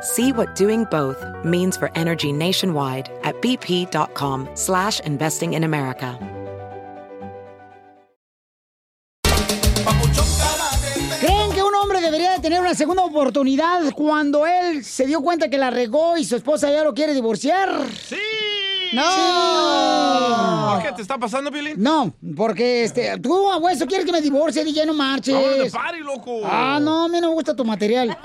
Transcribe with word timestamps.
See 0.00 0.32
what 0.32 0.54
doing 0.54 0.84
both 0.84 1.24
means 1.44 1.76
for 1.76 1.90
energy 1.94 2.32
nationwide 2.32 3.10
at 3.24 3.40
bp.com 3.40 4.48
slash 4.54 5.00
investing 5.00 5.54
in 5.54 5.64
America. 5.64 6.18
¿Creen 11.20 11.50
que 11.52 11.62
un 11.62 11.74
hombre 11.74 12.00
debería 12.00 12.32
de 12.32 12.38
tener 12.38 12.60
una 12.60 12.74
segunda 12.74 13.02
oportunidad 13.02 13.92
cuando 13.94 14.46
él 14.46 14.84
se 14.84 15.06
dio 15.06 15.20
cuenta 15.20 15.50
que 15.50 15.58
la 15.58 15.70
regó 15.70 16.16
y 16.16 16.24
su 16.24 16.36
esposa 16.36 16.70
ya 16.70 16.84
lo 16.84 16.94
quiere 16.94 17.12
divorciar? 17.12 17.68
¡Sí! 17.92 18.16
¡No! 18.92 20.70
¿Por 20.74 20.82
qué? 20.82 20.92
¿Te 20.92 21.02
está 21.02 21.18
pasando, 21.18 21.50
Piolín? 21.50 21.74
No, 21.82 22.12
porque 22.36 22.84
este, 22.84 23.18
tú, 23.20 23.50
abuelo, 23.50 23.86
quieres 23.86 24.06
que 24.06 24.12
me 24.12 24.20
divorcie, 24.20 24.64
DJ, 24.64 24.86
no 24.86 24.94
marches. 24.94 25.34
Vámonos 25.34 25.58
de 25.64 25.70
party, 25.70 25.98
loco. 26.00 26.40
Ah, 26.44 26.78
no, 26.80 27.04
a 27.04 27.08
mí 27.08 27.20
no 27.20 27.28
me 27.28 27.34
gusta 27.34 27.54
tu 27.54 27.64
material. 27.64 28.16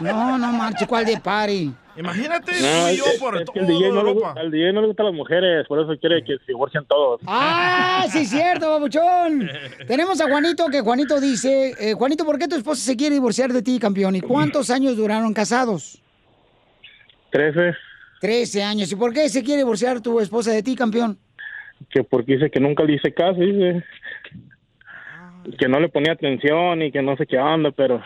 No, 0.00 0.38
no 0.38 0.52
marches, 0.52 0.86
¿cuál 0.88 1.04
de 1.04 1.18
party? 1.20 1.72
Imagínate 1.94 2.52
No, 2.52 2.58
tú 2.58 2.88
y 2.88 2.90
es, 2.92 2.96
yo 2.96 3.04
por 3.20 3.36
es 3.36 3.44
todo 3.44 3.52
que 3.52 3.60
el 3.60 3.66
DJ, 3.66 3.88
no 3.90 4.02
le, 4.02 4.10
Europa. 4.10 4.28
gusta- 4.28 4.40
al 4.40 4.50
DJ 4.50 4.72
no 4.72 4.80
le 4.80 4.86
gustan 4.86 5.06
las 5.06 5.14
mujeres, 5.14 5.66
por 5.68 5.78
eso 5.78 5.92
quiere 6.00 6.24
que 6.24 6.38
se 6.38 6.44
divorcien 6.48 6.86
todos. 6.86 7.20
¡Ah, 7.26 8.06
sí 8.10 8.20
es 8.20 8.30
cierto, 8.30 8.70
babuchón! 8.70 9.46
Tenemos 9.86 10.18
a 10.22 10.24
Juanito, 10.28 10.66
que 10.68 10.80
Juanito 10.80 11.20
dice, 11.20 11.74
eh, 11.78 11.92
Juanito, 11.92 12.24
¿por 12.24 12.38
qué 12.38 12.48
tu 12.48 12.56
esposa 12.56 12.82
se 12.82 12.96
quiere 12.96 13.14
divorciar 13.16 13.52
de 13.52 13.60
ti, 13.60 13.78
campeón? 13.78 14.16
¿Y 14.16 14.22
cuántos 14.22 14.70
años 14.70 14.96
duraron 14.96 15.34
casados? 15.34 15.98
Trece, 17.30 17.74
Trece 18.22 18.62
años. 18.62 18.90
¿Y 18.92 18.96
por 18.96 19.12
qué 19.12 19.28
se 19.28 19.42
quiere 19.42 19.62
divorciar 19.62 20.00
tu 20.00 20.20
esposa 20.20 20.52
de 20.52 20.62
ti, 20.62 20.76
campeón? 20.76 21.18
que 21.90 22.04
porque 22.04 22.34
dice 22.34 22.50
que 22.50 22.60
nunca 22.60 22.84
le 22.84 22.94
hice 22.94 23.12
caso, 23.12 23.40
dice 23.40 23.84
que 25.58 25.68
no 25.68 25.80
le 25.80 25.88
ponía 25.88 26.12
atención 26.12 26.82
y 26.82 26.92
que 26.92 27.02
no 27.02 27.16
sé 27.16 27.26
qué 27.26 27.38
onda, 27.38 27.70
pero 27.72 28.02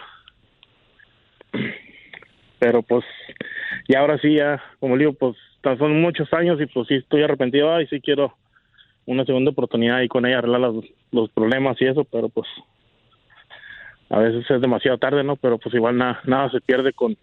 pero 2.58 2.82
pues 2.82 3.04
y 3.88 3.94
ahora 3.94 4.18
sí 4.18 4.34
ya, 4.34 4.62
como 4.80 4.96
le 4.96 5.04
digo, 5.04 5.12
pues 5.12 5.36
tan 5.60 5.78
son 5.78 6.00
muchos 6.00 6.32
años 6.32 6.60
y 6.60 6.66
pues 6.66 6.88
sí 6.88 6.94
estoy 6.94 7.22
arrepentido 7.22 7.80
y 7.80 7.86
sí 7.88 8.00
quiero 8.00 8.34
una 9.04 9.24
segunda 9.24 9.50
oportunidad 9.50 10.00
y 10.00 10.08
con 10.08 10.26
ella 10.26 10.38
arreglar 10.38 10.60
los, 10.60 10.84
los 11.12 11.30
problemas 11.30 11.76
y 11.80 11.86
eso, 11.86 12.04
pero 12.04 12.28
pues 12.28 12.48
a 14.08 14.18
veces 14.18 14.50
es 14.50 14.60
demasiado 14.60 14.98
tarde, 14.98 15.22
¿no? 15.22 15.36
Pero 15.36 15.58
pues 15.58 15.74
igual 15.74 15.98
nada, 15.98 16.20
nada 16.24 16.50
se 16.50 16.60
pierde 16.60 16.92
con 16.92 17.16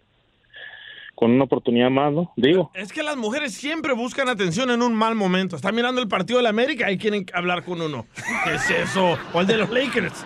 con 1.14 1.30
una 1.30 1.44
oportunidad 1.44 1.90
más, 1.90 2.12
¿no? 2.12 2.32
Digo. 2.36 2.70
Es 2.74 2.92
que 2.92 3.02
las 3.02 3.16
mujeres 3.16 3.54
siempre 3.54 3.92
buscan 3.92 4.28
atención 4.28 4.70
en 4.70 4.82
un 4.82 4.94
mal 4.94 5.14
momento. 5.14 5.56
Están 5.56 5.74
mirando 5.74 6.00
el 6.00 6.08
partido 6.08 6.38
de 6.38 6.44
la 6.44 6.50
América 6.50 6.90
y 6.90 6.98
quieren 6.98 7.26
hablar 7.32 7.64
con 7.64 7.80
uno. 7.80 8.06
¿Qué 8.44 8.54
es 8.54 8.70
eso? 8.70 9.18
O 9.32 9.40
el 9.40 9.46
de 9.46 9.56
los 9.56 9.70
Lakers. 9.70 10.24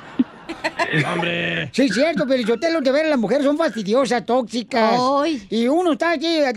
Hombre. 1.13 1.71
Sí, 1.73 1.83
es 1.83 1.95
cierto, 1.95 2.27
pero 2.27 2.43
yo 2.43 2.59
te 2.59 2.73
lo 2.73 2.81
que 2.81 2.91
ver, 2.91 3.07
las 3.07 3.19
mujeres 3.19 3.45
son 3.45 3.59
fastidiosas, 3.59 4.25
tóxicas. 4.25 4.99
Y 5.51 5.69
uno 5.69 5.93
está 5.93 6.13
aquí. 6.13 6.27
Ay, 6.27 6.55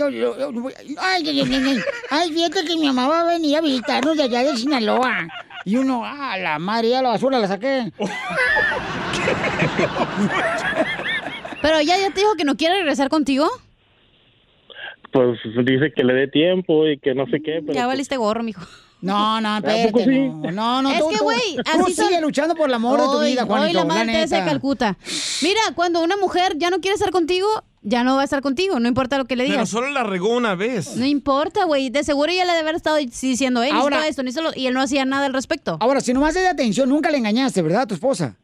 ay, 0.97 1.29
ay, 1.29 1.41
ay, 1.41 1.53
ay, 1.53 1.81
ay, 2.09 2.31
fíjate 2.31 2.65
que 2.65 2.75
mi 2.75 2.87
mamá 2.87 3.07
va 3.09 3.21
a 3.21 3.25
venir 3.25 3.57
a 3.57 3.61
visitarnos 3.61 4.15
de 4.15 4.23
allá 4.23 4.43
de 4.43 4.55
Sinaloa. 4.55 5.27
Y 5.65 5.75
uno, 5.75 6.03
ah, 6.05 6.37
la 6.37 6.57
madre, 6.59 6.89
ya 6.89 7.01
la 7.01 7.09
basura 7.09 7.37
la 7.37 7.47
saqué. 7.47 7.91
Pero 11.61 11.77
ella 11.77 11.97
ya 11.97 12.09
te 12.09 12.21
dijo 12.21 12.35
que 12.35 12.45
no 12.45 12.55
quiere 12.55 12.77
regresar 12.77 13.09
contigo. 13.09 13.47
Pues 15.11 15.39
dice 15.65 15.91
que 15.95 16.03
le 16.03 16.13
dé 16.13 16.27
tiempo 16.27 16.87
y 16.87 16.97
que 16.97 17.13
no 17.13 17.25
sé 17.27 17.41
qué, 17.41 17.61
pero 17.61 17.73
Ya 17.73 17.81
pues, 17.81 17.87
valiste 17.87 18.17
gorro, 18.17 18.43
mijo. 18.43 18.61
No, 19.01 19.41
no, 19.41 19.55
poco 19.61 19.67
espérate, 19.71 20.03
sí? 20.05 20.19
no, 20.29 20.51
no, 20.51 20.81
no. 20.83 20.91
Es 20.91 20.99
tú- 20.99 21.09
que, 21.09 21.17
güey, 21.17 21.55
tú 21.55 21.83
así 21.83 21.93
son- 21.95 22.05
sigue 22.07 22.21
luchando 22.21 22.53
por 22.55 22.69
el 22.69 22.75
amor 22.75 22.99
de 22.99 23.05
tu 23.07 23.11
Hoy- 23.13 23.31
vida, 23.31 23.45
Juanito, 23.45 23.67
Hoy 23.67 23.73
la 23.73 23.85
madre 23.85 24.27
de. 24.27 24.45
Calcuta. 24.45 24.95
Mira, 25.41 25.59
cuando 25.73 26.01
una 26.03 26.17
mujer 26.17 26.53
ya 26.57 26.69
no 26.69 26.79
quiere 26.81 26.93
estar 26.93 27.09
contigo, 27.09 27.47
ya 27.81 28.03
no 28.03 28.15
va 28.15 28.21
a 28.21 28.25
estar 28.25 28.43
contigo, 28.43 28.79
no 28.79 28.87
importa 28.87 29.17
lo 29.17 29.25
que 29.25 29.35
le 29.35 29.43
Pero 29.45 29.53
digas. 29.53 29.69
solo 29.69 29.89
la 29.89 30.03
regó 30.03 30.29
una 30.35 30.53
vez. 30.53 30.95
No 30.97 31.05
importa, 31.05 31.63
güey. 31.65 31.89
De 31.89 32.03
seguro 32.03 32.31
ella 32.31 32.45
le 32.45 32.51
debe 32.51 32.61
haber 32.61 32.75
estado 32.75 32.97
diciendo, 32.97 33.63
hey, 33.63 33.71
Ahora- 33.73 34.07
esto, 34.07 34.21
necesito 34.21 34.51
lo-", 34.51 34.55
y 34.55 34.67
él 34.67 34.75
no 34.75 34.81
hacía 34.81 35.03
nada 35.03 35.25
al 35.25 35.33
respecto. 35.33 35.77
Ahora, 35.79 35.99
si 36.01 36.13
nomás 36.13 36.35
de 36.35 36.47
atención, 36.47 36.87
nunca 36.87 37.09
le 37.09 37.17
engañaste, 37.17 37.63
¿verdad, 37.63 37.81
a 37.81 37.87
tu 37.87 37.95
esposa? 37.95 38.35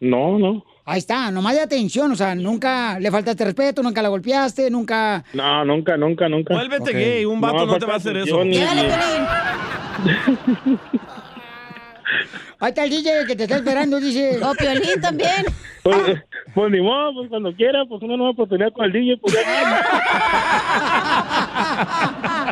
no, 0.00 0.38
no, 0.38 0.64
Ahí 0.84 0.98
está, 0.98 1.30
nomás 1.30 1.54
de 1.54 1.60
atención, 1.60 2.10
o 2.10 2.16
sea, 2.16 2.34
nunca 2.34 2.98
le 2.98 3.08
faltaste 3.10 3.44
respeto, 3.44 3.84
nunca 3.84 4.02
la 4.02 4.08
golpeaste, 4.08 4.68
nunca... 4.68 5.22
no, 5.32 5.64
nunca, 5.64 5.96
nunca, 5.96 6.28
nunca. 6.28 6.54
Vuélvete 6.54 6.90
Ok. 6.90 6.96
gay, 6.96 7.24
un 7.24 7.40
vato 7.40 7.66
no, 7.66 7.78
te 7.78 7.86
va 7.86 7.94
a 7.94 7.96
hacer 7.98 8.16
eso. 8.16 8.44
ni-. 8.44 8.58
Ahí 12.58 12.68
está 12.68 12.84
el 12.84 12.90
DJ 12.90 13.26
que 13.26 13.34
te 13.36 13.44
está 13.44 13.56
esperando, 13.56 13.98
dice... 14.00 14.38
O 14.42 14.52
Piolín 14.54 15.00
también. 15.00 15.46
Pues, 15.82 16.22
pues 16.54 16.70
ni 16.70 16.80
modo, 16.80 17.14
pues 17.14 17.28
cuando 17.28 17.52
quiera, 17.54 17.84
pues 17.88 18.00
una 18.02 18.16
nueva 18.16 18.30
oportunidad 18.32 18.72
con 18.72 18.84
el 18.84 18.92
DJ, 18.92 19.16
pues 19.18 19.34
ya. 19.34 19.40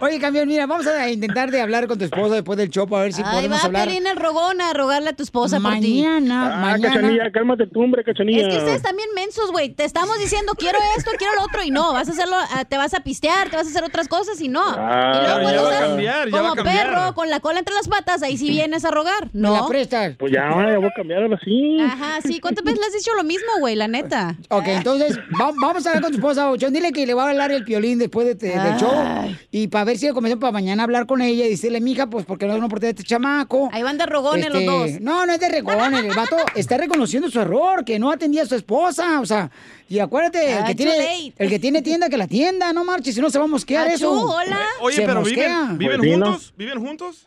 Oye, 0.00 0.18
campeón, 0.18 0.48
mira, 0.48 0.66
vamos 0.66 0.86
a 0.86 1.10
intentar 1.10 1.50
de 1.50 1.60
hablar 1.60 1.86
con 1.86 1.98
tu 1.98 2.04
esposa 2.06 2.34
después 2.36 2.56
del 2.56 2.70
show 2.70 2.88
para 2.88 3.02
ver 3.02 3.12
si 3.12 3.22
Ahí 3.22 3.32
podemos 3.34 3.60
va 3.60 3.64
hablar. 3.66 3.86
Piolín 3.88 4.06
el 4.06 4.16
rogón 4.16 4.60
a 4.62 4.72
rogarle 4.72 5.10
a 5.10 5.12
tu 5.12 5.22
esposa 5.22 5.60
por 5.60 5.74
ti. 5.74 6.02
Mañana, 6.02 6.54
Ah, 6.54 6.60
mañana. 6.72 6.94
cachanilla, 6.94 7.30
cálmate 7.32 7.66
tú, 7.66 7.82
hombre, 7.82 8.02
cachanilla. 8.02 8.40
Es 8.42 8.48
que 8.54 8.58
ustedes 8.58 8.82
también 8.82 9.08
mensos, 9.14 9.50
güey. 9.52 9.68
Te 9.70 9.84
estamos 9.84 10.18
diciendo 10.18 10.54
quiero 10.56 10.78
esto, 10.96 11.10
quiero 11.18 11.34
lo 11.34 11.42
otro 11.42 11.62
y 11.62 11.70
no. 11.70 11.92
Vas 11.92 12.08
a 12.08 12.12
hacerlo, 12.12 12.36
ah, 12.36 12.64
te 12.64 12.78
vas 12.78 12.94
a 12.94 13.00
pistear, 13.00 13.50
te 13.50 13.56
vas 13.56 13.66
a 13.66 13.70
hacer 13.70 13.84
otras 13.84 14.08
cosas 14.08 14.40
y 14.40 14.48
no. 14.48 14.62
Ah, 14.64 15.12
y 15.14 15.26
luego 15.26 15.38
ya 15.38 15.42
cuando 15.42 15.62
va 15.64 15.68
a 15.68 15.72
estás 15.74 15.88
cambiar, 15.88 16.28
ya 16.30 16.32
va 16.36 16.38
como 16.40 16.52
a 16.52 16.56
cambiar. 16.56 16.86
perro 16.88 17.14
con 17.14 17.28
la 17.30 17.40
cola 17.40 17.58
entre 17.58 17.74
las 17.74 17.88
patas, 17.88 18.22
ahí 18.22 18.38
sí 18.38 18.48
vienes 18.48 18.84
a 18.86 18.90
rogar. 18.90 19.28
¿Me 19.34 19.50
la 19.50 19.58
No. 19.60 19.68
prestas? 19.68 20.16
Pues 20.18 20.32
ya, 20.32 20.48
ya 20.48 20.78
voy 20.78 20.86
a 20.88 20.94
cambiar 20.96 21.22
ahora 21.24 21.38
sí. 21.44 21.78
Ajá, 21.80 22.20
sí. 22.24 22.40
¿Cuántas 22.40 22.64
veces 22.64 22.80
le 22.80 22.86
has 22.86 22.92
dicho 22.94 23.10
lo 23.16 23.24
mismo, 23.24 23.48
güey? 23.58 23.76
La 23.76 23.86
neta. 23.88 24.34
Ok, 24.48 24.64
entonces 24.68 25.18
va- 25.38 25.52
vamos 25.60 25.84
a 25.84 25.90
hablar 25.90 26.02
con 26.04 26.12
tu 26.12 26.16
esposa, 26.16 26.50
John. 26.58 26.72
Dile 26.72 26.90
que 26.92 27.04
le 27.06 27.12
va 27.12 27.26
a 27.26 27.30
hablar 27.30 27.52
el 27.52 27.64
piolín 27.64 27.98
después 27.98 28.26
de- 28.26 28.34
del 28.48 28.76
show. 28.76 28.92
Ay. 28.96 29.36
Y 29.50 29.68
para 29.68 29.84
ver 29.90 29.98
si 29.98 30.06
le 30.06 30.12
comenzamos 30.12 30.40
para 30.40 30.52
mañana 30.52 30.82
a 30.82 30.84
hablar 30.84 31.06
con 31.06 31.20
ella 31.22 31.46
y 31.46 31.50
decirle, 31.50 31.80
mija, 31.80 32.06
pues 32.08 32.24
porque 32.26 32.46
no 32.46 32.52
es 32.52 32.58
una 32.58 32.66
oportunidad 32.66 32.94
de 32.94 33.00
este 33.02 33.08
chamaco. 33.08 33.68
Ahí 33.72 33.82
van 33.82 33.98
de 33.98 34.06
rogones 34.06 34.46
Este, 34.46 34.64
los 34.64 34.74
dos. 34.90 35.00
No, 35.00 35.26
no 35.26 35.32
es 35.32 35.40
de 35.40 35.48
regones. 35.48 36.04
El 36.04 36.14
vato 36.14 36.36
está 36.54 36.76
reconociendo 36.78 37.30
su 37.30 37.40
error, 37.40 37.84
que 37.84 37.98
no 37.98 38.10
atendía 38.10 38.42
a 38.42 38.46
su 38.46 38.54
esposa. 38.54 39.20
O 39.20 39.26
sea, 39.26 39.50
y 39.88 39.98
acuérdate, 39.98 40.52
el 40.52 40.58
Ah, 40.58 40.64
que, 40.66 40.74
too 40.74 40.84
tiene, 40.84 41.34
el 41.36 41.48
que 41.48 41.58
tiene 41.58 41.82
tienda, 41.82 42.08
que 42.08 42.16
la 42.16 42.26
tienda, 42.28 42.72
no 42.72 42.84
marches, 42.84 43.14
si 43.14 43.20
no 43.20 43.30
se 43.30 43.38
va 43.38 43.44
a 43.44 43.48
mosquear 43.48 43.86
Achú, 43.88 43.94
eso. 43.94 44.12
hola. 44.12 44.60
Oye, 44.80 44.96
Se 44.96 45.02
pero 45.02 45.20
mosquea. 45.20 45.60
viven, 45.72 45.78
¿viven 45.78 45.98
Pues 46.00 46.18
¿no? 46.18 46.26
juntos? 46.26 46.54
¿Viven 46.56 46.78
juntos? 46.86 47.26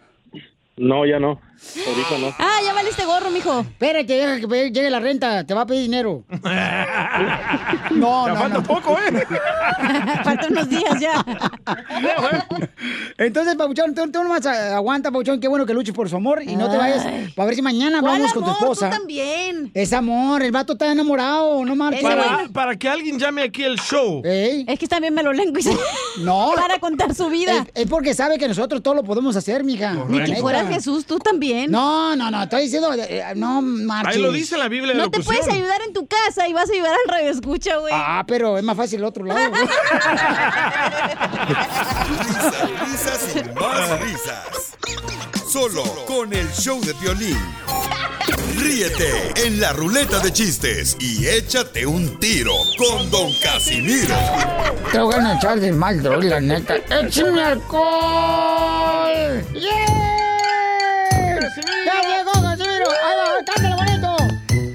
No, 0.76 1.06
ya 1.06 1.20
no. 1.20 1.40
Ahorita 1.88 2.18
no. 2.20 2.36
Ah, 2.40 2.60
ya 2.64 2.74
valiste 2.74 3.04
gorro, 3.06 3.30
mijo. 3.32 3.62
Espérate, 3.62 4.14
deja 4.14 4.40
que 4.40 4.72
llegue 4.72 4.90
la 4.90 5.00
renta, 5.00 5.44
te 5.46 5.54
va 5.54 5.62
a 5.62 5.66
pedir 5.66 5.82
dinero. 5.84 6.24
No, 7.92 8.26
Ya 8.28 8.34
no, 8.34 8.40
falta 8.40 8.58
no. 8.58 8.64
poco, 8.64 8.98
¿eh? 9.00 9.24
Faltan 10.24 10.52
unos 10.52 10.70
días 10.70 11.00
ya. 11.00 11.24
Entonces, 13.18 13.56
Pabuchón, 13.56 13.94
tú, 13.94 14.10
tú 14.12 14.24
nomás 14.24 14.46
aguanta, 14.46 15.12
Pabuchón, 15.12 15.40
qué 15.40 15.48
bueno 15.48 15.66
que 15.66 15.74
luches 15.74 15.94
por 15.94 16.10
su 16.10 16.16
amor 16.16 16.42
y 16.44 16.56
no 16.56 16.70
te 16.70 16.78
vayas. 16.78 17.06
Ay. 17.06 17.32
Para 17.36 17.48
ver 17.48 17.56
si 17.56 17.62
mañana 17.62 18.00
¿Cuál 18.02 18.14
vamos 18.20 18.34
con 18.34 18.44
tu 18.44 18.50
amor? 18.50 18.62
esposa. 18.62 18.90
Tú 18.90 18.98
también. 18.98 19.72
Es 19.74 19.94
amor, 19.94 20.42
el 20.44 20.52
vato 20.52 20.74
está 20.74 20.92
enamorado, 20.92 21.64
no 21.66 21.76
marches. 21.76 22.02
Para, 22.02 22.48
para 22.52 22.76
que 22.76 22.90
alguien 22.90 23.20
llame 23.20 23.44
aquí 23.44 23.64
el 23.64 23.78
show. 23.80 24.22
Es 24.24 24.80
que 24.80 24.88
también 24.88 25.14
me 25.14 25.22
lo 25.24 25.32
lengua 25.34 25.60
y 25.60 25.64
se... 25.64 25.78
No. 26.20 26.52
Para 26.56 26.80
contar 26.80 27.14
su 27.14 27.28
vida. 27.30 27.66
Es, 27.74 27.84
es 27.84 27.90
porque 27.90 28.14
sabe 28.14 28.38
que 28.38 28.48
nosotros 28.48 28.82
todo 28.82 28.96
lo 28.96 29.04
podemos 29.04 29.36
hacer, 29.36 29.64
mija. 29.64 29.94
Ni 30.08 30.24
que 30.24 30.36
fuera 30.38 30.66
Jesús, 30.66 31.06
tú 31.06 31.20
también. 31.20 31.53
No, 31.70 32.16
no, 32.16 32.32
no, 32.32 32.44
estoy 32.44 32.64
diciendo, 32.64 32.94
eh, 32.94 33.24
no 33.36 33.62
marches. 33.62 34.16
Ahí 34.16 34.22
lo 34.22 34.32
dice 34.32 34.58
la 34.58 34.68
Biblia 34.68 34.94
de 34.94 35.00
No 35.00 35.12
te 35.12 35.22
puedes 35.22 35.48
ayudar 35.48 35.82
en 35.88 35.94
tu 35.94 36.08
casa 36.08 36.48
y 36.48 36.54
vas 36.54 36.70
a 36.70 36.74
ayudar 36.74 36.94
al 36.94 37.12
radio 37.12 37.30
escucha, 37.32 37.78
güey. 37.78 37.94
Ah, 37.96 38.24
pero 38.28 38.58
es 38.58 38.64
más 38.64 38.78
fácil 38.78 39.00
el 39.00 39.06
otro 39.06 39.26
lado. 39.26 39.52
Risas, 42.20 42.80
risas 42.88 43.36
y 43.36 43.60
más 43.60 44.00
risas. 44.02 44.78
Solo 45.48 45.84
con 46.08 46.34
el 46.34 46.50
show 46.52 46.80
de 46.82 46.94
violín. 46.94 47.38
Ríete 48.58 49.34
en 49.46 49.60
la 49.60 49.74
ruleta 49.74 50.20
de 50.20 50.32
chistes 50.32 50.96
y 51.00 51.28
échate 51.28 51.86
un 51.86 52.20
tiro 52.20 52.54
con 52.78 53.10
Don 53.12 53.32
Casimiro. 53.42 54.16
Te 54.92 55.00
voy 55.00 55.16
a 55.16 55.36
echar 55.36 55.60
de 55.60 55.72
mal, 55.72 56.02
droga, 56.02 56.26
la 56.26 56.40
neta. 56.40 56.76
¡Échame 56.90 57.44
alcohol! 57.44 59.44
¡Yeah! 59.54 60.23
¡Ya 61.86 62.02
llegó 62.02 62.32
Casimiro! 62.32 62.86
¡Ahí 63.06 63.16
va, 63.20 63.46
cántale 63.46 63.76
bonito! 63.76 64.18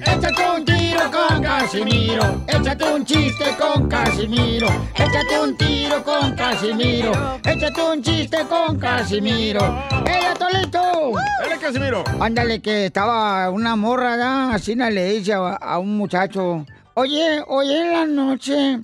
Échate 0.01 0.49
un 0.55 0.65
tiro 0.65 1.11
con 1.11 1.41
Casimiro. 1.41 2.45
Échate 2.47 2.93
un 2.93 3.05
chiste 3.05 3.45
con 3.57 3.89
Casimiro. 3.89 4.67
Échate 4.95 5.39
un 5.41 5.57
tiro 5.57 6.03
con 6.03 6.35
Casimiro. 6.35 7.11
Échate 7.45 7.81
un 7.81 8.01
chiste 8.01 8.37
con 8.47 8.77
Casimiro. 8.77 9.83
¡Ey, 10.05 10.37
Tolito! 10.37 11.11
¡Dale, 11.41 11.57
Casimiro! 11.59 12.03
Ándale, 12.19 12.61
que 12.61 12.85
estaba 12.85 13.49
una 13.49 13.75
morra, 13.75 14.17
¿da? 14.17 14.53
así 14.53 14.75
le 14.75 15.13
dice 15.13 15.33
a, 15.33 15.55
a 15.55 15.79
un 15.79 15.97
muchacho. 15.97 16.65
Oye, 16.95 17.41
hoy 17.47 17.71
en 17.71 17.93
la 17.93 18.05
noche, 18.05 18.81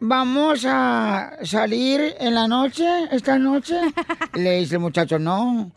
¿vamos 0.00 0.64
a 0.66 1.36
salir 1.44 2.16
en 2.18 2.34
la 2.34 2.48
noche, 2.48 2.84
esta 3.12 3.38
noche? 3.38 3.76
Le 4.34 4.58
dice 4.58 4.74
el 4.74 4.80
muchacho, 4.80 5.18
no, 5.18 5.70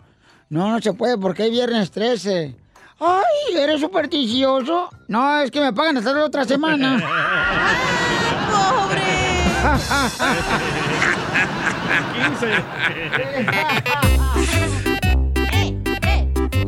no, 0.49 0.71
no 0.71 0.81
se 0.81 0.93
puede 0.93 1.17
porque 1.17 1.45
es 1.45 1.51
viernes 1.51 1.91
13. 1.91 2.55
Ay, 2.99 3.55
¿eres 3.55 3.79
supersticioso? 3.79 4.89
No, 5.07 5.39
es 5.39 5.51
que 5.51 5.61
me 5.61 5.71
pagan 5.71 5.97
hasta 5.97 6.13
la 6.13 6.25
otra 6.25 6.43
semana. 6.43 6.99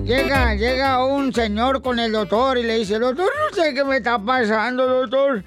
Llega, 0.06 0.56
llega 0.56 1.06
un 1.06 1.34
señor 1.34 1.82
con 1.82 1.98
el 1.98 2.12
doctor 2.12 2.58
y 2.58 2.64
le 2.64 2.80
dice, 2.80 3.00
doctor, 3.00 3.26
no 3.26 3.56
sé 3.56 3.74
qué 3.74 3.86
me 3.86 3.98
está 3.98 4.20
pasando, 4.20 4.86
doctor. 4.86 5.44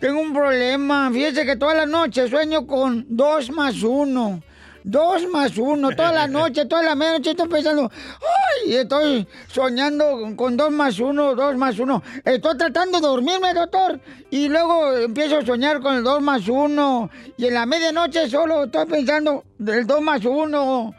Tengo 0.00 0.20
un 0.20 0.32
problema. 0.32 1.10
Fíjese 1.12 1.46
que 1.46 1.56
toda 1.56 1.74
la 1.74 1.86
noche 1.86 2.28
sueño 2.28 2.66
con 2.66 3.06
dos 3.08 3.50
más 3.50 3.82
uno. 3.82 4.42
Dos 4.88 5.28
más 5.28 5.58
uno, 5.58 5.94
toda 5.94 6.12
la 6.12 6.26
noche, 6.28 6.64
toda 6.64 6.82
la 6.82 6.94
medianoche 6.94 7.32
estoy 7.32 7.46
pensando, 7.46 7.92
ay, 7.92 8.76
estoy 8.76 9.28
soñando 9.52 10.34
con 10.34 10.56
dos 10.56 10.70
más 10.70 10.98
uno, 10.98 11.34
dos 11.34 11.56
más 11.56 11.78
uno. 11.78 12.02
Estoy 12.24 12.56
tratando 12.56 12.98
de 12.98 13.06
dormirme, 13.06 13.52
doctor, 13.52 14.00
y 14.30 14.48
luego 14.48 14.96
empiezo 14.96 15.36
a 15.36 15.44
soñar 15.44 15.82
con 15.82 15.96
el 15.96 16.02
dos 16.02 16.22
más 16.22 16.48
uno. 16.48 17.10
Y 17.36 17.44
en 17.44 17.54
la 17.54 17.66
medianoche 17.66 18.30
solo 18.30 18.64
estoy 18.64 18.86
pensando 18.86 19.44
del 19.58 19.86
dos 19.86 20.00
más 20.00 20.24
uno. 20.24 20.94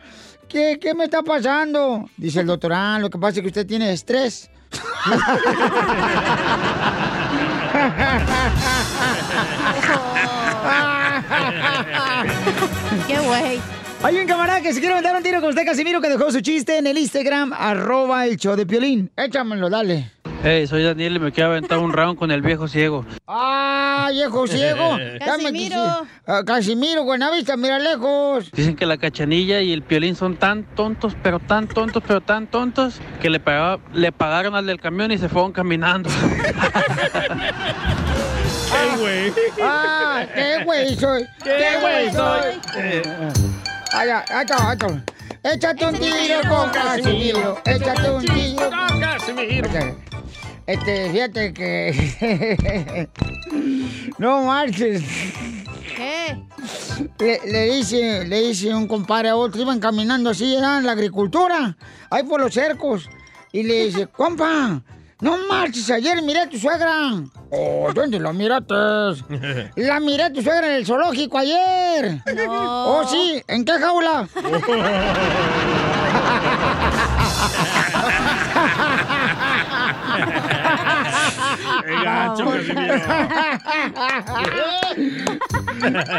¿Qué, 0.48 0.78
¿Qué 0.80 0.94
me 0.94 1.06
está 1.06 1.24
pasando? 1.24 2.08
Dice 2.16 2.42
el 2.42 2.46
doctor, 2.46 2.74
ah, 2.74 3.00
lo 3.00 3.10
que 3.10 3.18
pasa 3.18 3.38
es 3.38 3.42
que 3.42 3.48
usted 3.48 3.66
tiene 3.66 3.92
estrés. 3.92 4.52
¡Qué 13.08 13.20
güey! 13.20 13.79
Hay 14.02 14.16
un 14.18 14.28
camarada 14.28 14.62
que 14.62 14.74
se 14.74 14.80
quiere 14.80 14.96
mandar 14.96 15.14
un 15.16 15.24
tiro 15.24 15.42
con 15.42 15.50
usted, 15.50 15.66
Casimiro, 15.66 16.00
que 16.00 16.08
dejó 16.10 16.32
su 16.32 16.40
chiste 16.40 16.78
en 16.78 16.88
el 16.88 16.98
Instagram, 16.98 17.52
arroba 17.54 18.26
el 18.26 18.38
show 18.38 18.56
de 18.56 18.66
Piolín. 18.66 19.12
Échamelo, 19.18 19.70
dale. 19.70 20.10
Hey, 20.42 20.68
soy 20.68 20.84
Daniel 20.84 21.18
y 21.18 21.20
me 21.20 21.34
quiero 21.34 21.50
aventar 21.50 21.80
un 21.80 21.92
round 21.92 22.18
con 22.18 22.32
el 22.32 22.42
viejo 22.42 22.70
ciego. 22.70 23.06
¡Ah, 23.28 24.08
viejo 24.14 24.48
ciego! 24.48 24.98
Casimiro. 25.26 26.08
Ah, 26.26 26.44
Casimiro, 26.46 27.04
Buenavista, 27.04 27.58
mira 27.58 27.78
lejos. 27.78 28.50
Dicen 28.54 28.78
que 28.78 28.86
la 28.86 28.96
cachanilla 28.98 29.60
y 29.60 29.74
el 29.74 29.82
piolín 29.82 30.16
son 30.16 30.38
tan 30.38 30.64
tontos, 30.76 31.14
pero 31.22 31.40
tan 31.40 31.68
tontos, 31.68 32.02
pero 32.08 32.22
tan 32.22 32.48
tontos, 32.48 33.02
que 33.22 33.30
le, 33.30 33.42
pagaba- 33.42 33.82
le 33.94 34.14
pagaron 34.14 34.56
al 34.56 34.66
del 34.66 34.80
camión 34.80 35.12
y 35.12 35.18
se 35.18 35.28
fueron 35.28 35.52
caminando. 35.52 36.10
¡Qué 36.10 36.54
güey! 39.02 39.34
¡Ah, 39.62 40.26
qué 40.34 40.64
güey 40.64 40.96
soy! 40.96 41.26
¡Qué 41.44 41.80
güey 41.82 42.14
soy! 42.14 42.62
Ay, 42.76 43.02
ay. 43.94 44.08
Échate 45.44 45.86
un 45.86 45.96
tiro 45.96 46.42
con 46.50 46.70
Casimiro. 46.70 47.62
Échate 47.66 48.10
un 48.12 48.26
tiro 48.26 48.70
¡Con 48.70 49.00
Casimiro! 49.00 49.70
Este, 50.68 51.12
fíjate 51.12 51.54
que. 51.54 53.10
no 54.18 54.44
marches. 54.44 55.02
¿Qué? 55.96 56.38
Le, 57.20 57.40
le 57.52 57.76
dice, 57.76 58.26
le 58.26 58.42
dice 58.42 58.74
un 58.76 58.88
compadre 58.88 59.30
a 59.30 59.36
otro, 59.36 59.62
iban 59.62 59.80
caminando 59.80 60.30
así, 60.30 60.56
era 60.56 60.78
en 60.78 60.86
la 60.86 60.92
agricultura, 60.92 61.76
ahí 62.10 62.24
por 62.24 62.42
los 62.42 62.54
cercos. 62.54 63.10
Y 63.52 63.64
le 63.64 63.86
dice, 63.86 64.08
compa, 64.08 64.84
no 65.22 65.38
marches, 65.50 65.90
ayer 65.92 66.22
miré 66.22 66.42
a 66.42 66.50
tu 66.50 66.58
suegra. 66.58 67.14
Oh, 67.52 67.92
¿dónde 67.96 68.20
la 68.20 68.32
miraste? 68.32 68.74
La 69.76 70.00
miré 70.00 70.24
a 70.24 70.34
tu 70.34 70.42
suegra 70.42 70.68
en 70.68 70.76
el 70.76 70.86
zoológico 70.86 71.38
ayer. 71.38 72.22
No. 72.36 73.00
Oh, 73.00 73.08
sí, 73.08 73.42
¿en 73.48 73.66
qué 73.66 73.74
jaula? 73.74 74.28
¡Qué 81.86 81.94
gacho, 82.04 82.46
Casimiro! 82.46 82.96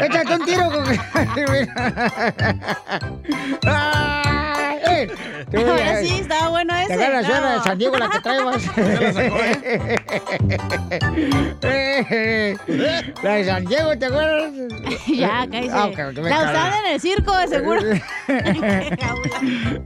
Échate 0.01 0.35
un 0.35 0.45
tiro 0.45 0.71
con... 0.71 0.83
Ahora 5.55 6.01
sí, 6.01 6.19
estaba 6.19 6.49
bueno 6.49 6.75
ese. 6.75 6.97
Te 6.97 7.09
la 7.09 7.23
suegra 7.23 7.51
de 7.51 7.57
No. 7.57 7.63
San 7.63 7.77
Diego 7.77 7.97
la 7.97 8.09
que 8.09 8.19
traebas. 8.19 8.63
¿eh? 11.63 12.57
la 13.23 13.33
de 13.33 13.45
San 13.45 13.65
Diego, 13.65 13.97
¿te 13.97 14.05
acuerdas? 14.05 14.53
ya, 15.07 15.47
cállese. 15.49 15.71
Ah, 15.73 15.89
la 16.15 16.37
usada 16.39 16.79
en 16.85 16.93
el 16.93 17.01
circo, 17.01 17.37
de 17.37 17.47
seguro. 17.47 17.81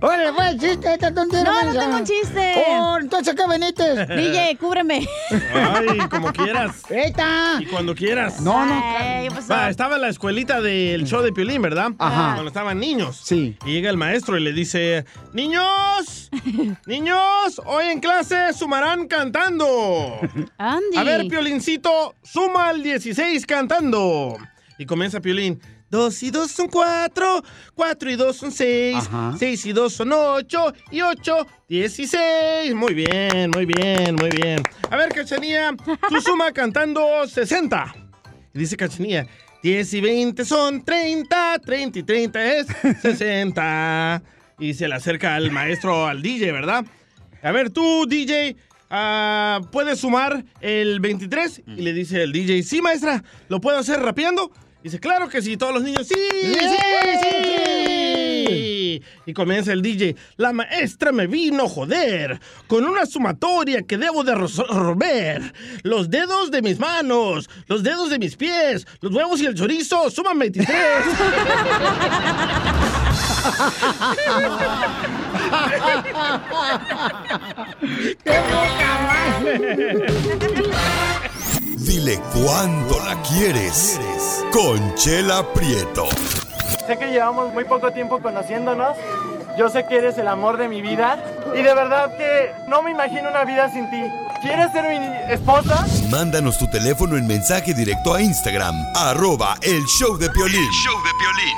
Órale, 0.01 0.33
fue 0.33 0.49
el 0.49 0.59
chiste, 0.59 0.93
esta 0.93 1.13
tontera. 1.13 1.43
No, 1.43 1.59
no 1.59 1.65
mensa. 1.65 1.79
tengo 1.79 1.97
un 1.97 2.05
chiste. 2.05 2.53
Oh, 2.67 2.97
entonces, 2.99 3.35
¿qué 3.35 3.47
veniste? 3.47 4.05
DJ, 4.05 4.57
cúbreme. 4.57 5.07
¡Ay, 5.53 5.99
como 6.09 6.31
quieras! 6.31 6.83
¡Esta! 6.89 7.57
Y 7.59 7.65
cuando 7.65 7.95
quieras. 7.95 8.41
No, 8.41 8.65
no. 8.65 8.83
Ay, 8.97 9.27
¿qué 9.27 9.35
pasó? 9.35 9.53
Va, 9.53 9.69
estaba 9.69 9.95
en 9.95 10.01
la 10.01 10.09
escuelita 10.09 10.61
del 10.61 11.05
show 11.05 11.21
de 11.21 11.31
Piolín, 11.31 11.61
¿verdad? 11.61 11.91
Ajá. 11.99 12.33
Cuando 12.33 12.47
estaban 12.47 12.79
niños. 12.79 13.21
Sí. 13.23 13.57
Y 13.65 13.73
llega 13.73 13.89
el 13.89 13.97
maestro 13.97 14.37
y 14.37 14.41
le 14.41 14.53
dice, 14.53 15.04
niños, 15.33 16.29
niños, 16.85 17.61
hoy 17.65 17.85
en 17.87 17.99
clase 17.99 18.53
sumarán 18.53 19.07
cantando. 19.07 20.19
Andy. 20.57 20.97
A 20.97 21.03
ver, 21.03 21.27
Piolincito, 21.27 22.15
suma 22.23 22.69
al 22.69 22.83
16 22.83 23.45
cantando. 23.45 24.37
Y 24.77 24.85
comienza 24.85 25.19
Piolín. 25.19 25.61
Dos 25.89 26.23
y 26.23 26.31
dos 26.31 26.51
son 26.51 26.67
cuatro, 26.67 27.43
cuatro 27.75 28.09
y 28.09 28.15
dos 28.15 28.35
son 28.37 28.51
seis, 28.51 28.97
Ajá. 28.97 29.35
seis 29.37 29.65
y 29.65 29.71
dos 29.71 29.93
son 29.93 30.11
ocho, 30.11 30.73
y 30.91 31.01
ocho, 31.01 31.45
dieciséis. 31.69 32.73
Muy 32.73 32.93
bien, 32.93 33.51
muy 33.53 33.65
bien, 33.65 34.15
muy 34.15 34.29
bien. 34.29 34.61
A 34.89 34.97
ver, 34.97 35.09
Cachanía, 35.13 35.73
tú 36.09 36.19
suma 36.21 36.51
cantando 36.51 37.25
60. 37.27 37.95
Y 38.53 38.59
dice 38.59 38.75
Cachanía, 38.75 39.27
10 39.61 39.93
y 39.93 40.01
20 40.01 40.45
son 40.45 40.83
30, 40.83 41.59
30 41.59 41.99
y 41.99 42.03
30 42.03 42.53
es 42.55 42.67
60. 43.01 44.21
Y 44.59 44.73
se 44.73 44.87
le 44.87 44.95
acerca 44.95 45.35
al 45.35 45.51
maestro, 45.51 46.07
al 46.07 46.21
DJ, 46.21 46.51
¿verdad? 46.51 46.85
A 47.41 47.51
ver, 47.51 47.69
tú, 47.69 48.05
DJ, 48.07 48.55
ah, 48.89 49.59
¿puedes 49.71 49.99
sumar 49.99 50.45
el 50.61 50.99
23? 50.99 51.63
Y 51.67 51.81
le 51.81 51.93
dice 51.93 52.23
el 52.23 52.31
DJ, 52.31 52.63
sí, 52.63 52.81
maestra, 52.81 53.23
¿lo 53.49 53.59
puedo 53.59 53.77
hacer 53.77 53.99
rapeando? 54.01 54.51
Dice, 54.81 54.99
claro 54.99 55.27
que 55.27 55.41
sí, 55.41 55.57
todos 55.57 55.73
los 55.73 55.83
niños, 55.83 56.07
sí, 56.07 56.13
sí, 56.31 56.53
sí. 57.21 59.01
Y 59.25 59.33
comienza 59.33 59.73
el 59.73 59.81
DJ, 59.81 60.15
la 60.37 60.53
maestra 60.53 61.11
me 61.11 61.27
vino 61.27 61.67
joder 61.67 62.39
con 62.67 62.85
una 62.85 63.05
sumatoria 63.05 63.81
que 63.81 63.97
debo 63.97 64.23
de 64.23 64.35
resolver. 64.35 65.53
Los 65.83 66.09
dedos 66.09 66.51
de 66.51 66.61
mis 66.61 66.79
manos, 66.79 67.49
los 67.67 67.83
dedos 67.83 68.09
de 68.09 68.19
mis 68.19 68.35
pies, 68.35 68.87
los 69.01 69.13
huevos 69.13 69.41
y 69.41 69.47
el 69.47 69.55
chorizo 69.55 70.09
suman 70.09 70.39
23. 70.39 70.77
¡Qué 78.23 78.41
poca 78.49 78.91
madre! 79.07 80.05
Dile 81.77 82.19
cuándo 82.33 82.99
la 83.05 83.21
quieres. 83.21 83.99
Conchela 84.51 85.43
Prieto. 85.53 86.07
Sé 86.87 86.97
que 86.97 87.07
llevamos 87.07 87.53
muy 87.53 87.63
poco 87.65 87.91
tiempo 87.91 88.19
conociéndonos. 88.21 88.95
Yo 89.57 89.69
sé 89.69 89.85
que 89.87 89.97
eres 89.97 90.17
el 90.17 90.27
amor 90.27 90.57
de 90.57 90.67
mi 90.67 90.81
vida. 90.81 91.17
Y 91.53 91.61
de 91.61 91.73
verdad 91.73 92.17
que 92.17 92.51
no 92.67 92.81
me 92.81 92.91
imagino 92.91 93.29
una 93.29 93.45
vida 93.45 93.71
sin 93.71 93.89
ti. 93.89 94.01
¿Quieres 94.41 94.71
ser 94.71 94.85
mi 94.89 95.33
esposa? 95.33 95.85
Mándanos 96.09 96.57
tu 96.57 96.67
teléfono 96.67 97.17
en 97.17 97.25
mensaje 97.25 97.73
directo 97.73 98.13
a 98.13 98.21
Instagram, 98.21 98.75
arroba 98.95 99.55
el 99.61 99.83
show 99.85 100.17
de 100.17 100.29
Piolín. 100.29 100.69
show 100.71 101.01
de 101.03 101.11
Piolín. 101.17 101.57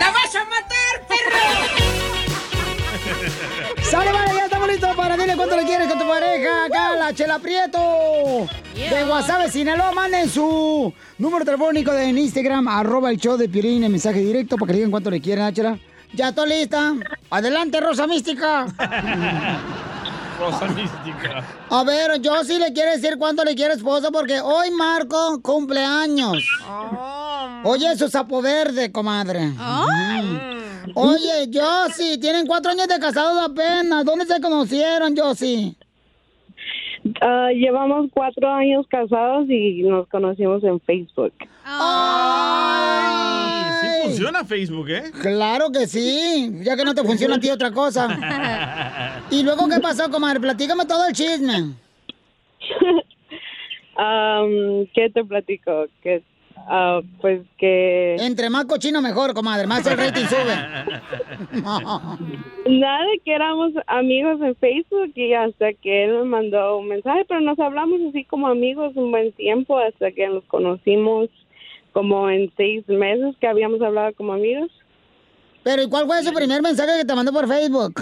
¡Sale, 3.82 4.12
vale! 4.12 4.34
Ya 4.36 4.46
estamos 4.46 4.68
listos 4.68 4.96
para 4.96 5.16
dile 5.18 5.36
cuánto 5.36 5.56
le 5.56 5.64
quieres 5.64 5.88
con 5.88 5.98
tu 6.00 6.08
pareja. 6.08 6.66
Acá, 6.66 6.96
la 6.96 7.14
Chela 7.14 7.40
Prieto. 7.40 8.48
De 8.76 9.06
WhatsApp, 9.06 9.50
Sinaloa, 9.50 9.92
manden 9.92 10.30
su 10.30 10.94
número 11.18 11.46
telefónico 11.46 11.92
de 11.92 12.10
Instagram, 12.10 12.68
arroba 12.68 13.10
el 13.10 13.18
show 13.18 13.38
de 13.38 13.50
Piolín, 13.50 13.84
en 13.84 13.92
mensaje 13.92 14.20
directo 14.20 14.56
para 14.58 14.68
que 14.68 14.74
le 14.74 14.78
digan 14.80 14.92
cuánto 14.92 15.10
le 15.10 15.22
quieren, 15.22 15.46
¿ah, 15.46 15.54
Chela. 15.54 15.80
Ya 16.14 16.30
estoy 16.30 16.50
lista. 16.50 16.94
Adelante, 17.30 17.80
Rosa 17.82 18.08
Mística. 18.08 18.66
Rosa 20.40 20.68
mística. 20.68 21.44
A 21.70 21.84
ver, 21.84 22.22
yo 22.22 22.44
sí 22.44 22.60
le 22.60 22.72
quiero 22.72 22.92
decir 22.92 23.18
cuánto 23.18 23.44
le 23.44 23.56
quiere 23.56 23.74
esposo 23.74 24.12
porque 24.12 24.40
hoy 24.40 24.70
Marco 24.72 25.42
cumpleaños. 25.42 26.48
Oye, 27.64 27.98
su 27.98 28.08
sapo 28.08 28.42
verde, 28.42 28.92
comadre. 28.92 29.54
Oye, 30.96 31.50
Josie, 31.54 32.18
tienen 32.18 32.48
cuatro 32.48 32.72
años 32.72 32.88
de 32.88 33.00
casados 33.00 33.42
apenas. 33.44 34.06
¿Dónde 34.06 34.26
se 34.26 34.42
conocieron, 34.42 35.16
Josie? 35.16 35.76
Ah, 37.22 37.50
llevamos 37.54 38.10
cuatro 38.14 38.50
años 38.50 38.86
casados 38.88 39.50
y 39.50 39.84
nos 39.84 40.08
conocimos 40.08 40.64
en 40.64 40.80
Facebook. 40.82 41.34
Sí 41.40 41.48
funciona 44.18 44.44
Facebook, 44.44 44.90
¿eh? 44.90 45.04
Claro 45.22 45.72
que 45.72 45.86
sí, 45.86 46.52
ya 46.64 46.76
que 46.76 46.84
no 46.84 46.96
te 46.96 47.04
funciona 47.04 47.36
a 47.36 47.40
ti 47.40 47.50
otra 47.50 47.72
cosa. 47.72 48.08
¿Y 49.32 49.44
luego 49.44 49.68
qué 49.68 49.80
pasó, 49.80 50.10
comadre? 50.10 50.40
Platícame 50.40 50.86
todo 50.86 51.08
el 51.08 51.14
chisme. 51.14 51.76
Am, 53.96 54.88
¿Qué 54.94 55.10
te 55.14 55.24
platico? 55.24 55.86
Que, 56.02 56.24
ah, 56.68 57.02
pues 57.22 57.42
que... 57.58 58.16
Entre 58.20 58.50
más 58.50 58.66
cochino 58.66 59.02
mejor, 59.02 59.34
comadre, 59.34 59.68
más 59.68 59.86
el 59.88 59.98
rating 59.98 60.26
sube. 60.30 60.56
Nada, 62.70 63.06
que 63.24 63.34
éramos 63.34 63.74
amigos 63.88 64.40
en 64.42 64.56
Facebook 64.56 65.12
y 65.16 65.34
hasta 65.34 65.74
que 65.74 66.06
él 66.06 66.12
me 66.20 66.26
mandó 66.26 66.78
un 66.78 66.88
mensaje, 66.88 67.26
pero 67.28 67.42
nos 67.42 67.60
hablamos 67.60 68.00
así 68.10 68.24
como 68.26 68.48
amigos 68.48 68.94
un 68.96 69.12
buen 69.12 69.32
tiempo 69.34 69.78
hasta 69.78 70.12
que 70.12 70.28
nos 70.28 70.44
conocimos 70.46 71.30
como 71.94 72.30
en 72.30 72.52
seis 72.58 72.88
meses 72.88 73.36
que 73.40 73.48
habíamos 73.48 73.82
hablado 73.82 74.14
como 74.14 74.34
amigos. 74.34 74.70
Pero 75.64 75.82
¿y 75.82 75.90
cuál 75.90 76.06
fue 76.06 76.22
su 76.24 76.34
primer 76.34 76.62
mensaje 76.62 77.00
que 77.00 77.06
te 77.06 77.16
mandó 77.16 77.34
por 77.34 77.48
Facebook? 77.48 78.02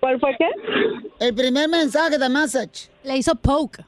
¿Cuál 0.00 0.20
fue 0.20 0.36
qué? 0.36 0.48
El 1.20 1.34
primer 1.34 1.68
mensaje 1.68 2.18
de 2.18 2.28
message. 2.28 2.90
Le 3.04 3.16
hizo 3.16 3.34
poke. 3.34 3.84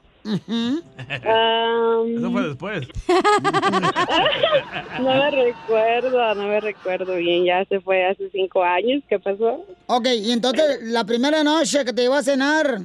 Eso 2.17 2.31
fue 2.31 2.47
después. 2.47 2.87
no 4.99 5.13
me 5.13 5.31
recuerdo, 5.31 6.35
no 6.35 6.47
me 6.47 6.59
recuerdo 6.59 7.15
bien. 7.15 7.45
Ya 7.45 7.65
se 7.65 7.79
fue 7.81 8.05
hace 8.05 8.29
cinco 8.31 8.63
años. 8.63 9.03
¿Qué 9.07 9.19
pasó? 9.19 9.65
Ok, 9.87 10.07
y 10.07 10.31
entonces 10.31 10.79
la 10.83 11.05
primera 11.05 11.43
noche 11.43 11.85
que 11.85 11.93
te 11.93 12.03
iba 12.03 12.17
a 12.17 12.23
cenar 12.23 12.81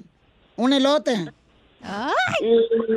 un 0.57 0.73
elote. 0.73 1.17
Mm, 1.83 2.97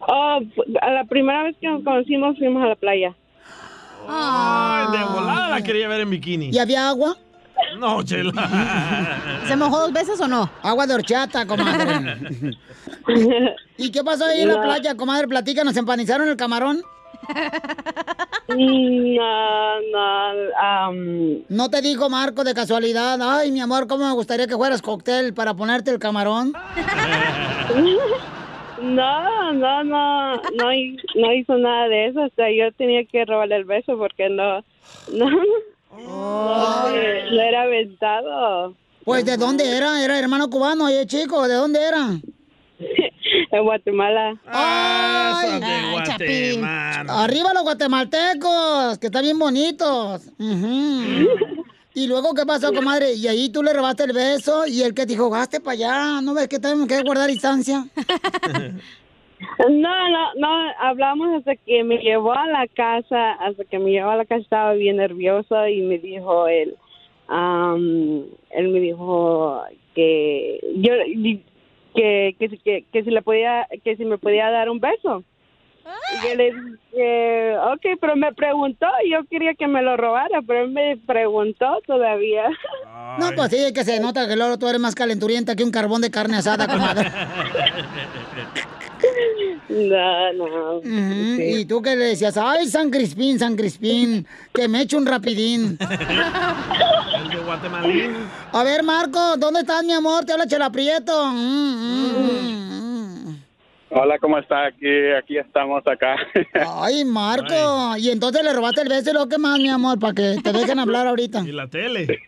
oh, 0.00 0.40
a 0.82 0.90
la 0.90 1.04
primera 1.04 1.44
vez 1.44 1.56
que 1.60 1.68
nos 1.68 1.82
conocimos 1.82 2.36
fuimos 2.38 2.62
a 2.62 2.68
la 2.68 2.76
playa. 2.76 3.14
Ay, 4.06 4.98
de 4.98 5.04
volada 5.04 5.48
la 5.50 5.62
quería 5.62 5.88
ver 5.88 6.00
en 6.02 6.10
bikini. 6.10 6.50
¿Y 6.52 6.58
había 6.58 6.88
agua? 6.88 7.16
No, 7.78 8.02
chela. 8.02 9.42
¿Se 9.46 9.56
mojó 9.56 9.80
dos 9.80 9.92
veces 9.92 10.20
o 10.20 10.28
no? 10.28 10.48
Agua 10.62 10.86
de 10.86 10.94
horchata, 10.94 11.46
comadre. 11.46 12.56
¿Y 13.76 13.90
qué 13.90 14.04
pasó 14.04 14.26
ahí 14.26 14.42
en 14.42 14.48
la 14.48 14.62
playa, 14.62 14.96
comadre? 14.96 15.28
Platícanos, 15.28 15.76
¿empanizaron 15.76 16.28
el 16.28 16.36
camarón? 16.36 16.82
No, 18.48 19.80
no, 19.92 20.32
am, 20.60 21.42
¿No 21.48 21.70
te 21.70 21.80
dijo 21.80 22.10
Marco 22.10 22.44
de 22.44 22.54
casualidad? 22.54 23.18
Ay, 23.22 23.50
mi 23.50 23.60
amor, 23.60 23.86
¿cómo 23.86 24.06
me 24.06 24.12
gustaría 24.12 24.46
que 24.46 24.56
fueras 24.56 24.82
cóctel 24.82 25.32
para 25.32 25.54
ponerte 25.54 25.90
el 25.90 25.98
camarón? 25.98 26.52
no, 28.82 29.52
no, 29.52 29.84
no, 29.84 29.86
no, 30.34 30.42
no 31.14 31.32
hizo 31.32 31.56
nada 31.56 31.88
de 31.88 32.08
eso. 32.08 32.22
Hasta 32.22 32.50
yo 32.50 32.70
tenía 32.72 33.04
que 33.06 33.24
robarle 33.24 33.56
el 33.56 33.64
beso 33.64 33.96
porque 33.96 34.28
no, 34.28 34.62
no, 35.12 35.26
no, 36.02 36.88
no 36.90 37.40
era 37.40 37.62
aventado. 37.62 38.74
Pues, 39.04 39.24
¿de 39.24 39.36
dónde 39.36 39.76
era? 39.76 40.02
¿Era 40.02 40.18
hermano 40.18 40.48
cubano, 40.48 40.86
oye, 40.86 41.06
chico? 41.06 41.46
¿De 41.46 41.54
dónde 41.54 41.82
era? 41.82 42.08
En 43.50 43.62
Guatemala. 43.62 44.34
¡Ay! 44.46 45.60
de 45.60 45.92
Guatemala. 45.92 47.22
¡Arriba 47.22 47.54
los 47.54 47.62
guatemaltecos! 47.62 48.98
Que 48.98 49.06
están 49.06 49.22
bien 49.22 49.38
bonitos. 49.38 50.22
¿Y 51.96 52.06
luego 52.08 52.34
qué 52.34 52.44
pasó, 52.44 52.72
comadre? 52.72 53.12
Y 53.14 53.28
ahí 53.28 53.50
tú 53.50 53.62
le 53.62 53.72
robaste 53.72 54.04
el 54.04 54.12
beso 54.12 54.66
y 54.66 54.82
el 54.82 54.92
que 54.94 55.02
te 55.02 55.12
dijo, 55.12 55.30
gaste 55.30 55.60
para 55.60 55.74
allá. 55.74 56.20
¿No 56.20 56.34
ves 56.34 56.48
que 56.48 56.58
tenemos 56.58 56.88
que 56.88 57.00
guardar 57.02 57.28
distancia? 57.30 57.86
No, 59.70 60.08
no, 60.08 60.34
no, 60.36 60.48
hablamos 60.80 61.34
hasta 61.38 61.56
que 61.56 61.84
me 61.84 61.98
llevó 61.98 62.32
a 62.32 62.46
la 62.46 62.66
casa, 62.68 63.32
hasta 63.34 63.64
que 63.64 63.78
me 63.78 63.90
llevó 63.90 64.10
a 64.10 64.16
la 64.16 64.24
casa 64.24 64.40
estaba 64.42 64.72
bien 64.74 64.96
nervioso 64.96 65.66
y 65.68 65.82
me 65.82 65.98
dijo 65.98 66.46
él, 66.48 66.76
am, 67.28 68.24
él 68.50 68.68
me 68.68 68.80
dijo 68.80 69.62
que 69.94 70.60
yo, 70.76 70.92
que, 71.94 72.36
que, 72.38 72.48
si- 72.48 72.58
que, 72.58 72.84
que 72.92 73.04
si 73.04 73.10
le 73.10 73.22
podía, 73.22 73.66
que 73.84 73.96
si 73.96 74.04
me 74.04 74.18
podía 74.18 74.50
dar 74.50 74.68
un 74.70 74.80
beso. 74.80 75.22
Y 75.84 76.28
yo 76.28 76.34
le 76.36 76.52
dije, 76.52 77.56
ok, 77.58 77.98
pero 78.00 78.16
me 78.16 78.32
preguntó 78.32 78.86
y 79.04 79.10
yo 79.10 79.24
quería 79.30 79.54
que 79.54 79.66
me 79.66 79.82
lo 79.82 79.96
robara, 79.96 80.40
pero 80.46 80.64
él 80.64 80.70
me 80.70 80.96
preguntó 81.06 81.80
todavía. 81.86 82.44
No, 83.16 83.26
pues 83.36 83.50
sí, 83.52 83.72
que 83.72 83.84
se 83.84 84.00
nota 84.00 84.26
que 84.26 84.34
luego 84.34 84.58
tú 84.58 84.66
eres 84.66 84.80
más 84.80 84.96
calenturienta 84.96 85.54
que 85.54 85.62
un 85.62 85.70
carbón 85.70 86.00
de 86.02 86.10
carne 86.10 86.36
asada, 86.36 86.66
comadre. 86.66 87.08
No, 89.74 90.32
no. 90.32 90.80
Y 90.84 91.64
tú 91.64 91.82
que 91.82 91.96
le 91.96 92.04
decías, 92.06 92.36
ay, 92.36 92.68
San 92.68 92.90
Crispín, 92.90 93.38
San 93.40 93.56
Crispín, 93.56 94.24
que 94.52 94.68
me 94.68 94.82
echo 94.82 94.96
un 94.96 95.04
rapidín. 95.06 95.76
El 97.16 97.28
de 97.28 97.36
Guatemalín. 97.44 98.12
A 98.52 98.62
ver, 98.62 98.84
Marco, 98.84 99.36
¿dónde 99.36 99.60
estás, 99.60 99.82
mi 99.84 99.92
amor? 99.92 100.24
Te 100.24 100.32
habla 100.32 100.46
Chela 100.46 100.70
Prieto. 100.70 101.26
Mm, 101.32 101.74
mm, 102.20 103.36
Hola, 103.90 104.18
¿cómo 104.20 104.38
está? 104.38 104.66
Aquí, 104.66 104.86
aquí 105.18 105.38
estamos 105.38 105.84
acá. 105.86 106.16
Ay, 106.80 107.04
Marco. 107.04 107.96
Y 107.96 108.10
entonces 108.10 108.44
le 108.44 108.52
robaste 108.52 108.82
el 108.82 108.88
beso 108.88 109.10
y 109.10 109.14
lo 109.14 109.28
que 109.28 109.38
más, 109.38 109.58
mi 109.58 109.68
amor, 109.70 109.98
para 109.98 110.14
que 110.14 110.36
te 110.42 110.52
dejen 110.52 110.78
hablar 110.78 111.08
ahorita. 111.08 111.40
Y 111.46 111.52
la 111.52 111.66
tele. 111.66 112.20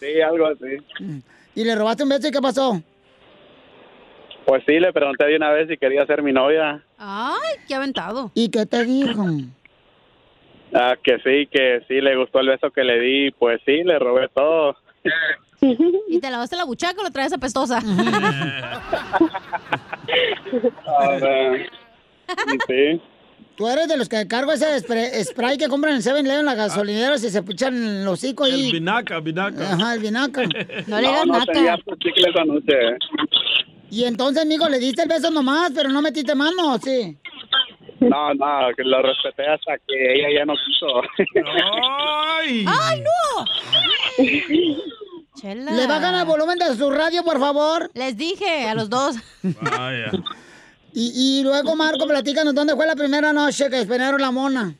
sí, 0.00 0.20
algo 0.20 0.46
así. 0.46 1.22
Y 1.54 1.64
le 1.64 1.74
robaste 1.74 2.02
un 2.04 2.08
beso 2.08 2.28
y 2.28 2.30
¿qué 2.30 2.40
pasó? 2.40 2.82
Pues 4.46 4.62
sí, 4.66 4.78
le 4.80 4.92
pregunté 4.92 5.26
de 5.26 5.36
una 5.36 5.50
vez 5.50 5.68
si 5.68 5.76
quería 5.76 6.06
ser 6.06 6.22
mi 6.22 6.32
novia. 6.32 6.82
Ay, 6.98 7.58
qué 7.68 7.74
aventado. 7.74 8.30
¿Y 8.34 8.48
qué 8.48 8.66
te 8.66 8.84
dijo? 8.84 9.24
Ah, 10.74 10.96
que 11.02 11.18
sí, 11.18 11.46
que 11.46 11.82
sí, 11.86 12.00
le 12.00 12.16
gustó 12.16 12.40
el 12.40 12.48
beso 12.48 12.70
que 12.70 12.82
le 12.82 12.98
di. 13.00 13.30
Pues 13.32 13.60
sí, 13.64 13.82
le 13.84 13.98
robé 13.98 14.28
todo. 14.34 14.76
¿Y 16.08 16.20
te 16.20 16.30
lavaste 16.30 16.56
la 16.56 16.64
buchaca 16.64 17.00
o 17.00 17.04
lo 17.04 17.10
traes 17.10 17.32
apestosa? 17.32 17.80
Ah, 20.86 21.18
sí. 22.66 23.00
Tú 23.56 23.68
eres 23.68 23.86
de 23.86 23.98
los 23.98 24.08
que 24.08 24.26
cargo 24.26 24.50
ese 24.52 24.80
spray, 24.80 25.22
spray 25.24 25.58
que 25.58 25.68
compran 25.68 25.94
en 25.94 26.00
7-Eleven 26.00 26.40
en 26.40 26.46
la 26.46 26.54
gasolinera 26.54 27.16
y 27.16 27.18
se 27.18 27.42
puchan 27.42 28.04
los 28.04 28.14
hocico 28.14 28.44
ahí. 28.44 28.66
El 28.66 28.72
vinaca, 28.72 29.20
vinaca. 29.20 29.74
Ajá, 29.74 29.94
el 29.94 30.00
vinaca. 30.00 30.42
No, 30.86 31.24
no 31.26 31.44
tenía 31.44 31.76
tus 31.76 31.98
chicles 31.98 32.34
anoche. 32.34 32.74
Y 33.92 34.04
entonces, 34.04 34.42
amigo, 34.44 34.66
le 34.70 34.78
diste 34.78 35.02
el 35.02 35.08
beso 35.08 35.30
nomás, 35.30 35.70
pero 35.74 35.90
no 35.90 36.00
metiste 36.00 36.34
mano, 36.34 36.72
¿o 36.72 36.78
sí? 36.78 37.14
No, 38.00 38.32
no, 38.32 38.74
que 38.74 38.84
lo 38.84 39.02
respeté 39.02 39.46
hasta 39.46 39.76
que 39.86 40.14
ella 40.14 40.28
ya 40.38 40.46
no 40.46 40.54
quiso. 40.54 41.02
¡Ay! 42.40 42.64
¡Ay, 42.66 43.02
no! 43.02 43.44
Chela. 45.34 45.72
¿Le 45.72 45.86
bajan 45.86 46.14
el 46.14 46.24
volumen 46.24 46.58
de 46.58 46.74
su 46.74 46.90
radio, 46.90 47.22
por 47.22 47.38
favor? 47.38 47.90
Les 47.92 48.16
dije 48.16 48.66
a 48.66 48.74
los 48.74 48.88
dos. 48.88 49.16
Vaya. 49.42 50.10
Y, 50.94 51.40
y 51.40 51.42
luego, 51.42 51.76
Marco, 51.76 52.06
platícanos, 52.06 52.54
¿dónde 52.54 52.74
fue 52.74 52.86
la 52.86 52.96
primera 52.96 53.30
noche 53.34 53.68
que 53.68 53.80
esperaron 53.80 54.22
la 54.22 54.30
mona? 54.30 54.74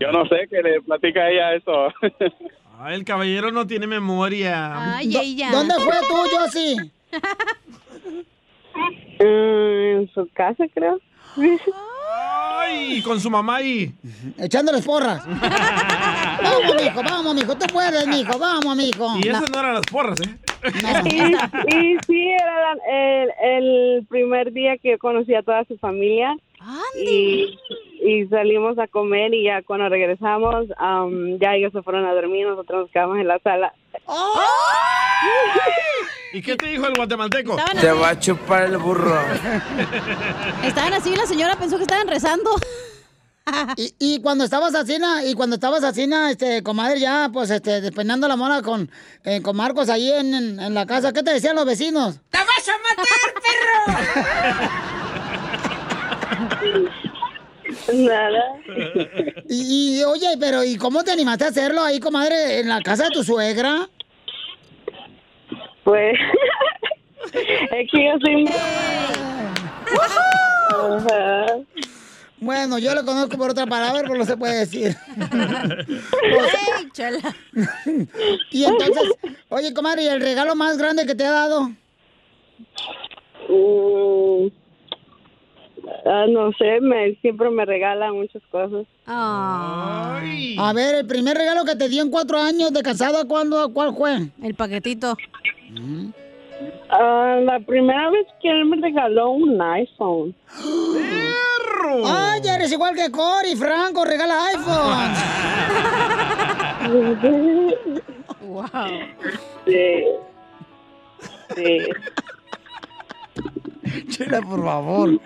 Yo 0.00 0.12
no 0.12 0.26
sé, 0.26 0.48
que 0.50 0.62
le 0.62 0.82
platica 0.82 1.22
a 1.22 1.30
ella 1.30 1.54
eso. 1.54 1.88
Ay, 2.78 2.94
el 2.96 3.04
caballero 3.04 3.50
no 3.50 3.66
tiene 3.66 3.86
memoria. 3.86 4.96
Ay, 4.96 5.16
ella. 5.16 5.50
¿Dónde 5.50 5.74
fue 5.76 5.94
tú, 6.08 6.16
Josie? 6.36 6.90
Mm, 9.20 10.00
en 10.00 10.10
su 10.12 10.28
casa, 10.34 10.64
creo. 10.74 10.98
Ay, 12.58 13.00
con 13.02 13.20
su 13.20 13.30
mamá 13.30 13.56
ahí. 13.56 13.94
Echándoles 14.36 14.84
porras. 14.84 15.24
vamos, 16.42 16.82
mijo, 16.82 17.02
vamos, 17.02 17.34
mijo. 17.34 17.56
Tú 17.56 17.66
puedes, 17.72 18.06
mijo. 18.08 18.36
Vamos, 18.36 18.76
mijo. 18.76 19.16
Y 19.22 19.28
esas 19.28 19.48
no 19.50 19.60
eran 19.60 19.74
las 19.74 19.86
porras, 19.86 20.20
¿eh? 20.20 20.38
Y, 21.04 21.76
y 21.76 21.96
sí, 22.06 22.30
era 22.30 22.74
la- 22.74 22.78
el, 22.88 23.30
el 23.42 24.06
primer 24.08 24.52
día 24.52 24.76
que 24.78 24.98
conocí 24.98 25.34
a 25.34 25.42
toda 25.42 25.64
su 25.64 25.76
familia. 25.78 26.36
Y, 26.98 27.58
y 28.02 28.26
salimos 28.28 28.78
a 28.78 28.86
comer 28.86 29.34
y 29.34 29.44
ya 29.44 29.60
cuando 29.62 29.88
regresamos, 29.90 30.66
am, 30.78 31.38
ya 31.38 31.54
ellos 31.56 31.72
se 31.72 31.82
fueron 31.82 32.06
a 32.06 32.14
dormir, 32.14 32.46
nosotros 32.46 32.82
nos 32.82 32.90
quedamos 32.90 33.18
en 33.18 33.28
la 33.28 33.38
sala. 33.40 33.74
¿Y 36.32 36.42
qué 36.42 36.56
te 36.56 36.66
dijo 36.68 36.86
el 36.86 36.94
guatemalteco? 36.94 37.56
Te 37.80 37.92
va 37.92 38.08
a 38.10 38.18
chupar 38.18 38.64
el 38.64 38.78
burro. 38.78 39.14
Estaban 40.64 40.94
así 40.94 41.12
y 41.12 41.16
la 41.16 41.26
señora 41.26 41.54
pensó 41.56 41.76
que 41.76 41.82
estaban 41.82 42.08
rezando. 42.08 42.50
Y, 43.76 43.94
y 43.98 44.20
cuando 44.22 44.44
estabas 44.44 44.74
así, 44.74 44.98
na- 44.98 45.24
y 45.24 45.34
cuando 45.34 45.54
estabas 45.56 45.84
así, 45.84 46.06
na, 46.06 46.30
este, 46.30 46.62
comadre, 46.62 47.00
ya, 47.00 47.28
pues, 47.32 47.50
este, 47.50 47.80
despeinando 47.80 48.26
la 48.28 48.36
mona 48.36 48.62
con, 48.62 48.90
eh, 49.24 49.40
con 49.42 49.56
Marcos 49.56 49.88
ahí 49.90 50.10
en, 50.10 50.32
en- 50.34 50.60
en 50.60 50.74
la 50.74 50.86
casa, 50.86 51.12
¿qué 51.12 51.22
te 51.22 51.32
decían 51.32 51.56
los 51.56 51.66
vecinos? 51.66 52.20
¡Te 52.30 52.38
vas 52.38 52.68
a 52.68 52.72
matar, 52.88 53.34
perro! 53.44 53.64
Nada. 57.94 58.42
Y, 59.48 59.98
y, 59.98 60.04
oye, 60.04 60.36
pero 60.40 60.64
¿y 60.64 60.76
cómo 60.76 61.02
te 61.04 61.10
animaste 61.12 61.44
a 61.44 61.48
hacerlo 61.48 61.82
ahí, 61.82 62.00
comadre, 62.00 62.60
en 62.60 62.68
la 62.68 62.80
casa 62.80 63.04
de 63.04 63.10
tu 63.10 63.22
suegra? 63.24 63.88
Pues, 65.84 66.14
es 67.32 67.90
que 67.90 68.04
yo 68.06 68.12
soy... 68.22 68.48
Bueno, 72.44 72.78
yo 72.78 72.94
lo 72.94 73.06
conozco 73.06 73.38
por 73.38 73.50
otra 73.50 73.66
palabra, 73.66 74.02
pero 74.02 74.18
no 74.18 74.24
se 74.26 74.36
puede 74.36 74.58
decir. 74.58 74.94
¡Ey, 75.16 76.90
chela! 76.92 77.34
Y 78.50 78.64
entonces, 78.64 79.14
oye, 79.48 79.72
comadre, 79.72 80.04
¿y 80.04 80.08
el 80.08 80.20
regalo 80.20 80.54
más 80.54 80.76
grande 80.76 81.06
que 81.06 81.14
te 81.14 81.24
ha 81.24 81.30
dado? 81.30 81.70
Ah, 86.04 86.26
no 86.28 86.52
sé, 86.52 86.80
me, 86.82 87.14
siempre 87.22 87.48
me 87.48 87.64
regala 87.64 88.12
muchas 88.12 88.42
cosas. 88.50 88.86
A 89.06 90.72
ver, 90.74 90.96
el 90.96 91.06
primer 91.06 91.36
regalo 91.36 91.64
que 91.64 91.76
te 91.76 91.88
dio 91.88 92.02
en 92.02 92.10
cuatro 92.10 92.38
años 92.38 92.72
de 92.74 92.82
casada, 92.82 93.26
¿cuándo, 93.26 93.72
¿cuál 93.72 93.94
fue? 93.94 94.28
El 94.42 94.54
paquetito. 94.54 95.16
Ah, 96.90 97.40
la 97.42 97.58
primera 97.60 98.10
vez 98.10 98.26
que 98.42 98.50
él 98.50 98.66
me 98.66 98.76
regaló 98.76 99.30
un 99.30 99.60
iPhone. 99.62 100.34
¡Ay, 102.04 102.40
eres 102.46 102.72
igual 102.72 102.94
que 102.94 103.10
Cory, 103.10 103.56
Franco, 103.56 104.04
regala 104.04 104.46
iPhone! 104.46 105.14
wow. 108.42 108.68
Sí. 109.66 110.04
Sí. 111.54 111.78
Chela, 114.08 114.40
por 114.42 114.64
favor. 114.64 115.20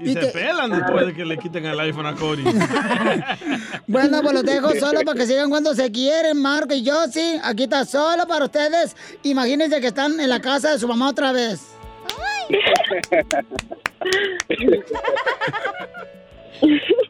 Y, 0.00 0.12
se 0.12 0.26
pelan 0.26 0.70
después 0.70 1.06
de 1.06 1.14
que 1.14 1.24
le 1.24 1.36
quiten 1.38 1.64
el 1.66 1.80
iPhone 1.80 2.06
a 2.06 2.14
Cory. 2.14 2.44
Bueno, 3.88 4.20
pues 4.22 4.34
los 4.34 4.44
dejo 4.44 4.70
solo 4.78 5.00
para 5.00 5.18
que 5.18 5.26
sigan 5.26 5.48
cuando 5.48 5.74
se 5.74 5.90
quieren, 5.90 6.40
Marco 6.40 6.74
y 6.74 6.82
yo, 6.82 7.06
sí. 7.10 7.40
Aquí 7.42 7.64
está 7.64 7.84
solo 7.86 8.26
para 8.26 8.44
ustedes. 8.44 8.94
Imagínense 9.22 9.80
que 9.80 9.88
están 9.88 10.20
en 10.20 10.28
la 10.28 10.40
casa 10.40 10.72
de 10.72 10.78
su 10.78 10.86
mamá 10.86 11.08
otra 11.08 11.32
vez. 11.32 11.77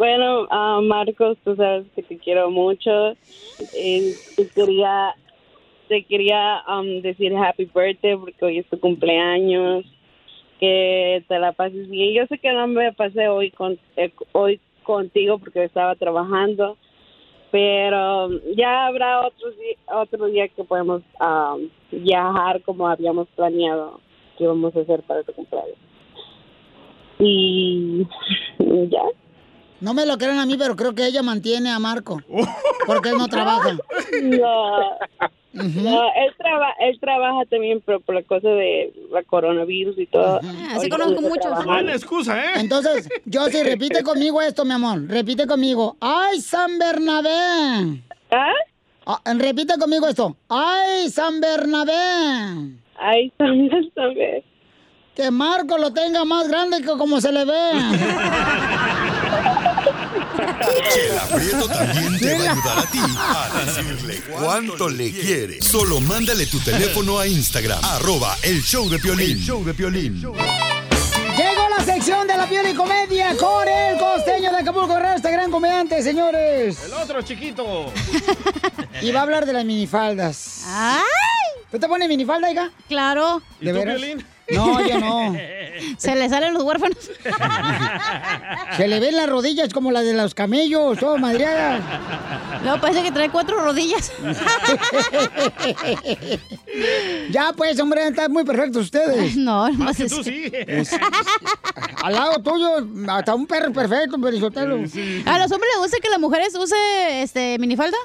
Bueno, 0.00 0.46
ah, 0.48 0.80
Marcos, 0.82 1.36
tú 1.44 1.54
sabes 1.56 1.86
que 1.94 2.02
te 2.02 2.16
quiero 2.16 2.50
mucho. 2.50 3.10
Eh, 3.74 4.14
te 4.34 4.48
quería, 4.48 5.14
te 5.88 6.04
quería 6.04 6.62
um, 6.66 7.02
decir 7.02 7.36
happy 7.36 7.66
birthday 7.66 8.16
porque 8.16 8.44
hoy 8.46 8.58
es 8.60 8.66
tu 8.70 8.80
cumpleaños. 8.80 9.84
Que 10.58 11.22
te 11.28 11.38
la 11.38 11.52
pases 11.52 11.90
bien. 11.90 12.14
Yo 12.14 12.26
sé 12.28 12.38
que 12.38 12.50
no 12.50 12.66
me 12.66 12.94
pasé 12.94 13.28
hoy 13.28 13.50
con 13.50 13.78
eh, 13.98 14.10
hoy 14.32 14.58
contigo 14.84 15.38
porque 15.38 15.64
estaba 15.64 15.94
trabajando, 15.96 16.78
pero 17.50 18.30
ya 18.56 18.86
habrá 18.86 19.26
otro 19.26 19.50
otro 19.92 20.26
día 20.28 20.48
que 20.48 20.64
podemos 20.64 21.02
um, 21.20 21.68
viajar 21.90 22.62
como 22.62 22.88
habíamos 22.88 23.28
planeado 23.36 24.00
que 24.40 24.44
íbamos 24.44 24.74
a 24.74 24.80
hacer 24.80 25.02
para 25.02 25.22
tu 25.22 25.32
cumpleaños. 25.34 25.76
Y 27.22 28.06
ya. 28.88 29.02
No 29.80 29.92
me 29.92 30.06
lo 30.06 30.16
crean 30.16 30.38
a 30.38 30.46
mí, 30.46 30.56
pero 30.56 30.74
creo 30.74 30.94
que 30.94 31.04
ella 31.06 31.22
mantiene 31.22 31.70
a 31.70 31.78
Marco. 31.78 32.18
Porque 32.86 33.10
él 33.10 33.18
no 33.18 33.28
trabaja. 33.28 33.72
No, 34.22 34.80
no 35.52 36.02
él, 36.14 36.32
traba, 36.38 36.74
él 36.80 36.98
trabaja 37.00 37.44
también 37.50 37.82
pero 37.84 38.00
por 38.00 38.14
la 38.14 38.22
cosa 38.22 38.48
de 38.48 38.92
la 39.10 39.22
coronavirus 39.22 39.98
y 39.98 40.06
todo. 40.06 40.40
así 40.74 40.88
conozco 40.88 41.20
muchos. 41.20 41.64
Buena 41.64 41.92
excusa, 41.92 42.42
¿eh? 42.42 42.50
Entonces, 42.56 43.08
yo 43.26 43.44
sí, 43.46 43.62
repite 43.62 44.02
conmigo 44.02 44.40
esto, 44.40 44.64
mi 44.64 44.72
amor. 44.72 45.06
Repite 45.06 45.46
conmigo. 45.46 45.96
¡Ay, 46.00 46.40
San 46.40 46.78
Bernabé! 46.78 48.02
¿Ah? 48.30 48.54
repite 49.36 49.78
conmigo 49.78 50.06
esto. 50.06 50.36
¡Ay, 50.48 51.10
San 51.10 51.40
Bernabé! 51.40 52.79
¡Ay, 53.00 53.32
San 53.38 53.68
Bernabé! 53.68 54.44
Que 55.16 55.30
Marco 55.30 55.78
lo 55.78 55.92
tenga 55.92 56.24
más 56.24 56.48
grande 56.48 56.78
que 56.82 56.86
como 56.98 57.20
se 57.20 57.32
le 57.32 57.44
ve. 57.44 57.70
Chela 60.92 61.22
Prieto 61.34 61.68
también 61.68 62.18
te 62.18 62.34
va 62.34 62.44
a 62.44 62.52
ayudar 62.52 62.78
a 62.78 62.90
ti 62.90 62.98
a 62.98 63.64
decirle 63.64 64.22
cuánto 64.30 64.88
le 64.88 65.10
quiere. 65.10 65.62
Solo 65.62 66.00
mándale 66.00 66.46
tu 66.46 66.60
teléfono 66.60 67.18
a 67.18 67.26
Instagram, 67.26 67.80
arroba 67.82 68.36
el 68.42 68.62
show 68.62 68.88
de 68.88 68.98
Piolín. 68.98 69.30
El 69.32 69.40
show 69.40 69.64
de 69.64 69.74
Piolín. 69.74 70.22
Sección 71.92 72.24
de 72.28 72.36
la 72.36 72.46
piel 72.46 72.68
y 72.68 72.74
comedia 72.74 73.36
con 73.36 73.66
el 73.66 73.98
costeño 73.98 74.52
de 74.52 74.58
Acapulco 74.58 74.94
Guerrero, 74.94 75.16
este 75.16 75.32
gran 75.32 75.50
comediante, 75.50 76.00
señores. 76.04 76.84
El 76.84 76.92
otro 76.94 77.20
chiquito. 77.22 77.92
Y 79.02 79.10
va 79.12 79.20
a 79.20 79.22
hablar 79.24 79.44
de 79.46 79.52
las 79.54 79.64
minifaldas. 79.64 80.64
¡Ay! 80.68 81.02
¿Tú 81.70 81.78
te 81.80 81.88
pones 81.88 82.06
minifalda, 82.08 82.50
hija? 82.52 82.70
Claro. 82.86 83.42
¿Y 83.60 83.64
¿De 83.66 83.72
tú, 83.72 83.78
veras? 83.78 83.96
Piolín? 83.96 84.26
No, 84.52 84.86
yo 84.86 84.98
no. 85.00 85.36
Se 85.96 86.14
le 86.14 86.28
salen 86.28 86.54
los 86.54 86.62
huérfanos. 86.62 86.96
Se 88.76 88.88
le 88.88 89.00
ven 89.00 89.16
las 89.16 89.28
rodillas 89.28 89.72
como 89.72 89.90
las 89.92 90.04
de 90.04 90.12
los 90.14 90.34
camellos, 90.34 90.98
todo 90.98 91.16
madreadas. 91.18 91.80
No, 92.64 92.80
parece 92.80 93.02
que 93.02 93.10
trae 93.12 93.30
cuatro 93.30 93.60
rodillas. 93.62 94.12
ya, 97.30 97.52
pues, 97.56 97.78
hombre, 97.80 98.06
están 98.08 98.32
muy 98.32 98.44
perfectos 98.44 98.84
ustedes. 98.84 99.36
No, 99.36 99.68
no 99.70 99.84
Más 99.84 99.96
que 99.96 100.08
sé 100.08 100.16
tú, 100.16 100.24
si- 100.24 100.44
sí. 100.44 100.52
Es- 100.52 100.90
al 102.02 102.12
lado 102.12 102.38
tuyo, 102.42 102.86
hasta 103.08 103.34
un 103.34 103.46
perro 103.46 103.72
perfecto, 103.72 104.18
Perisotelo. 104.20 104.74
¿A 104.76 105.38
los 105.38 105.52
hombres 105.52 105.70
les 105.74 105.78
gusta 105.78 105.98
que 106.02 106.10
las 106.10 106.18
mujeres 106.20 106.54
use 106.56 107.22
este 107.22 107.58
minifalda? 107.58 107.96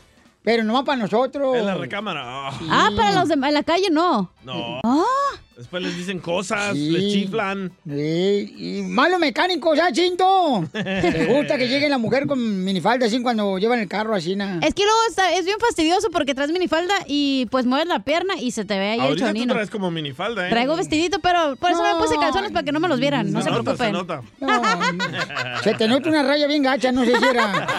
Pero 0.43 0.63
no 0.63 0.83
para 0.85 0.97
nosotros. 1.01 1.57
En 1.57 1.65
la 1.65 1.75
recámara. 1.75 2.21
Ah, 2.49 2.51
Ah, 2.69 2.89
para 2.95 3.11
los 3.13 3.27
de 3.27 3.33
en 3.33 3.53
la 3.53 3.63
calle 3.63 3.89
no. 3.91 4.31
No. 4.43 4.79
Ah, 4.83 5.03
Después 5.57 5.83
les 5.83 5.95
dicen 5.95 6.19
cosas, 6.19 6.73
Sí. 6.73 6.89
les 6.89 7.13
chiflan. 7.13 7.71
Sí, 7.87 8.53
y 8.57 8.81
malo 8.81 9.17
mecánico, 9.19 9.73
ya, 9.73 9.89
chinto. 9.91 10.67
Me 10.73 11.25
gusta 11.33 11.57
que 11.57 11.69
llegue 11.69 11.87
la 11.87 11.97
mujer 11.97 12.27
con 12.27 12.63
minifalda 12.65 13.05
así 13.05 13.21
cuando 13.21 13.57
llevan 13.57 13.79
el 13.79 13.87
carro 13.87 14.15
así, 14.15 14.35
na. 14.35 14.59
es 14.61 14.73
que 14.73 14.83
luego 14.83 14.97
está, 15.09 15.31
es 15.33 15.45
bien 15.45 15.57
fastidioso 15.59 16.09
porque 16.11 16.35
traes 16.35 16.51
minifalda 16.51 16.93
y 17.07 17.45
pues 17.51 17.65
mueves 17.65 17.87
la 17.87 17.99
pierna 17.99 18.33
y 18.37 18.51
se 18.51 18.65
te 18.65 18.77
ve 18.77 18.89
ahí 18.89 18.99
el 18.99 19.05
Ahorita 19.05 19.27
tú 19.27 19.31
chonino. 19.31 19.53
traes 19.53 19.69
como 19.69 19.91
minifalda, 19.91 20.47
¿eh? 20.47 20.49
Traigo 20.49 20.75
vestidito, 20.75 21.19
pero 21.19 21.55
por 21.55 21.71
eso 21.71 21.81
me 21.83 22.01
puse 22.03 22.15
calzones 22.19 22.51
para 22.51 22.65
que 22.65 22.73
no 22.73 22.81
me 22.81 22.89
los 22.89 22.99
vieran. 22.99 23.31
No 23.31 23.41
se, 23.41 23.49
nota, 23.49 23.75
preocupen. 23.75 23.87
Se 23.87 23.91
nota. 23.93 24.21
No, 24.41 24.93
no. 24.93 25.63
Se 25.63 25.73
te 25.75 25.87
nota 25.87 26.09
una 26.09 26.23
raya 26.23 26.47
bien 26.47 26.63
gacha, 26.63 26.91
no 26.91 27.05
sé 27.05 27.17
si 27.17 27.23
era. 27.25 27.65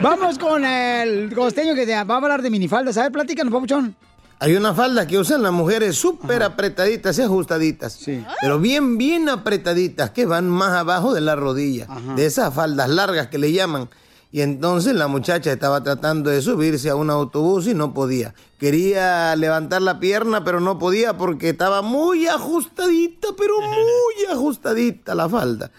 Vamos 0.00 0.38
con 0.38 0.64
el 0.64 1.32
costeño 1.34 1.74
que 1.74 1.86
te 1.86 1.92
va 2.04 2.14
a 2.14 2.18
hablar 2.18 2.42
de 2.42 2.50
minifaldas. 2.50 2.96
A 2.98 3.02
ver, 3.04 3.12
platícanos, 3.12 3.52
papuchón. 3.52 3.96
Hay 4.42 4.56
una 4.56 4.74
falda 4.74 5.06
que 5.06 5.18
usan 5.18 5.44
las 5.44 5.52
mujeres 5.52 5.94
súper 5.94 6.42
apretaditas 6.42 7.16
y 7.16 7.22
ajustaditas. 7.22 7.96
Pero 8.40 8.58
bien, 8.58 8.98
bien 8.98 9.28
apretaditas, 9.28 10.10
que 10.10 10.26
van 10.26 10.50
más 10.50 10.72
abajo 10.72 11.14
de 11.14 11.20
la 11.20 11.36
rodilla. 11.36 11.86
De 12.16 12.26
esas 12.26 12.52
faldas 12.52 12.88
largas 12.88 13.28
que 13.28 13.38
le 13.38 13.52
llaman. 13.52 13.88
Y 14.32 14.40
entonces 14.40 14.96
la 14.96 15.06
muchacha 15.06 15.52
estaba 15.52 15.84
tratando 15.84 16.28
de 16.28 16.42
subirse 16.42 16.90
a 16.90 16.96
un 16.96 17.08
autobús 17.08 17.68
y 17.68 17.74
no 17.74 17.94
podía. 17.94 18.34
Quería 18.58 19.36
levantar 19.36 19.80
la 19.80 20.00
pierna, 20.00 20.42
pero 20.42 20.58
no 20.58 20.76
podía 20.76 21.16
porque 21.16 21.50
estaba 21.50 21.80
muy 21.80 22.26
ajustadita, 22.26 23.28
pero 23.38 23.60
muy 23.60 24.32
ajustadita 24.32 25.14
la 25.14 25.28
falda. 25.28 25.70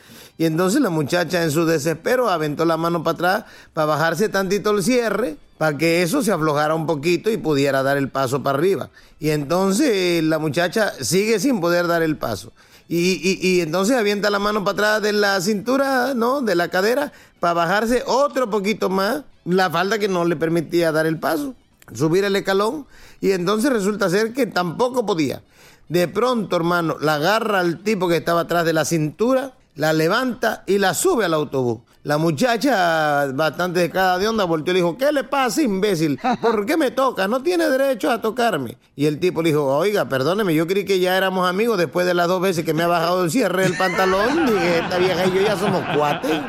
Y 0.44 0.46
entonces 0.46 0.82
la 0.82 0.90
muchacha 0.90 1.42
en 1.42 1.52
su 1.52 1.64
desespero 1.64 2.30
aventó 2.30 2.66
la 2.66 2.76
mano 2.76 3.02
para 3.02 3.14
atrás 3.14 3.46
para 3.72 3.86
bajarse 3.86 4.28
tantito 4.28 4.72
el 4.72 4.84
cierre, 4.84 5.38
para 5.58 5.78
que 5.78 6.04
eso 6.04 6.22
se 6.22 6.34
aflojara 6.34 6.76
un 6.76 6.86
poquito 6.86 7.32
y 7.32 7.38
pudiera 7.38 7.82
dar 7.82 7.96
el 7.96 8.10
paso 8.10 8.44
para 8.44 8.58
arriba. 8.58 8.90
Y 9.22 9.30
entonces 9.30 10.22
la 10.22 10.40
muchacha 10.40 10.92
sigue 11.00 11.40
sin 11.40 11.62
poder 11.62 11.88
dar 11.88 12.04
el 12.04 12.18
paso. 12.18 12.52
Y, 12.90 13.22
y- 13.24 13.40
y 13.42 13.62
entonces 13.62 13.96
avienta 13.96 14.30
la 14.30 14.40
mano 14.40 14.66
para 14.66 14.74
atrás 14.98 15.02
de 15.04 15.14
la 15.14 15.40
cintura, 15.40 16.14
¿no? 16.14 16.42
De 16.42 16.56
la 16.56 16.68
cadera, 16.68 17.14
para 17.40 17.54
bajarse 17.54 18.04
otro 18.06 18.50
poquito 18.50 18.90
más 18.90 19.22
la 19.46 19.70
falda 19.70 19.98
que 19.98 20.10
no 20.10 20.26
le 20.26 20.36
permitía 20.36 20.92
dar 20.92 21.06
el 21.06 21.20
paso, 21.22 21.56
subir 21.94 22.26
el 22.26 22.36
escalón. 22.36 22.86
Y 23.22 23.32
entonces 23.32 23.72
resulta 23.72 24.10
ser 24.10 24.34
que 24.34 24.46
tampoco 24.46 25.06
podía. 25.06 25.42
De 25.88 26.10
pronto, 26.10 26.58
hermano, 26.58 26.98
la 27.00 27.16
agarra 27.16 27.62
al 27.62 27.82
tipo 27.82 28.10
que 28.10 28.18
estaba 28.18 28.42
atrás 28.42 28.66
de 28.66 28.74
la 28.74 28.84
cintura, 28.84 29.54
la 29.76 29.94
levanta 29.94 30.64
y 30.68 30.78
la 30.78 30.94
sube 30.94 31.26
al 31.26 31.34
autobús. 31.34 31.82
La 32.04 32.18
muchacha, 32.18 33.32
bastante 33.32 33.80
de 33.80 33.90
cada 33.90 34.18
de 34.18 34.28
onda, 34.28 34.44
volteó 34.44 34.74
y 34.74 34.76
le 34.76 34.80
dijo, 34.82 34.98
¿qué 34.98 35.14
le 35.14 35.24
pasa, 35.24 35.62
imbécil? 35.62 36.20
¿Por 36.42 36.66
qué 36.66 36.76
me 36.76 36.92
toca? 36.92 37.30
No 37.30 37.42
tiene 37.42 37.70
derecho 37.70 38.12
a 38.12 38.20
tocarme. 38.22 38.78
Y 38.94 39.06
el 39.06 39.22
tipo 39.22 39.42
le 39.42 39.50
dijo, 39.50 39.66
oiga, 39.66 40.10
perdóneme, 40.10 40.54
yo 40.54 40.68
creí 40.68 40.84
que 40.84 41.00
ya 41.00 41.16
éramos 41.16 41.48
amigos 41.48 41.78
después 41.78 42.06
de 42.06 42.14
las 42.14 42.28
dos 42.28 42.42
veces 42.42 42.66
que 42.66 42.74
me 42.74 42.84
ha 42.84 42.88
bajado 42.88 43.24
el 43.24 43.32
cierre 43.32 43.64
del 43.64 43.78
pantalón. 43.78 44.46
Dije, 44.46 44.80
esta 44.80 44.98
vieja 44.98 45.26
y 45.28 45.32
yo 45.34 45.42
ya 45.44 45.56
somos 45.56 45.82
cuates. 45.96 46.42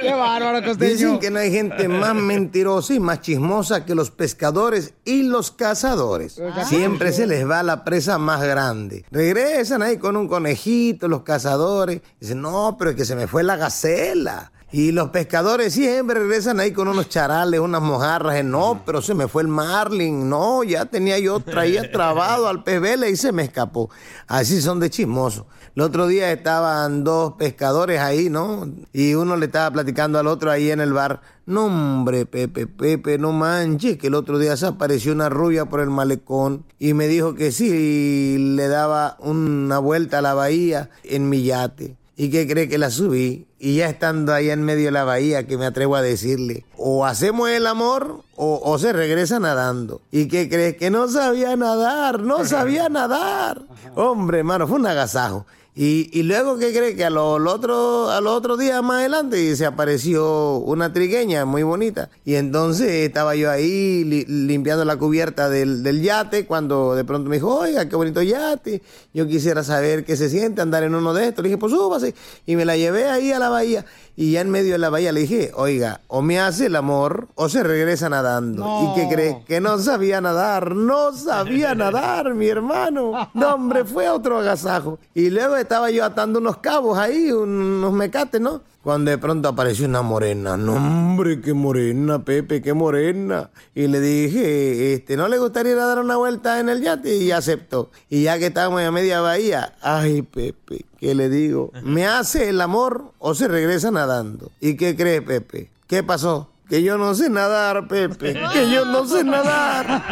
Qué 0.00 0.12
bárbaro, 0.12 0.66
costeño. 0.66 0.90
Dicen 0.90 1.18
que 1.20 1.30
no 1.30 1.38
hay 1.38 1.52
gente 1.52 1.86
más 1.86 2.16
mentirosa 2.16 2.94
y 2.94 2.98
más 2.98 3.20
chismosa 3.20 3.84
que 3.84 3.94
los 3.94 4.10
pescadores 4.10 4.94
y 5.04 5.22
los 5.22 5.52
cazadores. 5.52 6.42
Siempre 6.64 7.12
se 7.12 7.28
les 7.28 7.48
va 7.48 7.62
la 7.62 7.84
presa 7.84 8.18
más 8.18 8.42
grande. 8.42 9.04
Regresan 9.12 9.80
ahí 9.82 9.98
con 9.98 10.16
un 10.16 10.26
conejito, 10.26 11.06
los 11.06 11.22
cazadores. 11.22 12.00
Dicen, 12.18 12.42
no, 12.42 12.74
pero 12.76 12.90
es 12.90 12.96
que 12.96 13.04
se 13.04 13.14
me 13.14 13.28
fue 13.28 13.43
la 13.44 13.56
gacela. 13.56 14.50
Y 14.72 14.90
los 14.90 15.10
pescadores 15.10 15.72
siempre 15.72 16.18
regresan 16.18 16.58
ahí 16.58 16.72
con 16.72 16.88
unos 16.88 17.08
charales, 17.08 17.60
unas 17.60 17.80
mojarras. 17.80 18.34
eh, 18.34 18.42
No, 18.42 18.82
pero 18.84 19.00
se 19.02 19.14
me 19.14 19.28
fue 19.28 19.42
el 19.42 19.48
marlin. 19.48 20.28
No, 20.28 20.64
ya 20.64 20.86
tenía 20.86 21.16
yo, 21.20 21.38
traía 21.38 21.88
trabado 21.92 22.48
al 22.48 22.64
pez 22.64 22.80
vela 22.80 23.08
y 23.08 23.14
se 23.14 23.30
me 23.30 23.44
escapó. 23.44 23.88
Así 24.26 24.60
son 24.60 24.80
de 24.80 24.90
chismosos. 24.90 25.44
El 25.76 25.82
otro 25.82 26.08
día 26.08 26.32
estaban 26.32 27.04
dos 27.04 27.34
pescadores 27.34 28.00
ahí, 28.00 28.30
¿no? 28.30 28.68
Y 28.92 29.14
uno 29.14 29.36
le 29.36 29.46
estaba 29.46 29.70
platicando 29.72 30.18
al 30.18 30.26
otro 30.26 30.50
ahí 30.50 30.70
en 30.72 30.80
el 30.80 30.92
bar. 30.92 31.20
No, 31.46 31.66
hombre, 31.66 32.26
Pepe, 32.26 32.66
Pepe, 32.66 33.16
no 33.18 33.30
manches, 33.32 33.96
que 33.96 34.06
el 34.08 34.14
otro 34.14 34.38
día 34.40 34.56
se 34.56 34.66
apareció 34.66 35.12
una 35.12 35.28
rubia 35.28 35.66
por 35.66 35.80
el 35.80 35.90
malecón 35.90 36.64
y 36.80 36.94
me 36.94 37.06
dijo 37.06 37.34
que 37.34 37.52
sí, 37.52 38.36
le 38.56 38.66
daba 38.68 39.16
una 39.20 39.78
vuelta 39.78 40.18
a 40.18 40.22
la 40.22 40.34
bahía 40.34 40.90
en 41.04 41.28
mi 41.28 41.44
yate. 41.44 41.96
¿Y 42.16 42.30
qué 42.30 42.46
cree 42.46 42.68
que 42.68 42.78
la 42.78 42.90
subí? 42.90 43.46
Y 43.58 43.76
ya 43.76 43.88
estando 43.88 44.32
ahí 44.32 44.50
en 44.50 44.62
medio 44.62 44.86
de 44.86 44.90
la 44.92 45.04
bahía, 45.04 45.46
que 45.46 45.58
me 45.58 45.66
atrevo 45.66 45.96
a 45.96 46.02
decirle, 46.02 46.64
o 46.76 47.04
hacemos 47.04 47.48
el 47.48 47.66
amor 47.66 48.22
o, 48.36 48.60
o 48.62 48.78
se 48.78 48.92
regresa 48.92 49.40
nadando. 49.40 50.00
¿Y 50.12 50.28
qué 50.28 50.48
crees? 50.48 50.76
Que 50.76 50.90
no 50.90 51.08
sabía 51.08 51.56
nadar, 51.56 52.20
no 52.20 52.44
sabía 52.44 52.88
nadar. 52.88 53.62
Hombre, 53.96 54.38
hermano, 54.38 54.68
fue 54.68 54.78
un 54.78 54.86
agasajo. 54.86 55.44
Y, 55.76 56.08
y 56.12 56.22
luego, 56.22 56.56
¿qué 56.56 56.72
cree? 56.72 56.94
Que 56.94 57.04
a 57.04 57.10
los 57.10 57.40
lo 57.40 57.52
otro, 57.52 58.08
a 58.10 58.20
los 58.20 58.32
otros 58.34 58.60
días 58.60 58.80
más 58.82 58.98
adelante 59.00 59.56
se 59.56 59.66
apareció 59.66 60.58
una 60.58 60.92
trigueña 60.92 61.44
muy 61.44 61.64
bonita. 61.64 62.10
Y 62.24 62.36
entonces 62.36 62.88
estaba 62.90 63.34
yo 63.34 63.50
ahí 63.50 64.04
li- 64.04 64.24
limpiando 64.26 64.84
la 64.84 64.96
cubierta 64.96 65.48
del, 65.50 65.82
del 65.82 66.00
yate 66.00 66.46
cuando 66.46 66.94
de 66.94 67.02
pronto 67.04 67.28
me 67.28 67.36
dijo, 67.36 67.56
oiga, 67.56 67.88
qué 67.88 67.96
bonito 67.96 68.22
yate. 68.22 68.82
Yo 69.12 69.26
quisiera 69.26 69.64
saber 69.64 70.04
qué 70.04 70.16
se 70.16 70.28
siente 70.30 70.62
andar 70.62 70.84
en 70.84 70.94
uno 70.94 71.12
de 71.12 71.26
estos. 71.26 71.42
Le 71.42 71.48
dije, 71.48 71.58
pues 71.58 71.72
súbase. 71.72 72.14
Y 72.46 72.54
me 72.54 72.64
la 72.64 72.76
llevé 72.76 73.08
ahí 73.08 73.32
a 73.32 73.40
la 73.40 73.48
bahía. 73.48 73.84
Y 74.16 74.30
ya 74.30 74.42
en 74.42 74.50
medio 74.50 74.74
de 74.74 74.78
la 74.78 74.90
bahía 74.90 75.10
le 75.10 75.22
dije, 75.22 75.50
oiga, 75.56 76.00
o 76.06 76.22
me 76.22 76.38
hace 76.38 76.66
el 76.66 76.76
amor 76.76 77.26
o 77.34 77.48
se 77.48 77.64
regresa 77.64 78.08
nadando. 78.08 78.64
¿Y 78.94 79.00
qué 79.00 79.12
cree? 79.12 79.38
Que 79.44 79.60
no 79.60 79.76
sabía 79.80 80.20
nadar, 80.20 80.76
no 80.76 81.12
sabía 81.12 81.74
nadar, 81.74 82.32
mi 82.34 82.46
hermano. 82.46 83.28
No, 83.34 83.54
hombre, 83.56 83.84
fue 83.84 84.08
otro 84.08 84.38
agasajo. 84.38 85.00
Y 85.16 85.30
luego 85.30 85.56
estaba 85.64 85.90
yo 85.90 86.04
atando 86.04 86.38
unos 86.38 86.58
cabos 86.58 86.96
ahí, 86.96 87.32
unos 87.32 87.92
mecates, 87.92 88.40
¿no? 88.40 88.62
Cuando 88.84 89.10
de 89.10 89.18
pronto 89.18 89.48
apareció 89.48 89.86
una 89.86 90.02
morena. 90.02 90.58
No, 90.58 90.74
hombre, 90.74 91.40
qué 91.40 91.54
morena, 91.54 92.22
Pepe, 92.22 92.60
qué 92.60 92.74
morena. 92.74 93.48
Y 93.74 93.86
le 93.86 93.98
dije, 93.98 94.92
este, 94.92 95.16
¿no 95.16 95.26
le 95.26 95.38
gustaría 95.38 95.72
ir 95.72 95.78
a 95.78 95.86
dar 95.86 96.00
una 96.00 96.16
vuelta 96.16 96.60
en 96.60 96.68
el 96.68 96.82
yate? 96.82 97.16
Y 97.16 97.30
aceptó. 97.30 97.90
Y 98.10 98.24
ya 98.24 98.38
que 98.38 98.44
estábamos 98.46 98.82
a 98.82 98.90
media 98.90 99.22
bahía, 99.22 99.72
ay, 99.80 100.20
Pepe, 100.20 100.84
¿qué 101.00 101.14
le 101.14 101.30
digo? 101.30 101.72
¿Me 101.82 102.06
hace 102.06 102.50
el 102.50 102.60
amor 102.60 103.12
o 103.18 103.34
se 103.34 103.48
regresa 103.48 103.90
nadando? 103.90 104.52
¿Y 104.60 104.76
qué 104.76 104.94
cree, 104.94 105.22
Pepe? 105.22 105.70
¿Qué 105.86 106.02
pasó? 106.02 106.50
Que 106.68 106.82
yo 106.82 106.98
no 106.98 107.14
sé 107.14 107.30
nadar, 107.30 107.88
Pepe. 107.88 108.34
Que 108.52 108.70
yo 108.70 108.84
no 108.84 109.06
sé 109.06 109.24
nadar. 109.24 109.86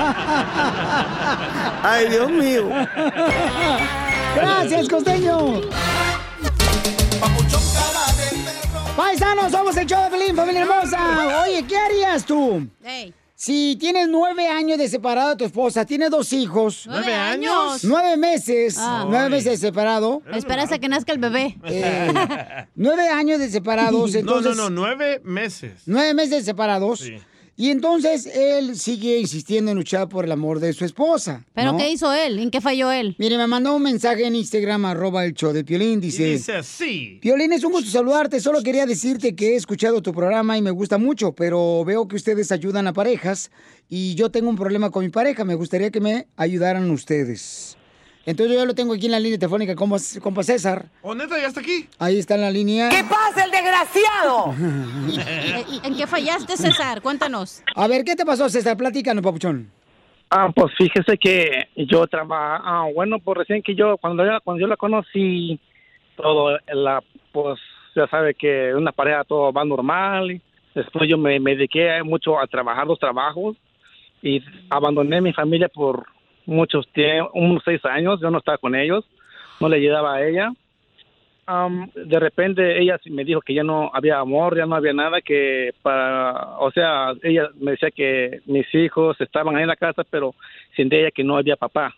Ay, 1.83 2.09
Dios 2.09 2.31
mío. 2.31 2.69
Gracias, 4.35 4.89
costeño. 4.89 5.61
Paisanos, 8.97 9.51
somos 9.53 9.77
el 9.77 9.87
show 9.87 10.03
de 10.05 10.11
Pelín, 10.11 10.37
familia 10.37 10.63
hermosa. 10.63 11.43
Oye, 11.45 11.65
¿qué 11.67 11.77
harías 11.77 12.25
tú? 12.25 12.67
Si 13.35 13.77
tienes 13.81 14.07
nueve 14.09 14.47
años 14.47 14.79
de 14.79 14.89
separado 14.89 15.31
de 15.31 15.37
tu 15.37 15.45
esposa, 15.45 15.85
tienes 15.85 16.11
dos 16.11 16.33
hijos. 16.33 16.85
¿Nueve 16.87 17.13
años? 17.13 17.83
Nueve 17.85 18.17
meses. 18.17 18.77
Ah. 18.79 19.05
Nueve 19.09 19.31
meses 19.31 19.61
de 19.61 19.67
separado. 19.69 20.23
Esperas 20.33 20.71
a 20.71 20.79
que 20.79 20.89
nazca 20.89 21.13
el 21.13 21.19
bebé. 21.19 21.57
Eh, 21.65 22.13
nueve 22.77 23.09
años 23.09 23.41
de 23.41 23.51
separados, 23.51 24.13
No, 24.13 24.19
entonces. 24.21 24.57
no, 24.57 24.65
no, 24.65 24.71
nueve 24.71 25.21
meses. 25.25 25.83
Nueve 25.87 26.15
meses 26.15 26.31
de 26.31 26.43
separados. 26.45 27.11
Y 27.63 27.71
entonces 27.71 28.27
él 28.27 28.77
sigue 28.77 29.21
insistiendo 29.21 29.71
en 29.71 29.77
luchar 29.77 30.09
por 30.09 30.25
el 30.25 30.33
amor 30.33 30.59
de 30.59 30.73
su 30.73 30.85
esposa. 30.85 31.47
¿Pero 31.55 31.71
¿no? 31.71 31.79
qué 31.79 31.93
hizo 31.93 32.13
él? 32.13 32.41
¿En 32.41 32.51
qué 32.51 32.61
falló 32.61 32.91
él? 32.91 33.15
Mire, 33.21 33.39
me 33.39 33.47
mandó 33.47 33.77
un 33.77 33.85
mensaje 33.85 34.27
en 34.27 34.35
Instagram, 34.35 34.85
arroba 34.85 35.25
el 35.25 35.33
show 35.35 35.53
de 35.53 35.63
Piolín, 35.63 36.01
dice... 36.01 36.27
Y 36.27 36.33
dice 36.33 36.55
así. 36.55 37.19
Piolín, 37.23 37.53
es 37.53 37.63
un 37.63 37.71
gusto 37.71 37.89
saludarte. 37.89 38.41
Solo 38.41 38.65
quería 38.65 38.85
decirte 38.85 39.37
que 39.37 39.53
he 39.53 39.55
escuchado 39.55 40.03
tu 40.03 40.13
programa 40.13 40.59
y 40.59 40.61
me 40.61 40.73
gusta 40.73 40.99
mucho, 40.99 41.37
pero 41.37 41.85
veo 41.85 42.09
que 42.09 42.17
ustedes 42.17 42.51
ayudan 42.51 42.89
a 42.89 42.93
parejas 42.93 43.53
y 43.89 44.17
yo 44.17 44.33
tengo 44.33 44.51
un 44.51 44.57
problema 44.57 44.91
con 44.91 45.05
mi 45.05 45.11
pareja. 45.11 45.45
Me 45.45 45.55
gustaría 45.55 45.93
que 45.93 46.01
me 46.01 46.27
ayudaran 46.37 46.91
ustedes. 46.91 47.77
Entonces 48.25 48.57
yo 48.57 48.65
lo 48.65 48.75
tengo 48.75 48.95
aquí 48.95 49.07
en 49.07 49.13
la 49.13 49.21
línea 49.21 49.39
telefónica, 49.39 49.75
compa, 49.75 49.97
compa 50.23 50.43
César. 50.45 50.87
¿O 51.03 51.15
neta 51.15 51.39
ya 51.41 51.49
está 51.49 51.61
aquí? 51.61 51.89
Ahí 51.99 52.19
está 52.19 52.37
en 52.37 52.43
la 52.43 52.51
línea. 52.51 52.89
¿Qué 52.89 53.03
pasa, 53.03 53.45
el 53.45 53.51
desgraciado? 53.51 54.55
¿En- 55.83 55.85
¿En 55.93 55.97
qué 55.97 56.07
fallaste, 56.07 56.57
César? 56.57 57.03
Cuéntanos. 57.03 57.63
A 57.75 57.87
ver, 57.89 58.05
¿qué 58.05 58.15
te 58.15 58.25
pasó, 58.25 58.49
César? 58.49 58.77
Platícanos, 58.77 59.25
papuchón. 59.25 59.71
Ah, 60.31 60.51
pues 60.55 60.73
fíjese 60.79 61.19
que 61.19 61.69
yo 61.77 62.07
trabajo, 62.07 62.63
ah, 62.65 62.87
bueno, 62.95 63.19
pues 63.19 63.39
recién 63.39 63.63
que 63.63 63.75
yo, 63.75 63.99
cuando 63.99 64.25
yo, 64.25 64.31
cuando 64.45 64.61
yo 64.63 64.67
la 64.67 64.77
conocí, 64.77 65.61
todo, 66.17 66.57
la, 66.73 67.03
pues 67.33 67.59
ya 67.95 68.07
sabe 68.07 68.35
que 68.35 68.73
una 68.75 68.93
pareja 68.93 69.25
todo 69.25 69.53
va 69.53 69.65
normal. 69.65 70.31
y 70.31 70.41
Después 70.75 71.09
yo 71.11 71.19
me, 71.19 71.39
me 71.41 71.55
dediqué 71.57 72.03
mucho 72.03 72.39
a 72.39 72.47
trabajar 72.47 72.87
los 72.87 72.99
trabajos 72.99 73.57
y 74.23 74.41
abandoné 74.71 75.21
mi 75.21 75.33
familia 75.35 75.69
por 75.69 76.07
muchos 76.47 76.87
tiempos, 76.93 77.33
unos 77.35 77.63
seis 77.65 77.85
años, 77.85 78.21
yo 78.21 78.31
no 78.31 78.39
estaba 78.39 78.59
con 78.59 78.75
ellos, 78.75 79.05
no 79.61 79.69
le 79.69 79.77
ayudaba 79.77 80.15
a 80.15 80.27
ella. 80.27 80.53
Am, 81.47 81.91
de 81.95 82.21
repente 82.21 82.81
ella 82.81 82.99
me 83.07 83.25
dijo 83.25 83.41
que 83.41 83.55
ya 83.55 83.65
no 83.65 83.91
había 83.93 84.19
amor, 84.19 84.57
ya 84.57 84.65
no 84.65 84.77
había 84.77 84.93
nada, 84.93 85.21
que 85.21 85.73
para, 85.83 86.59
o 86.59 86.71
sea, 86.71 87.13
ella 87.23 87.51
me 87.61 87.73
decía 87.73 87.91
que 87.91 88.41
mis 88.47 88.73
hijos 88.75 89.21
estaban 89.21 89.57
ahí 89.57 89.63
en 89.63 89.69
la 89.69 89.77
casa, 89.77 90.05
pero 90.09 90.35
sin 90.77 90.93
ella 90.95 91.11
que 91.11 91.25
no 91.25 91.37
había 91.37 91.57
papá. 91.57 91.95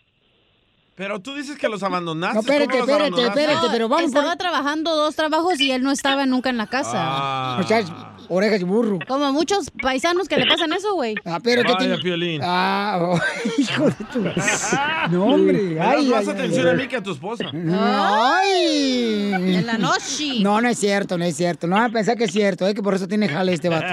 Pero 0.95 1.19
tú 1.19 1.35
dices 1.35 1.57
que 1.57 1.67
los 1.67 1.83
abandonaste. 1.83 2.35
No, 2.35 2.39
espérate, 2.39 2.79
¿Cómo 2.79 2.85
los 2.85 2.89
espérate, 3.09 3.21
espérate, 3.27 3.67
pero 3.69 3.89
vamos 3.89 4.11
por... 4.11 4.17
Estaba 4.19 4.35
trabajando 4.37 4.95
dos 4.95 5.13
trabajos 5.15 5.59
y 5.59 5.71
él 5.71 5.83
no 5.83 5.91
estaba 5.91 6.25
nunca 6.25 6.49
en 6.49 6.55
la 6.57 6.67
casa. 6.67 6.93
Ah. 6.95 7.59
O 7.61 7.67
sea, 7.67 7.83
orejas 8.29 8.59
de 8.59 8.65
burro. 8.65 8.99
Como 9.05 9.33
muchos 9.33 9.71
paisanos 9.81 10.29
que 10.29 10.37
le 10.37 10.45
pasan 10.45 10.71
eso, 10.71 10.93
güey. 10.93 11.15
Ah, 11.25 11.39
pero 11.43 11.63
¿qué 11.63 11.73
Vaya, 11.73 11.79
tiene? 11.79 11.97
Piolín. 11.97 12.41
Ah, 12.41 12.97
oh, 13.01 13.19
hijo 13.57 13.87
de 13.89 14.05
tu... 14.13 14.23
No, 15.11 15.25
hombre. 15.25 15.77
Ay, 15.81 16.07
más 16.07 16.27
ay, 16.27 16.33
atención 16.33 16.65
ay. 16.67 16.73
a 16.73 16.75
mí 16.77 16.87
que 16.87 16.95
a 16.95 17.03
tu 17.03 17.11
esposa. 17.11 17.43
¡Ay! 17.53 19.33
En 19.33 19.65
la 19.65 19.77
noche. 19.77 20.39
No, 20.39 20.61
no 20.61 20.69
es 20.69 20.79
cierto, 20.79 21.17
no 21.17 21.25
es 21.25 21.35
cierto. 21.35 21.67
No 21.67 21.75
van 21.75 21.85
a 21.85 21.89
pensar 21.93 22.15
que 22.17 22.23
es 22.23 22.31
cierto, 22.31 22.65
es 22.67 22.73
que 22.73 22.81
por 22.81 22.93
eso 22.95 23.05
tiene 23.07 23.27
jale 23.27 23.53
este 23.53 23.67
vato. 23.67 23.85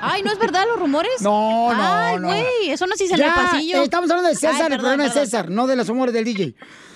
Ay, 0.00 0.22
¿no 0.22 0.30
es 0.32 0.38
verdad 0.38 0.64
los 0.70 0.78
rumores? 0.78 1.20
No, 1.20 1.72
no, 1.72 1.82
Ay, 1.82 2.16
no. 2.18 2.28
güey, 2.28 2.70
eso 2.70 2.86
no 2.86 2.94
se 2.96 3.04
dice 3.04 3.14
en 3.14 3.20
Ya, 3.20 3.28
el 3.28 3.34
pasillo. 3.34 3.78
eh, 3.78 3.84
estamos 3.84 4.10
hablando 4.10 4.28
de 4.28 4.36
César, 4.36 4.54
Ay, 4.54 4.60
el 4.62 4.68
perdón, 4.68 4.80
programa 4.80 5.03
César, 5.10 5.50
no 5.50 5.66
de 5.66 5.76
los 5.76 5.88
humores 5.88 6.14
del 6.14 6.24
DJ. 6.24 6.54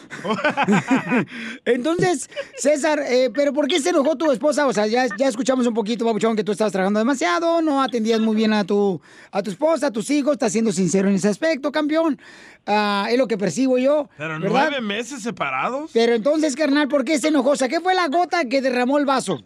Entonces, 1.64 2.31
César, 2.57 3.01
eh, 3.07 3.31
¿pero 3.35 3.53
por 3.53 3.68
qué 3.68 3.81
se 3.81 3.90
enojó 3.90 4.16
tu 4.16 4.31
esposa? 4.31 4.66
O 4.66 4.73
sea, 4.73 4.87
ya, 4.87 5.07
ya 5.16 5.29
escuchamos 5.29 5.66
un 5.66 5.75
poquito, 5.75 6.05
babuchón, 6.05 6.37
que 6.37 6.44
tú 6.44 6.53
estabas 6.53 6.73
trabajando 6.73 6.99
demasiado, 6.99 7.62
no 7.62 7.83
atendías 7.83 8.21
muy 8.21 8.37
bien 8.37 8.53
a 8.53 8.64
tu, 8.64 9.01
a 9.31 9.42
tu 9.42 9.51
esposa, 9.51 9.88
a 9.88 9.92
tus 9.92 10.11
hijos, 10.11 10.33
estás 10.33 10.53
siendo 10.53 10.73
sincero 10.73 11.09
en 11.09 11.14
ese 11.14 11.29
aspecto, 11.29 11.73
campeón. 11.73 12.18
Ah, 12.66 13.09
es 13.11 13.18
lo 13.18 13.27
que 13.27 13.38
percibo 13.38 13.79
yo. 13.79 14.09
Pero 14.16 14.40
¿verdad? 14.40 14.68
nueve 14.71 14.81
meses 14.81 15.23
separados. 15.23 15.90
Pero 15.92 16.14
entonces, 16.14 16.55
carnal, 16.57 16.88
¿por 16.88 17.05
qué 17.05 17.18
se 17.18 17.29
enojó? 17.29 17.51
O 17.51 17.57
sea, 17.57 17.68
¿qué 17.68 17.81
fue 17.81 17.94
la 17.94 18.09
gota 18.09 18.44
que 18.47 18.61
derramó 18.61 18.99
el 18.99 19.07
vaso? 19.07 19.42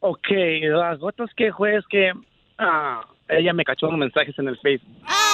Ok, 0.00 0.28
las 0.62 0.98
gotas 0.98 1.30
que 1.36 1.52
fue 1.52 1.76
es 1.76 1.84
que 1.88 2.12
ah, 2.58 3.06
ella 3.28 3.52
me 3.52 3.64
cachó 3.64 3.86
unos 3.86 4.00
mensajes 4.00 4.36
en 4.38 4.48
el 4.48 4.58
Facebook. 4.58 4.96
Ay, 5.04 5.31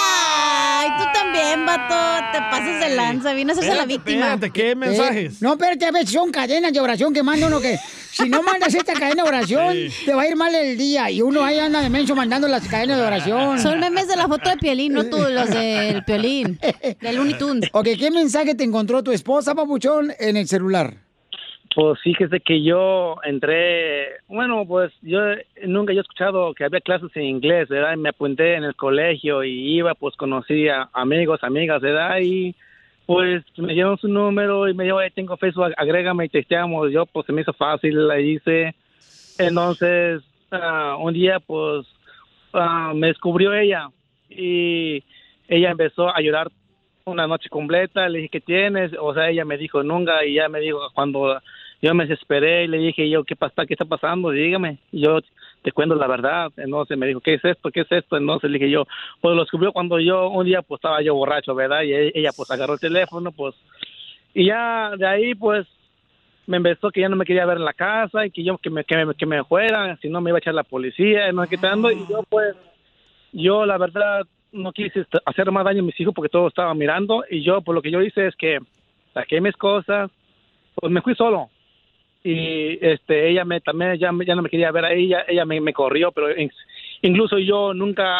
Ay, 0.79 0.91
tú 0.97 1.03
también, 1.13 1.65
vato. 1.65 2.25
Te 2.31 2.37
pasas 2.39 2.79
de 2.79 2.95
lanza. 2.95 3.33
Vienes 3.33 3.57
a 3.57 3.61
ser 3.61 3.75
la 3.75 3.85
víctima. 3.85 4.33
espérate, 4.33 4.51
¿qué 4.51 4.75
mensajes? 4.75 5.33
Eh, 5.33 5.37
no, 5.41 5.53
espérate, 5.53 5.85
a 5.85 5.91
veces 5.91 6.11
son 6.11 6.31
cadenas 6.31 6.71
de 6.71 6.79
oración 6.79 7.13
que 7.13 7.21
manda 7.21 7.47
uno 7.47 7.59
que... 7.59 7.77
Si 8.11 8.27
no 8.27 8.41
mandas 8.41 8.73
esta 8.73 8.93
cadena 8.93 9.23
de 9.23 9.29
oración, 9.29 9.77
te 10.05 10.13
va 10.13 10.23
a 10.23 10.27
ir 10.27 10.35
mal 10.35 10.55
el 10.55 10.77
día. 10.77 11.11
Y 11.11 11.21
uno 11.21 11.43
ahí 11.43 11.59
anda 11.59 11.81
de 11.81 11.89
menso 11.89 12.15
mandando 12.15 12.47
las 12.47 12.67
cadenas 12.67 12.97
de 12.97 13.03
oración. 13.03 13.59
Son 13.59 13.79
memes 13.79 14.07
de 14.07 14.15
la 14.15 14.27
foto 14.27 14.49
de 14.49 14.57
Piolín, 14.57 14.93
no 14.93 15.05
tú, 15.05 15.17
los 15.17 15.49
del 15.49 16.03
Piolín. 16.05 16.59
Del 17.01 17.15
Looney 17.15 17.37
Tunes. 17.37 17.69
Ok, 17.73 17.89
¿qué 17.99 18.09
mensaje 18.09 18.55
te 18.55 18.63
encontró 18.63 19.03
tu 19.03 19.11
esposa, 19.11 19.53
papuchón, 19.53 20.13
en 20.17 20.37
el 20.37 20.47
celular? 20.47 21.08
Pues 21.75 21.99
fíjese 22.01 22.39
que 22.39 22.63
yo 22.63 23.17
entré, 23.23 24.07
bueno, 24.27 24.65
pues 24.67 24.91
yo 25.01 25.19
nunca 25.67 25.93
he 25.93 25.99
escuchado 25.99 26.53
que 26.55 26.63
había 26.63 26.81
clases 26.81 27.11
en 27.15 27.23
inglés, 27.23 27.69
¿verdad? 27.69 27.93
Y 27.93 27.97
me 27.97 28.09
apunté 28.09 28.55
en 28.55 28.63
el 28.63 28.75
colegio 28.75 29.43
y 29.43 29.77
iba, 29.77 29.93
pues 29.93 30.15
conocí 30.15 30.67
a 30.67 30.89
amigos, 30.93 31.43
amigas, 31.43 31.79
¿verdad? 31.81 32.17
Y 32.21 32.55
pues 33.05 33.43
me 33.57 33.73
dieron 33.73 33.97
su 33.99 34.07
número 34.07 34.67
y 34.67 34.73
me 34.73 34.85
dijo, 34.85 34.99
"Hey, 34.99 35.11
tengo 35.13 35.37
Facebook, 35.37 35.73
agrégame 35.77 36.25
y 36.25 36.29
texteamos. 36.29 36.91
Yo, 36.91 37.05
pues 37.05 37.27
se 37.27 37.33
me 37.33 37.41
hizo 37.41 37.53
fácil, 37.53 38.07
la 38.07 38.19
hice. 38.19 38.73
Entonces, 39.37 40.23
ah, 40.51 40.95
un 40.99 41.13
día, 41.13 41.39
pues, 41.39 41.85
ah, 42.53 42.93
me 42.95 43.07
descubrió 43.07 43.53
ella 43.53 43.89
y 44.29 45.03
ella 45.47 45.71
empezó 45.71 46.15
a 46.15 46.19
llorar 46.21 46.49
una 47.05 47.27
noche 47.27 47.49
completa, 47.49 48.07
le 48.07 48.19
dije, 48.19 48.29
¿qué 48.29 48.41
tienes? 48.41 48.91
O 48.99 49.13
sea, 49.13 49.29
ella 49.29 49.45
me 49.45 49.57
dijo, 49.57 49.83
nunca, 49.83 50.25
y 50.25 50.35
ya 50.35 50.49
me 50.49 50.59
dijo, 50.59 50.79
cuando 50.93 51.41
yo 51.81 51.93
me 51.93 52.05
desesperé, 52.05 52.65
y 52.65 52.67
le 52.67 52.77
dije 52.77 53.09
yo, 53.09 53.23
¿qué 53.23 53.35
pasa? 53.35 53.65
¿Qué 53.65 53.73
está 53.73 53.85
pasando? 53.85 54.31
Dígame. 54.31 54.79
Y 54.91 55.01
yo 55.01 55.19
te 55.61 55.71
cuento 55.71 55.95
la 55.95 56.07
verdad. 56.07 56.51
Entonces 56.57 56.97
me 56.97 57.07
dijo, 57.07 57.21
¿qué 57.21 57.35
es 57.35 57.45
esto? 57.45 57.71
¿Qué 57.71 57.81
es 57.81 57.91
esto? 57.91 58.17
Entonces 58.17 58.49
le 58.49 58.59
dije 58.59 58.69
yo, 58.69 58.85
pues 59.21 59.35
lo 59.35 59.41
descubrió 59.41 59.71
cuando 59.71 59.99
yo, 59.99 60.29
un 60.29 60.45
día, 60.45 60.61
pues 60.61 60.79
estaba 60.79 61.01
yo 61.01 61.15
borracho, 61.15 61.55
¿verdad? 61.55 61.83
Y 61.83 61.93
e- 61.93 62.11
ella, 62.15 62.31
pues 62.33 62.49
agarró 62.51 62.73
el 62.73 62.79
teléfono, 62.79 63.31
pues, 63.31 63.55
y 64.33 64.47
ya 64.47 64.91
de 64.97 65.07
ahí, 65.07 65.35
pues, 65.35 65.67
me 66.45 66.57
empezó 66.57 66.91
que 66.91 67.01
ya 67.01 67.09
no 67.09 67.15
me 67.15 67.25
quería 67.25 67.45
ver 67.45 67.57
en 67.57 67.65
la 67.65 67.73
casa 67.73 68.25
y 68.25 68.31
que 68.31 68.43
yo 68.43 68.57
que 68.57 68.69
me, 68.69 68.83
que 68.83 69.05
me, 69.05 69.15
que 69.15 69.25
me 69.25 69.43
fuera, 69.43 69.97
si 70.01 70.09
no 70.09 70.21
me 70.21 70.31
iba 70.31 70.37
a 70.37 70.39
echar 70.39 70.53
la 70.53 70.63
policía, 70.63 71.31
no 71.31 71.43
sé 71.43 71.49
qué 71.49 71.57
tanto, 71.57 71.91
y 71.91 72.05
yo 72.07 72.23
pues, 72.29 72.55
yo 73.31 73.65
la 73.65 73.77
verdad 73.77 74.25
no 74.51 74.71
quise 74.71 75.05
hacer 75.25 75.51
más 75.51 75.65
daño 75.65 75.81
a 75.81 75.85
mis 75.85 75.99
hijos 75.99 76.13
porque 76.13 76.29
todos 76.29 76.49
estaban 76.49 76.77
mirando 76.77 77.23
y 77.29 77.43
yo 77.43 77.61
pues 77.61 77.75
lo 77.75 77.81
que 77.81 77.91
yo 77.91 78.01
hice 78.01 78.27
es 78.27 78.35
que 78.35 78.59
saqué 79.13 79.41
mis 79.41 79.55
cosas, 79.55 80.09
pues 80.75 80.91
me 80.91 81.01
fui 81.01 81.15
solo. 81.15 81.49
Y 82.23 82.77
este 82.85 83.29
ella 83.29 83.45
me 83.45 83.61
también 83.61 83.95
ya, 83.97 84.11
ya 84.25 84.35
no 84.35 84.41
me 84.41 84.49
quería 84.49 84.71
ver 84.71 84.85
a 84.85 84.93
ella, 84.93 85.23
ella 85.27 85.45
me, 85.45 85.61
me 85.61 85.73
corrió, 85.73 86.11
pero 86.11 86.35
in- 86.37 86.51
incluso 87.01 87.37
yo 87.37 87.73
nunca 87.73 88.17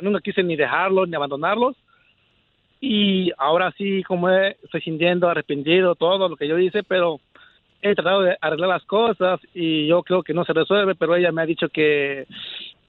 nunca 0.00 0.20
quise 0.20 0.42
ni 0.42 0.56
dejarlos 0.56 1.08
ni 1.08 1.16
abandonarlos. 1.16 1.76
Y 2.80 3.30
ahora 3.38 3.72
sí 3.76 4.02
como 4.04 4.28
estoy 4.30 4.80
sintiendo 4.82 5.28
arrepentido 5.28 5.94
todo 5.94 6.28
lo 6.28 6.36
que 6.36 6.48
yo 6.48 6.58
hice, 6.58 6.82
pero 6.82 7.20
he 7.82 7.94
tratado 7.94 8.22
de 8.22 8.36
arreglar 8.40 8.68
las 8.68 8.84
cosas 8.84 9.40
y 9.54 9.86
yo 9.86 10.02
creo 10.02 10.22
que 10.22 10.34
no 10.34 10.44
se 10.44 10.52
resuelve, 10.52 10.94
pero 10.94 11.16
ella 11.16 11.32
me 11.32 11.42
ha 11.42 11.46
dicho 11.46 11.68
que 11.68 12.26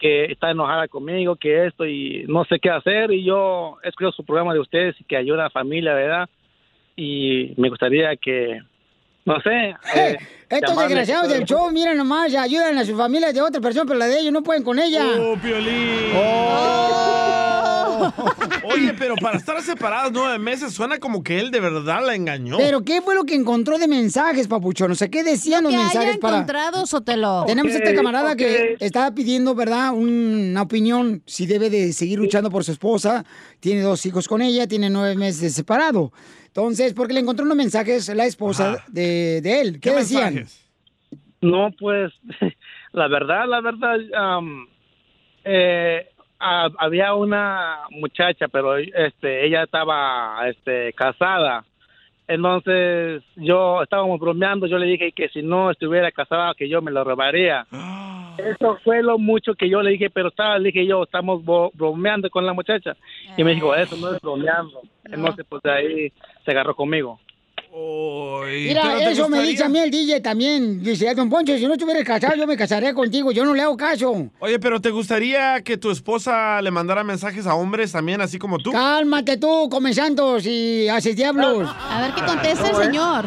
que 0.02 0.26
está 0.26 0.50
enojada 0.52 0.88
conmigo, 0.88 1.36
que 1.36 1.68
esto 1.68 1.86
y 1.86 2.26
no 2.28 2.44
sé 2.46 2.60
qué 2.60 2.72
hacer 2.72 3.12
y 3.12 3.24
yo 3.24 3.78
he 3.84 3.90
escuchado 3.90 4.12
su 4.12 4.26
programa 4.26 4.54
de 4.54 4.60
ustedes 4.60 4.96
y 5.00 5.04
que 5.04 5.16
ayuda 5.16 5.42
a 5.42 5.44
la 5.46 5.50
familia, 5.52 5.94
¿verdad? 5.94 6.28
Y 6.96 7.54
me 7.58 7.70
gustaría 7.70 8.16
que, 8.18 8.60
no 9.26 9.40
sé, 9.42 9.76
eh, 9.96 10.18
Estos 10.50 10.72
llamarle- 10.72 10.88
desgraciados 10.88 11.30
del 11.32 11.46
show, 11.46 11.72
miren 11.72 11.98
nomás, 11.98 12.34
ayudan 12.36 12.78
a 12.80 12.84
sus 12.84 12.98
familias 12.98 13.34
de 13.36 13.42
otra 13.42 13.62
persona, 13.62 13.86
pero 13.86 14.00
la 14.00 14.08
de 14.08 14.20
ellos 14.22 14.34
no 14.34 14.42
pueden 14.42 14.64
con 14.64 14.80
ella. 14.80 15.06
¡Oh, 15.20 15.38
Piolín! 15.38 16.16
Oye, 18.64 18.94
pero 18.98 19.16
para 19.16 19.38
estar 19.38 19.62
separados 19.62 20.12
nueve 20.14 20.40
meses 20.40 20.74
suena 20.74 21.00
como 21.00 21.24
que 21.24 21.40
él 21.40 21.52
de 21.52 21.60
verdad 21.60 22.06
la 22.06 22.16
engañó. 22.16 22.58
Pero 22.58 22.82
¿qué 22.82 23.02
fue 23.02 23.16
lo 23.16 23.24
que 23.24 23.36
encontró 23.36 23.78
de 23.78 23.88
mensajes, 23.88 24.48
papuchón? 24.48 24.92
O 24.92 24.96
sea, 24.96 25.10
¿qué 25.10 25.24
decían 25.24 25.64
los 25.64 25.72
que 25.72 25.78
haya 25.78 25.86
mensajes 25.86 26.18
para...? 26.18 26.38
encontrado, 26.38 26.86
Sotelo. 26.86 27.44
Tenemos 27.48 27.72
a 27.74 27.76
este 27.76 27.96
camarada 27.96 28.36
que 28.36 28.78
estaba 28.80 29.14
pidiendo, 29.14 29.56
¿verdad? 29.56 29.94
Una 29.94 30.62
opinión, 30.62 31.22
si 31.26 31.46
debe 31.46 31.70
de 31.70 31.94
seguir 31.94 32.20
luchando 32.20 32.50
por 32.50 32.64
su 32.64 32.72
esposa. 32.72 33.26
Tiene 33.60 33.82
dos 33.82 34.06
hijos 34.06 34.28
con 34.28 34.42
ella, 34.42 34.68
tiene 34.68 34.90
nueve 34.90 35.16
meses 35.16 35.42
de 35.42 35.50
separado. 35.50 36.12
Entonces, 36.48 36.94
porque 36.94 37.14
le 37.14 37.22
encontró 37.22 37.46
unos 37.46 37.58
mensajes 37.58 38.10
la 38.10 38.26
esposa 38.26 38.84
de, 38.88 39.40
de 39.42 39.62
él. 39.62 39.80
¿Qué, 39.80 39.92
decían? 39.92 40.46
No, 41.42 41.72
pues, 41.80 42.12
la 42.92 43.08
verdad, 43.08 43.48
la 43.48 43.62
verdad, 43.62 43.98
am, 44.16 44.68
eh, 45.44 46.10
ha- 46.42 46.70
había 46.78 47.14
una 47.14 47.82
muchacha, 47.92 48.48
pero 48.48 48.78
este, 48.78 49.46
ella 49.46 49.64
estaba 49.64 50.48
este, 50.50 50.92
casada. 50.94 51.64
Entonces, 52.28 53.24
yo 53.36 53.82
estábamos 53.84 54.20
bromeando, 54.20 54.66
yo 54.68 54.78
le 54.78 54.86
dije 54.86 55.12
que 55.12 55.28
si 55.30 55.42
no 55.42 55.70
estuviera 55.70 56.12
casada, 56.12 56.54
que 56.56 56.70
yo 56.70 56.82
me 56.82 56.92
lo 56.92 57.04
robaría. 57.04 57.66
Eso 58.38 58.78
fue 58.84 59.04
lo 59.04 59.18
mucho 59.18 59.54
que 59.54 59.70
yo 59.70 59.82
le 59.82 59.92
dije, 59.92 60.10
pero 60.10 60.30
estaba, 60.30 60.58
le 60.58 60.70
dije 60.72 60.88
yo, 60.88 61.04
estamos 61.04 61.44
bo- 61.44 61.72
bromeando 61.74 62.30
con 62.30 62.46
la 62.46 62.54
muchacha. 62.54 62.96
Y 63.36 63.44
me 63.44 63.54
dijo, 63.54 63.76
eso 63.76 63.98
no 63.98 64.14
es 64.16 64.22
bromeando. 64.22 64.82
Entonces, 65.04 65.46
pues 65.50 65.62
de 65.64 65.72
ahí 65.72 66.14
se 66.46 66.52
agarró 66.52 66.74
conmigo. 66.74 67.20
Mira, 67.74 69.10
eso 69.10 69.30
me 69.30 69.42
dice 69.44 69.64
a 69.64 69.70
mí 69.70 69.80
el 69.80 69.90
DJ 69.90 70.20
también. 70.20 70.84
Dice, 70.84 71.14
don 71.16 71.30
Poncho, 71.30 71.58
si 71.58 71.66
no 71.66 71.74
estuvieras 71.74 72.04
casado, 72.04 72.36
yo 72.36 72.46
me 72.46 72.58
casaría 72.58 72.94
contigo. 72.94 73.32
Yo 73.32 73.46
no 73.46 73.54
le 73.54 73.62
hago 73.62 73.78
caso. 73.78 74.30
Oye, 74.40 74.60
pero 74.60 74.82
¿te 74.82 74.90
gustaría 74.90 75.62
que 75.62 75.78
tu 75.78 75.90
esposa 75.90 76.62
le 76.62 76.70
mandara 76.70 77.04
mensajes 77.04 77.48
a 77.48 77.56
hombres 77.56 77.94
también, 77.94 78.20
así 78.20 78.38
como 78.38 78.58
tú? 78.58 78.72
Cálmate 78.72 79.38
tú, 79.38 79.70
come 79.70 79.94
santos 79.94 80.46
y 80.46 80.90
haces 80.90 81.16
diablos. 81.16 81.74
A 81.90 82.02
ver 82.02 82.14
qué 82.14 82.26
contesta 82.26 82.70
el 82.70 82.76
señor. 82.76 83.26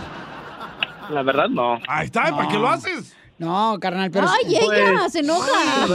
La 1.10 1.22
verdad, 1.22 1.48
no. 1.48 1.80
Ahí 1.88 2.06
está, 2.06 2.24
¿para 2.30 2.48
qué 2.48 2.58
lo 2.58 2.68
haces? 2.68 3.16
No, 3.38 3.78
carnal, 3.80 4.10
pero... 4.10 4.26
Ay, 4.28 4.56
ella 4.56 5.08
se 5.08 5.20
enoja. 5.20 5.86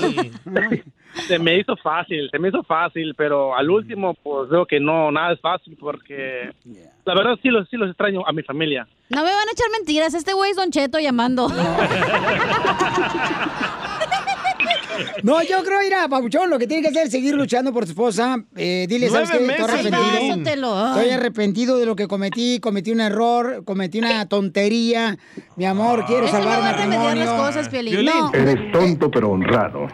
Se 1.27 1.39
me 1.39 1.57
hizo 1.57 1.75
fácil, 1.77 2.29
se 2.29 2.38
me 2.38 2.49
hizo 2.49 2.63
fácil, 2.63 3.15
pero 3.15 3.55
al 3.55 3.69
último, 3.69 4.13
pues 4.13 4.49
veo 4.49 4.65
que 4.65 4.79
no, 4.79 5.12
nada 5.12 5.33
es 5.33 5.41
fácil 5.41 5.75
porque 5.79 6.51
la 7.09 7.15
verdad 7.15 7.39
sí 7.41 7.49
los, 7.49 7.67
sí 7.69 7.75
los 7.75 7.89
extraño 7.89 8.21
a 8.27 8.31
mi 8.31 8.43
familia. 8.43 8.87
No 9.09 9.23
me 9.23 9.31
van 9.33 9.47
a 9.47 9.51
echar 9.51 9.65
mentiras. 9.71 10.13
Este 10.13 10.33
güey 10.33 10.51
es 10.51 10.57
Don 10.57 10.69
Cheto 10.69 10.99
llamando. 10.99 11.51
No, 15.23 15.41
yo 15.43 15.63
creo, 15.63 15.81
ir 15.81 15.93
a 15.95 16.09
Pabuchón, 16.09 16.49
lo 16.49 16.59
que 16.59 16.67
tiene 16.67 16.81
que 16.83 16.89
hacer 16.89 17.05
es 17.05 17.11
seguir 17.11 17.33
luchando 17.33 17.71
por 17.71 17.85
tu 17.85 17.91
esposa. 17.91 18.37
Eh, 18.57 18.85
dile, 18.89 19.09
¿sabes 19.09 19.31
qué? 19.31 19.37
Estoy 19.37 19.63
arrepentido. 19.63 20.87
Estoy 20.89 21.09
arrepentido 21.11 21.77
de 21.77 21.85
lo 21.85 21.95
que 21.95 22.07
cometí. 22.07 22.59
Cometí 22.59 22.91
un 22.91 22.99
error, 22.99 23.63
cometí 23.63 23.99
una 23.99 24.27
tontería. 24.27 25.17
Mi 25.55 25.65
amor, 25.65 26.05
quiero 26.05 26.25
Eso 26.25 26.37
no 26.37 26.43
salvar 26.43 26.61
va 26.61 26.69
a 26.69 26.73
remediar 26.73 27.15
matrimonio. 27.15 27.25
las 27.25 27.47
cosas, 27.47 27.69
Piolín. 27.69 28.05
No. 28.05 28.31
Eres 28.33 28.71
tonto 28.73 29.09
pero 29.09 29.29
honrado. 29.31 29.87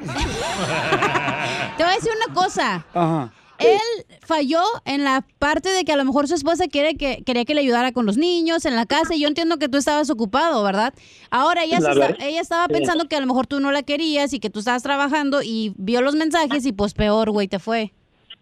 Te 1.78 1.84
voy 1.84 1.92
a 1.92 1.96
decir 1.96 2.12
una 2.26 2.34
cosa. 2.34 2.84
Ajá. 2.94 3.32
Él 3.60 3.80
falló 4.22 4.62
en 4.86 5.04
la 5.04 5.26
parte 5.40 5.70
de 5.70 5.86
que 5.86 5.92
a 5.94 5.98
lo 5.98 6.04
mejor 6.06 6.28
su 6.28 6.36
esposa 6.36 6.68
quiere 6.68 6.96
que, 6.98 7.24
quería 7.26 7.46
que 7.46 7.54
le 7.56 7.62
ayudara 7.62 7.92
con 7.92 8.06
los 8.06 8.18
niños 8.18 8.66
en 8.66 8.76
la 8.76 8.86
casa 8.86 9.16
y 9.16 9.20
yo 9.22 9.28
entiendo 9.28 9.58
que 9.58 9.70
tú 9.70 9.78
estabas 9.78 10.10
ocupado, 10.10 10.62
¿verdad? 10.64 10.94
Ahora 11.32 11.64
ella, 11.64 11.80
La 11.80 11.86
se 11.88 11.92
está- 11.94 12.08
verdad, 12.08 12.28
ella 12.28 12.42
estaba 12.42 12.66
sí. 12.68 12.74
pensando 12.74 13.08
que 13.08 13.16
a 13.16 13.20
lo 13.22 13.28
mejor 13.28 13.48
tú 13.48 13.60
no 13.60 13.72
la 13.72 13.84
querías 13.84 14.34
y 14.34 14.40
que 14.40 14.50
tú 14.50 14.60
estabas 14.60 14.84
trabajando 14.84 15.42
y 15.42 15.74
vio 15.78 16.02
los 16.02 16.16
mensajes 16.16 16.66
y 16.66 16.74
pues 16.74 16.94
peor, 16.94 17.32
güey, 17.32 17.48
te 17.48 17.60
fue. 17.60 17.94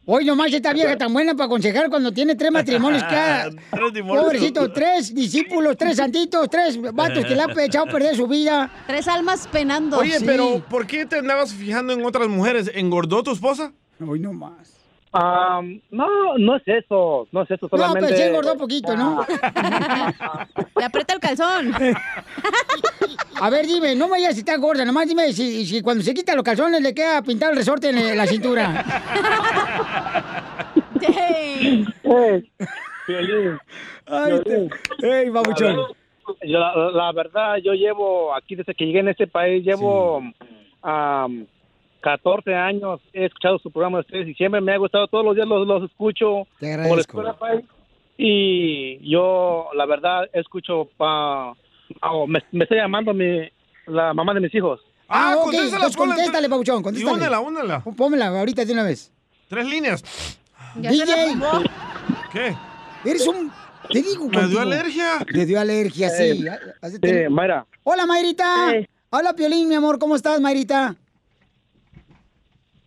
Hoy 0.06 0.26
nomás 0.26 0.52
esta 0.52 0.74
vieja 0.74 0.98
tan 0.98 1.14
buena 1.14 1.34
para 1.34 1.46
aconsejar 1.46 1.90
cuando 1.90 2.12
tiene 2.12 2.36
tres 2.36 2.52
matrimonios 2.52 3.02
cada... 3.04 3.50
Pobrecito, 4.08 4.70
tres 4.74 5.14
discípulos, 5.16 5.78
tres 5.78 5.96
santitos, 5.96 6.50
tres 6.50 6.78
vatos 6.94 7.24
que 7.26 7.36
le 7.36 7.42
han 7.42 7.52
echado 7.60 7.86
a 7.86 7.90
perder 7.90 8.16
su 8.16 8.28
vida. 8.28 8.70
Tres 8.86 9.08
almas 9.08 9.48
penando. 9.48 9.98
Oye, 10.00 10.20
Sí. 10.20 10.26
pero 10.26 10.62
¿por 10.70 10.86
qué 10.88 11.06
te 11.06 11.18
andabas 11.20 11.54
fijando 11.54 11.94
en 11.94 12.04
otras 12.04 12.28
mujeres? 12.28 12.70
¿Engordó 12.74 13.24
tu 13.24 13.32
esposa? 13.32 13.72
Hoy 14.06 14.20
no 14.20 14.34
más. 14.34 14.73
Am, 15.14 15.80
no, 15.92 16.38
no 16.40 16.56
es 16.56 16.64
eso, 16.66 17.28
no 17.32 17.44
es 17.44 17.52
eso, 17.52 17.70
No, 17.72 17.78
solamente... 17.78 18.08
pero 18.08 18.18
sí 18.18 18.24
engordó 18.24 18.58
poquito, 18.58 18.98
¿no? 18.98 19.24
Le 20.76 20.86
aprieta 20.86 21.14
el 21.14 21.20
calzón. 21.20 21.72
A 23.40 23.50
ver, 23.52 23.68
dime, 23.68 23.96
no 23.96 24.08
me 24.08 24.18
digas 24.18 24.34
si 24.34 24.40
está 24.40 24.58
gorda, 24.58 24.84
nomás 24.84 25.08
dime 25.08 25.32
si, 25.32 25.68
si 25.68 25.82
cuando 25.84 26.04
se 26.04 26.16
quita 26.16 26.34
los 26.34 26.44
calzones 26.44 26.82
le 26.82 26.96
queda 26.96 27.22
pintado 27.22 27.52
el 27.52 27.58
resorte 27.58 27.90
en 27.90 28.18
la 28.18 28.26
cintura. 28.26 28.84
Ay, 34.06 34.42
ey, 35.02 35.30
babuchón. 35.30 35.78
La, 36.42 36.74
la 36.76 37.12
verdad, 37.12 37.58
yo 37.58 37.74
llevo 37.74 38.34
aquí 38.34 38.56
desde 38.56 38.74
que 38.74 38.86
llegué 38.86 39.00
en 39.00 39.10
este 39.10 39.28
país, 39.28 39.64
llevo 39.64 40.24
am, 40.82 41.46
14 42.04 42.54
años, 42.54 43.00
he 43.14 43.26
escuchado 43.26 43.58
su 43.60 43.72
programa 43.72 44.00
de 44.00 44.02
ustedes 44.02 44.28
y 44.28 44.34
siempre 44.36 44.60
me 44.62 44.74
ha 44.74 44.78
gustado, 44.78 45.08
todos 45.08 45.24
los 45.26 45.36
días 45.36 45.48
los, 45.48 45.66
los 45.66 45.84
escucho 45.90 46.46
Te 46.60 46.68
por 46.74 46.82
agradezco. 46.86 47.22
Spotify. 47.24 47.66
y 48.18 49.10
yo, 49.10 49.70
la 49.74 49.86
verdad, 49.86 50.30
escucho, 50.34 50.90
pa, 50.98 51.54
oh, 52.02 52.28
me, 52.28 52.44
me 52.52 52.66
está 52.66 52.76
llamando 52.76 53.14
mi, 53.14 53.50
la 53.88 54.14
mamá 54.14 54.34
de 54.34 54.42
mis 54.42 54.54
hijos. 54.54 54.82
Ah, 55.08 55.36
ok, 55.38 55.44
contéstala, 55.46 55.76
entonces 55.76 55.98
contéstale, 55.98 56.48
babuchón, 56.48 56.84
contéstale. 56.84 57.16
únela, 57.18 57.40
únela. 57.40 57.84
Pónmela 57.96 58.28
ahorita 58.28 58.66
de 58.66 58.74
una 58.74 58.84
vez. 58.84 59.12
Tres 59.50 59.66
líneas. 59.66 60.04
Ya 60.82 60.92
DJ. 60.92 61.06
¿Qué? 62.32 62.56
Eres 63.06 63.28
un... 63.28 63.52
Te 63.92 64.02
digo 64.02 64.28
¿Me 64.30 64.48
dio 64.48 64.60
alergia? 64.62 65.20
Le 65.28 65.46
dio 65.46 65.60
alergia, 65.60 66.10
sí. 66.10 66.46
Eh, 66.82 67.00
tener- 67.02 67.30
Mayra. 67.30 67.66
Hola, 67.84 68.06
Mayrita. 68.06 68.74
Hola, 69.10 69.34
Piolín, 69.34 69.68
mi 69.68 69.76
amor. 69.76 70.00
¿Cómo 70.00 70.16
estás, 70.16 70.40
Mayrita? 70.40 70.96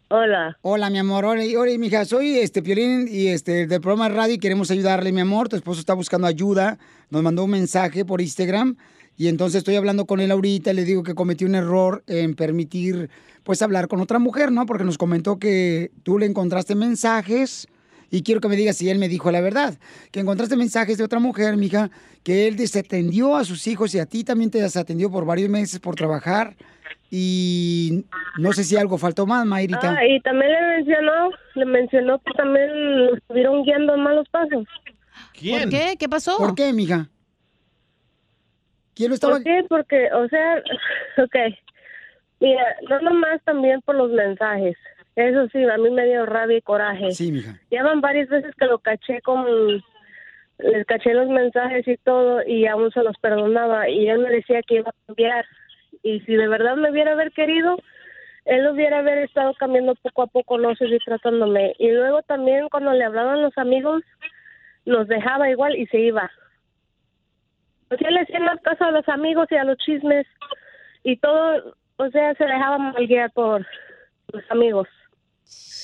Hola. 0.08 0.56
Hola, 0.62 0.88
mi 0.88 0.98
amor. 0.98 1.24
Hola, 1.24 1.42
hola, 1.58 1.76
mija. 1.78 2.04
Soy 2.04 2.38
este 2.38 2.62
Piolín 2.62 3.08
y 3.10 3.26
este 3.26 3.66
del 3.66 3.80
programa 3.80 4.08
radio 4.08 4.34
y 4.34 4.38
queremos 4.38 4.70
ayudarle, 4.70 5.10
mi 5.10 5.20
amor. 5.20 5.48
Tu 5.48 5.56
esposo 5.56 5.80
está 5.80 5.94
buscando 5.94 6.28
ayuda. 6.28 6.78
Nos 7.10 7.24
mandó 7.24 7.42
un 7.42 7.50
mensaje 7.50 8.04
por 8.04 8.20
Instagram 8.20 8.76
y 9.16 9.26
entonces 9.26 9.58
estoy 9.58 9.74
hablando 9.74 10.06
con 10.06 10.20
él 10.20 10.30
ahorita. 10.30 10.72
Le 10.74 10.84
digo 10.84 11.02
que 11.02 11.16
cometió 11.16 11.48
un 11.48 11.56
error 11.56 12.04
en 12.06 12.36
permitir, 12.36 13.10
pues, 13.42 13.62
hablar 13.62 13.88
con 13.88 14.00
otra 14.00 14.20
mujer, 14.20 14.52
¿no? 14.52 14.64
Porque 14.64 14.84
nos 14.84 14.96
comentó 14.96 15.40
que 15.40 15.90
tú 16.04 16.20
le 16.20 16.26
encontraste 16.26 16.76
mensajes 16.76 17.66
y 18.08 18.22
quiero 18.22 18.40
que 18.40 18.46
me 18.46 18.54
digas 18.54 18.76
si 18.76 18.88
él 18.88 19.00
me 19.00 19.08
dijo 19.08 19.32
la 19.32 19.40
verdad. 19.40 19.76
Que 20.12 20.20
encontraste 20.20 20.54
mensajes 20.54 20.98
de 20.98 21.02
otra 21.02 21.18
mujer, 21.18 21.56
mija, 21.56 21.90
que 22.22 22.46
él 22.46 22.54
desatendió 22.54 23.34
a 23.34 23.44
sus 23.44 23.66
hijos 23.66 23.92
y 23.92 23.98
a 23.98 24.06
ti 24.06 24.22
también 24.22 24.52
te 24.52 24.62
desatendió 24.62 25.10
por 25.10 25.24
varios 25.24 25.50
meses 25.50 25.80
por 25.80 25.96
trabajar. 25.96 26.56
Y 27.10 28.04
no 28.38 28.52
sé 28.52 28.64
si 28.64 28.76
algo 28.76 28.98
faltó 28.98 29.26
más, 29.26 29.46
Mayrita. 29.46 29.96
Ah, 29.96 30.06
y 30.06 30.20
también 30.20 30.50
le 30.52 30.60
mencionó, 30.76 31.30
le 31.54 31.64
mencionó 31.64 32.18
que 32.18 32.32
también 32.32 33.06
lo 33.06 33.16
estuvieron 33.16 33.62
guiando 33.62 33.94
en 33.94 34.00
malos 34.00 34.28
pasos. 34.28 34.66
¿Por 35.34 35.68
qué? 35.70 35.96
¿Qué 35.98 36.08
pasó? 36.08 36.36
¿Por 36.36 36.54
qué, 36.54 36.72
mija? 36.72 37.08
¿Quién 38.94 39.10
lo 39.10 39.14
estaba...? 39.14 39.34
¿Por 39.34 39.44
qué? 39.44 39.64
Porque, 39.68 40.08
o 40.12 40.28
sea, 40.28 40.62
ok. 41.22 41.36
Mira, 42.40 42.64
no 42.88 43.00
nomás 43.00 43.42
también 43.44 43.80
por 43.82 43.94
los 43.94 44.10
mensajes. 44.10 44.76
Eso 45.14 45.48
sí, 45.48 45.64
a 45.64 45.78
mí 45.78 45.90
me 45.90 46.04
dio 46.04 46.26
rabia 46.26 46.58
y 46.58 46.62
coraje. 46.62 47.12
Sí, 47.12 47.32
mija. 47.32 47.58
Ya 47.70 47.82
van 47.82 48.00
varias 48.00 48.28
veces 48.28 48.54
que 48.56 48.66
lo 48.66 48.78
caché 48.78 49.20
con... 49.22 49.46
Les 50.58 50.86
caché 50.86 51.12
los 51.12 51.28
mensajes 51.28 51.86
y 51.86 51.98
todo 51.98 52.40
y 52.46 52.66
aún 52.66 52.90
se 52.90 53.02
los 53.02 53.16
perdonaba 53.18 53.90
y 53.90 54.08
él 54.08 54.20
me 54.20 54.30
decía 54.30 54.62
que 54.66 54.76
iba 54.76 54.88
a 54.88 55.06
cambiar. 55.06 55.44
Y 56.06 56.20
si 56.20 56.36
de 56.36 56.46
verdad 56.46 56.76
me 56.76 56.92
hubiera 56.92 57.14
haber 57.14 57.32
querido, 57.32 57.78
él 58.44 58.64
hubiera 58.68 59.00
haber 59.00 59.18
estado 59.18 59.52
cambiando 59.54 59.96
poco 59.96 60.22
a 60.22 60.26
poco, 60.28 60.56
no 60.56 60.72
seguir 60.76 61.00
tratándome. 61.04 61.74
Y 61.80 61.90
luego 61.90 62.22
también 62.22 62.68
cuando 62.68 62.92
le 62.92 63.04
hablaban 63.04 63.42
los 63.42 63.58
amigos, 63.58 64.04
los 64.84 65.08
dejaba 65.08 65.50
igual 65.50 65.74
y 65.74 65.84
se 65.88 65.98
iba. 65.98 66.30
O 67.90 67.96
sea, 67.96 68.08
le 68.12 68.20
hacía 68.20 68.38
más 68.38 68.60
caso 68.60 68.84
a 68.84 68.92
los 68.92 69.08
amigos 69.08 69.48
y 69.50 69.56
a 69.56 69.64
los 69.64 69.78
chismes 69.78 70.28
y 71.02 71.16
todo, 71.16 71.74
o 71.96 72.08
sea, 72.10 72.34
se 72.34 72.44
dejaba 72.44 72.78
mal 72.78 73.04
guiar 73.08 73.32
por 73.32 73.66
los 74.32 74.50
amigos. 74.52 74.86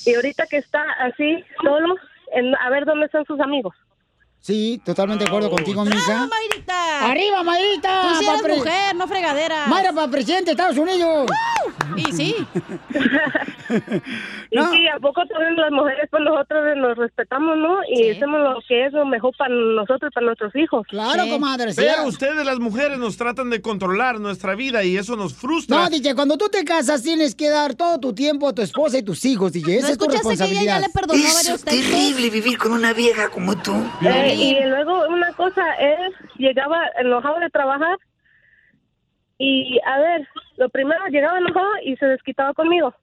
Y 0.05 0.15
ahorita 0.15 0.45
que 0.49 0.57
está 0.57 0.83
así, 0.99 1.43
solo, 1.61 1.97
en, 2.31 2.55
a 2.55 2.69
ver 2.69 2.85
dónde 2.85 3.07
están 3.07 3.25
sus 3.25 3.41
amigos. 3.41 3.75
Sí, 4.45 4.81
totalmente 4.83 5.23
de 5.23 5.29
acuerdo 5.29 5.49
contigo, 5.49 5.85
mija. 5.85 6.27
Mayrita! 6.27 7.09
¡Arriba, 7.09 7.43
Mayrita! 7.43 8.01
Tú 8.09 8.15
sí 8.19 8.25
eres 8.27 8.41
pre- 8.41 8.55
mujer, 8.57 8.93
no 8.95 9.07
fregadera. 9.07 9.67
Mayra 9.67 9.93
para 9.93 10.09
presidente 10.11 10.47
de 10.47 10.51
Estados 10.51 10.77
Unidos. 10.77 11.27
Y 11.95 12.11
sí. 12.11 12.35
Y 14.51 14.57
sí, 14.59 14.87
¿a 14.87 14.99
poco 14.99 15.21
también 15.25 15.55
las 15.55 15.71
mujeres, 15.71 16.07
pues 16.11 16.21
nosotros 16.23 16.61
nos 16.77 16.95
respetamos, 16.95 17.57
¿no? 17.57 17.77
Y 17.89 18.11
hacemos 18.11 18.39
lo 18.39 18.59
que 18.67 18.85
es 18.85 18.93
lo 18.93 19.03
mejor 19.05 19.33
para 19.35 19.49
nosotros 19.53 20.11
y 20.11 20.13
para 20.13 20.25
nuestros 20.27 20.55
hijos. 20.55 20.85
Claro, 20.89 21.23
comadre. 21.27 21.73
sí. 21.73 21.81
Pero 21.81 22.03
ustedes, 22.05 22.45
las 22.45 22.59
mujeres, 22.59 22.99
nos 22.99 23.17
tratan 23.17 23.49
de 23.49 23.61
controlar 23.61 24.19
nuestra 24.19 24.53
vida 24.53 24.83
y 24.83 24.95
eso 24.97 25.15
nos 25.15 25.33
frustra. 25.33 25.75
No, 25.77 25.89
DJ, 25.89 26.13
cuando 26.13 26.37
tú 26.37 26.49
te 26.49 26.63
casas 26.65 27.01
tienes 27.01 27.33
que 27.33 27.49
dar 27.49 27.73
todo 27.73 27.99
tu 27.99 28.13
tiempo 28.13 28.49
a 28.49 28.53
tu 28.53 28.61
esposa 28.61 28.99
y 28.99 29.03
tus 29.03 29.25
hijos, 29.25 29.53
DJ. 29.53 29.77
Esa 29.77 29.87
¿No 29.87 29.93
es 29.93 29.97
tu 29.97 30.05
escuchaste 30.05 30.27
que 30.37 30.51
ella 30.51 30.63
ya 30.63 30.77
responsabilidad. 30.77 30.81
le 30.81 30.89
perdonó 30.89 31.19
Eso 31.19 31.33
varios 31.33 31.55
es 31.55 31.63
textos? 31.63 31.89
terrible 31.91 32.29
vivir 32.29 32.57
con 32.59 32.71
una 32.73 32.93
vieja 32.93 33.29
como 33.29 33.57
tú. 33.57 33.73
Eh, 34.01 34.32
y 34.33 34.63
luego 34.65 35.07
una 35.07 35.31
cosa, 35.33 35.73
él 35.75 36.13
llegaba 36.37 36.81
enojado 36.99 37.39
de 37.39 37.49
trabajar 37.49 37.97
y, 39.37 39.79
a 39.85 39.97
ver, 39.99 40.27
lo 40.57 40.69
primero 40.69 41.05
llegaba 41.07 41.37
enojado 41.37 41.69
y 41.83 41.95
se 41.97 42.05
desquitaba 42.05 42.53
conmigo. 42.53 42.93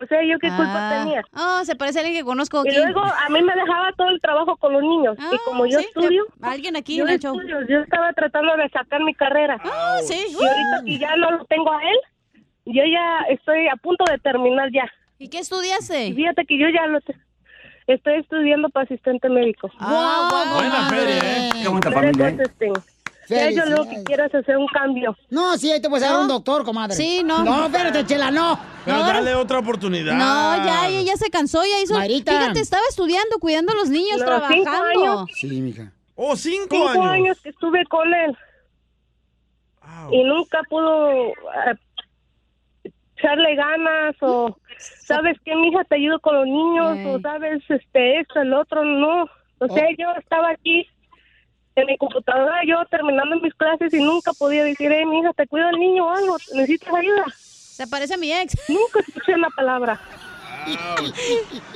O 0.00 0.06
sea, 0.06 0.22
¿yo 0.22 0.38
qué 0.38 0.46
culpa 0.48 0.90
Ah. 0.90 1.02
tenía? 1.02 1.22
Oh, 1.36 1.64
se 1.64 1.74
parece 1.74 1.98
a 1.98 2.02
alguien 2.02 2.20
que 2.20 2.24
conozco. 2.24 2.62
Y 2.64 2.70
luego 2.72 3.00
a 3.00 3.28
mí 3.30 3.42
me 3.42 3.52
dejaba 3.52 3.90
todo 3.96 4.10
el 4.10 4.20
trabajo 4.20 4.56
con 4.56 4.72
los 4.74 4.82
niños. 4.82 5.16
y 5.18 5.36
como 5.44 5.66
yo 5.66 5.80
sí, 5.80 5.86
estudio, 5.86 6.24
alguien 6.40 6.76
aquí 6.76 6.96
yo 6.98 7.04
en 7.04 7.10
el 7.14 7.18
show. 7.18 7.34
estudio, 7.34 7.66
yo 7.68 7.80
estaba 7.80 8.12
tratando 8.12 8.56
de 8.56 8.68
sacar 8.68 9.02
mi 9.02 9.12
carrera. 9.14 9.58
Ah, 9.64 9.98
sí. 10.04 10.14
Y 10.30 10.34
ahorita 10.34 10.84
que 10.84 10.98
ya 10.98 11.16
no 11.16 11.32
lo 11.32 11.44
tengo 11.46 11.72
a 11.72 11.82
él, 11.82 11.96
yo 12.66 12.82
ya 12.84 13.22
estoy 13.30 13.66
a 13.66 13.74
punto 13.76 14.04
de 14.08 14.18
terminar 14.18 14.68
ya. 14.72 14.88
¿Y 15.18 15.28
qué 15.30 15.40
estudiaste? 15.40 16.12
Fíjate 16.14 16.44
que 16.46 16.58
yo 16.58 16.68
ya 16.68 16.86
lo 16.86 17.00
te- 17.00 17.16
estoy 17.94 18.14
estudiando 18.20 18.68
para 18.68 18.84
asistente 18.84 19.28
médico. 19.28 19.70
Ah, 19.80 20.52
Buena 20.54 20.88
feria, 20.88 21.16
¿eh? 21.16 21.50
Qué 21.62 21.68
Medical 21.70 21.92
familia, 21.92 22.28
¿eh? 22.28 22.72
Ya 23.28 23.50
yo 23.50 23.66
lo 23.66 23.84
que 23.86 24.02
quiero 24.04 24.24
es 24.24 24.34
hacer 24.34 24.56
un 24.56 24.66
cambio. 24.68 25.14
No, 25.28 25.58
sí, 25.58 25.70
ahí 25.70 25.82
te 25.82 25.90
puedes 25.90 26.08
dar 26.08 26.18
un 26.18 26.28
doctor, 26.28 26.64
comadre. 26.64 26.96
Sí, 26.96 27.22
no. 27.22 27.44
No, 27.44 27.66
espérate, 27.66 28.06
chela, 28.06 28.30
no. 28.30 28.58
Pero 28.86 28.96
No, 28.96 29.06
dale 29.06 29.34
otra 29.34 29.58
oportunidad. 29.58 30.14
No, 30.14 30.64
ya, 30.64 30.88
ella 30.88 31.02
ya 31.12 31.16
se 31.18 31.28
cansó, 31.28 31.62
ya 31.64 31.78
hizo. 31.82 31.92
Mayrita. 31.92 32.32
Fíjate, 32.32 32.60
estaba 32.60 32.82
estudiando, 32.88 33.38
cuidando 33.38 33.72
a 33.72 33.74
los 33.74 33.90
niños, 33.90 34.18
No, 34.18 34.24
cinco 34.48 34.64
trabajando. 34.64 34.70
años. 35.10 35.30
Sí, 35.34 35.60
mija. 35.60 35.92
Oh, 36.14 36.36
cinco, 36.36 36.68
Cinco 36.70 36.88
años. 36.88 37.04
años 37.06 37.40
que 37.42 37.50
estuve 37.50 37.84
con 37.84 38.12
él. 38.14 38.36
Y 40.10 40.24
nunca 40.24 40.60
pudo 40.70 41.10
eh, 41.12 41.34
echarle 43.16 43.54
ganas 43.56 44.16
o, 44.22 44.56
¿sabes 44.78 45.36
qué, 45.44 45.54
mija? 45.54 45.84
Te 45.84 45.96
ayudo 45.96 46.20
con 46.20 46.34
los 46.34 46.46
niños 46.46 46.98
o, 47.06 47.20
¿sabes? 47.20 47.62
Este, 47.68 48.20
esto, 48.20 48.40
el 48.40 48.52
otro, 48.54 48.84
no. 48.84 49.28
O 49.58 49.68
sea, 49.68 49.86
yo 49.98 50.12
estaba 50.18 50.50
aquí 50.50 50.86
en 51.74 51.86
mi 51.86 51.96
computadora, 51.96 52.60
yo 52.66 52.84
terminando 52.90 53.40
mis 53.40 53.54
clases 53.54 53.92
y 53.94 54.02
nunca 54.02 54.32
podía 54.32 54.64
decir, 54.64 54.90
hey, 54.92 55.06
mija, 55.06 55.32
te 55.32 55.46
cuido 55.46 55.68
el 55.68 55.78
niño 55.78 56.06
o 56.06 56.10
algo, 56.10 56.36
necesitas 56.54 56.94
ayuda. 56.94 57.24
Se 57.34 57.86
parece 57.86 58.14
a 58.14 58.16
mi 58.16 58.32
ex. 58.32 58.56
Nunca 58.68 59.00
escuché 59.00 59.34
una 59.34 59.50
palabra. 59.50 60.00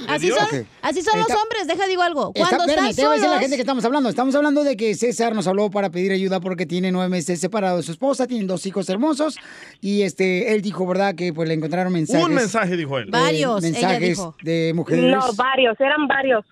Así 0.09 0.29
son, 0.29 0.67
así 0.83 1.03
son 1.03 1.19
los 1.19 1.29
hombres, 1.31 1.67
deja 1.67 1.87
digo 1.87 2.03
algo. 2.03 2.33
Está, 2.35 2.49
Cuando 2.49 2.65
espérame, 2.65 2.91
están 2.91 2.97
te 2.97 3.03
voy 3.03 3.11
a 3.11 3.15
decir 3.15 3.29
a 3.29 3.33
la 3.35 3.41
gente 3.41 3.57
que 3.57 3.63
estamos 3.63 3.85
hablando. 3.85 4.09
Estamos 4.09 4.35
hablando 4.35 4.65
de 4.65 4.77
que 4.77 4.95
César 4.95 5.35
nos 5.35 5.47
habló 5.47 5.71
para 5.71 5.91
pedir 5.91 6.13
ayuda 6.13 6.41
porque 6.41 6.67
tiene 6.67 6.93
nueve 6.93 7.09
meses 7.09 7.41
separado 7.41 7.79
de 7.79 7.83
su 7.83 7.93
esposa, 7.93 8.27
tienen 8.27 8.47
dos 8.47 8.67
hijos 8.67 8.89
hermosos 8.89 9.39
y 9.81 10.03
este 10.03 10.53
él 10.55 10.63
dijo, 10.63 10.87
¿verdad? 10.87 11.15
Que 11.15 11.33
pues 11.33 11.49
le 11.49 11.55
encontraron 11.55 11.93
mensajes. 11.93 12.25
Un 12.25 12.35
mensaje, 12.35 12.77
dijo 12.77 12.99
él. 12.99 13.09
eh, 13.09 13.11
Varios, 13.11 13.65
ella 13.65 13.73
mensajes 13.73 14.09
dijo. 14.09 14.37
de 14.43 14.73
mujeres. 14.75 15.05
No, 15.05 15.33
varios, 15.35 15.81
eran 15.81 16.07
varios. 16.09 16.45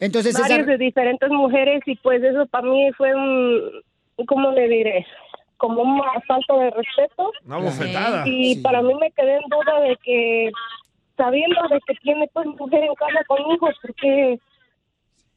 Entonces, 0.00 0.38
varios 0.38 0.66
de 0.66 0.78
diferentes 0.78 1.28
mujeres 1.30 1.82
y 1.86 1.94
pues 1.96 2.22
eso 2.22 2.46
para 2.46 2.66
mí 2.68 2.90
fue 2.96 3.14
un, 3.14 3.60
¿cómo 4.26 4.50
le 4.50 4.66
diré? 4.68 5.06
Como 5.58 5.80
una 5.82 6.02
falta 6.26 6.54
de 6.54 6.70
respeto. 6.70 7.30
Una 7.46 7.58
bofetada. 7.58 8.24
Y 8.26 8.56
para 8.62 8.82
mí 8.82 8.92
me 9.00 9.12
quedé 9.12 9.36
en 9.36 9.42
duda 9.48 9.80
de 9.88 9.96
que, 10.02 10.50
sabiendo 11.16 11.60
de 11.70 11.80
que 11.86 11.94
tiene 12.02 12.28
pues 12.32 12.46
mujer 12.46 12.84
en 12.84 12.94
casa 12.94 13.24
con 13.26 13.38
hijos, 13.52 13.74
¿por 13.82 13.94
qué, 13.94 14.38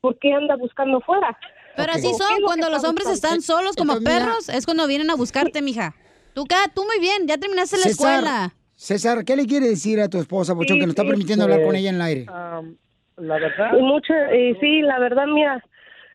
por 0.02 0.18
qué 0.20 0.34
anda 0.34 0.56
buscando 0.56 1.00
fuera? 1.02 1.38
Pero 1.76 1.92
así 1.92 2.04
¿Qué 2.04 2.12
es 2.12 2.18
son, 2.18 2.42
cuando 2.44 2.70
los 2.70 2.84
hombres 2.84 3.08
buscando? 3.08 3.36
están 3.38 3.42
solos 3.42 3.76
como 3.76 3.94
Entonces, 3.94 4.14
mira- 4.14 4.26
perros, 4.26 4.50
es 4.50 4.66
cuando 4.66 4.88
vienen 4.88 5.10
a 5.10 5.16
buscarte, 5.16 5.62
mija. 5.62 5.94
Tú, 6.34 6.46
tú 6.74 6.84
muy 6.84 7.00
bien, 7.00 7.28
ya 7.28 7.38
terminaste 7.38 7.78
la 7.78 7.86
escuela. 7.88 8.54
César, 8.76 9.24
¿qué 9.26 9.36
le 9.36 9.46
quiere 9.46 9.68
decir 9.70 10.00
a 10.02 10.10
tu 10.10 10.18
esposa, 10.20 10.54
Pochón, 10.54 10.76
Sí, 10.76 10.80
que 10.82 10.86
no 10.86 10.90
está 10.92 11.04
sí, 11.04 11.08
permitiendo 11.10 11.44
hablar 11.46 11.60
pues, 11.60 11.68
con 11.68 11.76
ella 11.78 11.90
en 11.90 11.96
el 11.96 12.02
aire? 12.02 12.26
la 12.26 13.40
verdad. 13.40 13.78
Y 13.78 13.82
mucho, 13.82 14.14
y 14.34 14.56
sí, 14.56 14.82
la 14.82 15.00
verdad, 15.00 15.26
mira, 15.28 15.64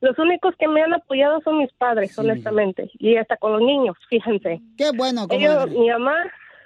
los 0.03 0.19
únicos 0.19 0.55
que 0.59 0.69
me 0.69 0.83
han 0.83 0.93
apoyado 0.93 1.41
son 1.43 1.59
mis 1.59 1.73
padres, 1.75 2.17
honestamente, 2.19 2.91
y 2.99 3.17
hasta 3.17 3.37
con 3.39 3.53
los 3.53 3.63
niños, 3.63 3.97
fíjense. 4.11 4.61
Qué 4.77 4.91
bueno, 4.95 5.27
Ellos, 5.31 5.71
mi 5.71 5.89
mamá, 5.89 6.15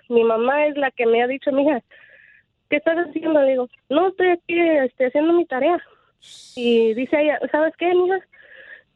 mi 0.09 0.25
mamá 0.25 0.67
es 0.67 0.77
la 0.77 0.91
que 0.91 1.07
me 1.07 1.23
ha 1.23 1.27
dicho, 1.29 1.53
mija, 1.53 1.81
¿qué 2.75 2.79
estás 2.79 3.07
haciendo? 3.07 3.41
Le 3.41 3.51
digo, 3.53 3.69
no, 3.89 4.09
estoy 4.09 4.29
aquí 4.31 4.59
este, 4.59 5.07
haciendo 5.07 5.33
mi 5.33 5.45
tarea. 5.47 5.81
Y 6.57 6.93
dice 6.95 7.21
ella, 7.21 7.39
¿sabes 7.53 7.73
qué, 7.79 7.95
mija? 7.95 8.19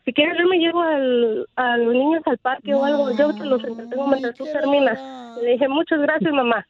Si 0.04 0.12
quieres, 0.12 0.36
yo 0.36 0.48
me 0.48 0.58
llevo 0.58 0.82
al, 0.82 1.46
a 1.54 1.76
los 1.76 1.94
niños 1.94 2.22
al 2.26 2.38
parque 2.38 2.74
o 2.74 2.84
algo, 2.84 3.12
yo 3.16 3.32
te 3.34 3.44
los 3.44 3.62
entretengo 3.62 4.08
mientras 4.08 4.34
tú 4.34 4.46
terminas. 4.46 4.98
Le 5.40 5.50
dije, 5.50 5.68
muchas 5.68 6.00
gracias, 6.00 6.32
mamá. 6.32 6.66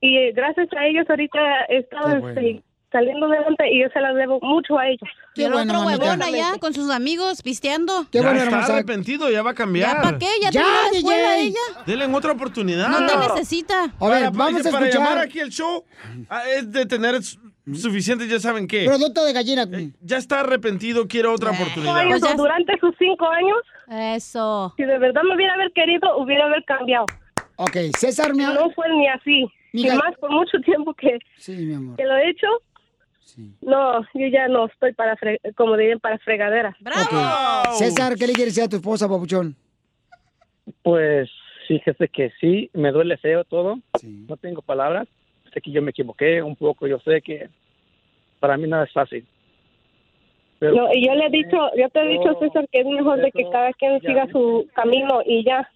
Y 0.00 0.16
eh, 0.16 0.32
gracias 0.32 0.68
a 0.72 0.86
ellos 0.86 1.04
ahorita 1.10 1.64
he 1.68 1.78
estado 1.78 2.14
Qué 2.14 2.18
bueno. 2.20 2.40
este, 2.40 2.62
saliendo 2.96 3.26
adelante 3.26 3.64
y 3.70 3.82
yo 3.82 3.88
se 3.92 4.00
las 4.00 4.14
debo 4.14 4.38
mucho 4.40 4.78
a 4.78 4.88
ellos. 4.88 5.08
Y 5.34 5.42
el 5.42 5.52
bueno, 5.52 5.72
otro 5.74 5.84
mamita. 5.84 6.04
huevón 6.04 6.22
allá 6.22 6.58
con 6.58 6.72
sus 6.72 6.90
amigos 6.90 7.42
pisteando. 7.42 8.06
Qué 8.10 8.18
ya 8.18 8.24
bueno, 8.24 8.38
está 8.42 8.50
hermosa. 8.56 8.72
arrepentido, 8.74 9.30
ya 9.30 9.42
va 9.42 9.50
a 9.50 9.54
cambiar. 9.54 9.96
¿Ya 9.96 10.02
para 10.02 10.18
qué? 10.18 10.26
¿Ya, 10.40 10.50
Ya, 10.50 10.62
terminó 10.62 10.90
la 10.92 10.98
escuela 10.98 11.36
ella? 11.36 11.60
Denle 11.86 12.04
en 12.06 12.14
otra 12.14 12.32
oportunidad. 12.32 12.88
No 12.88 13.06
te 13.06 13.16
necesita. 13.34 13.84
A 13.84 13.86
ver, 13.86 13.98
Para- 13.98 14.30
vamos 14.30 14.66
a 14.66 14.70
para 14.70 14.86
llamar 14.88 14.88
escuchar 14.88 15.18
aquí 15.18 15.40
el 15.40 15.50
show 15.50 15.84
ah, 16.30 16.42
es 16.48 16.72
de 16.72 16.86
tener 16.86 17.22
su- 17.22 17.38
suficiente, 17.74 18.26
ya 18.28 18.40
saben 18.40 18.66
qué. 18.66 18.84
producto 18.86 19.24
de 19.24 19.32
gallina. 19.34 19.66
Ya 20.00 20.16
está 20.16 20.40
arrepentido, 20.40 21.06
quiere 21.06 21.28
otra 21.28 21.50
Cinco 21.50 21.62
oportunidad. 21.64 21.96
años, 21.98 22.20
Pues 22.20 22.30
ya- 22.32 22.36
durante 22.36 22.78
sus 22.80 22.94
cinco 22.98 23.26
años, 23.28 23.58
Eso. 24.16 24.72
si 24.76 24.84
de 24.84 24.98
verdad 24.98 25.22
me 25.28 25.34
hubiera 25.34 25.54
haber 25.54 25.70
querido, 25.72 26.16
hubiera 26.18 26.46
haber 26.46 26.64
cambiado. 26.64 27.06
Ok, 27.56 27.76
César, 27.98 28.34
mi 28.34 28.42
No 28.44 28.70
fue 28.74 28.88
ni 28.90 29.08
así. 29.08 29.46
Mija- 29.72 29.94
Y 29.94 29.98
más 29.98 30.14
por 30.20 30.30
mucho 30.30 30.58
tiempo 30.64 30.94
que, 30.94 31.18
Sí, 31.38 31.52
mi 31.52 31.74
amor. 31.74 31.96
que 31.96 32.04
lo 32.04 32.16
he 32.16 32.30
hecho, 32.30 32.46
No, 33.60 34.00
yo 34.14 34.26
ya 34.32 34.48
no 34.48 34.66
estoy 34.66 34.92
para, 34.94 35.16
fre- 35.16 35.38
como 35.56 35.76
dirían, 35.76 36.00
para 36.00 36.18
fregadera. 36.18 36.76
Ok. 36.80 37.72
César, 37.74 38.14
¿qué 38.16 38.26
le 38.26 38.32
quieres 38.32 38.54
decir 38.54 38.64
a 38.64 38.68
tu 38.68 38.76
esposa, 38.76 39.08
papuchón? 39.08 39.54
Pues 40.82 41.30
fíjese 41.68 42.08
que 42.08 42.30
sí, 42.40 42.70
me 42.72 42.92
duele 42.92 43.16
feo 43.18 43.44
todo. 43.44 43.78
No 44.02 44.36
tengo 44.36 44.62
palabras. 44.62 45.06
Sé 45.52 45.60
que 45.60 45.70
yo 45.70 45.82
me 45.82 45.90
equivoqué 45.90 46.42
un 46.42 46.56
poco. 46.56 46.86
Yo 46.86 46.98
sé 47.00 47.20
que 47.22 47.48
para 48.40 48.56
mí 48.56 48.66
nada 48.68 48.84
es 48.84 48.92
fácil. 48.92 49.26
Pero- 50.58 50.74
No, 50.74 50.88
y 50.92 51.06
yo 51.06 51.14
le 51.14 51.26
he 51.26 51.30
dicho, 51.30 51.58
yo 51.76 51.88
te 51.90 52.00
he 52.00 52.08
dicho, 52.08 52.38
César, 52.40 52.66
que 52.72 52.80
es 52.80 52.86
mejor 52.86 53.20
de 53.20 53.30
que 53.30 53.44
cada 53.50 53.72
quien 53.74 54.00
siga 54.00 54.26
su 54.32 54.66
camino 54.74 55.20
y 55.26 55.44
ya. 55.44 55.68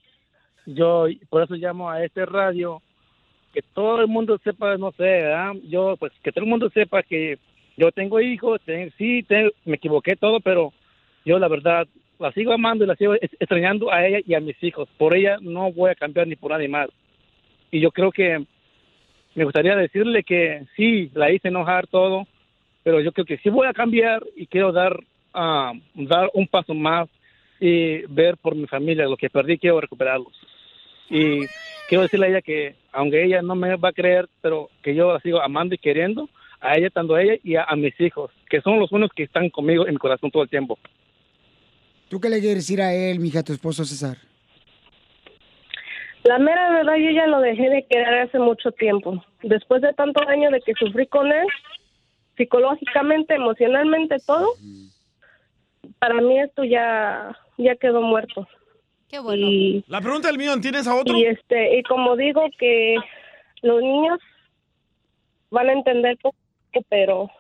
yo 0.67 1.07
por 1.29 1.43
eso 1.43 1.55
llamo 1.55 1.91
a 1.91 2.03
este 2.05 2.25
radio 2.27 2.81
que 3.53 3.63
todo 3.75 4.01
el 4.03 4.07
mundo 4.07 4.39
sepa 4.45 4.77
no 4.77 4.93
sé 4.93 5.03
¿verdad? 5.03 5.53
yo 5.65 5.97
pues 5.99 6.13
que 6.23 6.31
todo 6.31 6.45
el 6.45 6.51
mundo 6.51 6.71
sepa 6.71 7.03
que 7.03 7.39
yo 7.81 7.91
tengo 7.93 8.21
hijos 8.21 8.61
ten- 8.65 8.93
sí 8.99 9.23
te- 9.23 9.53
me 9.65 9.77
equivoqué 9.77 10.15
todo 10.15 10.41
pero 10.41 10.73
yo 11.25 11.39
la 11.39 11.49
verdad 11.49 11.89
la 12.19 12.31
sigo 12.33 12.53
amando 12.53 12.85
y 12.85 12.87
la 12.87 12.97
sigo 12.97 13.15
extrañando 13.15 13.91
a 13.91 14.07
ella 14.07 14.19
y 14.27 14.35
a 14.35 14.41
mis 14.41 14.63
hijos. 14.63 14.87
Por 14.99 15.17
ella 15.17 15.39
no 15.41 15.73
voy 15.73 15.91
a 15.91 15.95
cambiar 15.95 16.27
ni 16.27 16.37
por 16.37 16.51
nadie 16.51 16.69
más. 16.69 16.91
Y 17.71 17.81
yo 17.81 17.91
creo 17.91 18.13
que 18.13 18.45
me 19.35 19.45
gustaría 19.45 19.75
decirle 19.75 20.23
que 20.23 20.67
sí 20.77 21.11
la 21.15 21.33
hice 21.33 21.49
enojar 21.49 21.87
todo 21.87 22.27
pero 22.83 23.01
yo 23.01 23.13
creo 23.13 23.25
que 23.27 23.39
sí 23.39 23.49
voy 23.51 23.67
a 23.67 23.73
cambiar 23.75 24.23
y 24.37 24.47
quiero 24.47 24.73
dar 24.73 24.99
ah, 25.33 25.73
dar 25.95 26.31
un 26.35 26.47
paso 26.47 26.75
más 26.75 27.09
y 27.61 28.03
ver 28.07 28.37
por 28.39 28.55
mi 28.55 28.67
familia 28.67 29.07
lo 29.07 29.17
que 29.17 29.31
perdí 29.31 29.59
quiero 29.59 29.81
recuperarlos. 29.81 30.33
Y 31.11 31.49
quiero 31.87 32.03
decirle 32.03 32.27
a 32.27 32.29
ella 32.31 32.43
que 32.43 32.75
aunque 32.93 33.25
ella 33.25 33.41
no 33.43 33.55
me 33.55 33.77
va 33.77 33.91
a 33.91 33.93
creer 33.93 34.29
pero 34.43 34.69
que 34.83 34.95
yo 34.95 35.13
la 35.13 35.21
sigo 35.21 35.41
amando 35.41 35.75
y 35.75 35.79
queriendo 35.79 36.29
a 36.61 36.77
ella 36.77 36.91
tanto 36.91 37.15
a 37.15 37.23
ella 37.23 37.35
y 37.43 37.57
a, 37.57 37.65
a 37.65 37.77
mis 37.77 37.99
hijos 38.01 38.31
que 38.49 38.61
son 38.61 38.79
los 38.79 38.93
únicos 38.93 39.15
que 39.15 39.25
están 39.25 39.51
conmigo 39.51 39.87
en 39.87 39.95
mi 39.95 39.99
corazón 39.99 40.31
todo 40.31 40.43
el 40.43 40.49
tiempo 40.49 40.79
¿Tú 42.11 42.19
qué 42.21 42.29
le 42.29 42.41
quieres 42.41 42.57
decir 42.57 42.83
a 42.83 42.93
él, 42.93 43.21
mija, 43.21 43.39
a 43.39 43.43
tu 43.45 43.53
esposo 43.53 43.85
César? 43.85 44.17
La 46.25 46.39
mera 46.41 46.71
verdad, 46.71 46.97
yo 46.97 47.11
ya 47.13 47.29
lo 47.29 47.41
dejé 47.41 47.71
de 47.71 47.87
querer 47.89 48.23
hace 48.23 48.41
mucho 48.41 48.73
tiempo. 48.73 49.25
Después 49.45 49.81
de 49.81 49.93
tantos 49.95 50.27
años 50.27 50.51
de 50.51 50.61
que 50.61 50.73
sufrí 50.75 51.07
con 51.07 51.31
él, 51.31 51.47
psicológicamente, 52.37 53.35
emocionalmente, 53.37 54.17
todo, 54.27 54.49
para 56.01 56.15
mí 56.15 56.41
esto 56.41 56.65
ya, 56.65 57.39
ya 57.59 57.77
quedó 57.77 58.03
muerto. 58.03 58.49
Qué 59.09 59.21
bueno. 59.21 59.47
Y, 59.47 59.85
La 59.87 60.01
pregunta 60.01 60.27
del 60.27 60.39
millón, 60.39 60.61
¿tienes 60.61 60.89
a 60.89 60.97
otro? 60.97 61.17
y 61.17 61.27
este, 61.27 61.79
y 61.79 61.85
como 61.85 62.17
digo 62.17 62.43
que 62.59 62.97
los 63.63 63.81
niños 63.81 64.19
van 65.51 65.69
a 65.69 65.73
entender 65.75 66.19
poco, 66.21 66.37
pero 66.89 67.31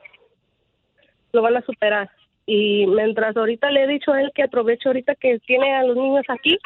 lo 1.32 1.42
van 1.42 1.56
a 1.56 1.62
superar. 1.62 2.10
Y 2.46 2.86
mientras 2.86 3.36
ahorita 3.36 3.70
le 3.70 3.84
he 3.84 3.86
dicho 3.86 4.12
a 4.12 4.20
él 4.20 4.32
que 4.34 4.42
aproveche 4.42 4.88
ahorita 4.88 5.14
que 5.14 5.38
tiene 5.40 5.74
a 5.74 5.84
los 5.84 5.96
niños 5.96 6.24
aquí. 6.28 6.58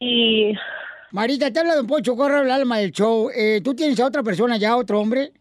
Y 0.00 0.52
Marita, 1.10 1.50
te 1.50 1.60
habla 1.60 1.74
Don 1.74 1.86
Pocho 1.86 2.16
Corra, 2.16 2.42
el 2.42 2.50
alma 2.50 2.78
del 2.78 2.92
show. 2.92 3.30
Eh, 3.34 3.60
¿Tú 3.64 3.74
tienes 3.74 3.98
a 4.00 4.06
otra 4.06 4.22
persona 4.22 4.56
ya, 4.58 4.76
otro 4.76 5.00
hombre? 5.00 5.32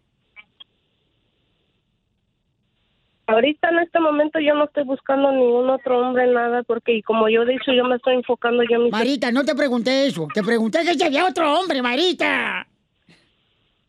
ahorita 3.27 3.69
en 3.69 3.79
este 3.79 3.99
momento 3.99 4.39
yo 4.39 4.55
no 4.55 4.65
estoy 4.65 4.83
buscando 4.85 5.31
ningún 5.31 5.69
otro 5.69 5.99
hombre, 5.99 6.27
nada, 6.27 6.63
porque 6.63 7.01
como 7.03 7.29
yo 7.29 7.43
he 7.43 7.45
dicho, 7.45 7.71
yo 7.73 7.83
me 7.83 7.97
estoy 7.97 8.15
enfocando 8.15 8.63
yo 8.63 8.77
en 8.77 8.83
mi... 8.85 8.89
Marita, 8.89 9.31
no 9.31 9.43
te 9.43 9.53
pregunté 9.53 10.07
eso. 10.07 10.27
Te 10.33 10.41
pregunté 10.41 10.83
que 10.83 10.93
si 10.93 11.03
había 11.03 11.25
otro 11.25 11.59
hombre, 11.59 11.81
Marita. 11.81 12.65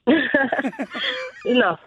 no. 1.44 1.78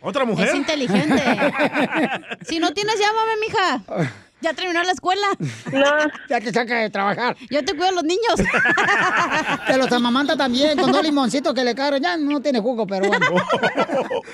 ¿Otra 0.00 0.24
mujer? 0.24 0.48
Es 0.48 0.54
inteligente. 0.54 1.22
si 2.42 2.58
no 2.58 2.72
tienes, 2.72 2.98
llámame, 2.98 3.32
mija. 3.40 4.12
Ya 4.40 4.52
terminó 4.52 4.82
la 4.82 4.92
escuela. 4.92 5.26
No. 5.72 5.84
Ya 6.28 6.40
te 6.40 6.52
saca 6.52 6.78
de 6.80 6.90
trabajar. 6.90 7.36
Yo 7.50 7.64
te 7.64 7.72
cuido 7.72 7.88
a 7.88 7.92
los 7.92 8.04
niños. 8.04 8.34
Te 9.66 9.76
los 9.76 9.90
amamanta 9.92 10.36
también 10.36 10.76
con 10.76 10.90
dos 10.90 11.02
limoncitos 11.02 11.54
que 11.54 11.64
le 11.64 11.74
caen. 11.74 12.02
Ya 12.02 12.16
no 12.16 12.40
tiene 12.40 12.60
jugo, 12.60 12.86
pero 12.86 13.06
bueno. 13.06 13.26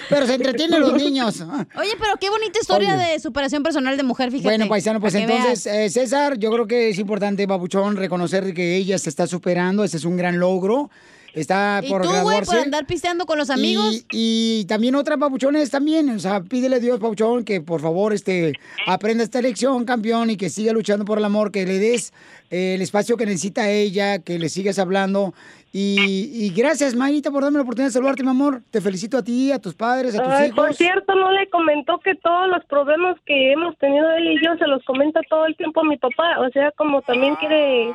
Pero 0.09 0.27
se 0.27 0.35
entretienen 0.35 0.81
los 0.81 0.95
niños. 0.95 1.41
Oye, 1.77 1.93
pero 1.99 2.17
qué 2.19 2.31
bonita 2.31 2.59
historia 2.59 2.95
Oye. 2.95 3.13
de 3.13 3.21
superación 3.21 3.63
personal 3.63 3.97
de 3.97 4.03
mujer, 4.03 4.31
fíjate. 4.31 4.49
Bueno, 4.49 4.69
paisano, 4.69 5.01
pues 5.01 5.15
entonces, 5.15 5.67
eh, 5.67 5.91
César, 5.91 6.39
yo 6.39 6.51
creo 6.51 6.67
que 6.67 6.91
es 6.91 6.99
importante, 6.99 7.47
Babuchón, 7.47 7.97
reconocer 7.97 8.55
que 8.55 8.77
ella 8.77 8.99
se 8.99 9.11
está 9.11 9.27
superando. 9.27 9.85
Ese 9.85 9.99
es 9.99 10.05
un 10.05 10.17
gran 10.17 10.39
logro. 10.39 10.91
Está 11.35 11.81
¿Y 11.83 11.89
por 11.89 12.03
tú, 12.03 12.11
güey, 12.23 12.43
por 12.43 12.57
andar 12.57 12.87
pisteando 12.87 13.25
con 13.25 13.39
los 13.39 13.49
amigos? 13.49 14.05
Y, 14.11 14.61
y 14.61 14.65
también 14.67 14.95
otras 14.95 15.19
papuchones 15.19 15.71
también, 15.71 16.11
o 16.11 16.19
sea, 16.19 16.43
pídele 16.43 16.77
a 16.77 16.79
Dios, 16.79 17.01
papuchón, 17.01 17.45
que 17.45 17.61
por 17.61 17.81
favor 17.81 18.13
este, 18.13 18.53
aprenda 18.87 19.25
esta 19.25 19.41
lección, 19.41 19.85
campeón, 19.85 20.31
y 20.31 20.37
que 20.37 20.51
siga 20.51 20.73
luchando 20.73 21.05
por 21.05 21.19
el 21.19 21.25
amor, 21.25 21.51
que 21.51 21.65
le 21.67 21.79
des 21.79 22.13
eh, 22.51 22.75
el 22.75 22.83
espacio 22.83 23.17
que 23.17 23.25
necesita 23.25 23.71
ella, 23.71 24.19
que 24.19 24.39
le 24.39 24.51
sigas 24.51 24.79
hablando. 24.79 25.35
Y, 25.75 26.29
y 26.35 26.51
gracias, 26.51 26.95
Mayita, 26.95 27.31
por 27.31 27.43
darme 27.43 27.57
la 27.57 27.63
oportunidad 27.63 27.89
de 27.89 27.93
saludarte, 27.93 28.23
mi 28.23 28.29
amor. 28.29 28.61
Te 28.71 28.83
felicito 28.83 29.17
a 29.17 29.25
ti, 29.25 29.51
a 29.53 29.59
tus 29.59 29.75
padres, 29.75 30.15
a 30.19 30.23
tus 30.23 30.33
Ay, 30.33 30.49
hijos. 30.49 30.67
por 30.67 30.75
cierto, 30.75 31.15
no 31.15 31.31
le 31.33 31.49
comentó 31.49 31.99
que 32.01 32.15
todos 32.17 32.47
los 32.49 32.63
problemas 32.67 33.17
que 33.25 33.53
hemos 33.53 33.77
tenido 33.79 34.11
él 34.13 34.33
y 34.33 34.45
yo 34.45 34.55
se 34.59 34.67
los 34.67 34.85
comenta 34.85 35.21
todo 35.31 35.47
el 35.47 35.57
tiempo 35.57 35.81
a 35.81 35.85
mi 35.85 35.97
papá. 35.97 36.41
O 36.41 36.51
sea, 36.51 36.73
como 36.73 37.01
también 37.01 37.37
quiere 37.37 37.91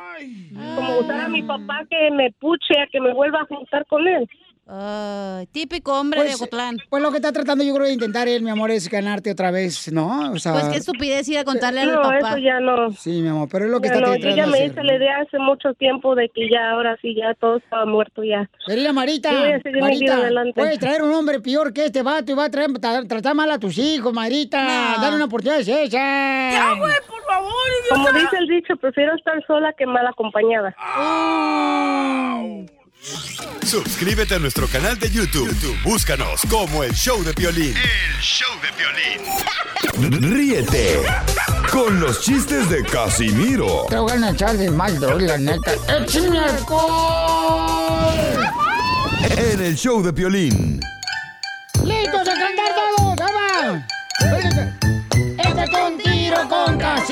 como 0.74 0.98
usar 0.98 1.20
a 1.20 1.28
mi 1.28 1.44
papá 1.44 1.86
que 1.88 2.10
me 2.10 2.32
puche, 2.40 2.80
a 2.80 2.88
que 2.88 3.00
me 3.00 3.14
vuelva 3.14 3.42
a 3.42 3.46
juntar 3.46 3.86
con 3.86 4.08
él. 4.08 4.28
Típico 5.52 5.98
hombre 5.98 6.24
de 6.24 6.34
Ocotlán. 6.34 6.76
Pues 6.90 7.02
lo 7.02 7.10
que 7.10 7.16
está 7.16 7.32
tratando 7.32 7.64
yo 7.64 7.72
creo 7.74 7.86
de 7.86 7.92
intentar 7.94 8.28
él, 8.28 8.42
mi 8.42 8.50
amor, 8.50 8.70
es 8.70 8.88
ganarte 8.88 9.30
otra 9.30 9.50
vez, 9.50 9.90
¿no? 9.92 10.32
O 10.32 10.38
sea, 10.38 10.52
Pues 10.52 10.68
qué 10.68 10.76
estupidez 10.76 11.26
ir 11.28 11.38
a 11.38 11.44
contarle 11.44 11.80
al 11.80 11.92
No, 11.92 12.02
papá. 12.02 12.18
eso 12.18 12.36
ya 12.38 12.60
no. 12.60 12.90
Sí, 12.92 13.22
mi 13.22 13.28
amor, 13.28 13.48
pero 13.50 13.64
es 13.64 13.70
lo 13.70 13.80
que 13.80 13.88
Ya 13.88 13.94
está 13.94 14.06
no, 14.06 14.12
tratando 14.12 14.30
yo 14.30 14.36
ya 14.36 14.44
de 14.46 14.50
me 14.52 14.66
hice 14.66 14.82
la 14.84 14.94
idea 14.96 15.18
hace 15.20 15.38
mucho 15.38 15.72
tiempo 15.74 16.14
de 16.14 16.28
que 16.28 16.50
ya 16.50 16.70
ahora 16.72 16.96
sí 17.00 17.14
ya 17.14 17.34
todo 17.34 17.56
estaba 17.56 17.86
muerto 17.86 18.22
ya. 18.24 18.48
Mira, 18.66 18.92
Marita, 18.92 19.30
a 19.30 19.44
vida 19.58 19.80
Marita, 19.80 20.18
puedes 20.54 20.78
traer 20.78 21.02
un 21.02 21.14
hombre 21.14 21.40
peor 21.40 21.72
que 21.72 21.86
este 21.86 22.02
vato 22.02 22.32
y 22.32 22.34
va 22.34 22.44
a 22.44 22.50
traer, 22.50 22.70
tra- 22.72 23.06
tratar 23.08 23.34
mal 23.34 23.50
a 23.50 23.58
tus 23.58 23.78
hijos, 23.78 24.12
Marita. 24.12 24.62
No. 24.96 25.02
Dale 25.02 25.16
una 25.16 25.24
oportunidad 25.24 25.60
a 25.60 25.64
César. 25.64 25.90
Ya, 25.90 26.74
güey, 26.78 26.92
por 27.08 27.22
favor. 27.24 27.48
Como 27.90 28.12
dice 28.12 28.36
el 28.38 28.46
dicho, 28.48 28.76
prefiero 28.76 29.14
estar 29.16 29.42
sola 29.46 29.72
que 29.78 29.86
mal 29.86 30.06
acompañada. 30.06 30.74
Suscríbete 33.66 34.34
a 34.34 34.38
nuestro 34.38 34.66
canal 34.68 34.98
de 34.98 35.10
YouTube. 35.10 35.48
YouTube, 35.48 35.76
Búscanos 35.82 36.40
como 36.50 36.82
El 36.82 36.94
Show 36.94 37.22
de 37.22 37.34
Piolín. 37.34 37.74
El 37.76 38.20
Show 38.20 38.48
de 38.62 38.68
Piolín. 38.72 40.32
Ríete 40.32 41.02
con 41.70 42.00
los 42.00 42.22
chistes 42.22 42.68
de 42.70 42.82
Casimiro 42.84 43.86
Te 43.88 43.98
voy 43.98 44.12
a 44.12 44.30
echar 44.30 44.56
de 44.56 44.70
mal, 44.70 44.98
droga, 44.98 45.26
la 45.26 45.38
neta. 45.38 45.72
¡Échame 45.88 46.38
alcohol! 46.38 47.98
en 49.36 49.60
El 49.60 49.76
Show 49.76 50.02
de 50.02 50.12
Piolín. 50.12 50.80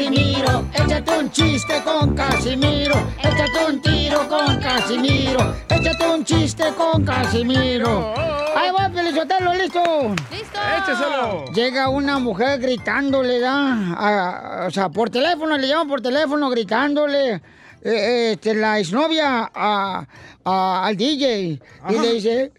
Casimiro. 0.01 0.63
Échate 0.75 1.19
un 1.19 1.31
chiste 1.31 1.83
con 1.83 2.15
Casimiro. 2.15 2.95
Échate 3.19 3.65
un 3.67 3.81
tiro 3.81 4.29
con 4.29 4.61
Casimiro. 4.61 5.55
Échate 5.71 6.07
un 6.15 6.23
chiste 6.23 6.65
con 6.77 7.03
Casimiro. 7.03 8.13
Ahí 8.55 8.69
va, 8.79 8.91
Felizotelo, 8.91 9.55
listo. 9.55 10.15
Listo. 10.31 10.59
Écheselo. 10.83 11.45
Llega 11.55 11.89
una 11.89 12.19
mujer 12.19 12.61
gritándole, 12.61 13.41
¿da? 13.41 13.95
A- 13.97 14.65
a- 14.65 14.67
o 14.67 14.71
sea, 14.71 14.91
por 14.91 15.09
teléfono, 15.09 15.57
le 15.57 15.67
llaman 15.67 15.89
por 15.89 16.03
teléfono 16.03 16.51
gritándole. 16.51 17.37
eh, 17.37 17.41
eh, 17.83 18.33
este, 18.33 18.53
la 18.55 18.79
exnovia 18.81 19.51
a- 19.55 20.05
a- 20.45 20.87
al 20.87 20.95
DJ. 20.97 21.59
Y 21.89 21.99
le 21.99 22.13
dice, 22.15 22.53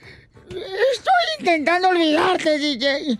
estoy 0.49 1.23
intentando 1.39 1.89
olvidarte, 1.89 2.57
DJ. 2.57 3.17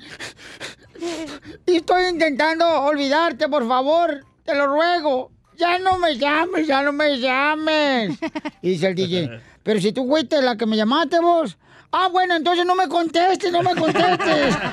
Estoy 1.65 2.05
intentando 2.05 2.67
olvidarte, 2.83 3.47
por 3.47 3.67
favor. 3.67 4.25
Te 4.43 4.55
lo 4.55 4.67
ruego. 4.67 5.31
Ya 5.57 5.79
no 5.79 5.97
me 5.97 6.17
llames, 6.17 6.67
ya 6.67 6.83
no 6.83 6.93
me 6.93 7.19
llames. 7.19 8.17
Y 8.61 8.69
dice 8.71 8.87
el 8.87 8.95
DJ, 8.95 9.41
pero 9.63 9.81
si 9.81 9.91
tú 9.91 10.07
fuiste 10.07 10.41
la 10.41 10.55
que 10.55 10.67
me 10.67 10.77
llamaste 10.77 11.19
vos. 11.19 11.57
Ah, 11.91 12.09
bueno, 12.11 12.35
entonces 12.35 12.65
no 12.65 12.75
me 12.75 12.87
contestes, 12.87 13.51
no 13.51 13.63
me 13.63 13.73
contestes. 13.73 14.55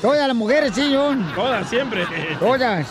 Todas 0.00 0.28
las 0.28 0.36
mujeres, 0.36 0.72
sí, 0.74 0.92
John. 0.94 1.32
Todas, 1.34 1.68
siempre. 1.68 2.06
Todas. 2.38 2.86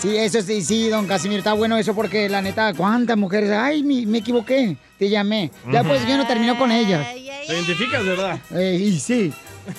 Sí, 0.00 0.16
eso 0.16 0.40
sí, 0.40 0.62
sí, 0.62 0.88
don 0.88 1.06
Casimiro, 1.06 1.38
está 1.40 1.52
bueno 1.52 1.76
eso 1.76 1.94
porque 1.94 2.28
la 2.28 2.40
neta, 2.40 2.72
¿cuántas 2.72 3.18
mujeres? 3.18 3.50
Ay, 3.50 3.82
me, 3.82 4.06
me 4.06 4.18
equivoqué, 4.18 4.76
te 4.98 5.10
llamé. 5.10 5.50
Ya 5.70 5.84
pues 5.84 6.06
yo 6.06 6.16
no 6.16 6.26
terminó 6.26 6.56
con 6.58 6.72
ellas. 6.72 7.06
Te 7.46 7.52
identificas, 7.54 8.04
¿verdad? 8.04 8.38
Eh, 8.54 8.78
y 8.80 8.98
sí. 8.98 9.30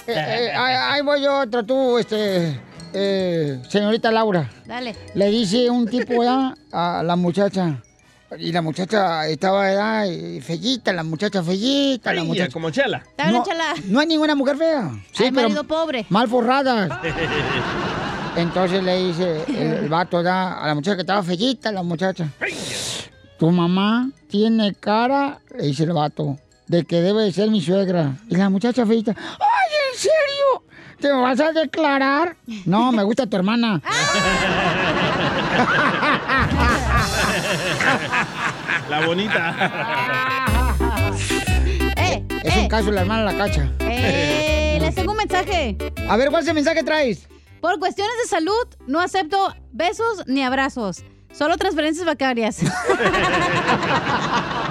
Eh, 0.05 0.13
eh, 0.15 0.51
ahí, 0.55 1.01
voy 1.01 1.23
yo, 1.23 1.39
otro 1.39 1.63
tú, 1.65 1.97
este, 1.97 2.55
eh, 2.93 3.59
señorita 3.67 4.11
Laura. 4.11 4.47
Dale. 4.65 4.95
Le 5.15 5.29
dice 5.31 5.69
un 5.71 5.87
tipo 5.87 6.23
ya 6.23 6.53
a 6.71 7.01
la 7.03 7.15
muchacha, 7.15 7.81
Y 8.37 8.51
la 8.51 8.61
muchacha 8.61 9.27
estaba 9.27 9.63
¿verdad? 9.63 10.05
Y 10.05 10.39
fellita, 10.39 10.93
la 10.93 11.03
muchacha 11.03 11.41
fellita, 11.43 12.13
la 12.13 12.21
Fea, 12.21 12.27
muchacha. 12.27 12.53
como 12.53 12.69
chela. 12.69 13.03
No, 13.31 13.43
no 13.87 13.99
hay 13.99 14.05
ninguna 14.07 14.35
mujer 14.35 14.55
fea. 14.57 14.91
Sí, 15.13 15.25
pero 15.33 15.47
marido 15.49 15.63
pobre. 15.63 16.05
mal 16.09 16.27
forradas. 16.27 16.91
Entonces 18.35 18.83
le 18.83 19.07
dice 19.07 19.43
el, 19.47 19.55
el 19.83 19.89
vato 19.89 20.17
¿verdad? 20.17 20.63
a 20.63 20.67
la 20.67 20.75
muchacha 20.75 20.95
que 20.95 21.01
estaba 21.01 21.23
fellita, 21.23 21.71
la 21.71 21.83
muchacha. 21.83 22.27
Tu 23.37 23.49
mamá 23.51 24.09
tiene 24.27 24.73
cara, 24.75 25.39
le 25.57 25.65
dice 25.67 25.83
el 25.83 25.93
vato, 25.93 26.37
de 26.67 26.85
que 26.85 27.01
debe 27.01 27.23
de 27.23 27.31
ser 27.31 27.49
mi 27.49 27.61
suegra. 27.61 28.15
Y 28.29 28.35
la 28.35 28.49
muchacha 28.49 28.85
fellita, 28.85 29.15
¡ay, 29.17 29.71
en 29.91 29.99
serio! 29.99 30.63
¿Te 30.99 31.11
vas 31.11 31.39
a 31.39 31.51
declarar? 31.51 32.35
No, 32.65 32.91
me 32.91 33.03
gusta 33.03 33.25
tu 33.25 33.35
hermana. 33.35 33.81
La 38.89 39.05
bonita. 39.05 39.55
Es 42.43 42.55
un 42.57 42.67
caso 42.67 42.85
de 42.85 42.93
la 42.93 43.01
hermana 43.01 43.23
la 43.31 43.37
cacha. 43.37 43.69
Eh, 43.81 44.79
les 44.81 44.95
tengo 44.95 45.11
un 45.11 45.17
mensaje. 45.17 45.77
A 46.09 46.17
ver, 46.17 46.29
¿cuál 46.29 46.41
es 46.41 46.49
el 46.49 46.55
mensaje 46.55 46.83
traes? 46.83 47.27
Por 47.61 47.79
cuestiones 47.79 48.13
de 48.23 48.27
salud, 48.29 48.67
no 48.87 48.99
acepto 48.99 49.53
besos 49.71 50.23
ni 50.27 50.43
abrazos. 50.43 51.03
Solo 51.31 51.55
transferencias 51.57 52.05
bancarias. 52.05 52.59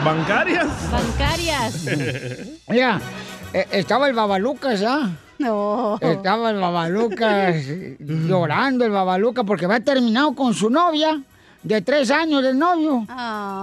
¿Bancarias? 0.05 0.67
bancarias. 0.91 1.85
Mira, 2.69 3.01
eh, 3.53 3.67
estaba 3.73 4.09
el 4.09 4.15
Babalucas, 4.15 4.81
¿ya? 4.81 5.11
No. 5.39 5.99
Estaba 6.01 6.51
el 6.51 6.57
Babalucas 6.59 7.57
llorando 7.99 8.85
el 8.85 8.91
Babalucas 8.91 9.45
porque 9.47 9.65
había 9.67 9.81
terminado 9.81 10.35
con 10.35 10.55
su 10.55 10.71
novia 10.71 11.23
de 11.63 11.83
tres 11.83 12.11
años 12.11 12.43
del 12.43 12.59
novio. 12.59 13.07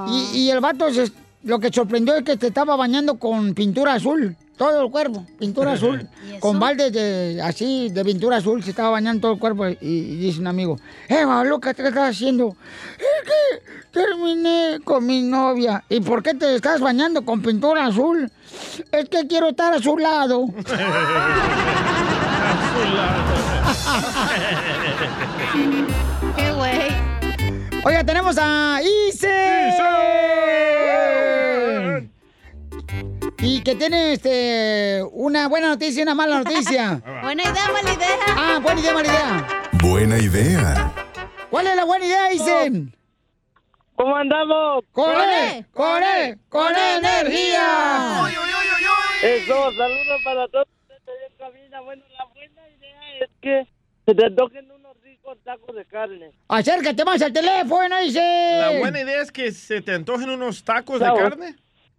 Y, 0.09 0.39
y 0.39 0.49
el 0.51 0.59
vato 0.59 0.91
se- 0.91 1.11
lo 1.43 1.59
que 1.59 1.71
sorprendió 1.71 2.15
es 2.15 2.23
que 2.23 2.37
te 2.37 2.47
estaba 2.47 2.75
bañando 2.75 3.17
con 3.19 3.53
pintura 3.53 3.93
azul. 3.93 4.35
Todo 4.57 4.85
el 4.85 4.91
cuerpo, 4.91 5.25
pintura 5.39 5.71
azul. 5.73 6.07
Con 6.39 6.59
baldes 6.59 6.91
de, 6.91 7.39
así 7.43 7.89
de 7.89 8.03
pintura 8.03 8.37
azul 8.37 8.63
se 8.63 8.71
estaba 8.71 8.89
bañando 8.89 9.21
todo 9.21 9.33
el 9.33 9.39
cuerpo. 9.39 9.67
Y, 9.67 9.77
y 9.81 10.15
dice 10.17 10.39
un 10.39 10.47
amigo, 10.47 10.77
eh, 11.07 11.25
Babalucas, 11.25 11.75
¿qué 11.75 11.87
estás 11.87 12.15
haciendo? 12.15 12.55
Es 12.97 13.25
que 13.25 13.61
terminé 13.91 14.79
con 14.83 15.05
mi 15.05 15.21
novia. 15.21 15.83
¿Y 15.89 16.01
por 16.01 16.23
qué 16.23 16.33
te 16.33 16.55
estás 16.55 16.81
bañando 16.81 17.23
con 17.23 17.41
pintura 17.41 17.85
azul? 17.85 18.29
Es 18.91 19.09
que 19.09 19.27
quiero 19.27 19.49
estar 19.49 19.73
a 19.73 19.79
su 19.79 19.97
lado. 19.97 20.45
Qué 26.35 26.51
güey. 26.51 26.87
Oiga, 27.83 28.03
tenemos 28.03 28.37
a 28.39 28.79
Ise. 28.81 29.71
Y 33.39 33.61
que 33.61 33.75
tiene 33.75 34.13
este 34.13 35.03
una 35.11 35.47
buena 35.47 35.69
noticia 35.69 35.99
y 35.99 36.03
una 36.03 36.15
mala 36.15 36.39
noticia. 36.39 37.01
Buena 37.21 37.43
idea, 37.43 37.71
mala 37.71 37.93
idea. 37.93 38.17
Ah, 38.35 38.59
buena 38.61 38.81
idea, 38.81 38.93
mala 38.93 39.07
idea. 39.07 39.47
Buena 39.73 40.17
idea. 40.17 40.93
¿Cuál 41.49 41.67
es 41.67 41.75
la 41.75 41.83
buena 41.85 42.05
idea, 42.05 42.33
Isen? 42.33 42.95
¿Cómo 43.95 44.15
andamos? 44.15 44.83
¡Con 44.91 45.11
él! 45.11 45.65
¡Con 45.73 46.03
él! 46.03 46.37
¡Con 46.49 46.75
energía! 46.75 48.27
Eso, 49.23 49.71
saludos 49.71 50.21
para 50.23 50.47
todos. 50.49 50.67
ustedes. 50.67 51.83
Bueno, 51.83 52.03
la 52.17 52.25
buena 52.25 52.61
idea 52.69 53.25
es 53.25 53.29
que 53.41 53.67
se 54.05 54.15
te 54.15 54.31
toquen 54.31 54.71
unos 54.71 54.97
ricos 55.01 55.37
tacos 55.43 55.75
de 55.75 55.85
carne. 55.85 56.31
Acércate 56.47 57.05
más 57.05 57.21
al 57.21 57.33
teléfono, 57.33 58.01
Isen. 58.01 58.59
La 58.59 58.79
buena 58.79 59.01
idea 59.01 59.21
es 59.21 59.31
que 59.31 59.51
se 59.51 59.81
te 59.81 59.93
antojen 59.93 60.29
unos 60.29 60.63
tacos 60.63 60.99
de 60.99 61.05
carne. 61.05 61.55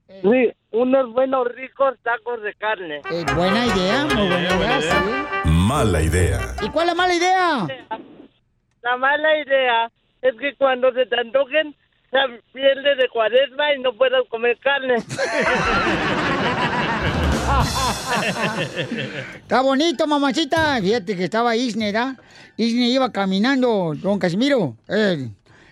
Sí, 0.09 0.52
unos 0.70 1.12
buenos 1.12 1.46
ricos 1.48 1.94
tacos 2.02 2.42
de 2.42 2.54
carne. 2.54 3.02
Eh, 3.11 3.24
buena 3.34 3.66
idea, 3.66 4.06
muy 4.06 4.26
buena 4.26 4.56
idea, 4.56 4.80
sí. 4.80 4.88
Mala 5.44 6.02
idea. 6.02 6.40
¿Y 6.62 6.68
cuál 6.70 6.88
es 6.88 6.94
la 6.94 7.02
mala 7.02 7.14
idea? 7.14 7.66
La 8.82 8.96
mala 8.96 9.38
idea 9.38 9.90
es 10.22 10.34
que 10.40 10.54
cuando 10.56 10.92
se 10.94 11.04
te 11.06 11.20
antojen, 11.20 11.76
se 12.11 12.18
pierde 12.52 12.96
de 12.96 13.09
cuaresma 13.11 13.74
y 13.74 13.80
no 13.80 13.92
puedas 13.92 14.22
comer 14.30 14.59
carne. 14.61 14.94
Está 19.36 19.61
bonito, 19.61 20.06
mamachita. 20.06 20.80
Fíjate 20.80 21.16
que 21.16 21.24
estaba 21.24 21.54
Isne, 21.54 21.92
¿verdad? 21.92 22.16
Isne 22.56 22.88
iba 22.88 23.12
caminando, 23.12 23.92
don 23.96 24.18
Casimiro. 24.18 24.76
Eh, 24.88 25.28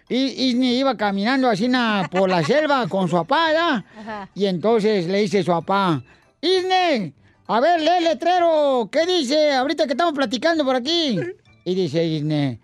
I- 0.08 0.48
Isne 0.50 0.72
iba 0.74 0.96
caminando 0.96 1.48
así 1.48 1.68
na- 1.68 2.08
por 2.10 2.28
la 2.30 2.42
selva 2.44 2.86
con 2.88 3.08
su 3.08 3.16
papá. 3.16 3.84
Ajá. 3.98 4.28
Y 4.34 4.46
entonces 4.46 5.06
le 5.06 5.18
dice 5.20 5.42
su 5.42 5.50
papá, 5.50 6.02
Isne, 6.40 7.12
a 7.48 7.60
ver, 7.60 7.80
lee 7.80 7.90
el 7.98 8.04
letrero. 8.04 8.88
¿Qué 8.90 9.04
dice 9.06 9.52
ahorita 9.52 9.86
que 9.86 9.92
estamos 9.92 10.14
platicando 10.14 10.64
por 10.64 10.76
aquí? 10.76 11.18
Y 11.64 11.74
dice 11.74 12.04
Isne, 12.04 12.60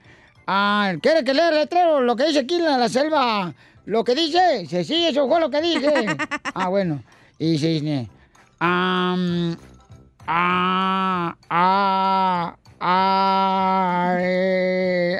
ah, 0.47 0.93
¿quiere 1.03 1.24
que 1.24 1.34
lea 1.34 1.49
el 1.49 1.55
letrero? 1.57 2.01
Lo 2.01 2.14
que 2.14 2.26
dice 2.26 2.40
aquí 2.40 2.55
en 2.57 2.64
la, 2.64 2.78
la 2.78 2.88
selva. 2.88 3.53
¿Lo 3.84 4.05
que 4.05 4.14
dice? 4.14 4.59
Dice, 4.61 4.84
sí, 4.84 5.07
eso 5.07 5.26
fue 5.28 5.40
lo 5.40 5.51
que 5.51 5.61
dije. 5.61 6.07
ah, 6.55 6.68
bueno. 6.68 7.03
Y 7.38 7.53
dice 7.53 7.70
Isne, 7.72 8.09
am, 8.61 9.57
Ah, 10.24 11.36
ah, 11.51 12.57
are, 12.85 14.18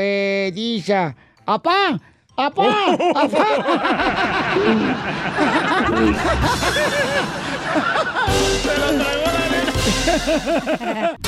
¡Apá! 1.45 1.97
¡Apá! 2.35 2.97
¡Apá! 3.15 3.47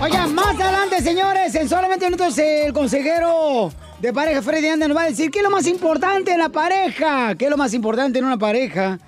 Oigan, 0.00 0.34
más 0.34 0.60
adelante, 0.60 1.00
señores, 1.00 1.54
en 1.54 1.68
solamente 1.68 2.06
minutos 2.06 2.36
el 2.38 2.72
consejero 2.72 3.70
de 4.04 4.12
pareja 4.12 4.42
Freddy 4.42 4.68
Anda 4.68 4.86
nos 4.86 4.94
va 4.98 5.04
a 5.04 5.06
decir 5.06 5.30
qué 5.30 5.38
es 5.38 5.42
lo 5.42 5.48
más 5.48 5.66
importante 5.66 6.30
en 6.30 6.38
la 6.38 6.50
pareja. 6.50 7.34
¿Qué 7.36 7.46
es 7.46 7.50
lo 7.50 7.56
más 7.56 7.72
importante 7.72 8.18
en 8.18 8.26
una 8.26 8.36
pareja? 8.36 8.98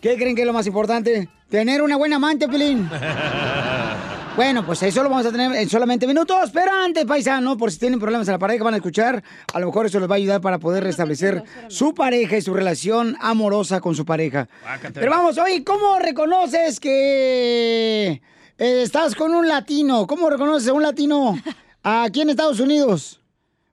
¿Qué 0.00 0.16
creen 0.16 0.34
que 0.34 0.40
es 0.40 0.46
lo 0.46 0.54
más 0.54 0.66
importante? 0.66 1.28
Tener 1.50 1.82
una 1.82 1.96
buena 1.96 2.16
amante, 2.16 2.48
Pilín. 2.48 2.88
Bueno, 4.34 4.66
pues 4.66 4.82
eso 4.82 5.02
lo 5.02 5.08
vamos 5.08 5.24
a 5.24 5.32
tener 5.32 5.50
en 5.50 5.66
solamente 5.66 6.06
minutos, 6.06 6.50
pero 6.52 6.70
antes, 6.70 7.06
paisano, 7.06 7.56
por 7.56 7.72
si 7.72 7.78
tienen 7.78 7.98
problemas 7.98 8.28
en 8.28 8.32
la 8.32 8.38
pareja, 8.38 8.62
van 8.64 8.74
a 8.74 8.76
escuchar, 8.76 9.24
a 9.50 9.58
lo 9.58 9.64
mejor 9.64 9.86
eso 9.86 9.98
les 9.98 10.10
va 10.10 10.12
a 10.12 10.16
ayudar 10.16 10.42
para 10.42 10.58
poder 10.58 10.84
restablecer 10.84 11.42
su 11.68 11.94
pareja 11.94 12.36
y 12.36 12.42
su 12.42 12.52
relación 12.52 13.16
amorosa 13.18 13.80
con 13.80 13.94
su 13.94 14.04
pareja. 14.04 14.46
Pero 14.92 15.10
vamos, 15.10 15.38
oye, 15.38 15.64
¿cómo 15.64 15.98
reconoces 15.98 16.80
que 16.80 18.20
eh, 18.58 18.82
estás 18.82 19.14
con 19.14 19.34
un 19.34 19.48
latino? 19.48 20.06
¿Cómo 20.06 20.28
reconoces 20.28 20.68
a 20.68 20.74
un 20.74 20.82
latino 20.82 21.40
aquí 21.82 22.20
en 22.20 22.28
Estados 22.28 22.60
Unidos? 22.60 23.22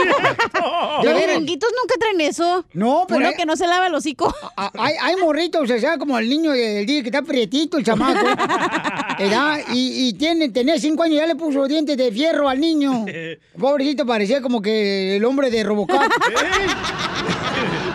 Los 1.04 1.14
merenguitos 1.14 1.70
nunca 1.80 1.94
traen 1.98 2.20
eso. 2.22 2.64
No, 2.72 3.04
pero 3.06 3.18
Uno 3.20 3.28
hay- 3.28 3.34
que 3.34 3.46
no 3.46 3.54
se 3.56 3.66
lava 3.68 3.86
el 3.86 3.94
hocico. 3.94 4.34
Hay, 4.56 4.94
hay 5.00 5.16
morritos, 5.16 5.70
o 5.70 5.78
sea, 5.78 5.96
como 5.96 6.18
el 6.18 6.28
niño 6.28 6.50
del 6.50 6.84
día 6.86 7.02
que 7.02 7.08
está 7.08 7.22
prietito, 7.22 7.78
el 7.78 7.84
chamaco. 7.84 8.26
¿verdad? 9.18 9.60
Y, 9.72 10.08
y 10.08 10.12
tiene, 10.14 10.48
tenía 10.48 10.76
cinco 10.78 11.04
años 11.04 11.14
y 11.14 11.18
ya 11.18 11.26
le 11.26 11.36
puso 11.36 11.68
dientes 11.68 11.96
de 11.96 12.10
fierro 12.10 12.48
al 12.48 12.58
niño. 12.60 13.04
Pobrecito, 13.58 14.04
parecía 14.04 14.42
como 14.42 14.60
que 14.60 15.16
el 15.16 15.24
hombre 15.24 15.50
de 15.50 15.62
Robocop. 15.62 16.00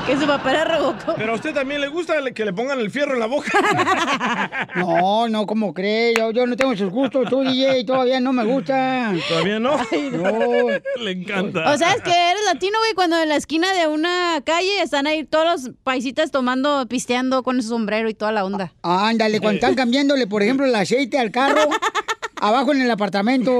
que 0.07 0.17
su 0.17 0.25
papá 0.25 0.51
era 0.51 0.63
Robocop. 0.63 1.15
Pero 1.17 1.33
a 1.33 1.35
usted 1.35 1.53
también 1.53 1.81
le 1.81 1.89
gusta 1.89 2.15
que 2.33 2.45
le 2.45 2.53
pongan 2.53 2.79
el 2.79 2.89
fierro 2.89 3.13
en 3.13 3.19
la 3.19 3.25
boca. 3.25 3.51
No, 4.75 5.27
no, 5.27 5.45
como 5.47 5.73
cree? 5.73 6.13
Yo, 6.15 6.31
yo 6.31 6.45
no 6.45 6.55
tengo 6.55 6.71
esos 6.71 6.91
gustos. 6.91 7.27
Tú, 7.29 7.41
DJ, 7.41 7.83
todavía 7.83 8.19
no 8.19 8.31
me 8.31 8.43
gusta. 8.43 9.11
¿Todavía 9.27 9.59
no? 9.59 9.77
No. 10.11 10.67
Le 11.03 11.11
encanta. 11.11 11.71
O 11.73 11.77
sea, 11.77 11.93
es 11.93 12.01
que 12.01 12.11
eres 12.11 12.45
latino, 12.45 12.77
güey, 12.79 12.93
cuando 12.93 13.19
en 13.21 13.29
la 13.29 13.35
esquina 13.35 13.73
de 13.73 13.87
una 13.87 14.41
calle 14.45 14.81
están 14.81 15.07
ahí 15.07 15.23
todos 15.23 15.45
los 15.45 15.71
paisitas 15.83 16.31
tomando, 16.31 16.87
pisteando 16.87 17.41
con 17.43 17.61
su 17.61 17.69
sombrero 17.69 18.07
y 18.07 18.13
toda 18.13 18.31
la 18.31 18.45
onda. 18.45 18.73
Ándale, 18.83 19.39
cuando 19.39 19.55
están 19.55 19.75
cambiándole, 19.75 20.27
por 20.27 20.43
ejemplo, 20.43 20.65
el 20.65 20.75
aceite 20.75 21.17
al 21.17 21.31
carro, 21.31 21.61
abajo 22.39 22.71
en 22.71 22.81
el 22.81 22.91
apartamento. 22.91 23.57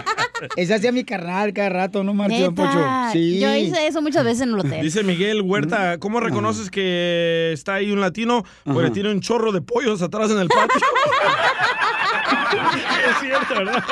Esa 0.56 0.76
hacía 0.76 0.90
mi 0.90 1.04
carnal 1.04 1.52
cada 1.52 1.68
rato, 1.68 2.02
no 2.02 2.14
marches, 2.14 2.40
don 2.40 2.54
Pocho. 2.54 2.82
Sí. 3.12 3.40
Yo 3.40 3.54
hice 3.54 3.86
eso 3.86 4.00
muchas 4.00 4.24
veces 4.24 4.44
en 4.44 4.54
el 4.54 4.60
hotel. 4.60 4.80
Dice 4.80 5.02
Miguel 5.02 5.42
Huerta, 5.42 5.98
¿cómo 5.98 6.20
reconoces 6.20 6.70
que 6.70 7.50
está 7.52 7.74
ahí 7.74 7.92
un 7.92 8.00
latino? 8.00 8.42
Porque 8.64 8.88
tiene 8.88 9.10
un 9.10 9.20
chorro 9.20 9.52
de 9.52 9.60
pollos 9.60 10.00
atrás 10.00 10.30
en 10.30 10.38
el 10.38 10.48
patio. 10.48 10.80
es 13.10 13.18
cierto, 13.20 13.54
¿verdad? 13.54 13.84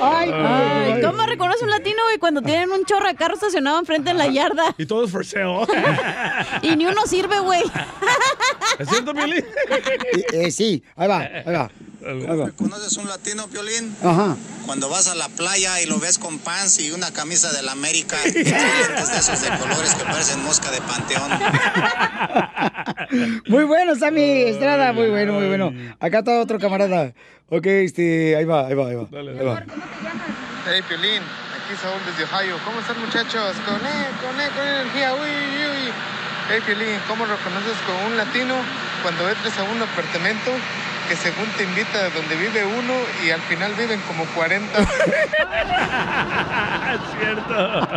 Ay, 0.00 0.30
Ay, 0.32 1.02
¿Cómo 1.02 1.24
reconoce 1.26 1.64
un 1.64 1.70
latino, 1.70 2.02
güey, 2.04 2.18
cuando 2.18 2.42
tienen 2.42 2.70
un 2.70 2.84
chorro 2.84 3.06
de 3.08 3.14
carro 3.14 3.34
estacionado 3.34 3.78
enfrente 3.78 4.10
en 4.10 4.18
la 4.18 4.26
yarda? 4.28 4.74
Y 4.78 4.86
todo 4.86 5.04
es 5.04 5.10
for 5.10 5.24
sale. 5.24 5.66
Y 6.62 6.76
ni 6.76 6.86
uno 6.86 7.02
sirve, 7.06 7.38
güey. 7.40 7.62
¿Es 8.78 8.88
cierto, 8.88 9.12
Billy? 9.12 9.44
Eh, 10.32 10.50
sí, 10.50 10.82
ahí 10.96 11.08
va, 11.08 11.18
ahí 11.18 11.54
va. 11.54 11.70
¿Conoces 12.56 12.96
un 12.96 13.06
latino, 13.08 13.46
Piolín? 13.48 13.94
Ajá. 14.02 14.34
Cuando 14.64 14.88
vas 14.88 15.08
a 15.08 15.14
la 15.14 15.28
playa 15.28 15.82
y 15.82 15.86
lo 15.86 15.98
ves 15.98 16.18
con 16.18 16.38
pants 16.38 16.78
y 16.80 16.92
una 16.92 17.12
camisa 17.12 17.52
de 17.52 17.62
la 17.62 17.72
América 17.72 18.16
y 18.26 18.32
lentes 18.32 19.10
de 19.10 19.18
esos 19.18 19.42
de 19.42 19.48
colores 19.58 19.94
que 19.94 20.04
parecen 20.04 20.42
mosca 20.42 20.70
de 20.70 20.80
panteón. 20.80 21.30
Muy 23.48 23.64
bueno, 23.64 23.96
Sammy 23.96 24.42
Estrada, 24.42 24.92
muy 24.92 25.08
bueno, 25.08 25.32
muy 25.32 25.48
bueno. 25.48 25.72
Acá 25.98 26.20
está 26.20 26.38
otro 26.40 26.60
camarada. 26.60 27.12
Ok, 27.48 27.66
este, 27.66 28.36
ahí 28.36 28.44
va, 28.44 28.68
ahí 28.68 28.74
va, 28.74 28.86
ahí 28.88 28.94
va. 28.94 29.08
Ahí 29.10 29.44
va. 29.44 29.64
Hey, 30.64 30.80
Piolín, 30.86 31.18
aquí 31.18 31.74
Saúl 31.80 31.98
desde 32.06 32.22
Ohio. 32.24 32.56
¿Cómo 32.64 32.78
están, 32.78 33.00
muchachos? 33.00 33.56
Con 33.66 33.74
él, 33.74 34.06
con 34.22 34.40
él, 34.40 34.48
con 34.54 34.64
energía. 34.66 35.12
Uy, 35.14 35.28
uy, 35.28 35.66
uy. 35.66 35.90
Hey, 36.48 36.60
Piolín, 36.64 37.00
¿cómo 37.08 37.26
reconoces 37.26 37.76
con 37.84 37.96
un 38.12 38.16
latino 38.16 38.54
cuando 39.02 39.28
entres 39.28 39.58
a 39.58 39.64
un 39.64 39.82
apartamento 39.82 40.52
que 41.10 41.16
según 41.16 41.46
te 41.56 41.64
invita 41.64 42.08
donde 42.10 42.36
vive 42.36 42.64
uno 42.64 42.94
y 43.26 43.32
al 43.32 43.40
final 43.40 43.74
viven 43.74 44.00
como 44.02 44.24
40? 44.26 44.78
es 44.78 44.86
cierto. 47.18 47.90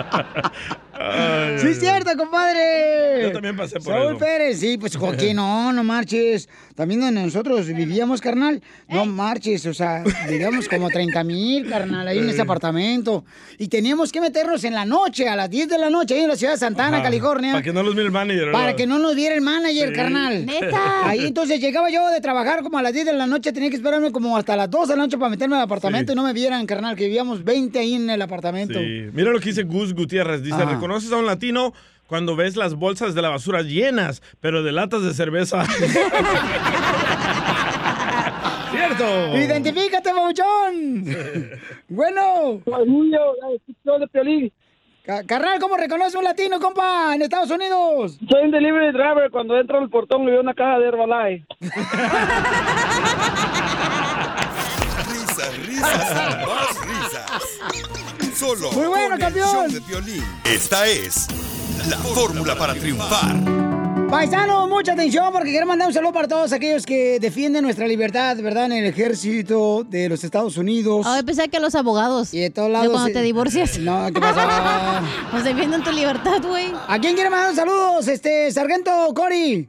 Ay, 1.05 1.59
Sí, 1.59 1.65
ay, 1.67 1.71
es 1.73 1.79
cierto, 1.79 2.11
compadre. 2.17 3.21
Yo 3.23 3.31
también 3.31 3.55
pasé 3.55 3.75
por 3.79 3.93
Saúl 3.93 4.07
eso. 4.15 4.17
Pérez, 4.19 4.59
sí, 4.59 4.77
pues 4.77 4.95
Joaquín, 4.95 5.35
no, 5.37 5.71
no 5.73 5.83
marches. 5.83 6.47
También 6.75 7.01
donde 7.01 7.21
nosotros 7.21 7.67
vivíamos, 7.67 8.21
carnal, 8.21 8.61
no 8.89 9.05
marches, 9.05 9.65
o 9.65 9.73
sea, 9.73 10.03
vivíamos 10.27 10.67
como 10.67 10.89
30 10.89 11.23
mil, 11.23 11.69
carnal, 11.69 12.07
ahí 12.07 12.17
en 12.19 12.29
ese 12.29 12.41
apartamento. 12.41 13.23
Y 13.59 13.67
teníamos 13.67 14.11
que 14.11 14.19
meternos 14.21 14.63
en 14.63 14.73
la 14.73 14.85
noche, 14.85 15.27
a 15.29 15.35
las 15.35 15.49
10 15.49 15.69
de 15.69 15.77
la 15.77 15.89
noche, 15.89 16.15
ahí 16.15 16.21
en 16.21 16.29
la 16.29 16.35
ciudad 16.35 16.53
de 16.53 16.59
Santana, 16.59 16.97
Ajá. 16.97 17.03
California. 17.03 17.51
Para 17.51 17.63
que 17.63 17.73
no 17.73 17.83
los 17.83 17.93
mire 17.93 18.05
el 18.07 18.11
manager. 18.11 18.51
Para 18.51 18.65
¿verdad? 18.65 18.77
que 18.77 18.87
no 18.87 18.97
nos 18.99 19.15
viera 19.15 19.35
el 19.35 19.41
manager, 19.41 19.89
Sí. 19.89 19.95
carnal. 19.95 20.45
Neta. 20.45 21.07
Ahí 21.07 21.25
entonces 21.27 21.59
llegaba 21.59 21.89
yo 21.91 22.07
de 22.09 22.21
trabajar 22.21 22.63
como 22.63 22.77
a 22.77 22.81
las 22.81 22.93
10 22.93 23.05
de 23.05 23.13
la 23.13 23.27
noche, 23.27 23.51
tenía 23.51 23.69
que 23.69 23.75
esperarme 23.75 24.11
como 24.11 24.35
hasta 24.37 24.55
las 24.55 24.69
2 24.71 24.87
de 24.87 24.95
la 24.95 25.03
noche 25.03 25.17
para 25.17 25.29
meterme 25.29 25.55
al 25.55 25.61
apartamento 25.61 26.11
Sí. 26.11 26.13
y 26.13 26.15
no 26.15 26.23
me 26.23 26.33
vieran, 26.33 26.65
carnal, 26.65 26.95
que 26.95 27.05
vivíamos 27.05 27.43
20 27.43 27.77
ahí 27.79 27.93
en 27.93 28.09
el 28.09 28.21
apartamento. 28.21 28.79
Sí. 28.79 29.09
Mira 29.13 29.31
lo 29.31 29.39
que 29.39 29.49
dice 29.49 29.63
Gus 29.63 29.93
Gutiérrez. 29.93 30.41
Dice, 30.41 30.55
Ajá. 30.55 30.65
Reconoces 30.93 31.11
a 31.11 31.17
un 31.17 31.25
latino 31.25 31.73
cuando 32.07 32.35
ves 32.35 32.55
las 32.55 32.75
bolsas 32.75 33.15
de 33.15 33.21
la 33.23 33.29
basura 33.29 33.63
llenas, 33.63 34.21
pero 34.39 34.61
de 34.61 34.71
latas 34.71 35.01
de 35.03 35.11
cerveza. 35.15 35.65
¡Cierto! 38.71 39.35
¡Identifícate, 39.37 40.13
babuchón! 40.13 41.05
bueno. 41.89 42.61
Ca- 45.03 45.23
Carnal, 45.25 45.57
¿cómo 45.59 45.75
reconoce 45.77 46.15
un 46.17 46.23
latino, 46.25 46.59
compa, 46.59 47.15
en 47.15 47.23
Estados 47.23 47.49
Unidos? 47.49 48.19
Soy 48.29 48.43
un 48.45 48.51
delivery 48.51 48.91
driver. 48.91 49.31
Cuando 49.31 49.57
entro 49.59 49.79
al 49.79 49.89
portón 49.89 50.21
y 50.23 50.27
veo 50.27 50.41
una 50.41 50.53
caja 50.53 50.77
de 50.79 50.87
Herbalife. 50.89 51.45
Risas, 55.09 55.57
risas, 55.65 56.47
más 56.47 56.77
risas. 56.85 58.02
Solo 58.35 58.71
Muy 58.71 58.87
bueno, 58.87 59.13
el 59.15 59.19
campeón. 59.19 59.69
show 59.71 60.01
de. 60.01 60.23
Esta 60.45 60.87
es 60.87 61.27
la 61.89 61.97
fórmula 61.97 62.55
para 62.57 62.73
triunfar. 62.73 63.35
Paisano, 64.09 64.67
mucha 64.67 64.93
atención 64.93 65.31
porque 65.31 65.49
quiero 65.51 65.65
mandar 65.65 65.87
un 65.87 65.93
saludo 65.93 66.13
para 66.13 66.27
todos 66.27 66.51
aquellos 66.51 66.85
que 66.85 67.19
defienden 67.19 67.63
nuestra 67.63 67.87
libertad, 67.87 68.37
¿verdad? 68.37 68.65
En 68.65 68.73
el 68.73 68.85
ejército 68.85 69.83
de 69.87 70.07
los 70.09 70.23
Estados 70.23 70.57
Unidos. 70.57 71.05
Ay, 71.07 71.23
pensé 71.23 71.47
que 71.49 71.59
los 71.59 71.73
abogados. 71.75 72.33
Y 72.33 72.39
de 72.39 72.49
todos 72.49 72.67
De 72.67 72.73
lados. 72.73 72.91
cuando 72.91 73.09
eh, 73.09 73.13
te 73.13 73.21
divorcias. 73.21 73.77
No, 73.79 74.07
¿qué 74.13 74.19
pasó? 74.19 74.41
Pues 75.31 75.43
defienden 75.43 75.83
tu 75.83 75.91
libertad, 75.91 76.41
güey. 76.43 76.71
¿A 76.87 76.99
quién 76.99 77.15
quiere 77.15 77.29
mandar 77.29 77.55
saludos? 77.55 78.07
Este, 78.07 78.51
Sargento 78.51 78.91
Cory. 79.15 79.67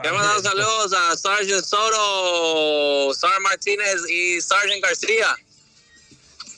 Quiero 0.00 0.16
mandar 0.18 0.40
saludos 0.42 0.92
a 0.92 1.16
Sergeant 1.16 1.64
Soto, 1.64 3.14
Sar 3.14 3.40
Martínez 3.40 4.02
y 4.10 4.40
Sergeant 4.42 4.82
García. 4.82 5.28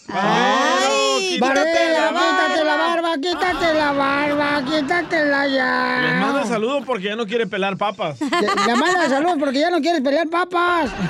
¡Ay! 0.08 1.38
Varela, 1.38 2.08
quítate 2.08 2.64
la 2.64 2.76
barba, 2.76 3.14
quítate 3.20 3.74
la 3.74 3.92
barba, 3.92 4.64
quítatela 4.64 5.46
ya. 5.48 6.00
Les 6.02 6.20
mando 6.20 6.46
saludos 6.46 6.82
porque 6.86 7.04
ya 7.04 7.16
no 7.16 7.26
quiere 7.26 7.46
pelar 7.46 7.76
papas. 7.76 8.20
Le, 8.40 8.66
le 8.66 8.74
manda 8.76 9.08
saludos 9.08 9.36
porque 9.38 9.60
ya 9.60 9.70
no 9.70 9.80
quieres 9.80 10.00
pelear 10.00 10.28
papas. 10.28 10.90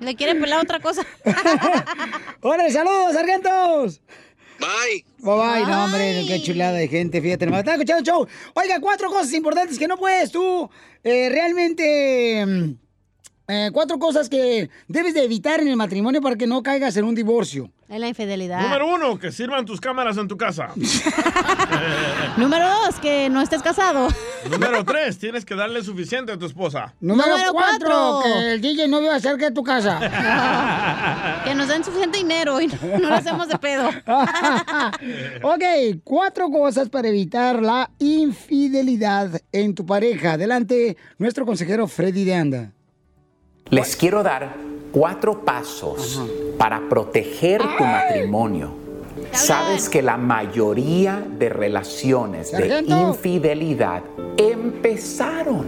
Le 0.00 0.14
quieren 0.14 0.40
pelar 0.40 0.62
otra 0.62 0.80
cosa. 0.80 1.02
¡Órale, 2.40 2.70
saludos, 2.70 3.12
sargentos! 3.14 4.00
Bye. 4.58 5.04
Bye 5.18 5.34
bye, 5.34 5.66
no, 5.66 5.84
hombre, 5.84 6.24
qué 6.28 6.40
chulada 6.42 6.74
de 6.74 6.86
gente, 6.86 7.20
fíjate, 7.20 7.46
nomás. 7.46 7.60
Está 7.60 7.72
escuchando 7.72 8.00
el 8.00 8.06
show. 8.06 8.26
Oiga, 8.54 8.78
cuatro 8.80 9.08
cosas 9.10 9.32
importantes 9.32 9.78
que 9.78 9.88
no 9.88 9.96
puedes 9.96 10.30
tú 10.30 10.70
eh, 11.02 11.28
realmente 11.30 12.44
mm, 12.46 12.74
eh, 13.52 13.70
cuatro 13.72 13.98
cosas 13.98 14.28
que 14.28 14.70
debes 14.88 15.12
de 15.14 15.24
evitar 15.24 15.60
en 15.60 15.68
el 15.68 15.76
matrimonio 15.76 16.20
para 16.22 16.36
que 16.36 16.46
no 16.46 16.62
caigas 16.62 16.96
en 16.96 17.04
un 17.04 17.14
divorcio. 17.14 17.70
En 17.88 18.00
la 18.00 18.08
infidelidad. 18.08 18.62
Número 18.62 18.86
uno, 18.94 19.18
que 19.18 19.30
sirvan 19.30 19.66
tus 19.66 19.78
cámaras 19.78 20.16
en 20.16 20.26
tu 20.26 20.38
casa. 20.38 20.70
Número 22.38 22.66
dos, 22.66 22.98
que 23.00 23.28
no 23.28 23.42
estés 23.42 23.62
casado. 23.62 24.08
Número 24.50 24.82
tres, 24.86 25.18
tienes 25.18 25.44
que 25.44 25.54
darle 25.54 25.82
suficiente 25.84 26.32
a 26.32 26.38
tu 26.38 26.46
esposa. 26.46 26.94
Número, 27.00 27.28
Número 27.28 27.52
cuatro, 27.52 27.88
cuatro. 27.90 28.22
que 28.22 28.52
el 28.54 28.60
DJ 28.62 28.88
no 28.88 29.00
viva 29.00 29.20
cerca 29.20 29.44
de 29.46 29.52
tu 29.52 29.62
casa. 29.62 30.00
que 31.44 31.54
nos 31.54 31.68
den 31.68 31.84
suficiente 31.84 32.16
dinero 32.18 32.58
y 32.62 32.68
no 32.68 33.10
lo 33.10 33.14
hacemos 33.14 33.48
de 33.48 33.58
pedo. 33.58 33.90
ok, 35.42 35.64
cuatro 36.02 36.48
cosas 36.50 36.88
para 36.88 37.08
evitar 37.08 37.60
la 37.60 37.90
infidelidad 37.98 39.38
en 39.52 39.74
tu 39.74 39.84
pareja. 39.84 40.32
Adelante, 40.32 40.96
nuestro 41.18 41.44
consejero 41.44 41.86
Freddy 41.88 42.24
de 42.24 42.34
Anda. 42.34 42.72
Les 43.70 43.96
quiero 43.96 44.22
dar 44.22 44.54
cuatro 44.92 45.44
pasos 45.44 46.20
para 46.58 46.88
proteger 46.88 47.60
tu 47.78 47.84
matrimonio. 47.84 48.70
Sabes 49.32 49.88
que 49.88 50.02
la 50.02 50.16
mayoría 50.16 51.24
de 51.38 51.48
relaciones 51.48 52.52
de 52.52 52.84
infidelidad 52.86 54.02
empezaron 54.36 55.66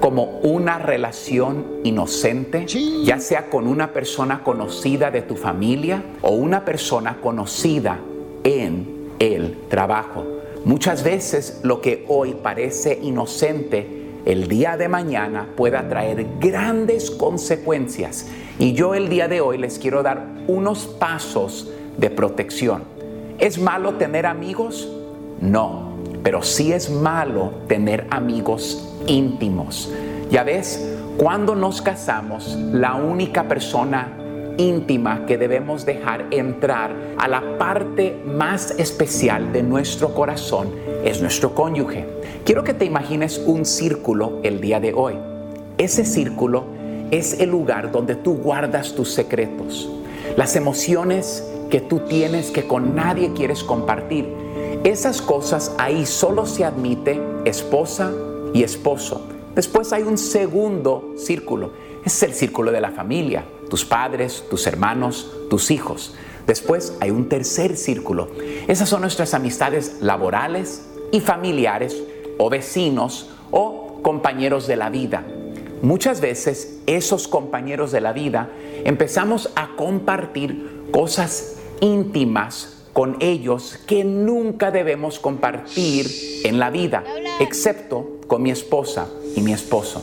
como 0.00 0.40
una 0.40 0.78
relación 0.78 1.80
inocente, 1.84 2.66
ya 3.04 3.18
sea 3.18 3.48
con 3.48 3.66
una 3.66 3.92
persona 3.92 4.42
conocida 4.42 5.10
de 5.10 5.22
tu 5.22 5.36
familia 5.36 6.02
o 6.22 6.30
una 6.30 6.64
persona 6.64 7.18
conocida 7.20 7.98
en 8.44 9.10
el 9.18 9.56
trabajo. 9.68 10.24
Muchas 10.64 11.02
veces 11.04 11.60
lo 11.62 11.80
que 11.80 12.04
hoy 12.08 12.34
parece 12.42 12.98
inocente, 13.00 13.95
el 14.26 14.48
día 14.48 14.76
de 14.76 14.88
mañana 14.88 15.46
pueda 15.56 15.88
traer 15.88 16.26
grandes 16.40 17.12
consecuencias. 17.12 18.26
Y 18.58 18.72
yo 18.72 18.94
el 18.94 19.08
día 19.08 19.28
de 19.28 19.40
hoy 19.40 19.56
les 19.56 19.78
quiero 19.78 20.02
dar 20.02 20.26
unos 20.48 20.86
pasos 20.86 21.70
de 21.96 22.10
protección. 22.10 22.82
¿Es 23.38 23.58
malo 23.58 23.94
tener 23.94 24.26
amigos? 24.26 24.92
No, 25.40 25.92
pero 26.24 26.42
sí 26.42 26.72
es 26.72 26.90
malo 26.90 27.52
tener 27.68 28.08
amigos 28.10 28.96
íntimos. 29.06 29.92
Ya 30.28 30.42
ves, 30.42 30.84
cuando 31.18 31.54
nos 31.54 31.80
casamos, 31.80 32.56
la 32.72 32.96
única 32.96 33.46
persona 33.46 34.18
íntima 34.58 35.26
que 35.26 35.38
debemos 35.38 35.84
dejar 35.86 36.26
entrar 36.30 36.94
a 37.18 37.28
la 37.28 37.58
parte 37.58 38.16
más 38.24 38.72
especial 38.78 39.52
de 39.52 39.62
nuestro 39.62 40.14
corazón 40.14 40.68
es 41.04 41.20
nuestro 41.20 41.54
cónyuge. 41.54 42.04
Quiero 42.44 42.64
que 42.64 42.74
te 42.74 42.84
imagines 42.84 43.40
un 43.44 43.64
círculo 43.64 44.40
el 44.42 44.60
día 44.60 44.80
de 44.80 44.92
hoy. 44.92 45.14
Ese 45.78 46.04
círculo 46.04 46.64
es 47.10 47.38
el 47.40 47.50
lugar 47.50 47.92
donde 47.92 48.14
tú 48.14 48.34
guardas 48.34 48.94
tus 48.94 49.12
secretos, 49.12 49.88
las 50.36 50.56
emociones 50.56 51.44
que 51.70 51.80
tú 51.80 52.00
tienes 52.00 52.50
que 52.50 52.66
con 52.66 52.94
nadie 52.94 53.32
quieres 53.34 53.62
compartir. 53.62 54.26
Esas 54.84 55.22
cosas 55.22 55.74
ahí 55.78 56.06
solo 56.06 56.46
se 56.46 56.64
admite 56.64 57.20
esposa 57.44 58.12
y 58.52 58.62
esposo. 58.62 59.26
Después 59.54 59.92
hay 59.92 60.02
un 60.02 60.18
segundo 60.18 61.14
círculo. 61.16 61.70
Es 62.04 62.22
el 62.22 62.34
círculo 62.34 62.70
de 62.70 62.80
la 62.80 62.92
familia, 62.92 63.44
tus 63.68 63.84
padres, 63.84 64.44
tus 64.50 64.66
hermanos, 64.66 65.30
tus 65.50 65.70
hijos. 65.70 66.14
Después 66.46 66.94
hay 67.00 67.10
un 67.10 67.28
tercer 67.28 67.76
círculo. 67.76 68.28
Esas 68.68 68.88
son 68.88 69.00
nuestras 69.00 69.34
amistades 69.34 69.96
laborales 70.00 70.86
y 71.10 71.20
familiares 71.20 71.96
o 72.38 72.50
vecinos 72.50 73.30
o 73.50 74.00
compañeros 74.02 74.66
de 74.66 74.76
la 74.76 74.90
vida. 74.90 75.24
Muchas 75.82 76.20
veces 76.20 76.78
esos 76.86 77.28
compañeros 77.28 77.92
de 77.92 78.00
la 78.00 78.12
vida 78.12 78.50
empezamos 78.84 79.50
a 79.56 79.76
compartir 79.76 80.86
cosas 80.90 81.56
íntimas 81.80 82.84
con 82.92 83.16
ellos 83.20 83.78
que 83.86 84.04
nunca 84.04 84.70
debemos 84.70 85.18
compartir 85.18 86.06
en 86.44 86.58
la 86.58 86.70
vida, 86.70 87.04
excepto 87.40 88.20
con 88.26 88.42
mi 88.42 88.50
esposa 88.50 89.08
y 89.34 89.42
mi 89.42 89.52
esposo. 89.52 90.02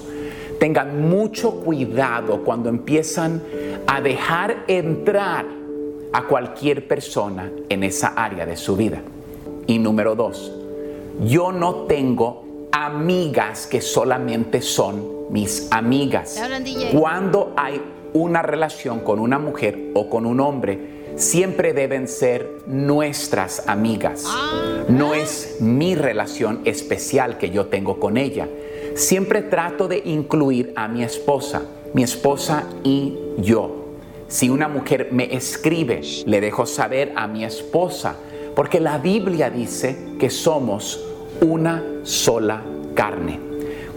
Tengan 0.63 1.09
mucho 1.09 1.59
cuidado 1.59 2.41
cuando 2.45 2.69
empiezan 2.69 3.43
a 3.85 3.99
dejar 3.99 4.63
entrar 4.69 5.45
a 6.13 6.23
cualquier 6.25 6.87
persona 6.87 7.51
en 7.67 7.83
esa 7.83 8.13
área 8.15 8.45
de 8.45 8.55
su 8.55 8.77
vida. 8.77 9.01
Y 9.67 9.77
número 9.77 10.15
dos, 10.15 10.53
yo 11.25 11.51
no 11.51 11.83
tengo 11.87 12.69
amigas 12.71 13.67
que 13.67 13.81
solamente 13.81 14.61
son 14.61 15.05
mis 15.31 15.67
amigas. 15.69 16.41
Cuando 16.93 17.51
hay 17.57 17.81
una 18.13 18.41
relación 18.41 19.01
con 19.01 19.19
una 19.19 19.39
mujer 19.39 19.91
o 19.95 20.09
con 20.09 20.25
un 20.25 20.39
hombre, 20.39 20.79
siempre 21.17 21.73
deben 21.73 22.07
ser 22.07 22.49
nuestras 22.67 23.67
amigas. 23.67 24.25
No 24.87 25.13
es 25.13 25.57
mi 25.59 25.95
relación 25.95 26.61
especial 26.63 27.37
que 27.37 27.49
yo 27.49 27.65
tengo 27.65 27.99
con 27.99 28.15
ella. 28.15 28.47
Siempre 28.95 29.41
trato 29.41 29.87
de 29.87 30.03
incluir 30.05 30.71
a 30.75 30.87
mi 30.87 31.03
esposa, 31.03 31.63
mi 31.93 32.03
esposa 32.03 32.67
y 32.83 33.17
yo. 33.37 33.85
Si 34.27 34.49
una 34.49 34.67
mujer 34.67 35.09
me 35.11 35.35
escribe, 35.35 36.01
le 36.25 36.41
dejo 36.41 36.67
saber 36.67 37.11
a 37.15 37.27
mi 37.27 37.43
esposa, 37.43 38.15
porque 38.55 38.79
la 38.79 38.99
Biblia 38.99 39.49
dice 39.49 39.97
que 40.19 40.29
somos 40.29 41.03
una 41.41 41.83
sola 42.03 42.61
carne. 42.93 43.39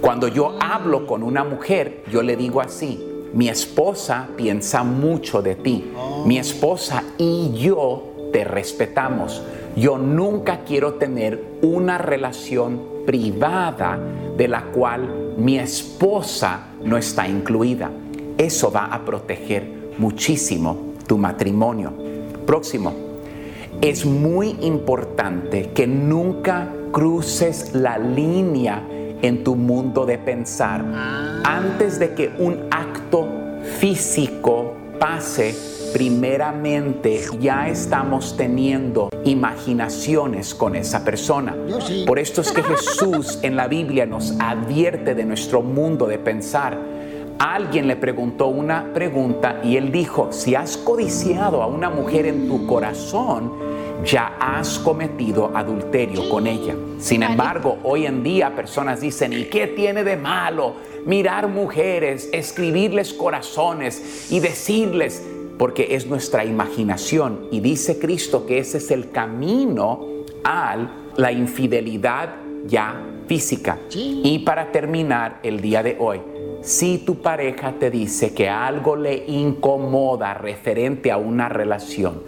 Cuando 0.01 0.29
yo 0.29 0.57
hablo 0.61 1.07
con 1.07 1.23
una 1.23 1.45
mujer, 1.45 2.03
yo 2.11 2.23
le 2.23 2.37
digo 2.37 2.63
así, 2.63 2.99
mi 3.35 3.51
esposa 3.51 4.29
piensa 4.35 4.83
mucho 4.83 5.43
de 5.43 5.57
ti, 5.57 5.93
mi 6.25 6.39
esposa 6.39 7.05
y 7.19 7.53
yo 7.55 8.31
te 8.33 8.45
respetamos. 8.45 9.43
Yo 9.77 9.99
nunca 9.99 10.61
quiero 10.65 10.95
tener 10.95 11.45
una 11.61 11.99
relación 11.99 12.96
privada 13.07 13.99
de 14.37 14.49
la 14.49 14.65
cual 14.65 15.35
mi 15.39 15.59
esposa 15.59 16.67
no 16.85 16.97
está 16.97 17.27
incluida. 17.29 17.91
Eso 18.37 18.71
va 18.71 18.87
a 18.87 19.05
proteger 19.05 19.95
muchísimo 19.99 20.95
tu 21.07 21.17
matrimonio. 21.17 21.93
Próximo. 22.45 22.93
Es 23.81 24.05
muy 24.05 24.57
importante 24.63 25.71
que 25.75 25.87
nunca 25.87 26.73
cruces 26.93 27.75
la 27.75 27.99
línea 27.99 28.83
en 29.23 29.45
tu 29.45 29.55
mundo 29.55 30.07
de 30.07 30.19
pensar. 30.19 30.85
Antes 31.45 31.99
de 31.99 32.15
que 32.15 32.33
un 32.39 32.67
acto 32.71 33.29
físico 33.79 34.75
pase, 34.99 35.55
primeramente 35.93 37.21
ya 37.41 37.69
estamos 37.69 38.37
teniendo 38.37 39.09
imaginaciones 39.25 40.55
con 40.55 40.77
esa 40.77 41.05
persona. 41.05 41.55
Por 42.07 42.19
esto 42.19 42.41
es 42.41 42.53
que 42.53 42.63
Jesús 42.63 43.39
en 43.43 43.57
la 43.57 43.69
Biblia 43.69 44.07
nos 44.07 44.35
advierte 44.39 45.15
de 45.15 45.25
nuestro 45.25 45.63
mundo 45.63 46.07
de 46.07 46.19
pensar. 46.19 46.79
Alguien 47.39 47.87
le 47.87 47.97
preguntó 47.97 48.47
una 48.47 48.93
pregunta 48.95 49.61
y 49.63 49.77
él 49.77 49.93
dijo, 49.93 50.33
si 50.33 50.55
has 50.55 50.77
codiciado 50.77 51.63
a 51.63 51.67
una 51.67 51.91
mujer 51.91 52.27
en 52.27 52.49
tu 52.49 52.67
corazón, 52.67 53.53
ya 54.05 54.37
has 54.41 54.79
cometido 54.79 55.51
adulterio 55.55 56.29
con 56.29 56.47
ella. 56.47 56.75
Sin 56.99 57.23
embargo, 57.23 57.79
hoy 57.83 58.07
en 58.07 58.23
día 58.23 58.55
personas 58.55 59.01
dicen, 59.01 59.33
¿y 59.33 59.45
qué 59.45 59.67
tiene 59.67 60.05
de 60.05 60.17
malo 60.17 60.75
mirar 61.05 61.49
mujeres, 61.49 62.29
escribirles 62.33 63.13
corazones 63.13 64.29
y 64.31 64.41
decirles, 64.41 65.23
porque 65.59 65.95
es 65.95 66.07
nuestra 66.07 66.45
imaginación 66.45 67.49
y 67.51 67.61
dice 67.61 67.99
Cristo 67.99 68.47
que 68.47 68.59
ese 68.59 68.79
es 68.79 68.91
el 68.91 69.11
camino 69.11 70.07
a 70.45 70.77
la 71.17 71.33
infidelidad 71.33 72.37
ya 72.67 73.03
física. 73.27 73.79
Y 73.93 74.41
para 74.41 74.71
terminar 74.71 75.41
el 75.43 75.61
día 75.61 75.83
de 75.83 75.97
hoy, 75.99 76.21
si 76.63 76.99
tu 76.99 77.21
pareja 77.23 77.75
te 77.79 77.91
dice 77.91 78.35
que 78.35 78.49
algo 78.49 78.97
le 78.97 79.25
incomoda 79.27 80.35
referente 80.35 81.11
a 81.11 81.17
una 81.17 81.49
relación, 81.49 82.23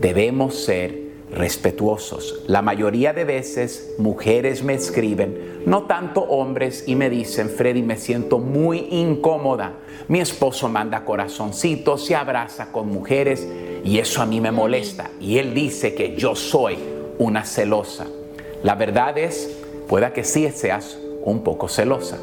debemos 0.00 0.54
ser 0.64 1.01
respetuosos. 1.32 2.42
La 2.46 2.62
mayoría 2.62 3.12
de 3.12 3.24
veces 3.24 3.94
mujeres 3.98 4.62
me 4.62 4.74
escriben, 4.74 5.62
no 5.66 5.84
tanto 5.84 6.22
hombres, 6.22 6.84
y 6.86 6.94
me 6.94 7.10
dicen, 7.10 7.48
Freddy, 7.48 7.82
me 7.82 7.96
siento 7.96 8.38
muy 8.38 8.88
incómoda. 8.90 9.78
Mi 10.08 10.20
esposo 10.20 10.68
manda 10.68 11.04
corazoncitos, 11.04 12.04
se 12.04 12.14
abraza 12.14 12.70
con 12.70 12.88
mujeres 12.88 13.46
y 13.84 13.98
eso 13.98 14.20
a 14.22 14.26
mí 14.26 14.40
me 14.40 14.52
molesta. 14.52 15.10
Y 15.20 15.38
él 15.38 15.54
dice 15.54 15.94
que 15.94 16.16
yo 16.16 16.34
soy 16.34 16.78
una 17.18 17.44
celosa. 17.44 18.06
La 18.62 18.74
verdad 18.74 19.16
es, 19.18 19.58
pueda 19.88 20.12
que 20.12 20.24
sí 20.24 20.48
seas 20.50 20.98
un 21.24 21.42
poco 21.42 21.68
celosa. 21.68 22.18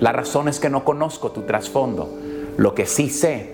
La 0.00 0.12
razón 0.12 0.48
es 0.48 0.58
que 0.58 0.70
no 0.70 0.84
conozco 0.84 1.30
tu 1.30 1.42
trasfondo. 1.42 2.08
Lo 2.56 2.74
que 2.74 2.86
sí 2.86 3.10
sé 3.10 3.50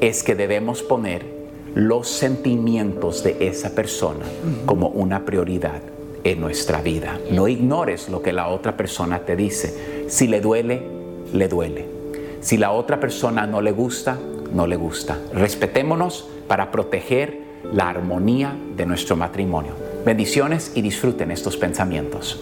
es 0.00 0.22
que 0.22 0.34
debemos 0.34 0.82
poner 0.82 1.41
los 1.74 2.08
sentimientos 2.08 3.22
de 3.22 3.48
esa 3.48 3.74
persona 3.74 4.24
como 4.66 4.88
una 4.88 5.24
prioridad 5.24 5.80
en 6.24 6.40
nuestra 6.40 6.80
vida. 6.80 7.18
No 7.30 7.48
ignores 7.48 8.08
lo 8.08 8.22
que 8.22 8.32
la 8.32 8.48
otra 8.48 8.76
persona 8.76 9.20
te 9.20 9.36
dice. 9.36 10.06
Si 10.08 10.28
le 10.28 10.40
duele, 10.40 10.82
le 11.32 11.48
duele. 11.48 11.86
Si 12.40 12.56
la 12.56 12.72
otra 12.72 13.00
persona 13.00 13.46
no 13.46 13.60
le 13.60 13.72
gusta, 13.72 14.18
no 14.52 14.66
le 14.66 14.76
gusta. 14.76 15.18
Respetémonos 15.32 16.28
para 16.48 16.70
proteger 16.70 17.40
la 17.72 17.88
armonía 17.88 18.56
de 18.76 18.86
nuestro 18.86 19.16
matrimonio. 19.16 19.74
Bendiciones 20.04 20.72
y 20.74 20.82
disfruten 20.82 21.30
estos 21.30 21.56
pensamientos. 21.56 22.40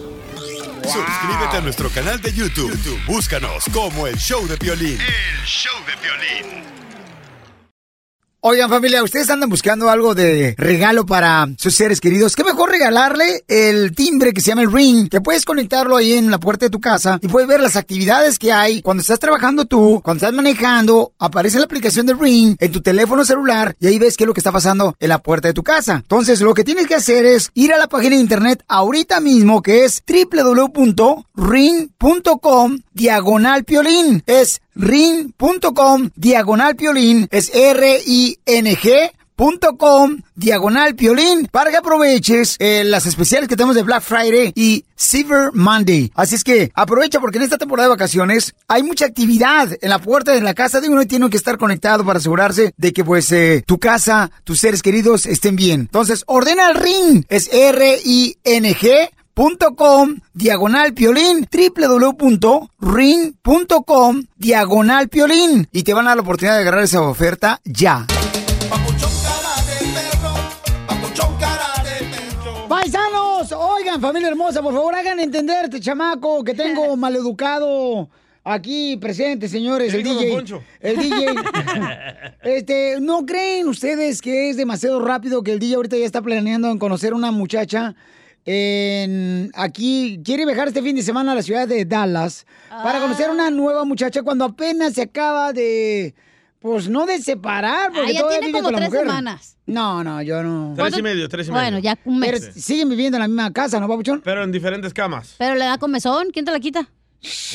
Suscríbete 0.83 1.57
a 1.57 1.61
nuestro 1.61 1.89
canal 1.89 2.19
de 2.21 2.33
YouTube. 2.33 2.71
YouTube, 2.71 2.99
Búscanos 3.05 3.65
como 3.71 4.07
el 4.07 4.17
show 4.17 4.45
de 4.47 4.55
violín. 4.57 4.97
El 4.99 5.45
show 5.45 5.75
de 5.85 5.93
violín. 6.01 6.80
Oigan 8.43 8.71
familia, 8.71 9.03
ustedes 9.03 9.29
andan 9.29 9.51
buscando 9.51 9.91
algo 9.91 10.15
de 10.15 10.55
regalo 10.57 11.05
para 11.05 11.47
sus 11.59 11.75
seres 11.75 12.01
queridos. 12.01 12.35
¿Qué 12.35 12.43
mejor 12.43 12.71
regalarle 12.71 13.43
el 13.47 13.93
timbre 13.93 14.33
que 14.33 14.41
se 14.41 14.47
llama 14.47 14.63
el 14.63 14.71
ring? 14.71 15.09
Que 15.09 15.21
puedes 15.21 15.45
conectarlo 15.45 15.95
ahí 15.95 16.13
en 16.13 16.31
la 16.31 16.39
puerta 16.39 16.65
de 16.65 16.71
tu 16.71 16.79
casa 16.79 17.19
y 17.21 17.27
puedes 17.27 17.47
ver 17.47 17.61
las 17.61 17.75
actividades 17.75 18.39
que 18.39 18.51
hay 18.51 18.81
cuando 18.81 19.01
estás 19.01 19.19
trabajando 19.19 19.65
tú, 19.65 20.01
cuando 20.03 20.25
estás 20.25 20.35
manejando, 20.35 21.13
aparece 21.19 21.59
la 21.59 21.65
aplicación 21.65 22.07
de 22.07 22.15
ring 22.15 22.55
en 22.57 22.71
tu 22.71 22.81
teléfono 22.81 23.23
celular 23.25 23.75
y 23.79 23.85
ahí 23.85 23.99
ves 23.99 24.17
qué 24.17 24.23
es 24.23 24.27
lo 24.27 24.33
que 24.33 24.39
está 24.39 24.51
pasando 24.51 24.95
en 24.99 25.09
la 25.09 25.19
puerta 25.19 25.47
de 25.47 25.53
tu 25.53 25.61
casa. 25.61 25.97
Entonces 25.97 26.41
lo 26.41 26.55
que 26.55 26.63
tienes 26.63 26.87
que 26.87 26.95
hacer 26.95 27.27
es 27.27 27.51
ir 27.53 27.71
a 27.73 27.77
la 27.77 27.85
página 27.85 28.15
de 28.15 28.23
internet 28.23 28.63
ahorita 28.67 29.19
mismo 29.19 29.61
que 29.61 29.85
es 29.85 30.01
www.ring.com 30.07 31.21
diagonal 32.91 33.65
piolín. 33.65 34.23
Es 34.25 34.63
ring.com 34.75 36.09
diagonal 36.15 36.75
piolín. 36.75 37.27
Es 37.31 37.53
R-I-N-G 37.53 39.11
com 39.77 40.21
diagonal 40.35 40.95
piolín 40.95 41.47
para 41.51 41.71
que 41.71 41.77
aproveches 41.77 42.57
eh, 42.59 42.83
las 42.85 43.07
especiales 43.07 43.49
que 43.49 43.55
tenemos 43.55 43.75
de 43.75 43.81
Black 43.81 44.03
Friday 44.03 44.51
y 44.55 44.85
Silver 44.95 45.51
Monday. 45.53 46.11
Así 46.13 46.35
es 46.35 46.43
que 46.43 46.71
aprovecha 46.75 47.19
porque 47.19 47.37
en 47.37 47.45
esta 47.45 47.57
temporada 47.57 47.87
de 47.87 47.95
vacaciones 47.95 48.53
hay 48.67 48.83
mucha 48.83 49.05
actividad 49.05 49.69
en 49.81 49.89
la 49.89 49.99
puerta 49.99 50.31
de 50.31 50.41
la 50.41 50.53
casa 50.53 50.79
de 50.79 50.89
uno 50.89 51.01
y 51.01 51.07
tiene 51.07 51.29
que 51.29 51.37
estar 51.37 51.57
conectado 51.57 52.05
para 52.05 52.19
asegurarse 52.19 52.73
de 52.77 52.93
que 52.93 53.03
pues 53.03 53.31
eh, 53.31 53.63
tu 53.65 53.79
casa, 53.79 54.29
tus 54.43 54.59
seres 54.59 54.83
queridos 54.83 55.25
estén 55.25 55.55
bien. 55.55 55.81
Entonces 55.81 56.23
ordena 56.27 56.69
el 56.69 56.75
ring. 56.75 57.23
Es 57.27 57.49
R-I-N-G 57.51 59.09
com 59.75 60.15
diagonal 60.33 60.93
piolín 60.93 61.47
www.ring.com 61.51 62.63
diagonal 64.35 65.09
piolín 65.09 65.67
y 65.71 65.83
te 65.83 65.93
van 65.93 66.05
a 66.05 66.09
dar 66.09 66.17
la 66.17 66.23
oportunidad 66.23 66.55
de 66.55 66.61
agarrar 66.61 66.83
esa 66.83 67.01
oferta 67.01 67.59
ya. 67.63 68.05
Paisanos, 72.67 73.51
oigan 73.51 74.01
familia 74.01 74.29
hermosa, 74.29 74.61
por 74.61 74.73
favor 74.73 74.95
hagan 74.95 75.19
entender 75.19 75.65
este 75.65 75.79
chamaco 75.79 76.43
que 76.43 76.53
tengo 76.53 76.95
maleducado 77.01 78.09
aquí 78.43 78.97
presente, 78.97 79.47
señores, 79.47 79.91
¿Qué 79.91 79.99
el 79.99 80.03
DJ. 80.03 80.31
Poncho? 80.35 80.63
El 80.79 80.97
DJ. 80.97 81.25
Este, 82.43 82.97
¿no 82.99 83.23
creen 83.25 83.67
ustedes 83.67 84.19
que 84.19 84.49
es 84.49 84.57
demasiado 84.57 84.99
rápido 84.99 85.43
que 85.43 85.51
el 85.51 85.59
DJ 85.59 85.75
ahorita 85.75 85.95
ya 85.97 86.05
está 86.05 86.23
planeando 86.23 86.71
en 86.71 86.79
conocer 86.79 87.13
una 87.13 87.29
muchacha 87.31 87.95
en 88.45 89.51
aquí 89.53 90.19
quiere 90.25 90.45
viajar 90.45 90.67
este 90.67 90.81
fin 90.81 90.95
de 90.95 91.03
semana 91.03 91.31
a 91.31 91.35
la 91.35 91.43
ciudad 91.43 91.67
de 91.67 91.85
Dallas 91.85 92.45
para 92.69 92.99
conocer 92.99 93.29
una 93.29 93.49
nueva 93.51 93.85
muchacha 93.85 94.23
cuando 94.23 94.45
apenas 94.45 94.93
se 94.93 95.03
acaba 95.03 95.53
de 95.53 96.15
pues 96.59 96.89
no 96.89 97.05
de 97.05 97.19
separar 97.19 97.91
porque 97.91 98.09
Ah, 98.09 98.13
ya 98.13 98.19
todavía 98.19 98.39
tiene 98.39 98.47
vive 98.53 98.59
como 98.59 98.63
con 98.65 98.73
la 98.73 98.77
tres 98.79 98.89
mujer. 98.89 99.07
semanas. 99.07 99.57
No, 99.65 100.03
no, 100.03 100.21
yo 100.21 100.43
no. 100.43 100.73
Tres 100.75 100.97
y 100.97 101.01
medio, 101.01 101.27
tres 101.29 101.47
y 101.47 101.51
medio. 101.51 101.63
Bueno, 101.63 101.79
ya 101.79 101.97
un 102.05 102.19
mes. 102.19 102.31
Pero 102.31 102.53
siguen 102.53 102.89
viviendo 102.89 103.17
en 103.17 103.21
la 103.21 103.27
misma 103.27 103.51
casa, 103.53 103.79
¿no, 103.79 103.87
papuchón? 103.87 104.21
Pero 104.23 104.43
en 104.43 104.51
diferentes 104.51 104.93
camas. 104.93 105.35
Pero 105.39 105.55
le 105.55 105.65
da 105.65 105.77
comezón, 105.79 106.27
¿quién 106.31 106.45
te 106.45 106.51
la 106.51 106.59
quita? 106.59 106.87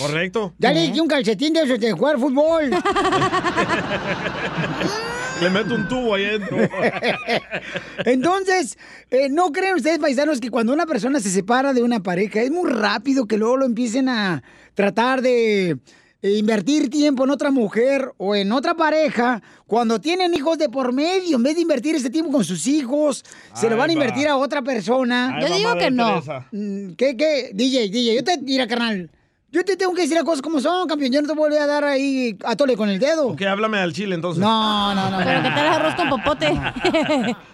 Correcto. 0.01 0.55
Ya 0.59 0.73
le 0.73 0.91
di 0.91 0.99
un 1.01 1.07
calcetín 1.09 1.53
de 1.53 1.63
esos 1.63 1.79
de 1.79 1.93
jugar 1.93 2.19
fútbol. 2.19 2.71
Le 5.41 5.51
meto 5.51 5.75
un 5.75 5.87
tubo 5.89 6.15
ahí 6.15 6.25
adentro. 6.25 6.57
Entonces, 8.05 8.79
eh, 9.11 9.29
¿no 9.29 9.53
creen 9.53 9.77
ustedes, 9.77 9.99
paisanos, 9.99 10.41
que 10.41 10.51
cuando 10.51 10.73
una 10.73 10.87
persona 10.87 11.21
se 11.21 11.31
separa 11.31 11.75
de 11.75 11.83
una 11.83 12.03
pareja 12.03 12.41
es 12.41 12.51
muy 12.51 12.71
rápido 12.71 13.27
que 13.27 13.37
luego 13.37 13.59
lo 13.59 13.67
empiecen 13.67 14.09
a 14.09 14.43
tratar 14.75 15.21
de 15.21 15.79
eh, 16.23 16.33
invertir 16.39 16.89
tiempo 16.89 17.25
en 17.25 17.31
otra 17.31 17.51
mujer 17.51 18.13
o 18.17 18.35
en 18.35 18.51
otra 18.51 18.75
pareja 18.75 19.43
cuando 19.67 20.01
tienen 20.01 20.33
hijos 20.35 20.57
de 20.57 20.71
por 20.71 20.93
medio? 20.93 21.37
En 21.37 21.43
vez 21.43 21.55
de 21.57 21.61
invertir 21.61 21.95
ese 21.95 22.09
tiempo 22.09 22.33
con 22.33 22.45
sus 22.45 22.67
hijos, 22.67 23.23
se 23.55 23.69
lo 23.69 23.77
van 23.77 23.91
a 23.91 23.93
va. 23.93 23.93
invertir 23.93 24.29
a 24.29 24.37
otra 24.37 24.63
persona. 24.63 25.39
Yo 25.41 25.55
digo 25.55 25.77
que 25.77 25.91
no. 25.91 26.21
Teresa. 26.21 26.47
Mm, 26.53 26.93
¿Qué, 26.93 27.17
qué? 27.17 27.51
DJ, 27.53 27.91
DJ, 27.91 28.17
yo 28.17 28.25
te... 28.25 28.39
Mira, 28.39 28.67
carnal, 28.67 29.11
yo 29.51 29.65
te 29.65 29.77
tengo 29.77 29.95
que 29.95 30.03
decir 30.03 30.15
las 30.17 30.25
cosas 30.25 30.43
como 30.43 30.61
son, 30.61 30.87
campeón. 30.89 31.13
Yo 31.13 31.23
no 31.23 31.29
te 31.29 31.35
voy 31.35 31.55
a 31.57 31.67
dar 31.67 31.85
ahí 31.85 32.37
a 32.45 32.57
tole 32.57 32.77
con 32.77 32.89
el 32.89 32.99
dedo. 32.99 33.29
Ok, 33.29 33.43
háblame 33.43 33.79
al 33.79 33.93
chile 33.93 34.15
entonces. 34.15 34.41
No, 34.43 34.95
no, 34.95 35.11
no. 35.11 35.19
Pero 35.19 35.43
que 35.43 35.49
tal 35.49 35.67
arroz 35.69 35.95
con 35.95 36.09
popote. 36.11 36.53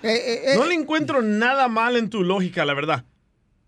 Eh, 0.02 0.54
No 0.56 0.66
le 0.66 0.74
encuentro 0.74 1.22
nada 1.22 1.68
mal 1.68 1.96
en 1.96 2.10
tu 2.10 2.22
lógica, 2.22 2.64
la 2.64 2.74
verdad. 2.74 3.04